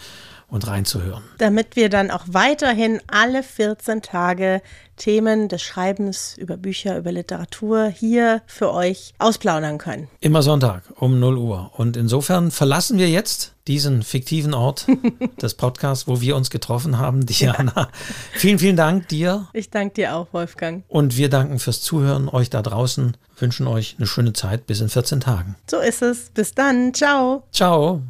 und 0.49 0.67
reinzuhören. 0.67 1.23
Damit 1.39 1.77
wir 1.77 1.89
dann 1.89 2.11
auch 2.11 2.25
weiterhin 2.27 3.01
alle 3.09 3.43
14 3.43 4.01
Tage 4.01 4.63
Themen 4.97 5.49
des 5.49 5.63
Schreibens 5.63 6.37
über 6.39 6.57
Bücher, 6.57 6.99
über 6.99 7.13
Literatur 7.13 7.87
hier 7.87 8.43
für 8.47 8.73
euch 8.73 9.15
ausplaudern 9.19 9.79
können. 9.79 10.09
Immer 10.21 10.43
Sonntag 10.43 10.83
um 10.97 11.19
0 11.19 11.37
Uhr. 11.39 11.71
Und 11.77 11.97
insofern 11.97 12.51
verlassen 12.51 12.99
wir 12.99 13.09
jetzt 13.09 13.53
diesen 13.67 14.03
fiktiven 14.03 14.55
Ort 14.55 14.87
des 15.43 15.55
Podcasts, 15.55 16.07
wo 16.07 16.21
wir 16.21 16.37
uns 16.37 16.51
getroffen 16.51 16.99
haben. 16.99 17.27
Diana, 17.27 17.73
ja. 17.77 17.89
vielen, 18.33 18.59
vielen 18.59 18.77
Dank 18.77 19.09
dir. 19.09 19.49
Ich 19.53 19.71
danke 19.71 19.95
dir 19.95 20.15
auch, 20.15 20.29
Wolfgang. 20.33 20.85
Und 20.89 21.17
wir 21.17 21.29
danken 21.29 21.59
fürs 21.59 21.83
Zuhören 21.83 22.29
euch 22.29 22.51
da 22.51 22.63
draußen, 22.63 23.17
wünschen 23.39 23.67
euch 23.67 23.97
eine 23.99 24.07
schöne 24.07 24.33
Zeit 24.33 24.67
bis 24.67 24.81
in 24.81 24.89
14 24.89 25.21
Tagen. 25.21 25.57
So 25.71 25.79
ist 25.79 26.03
es. 26.03 26.31
Bis 26.31 26.55
dann. 26.55 26.95
Ciao. 26.95 27.43
Ciao. 27.53 28.03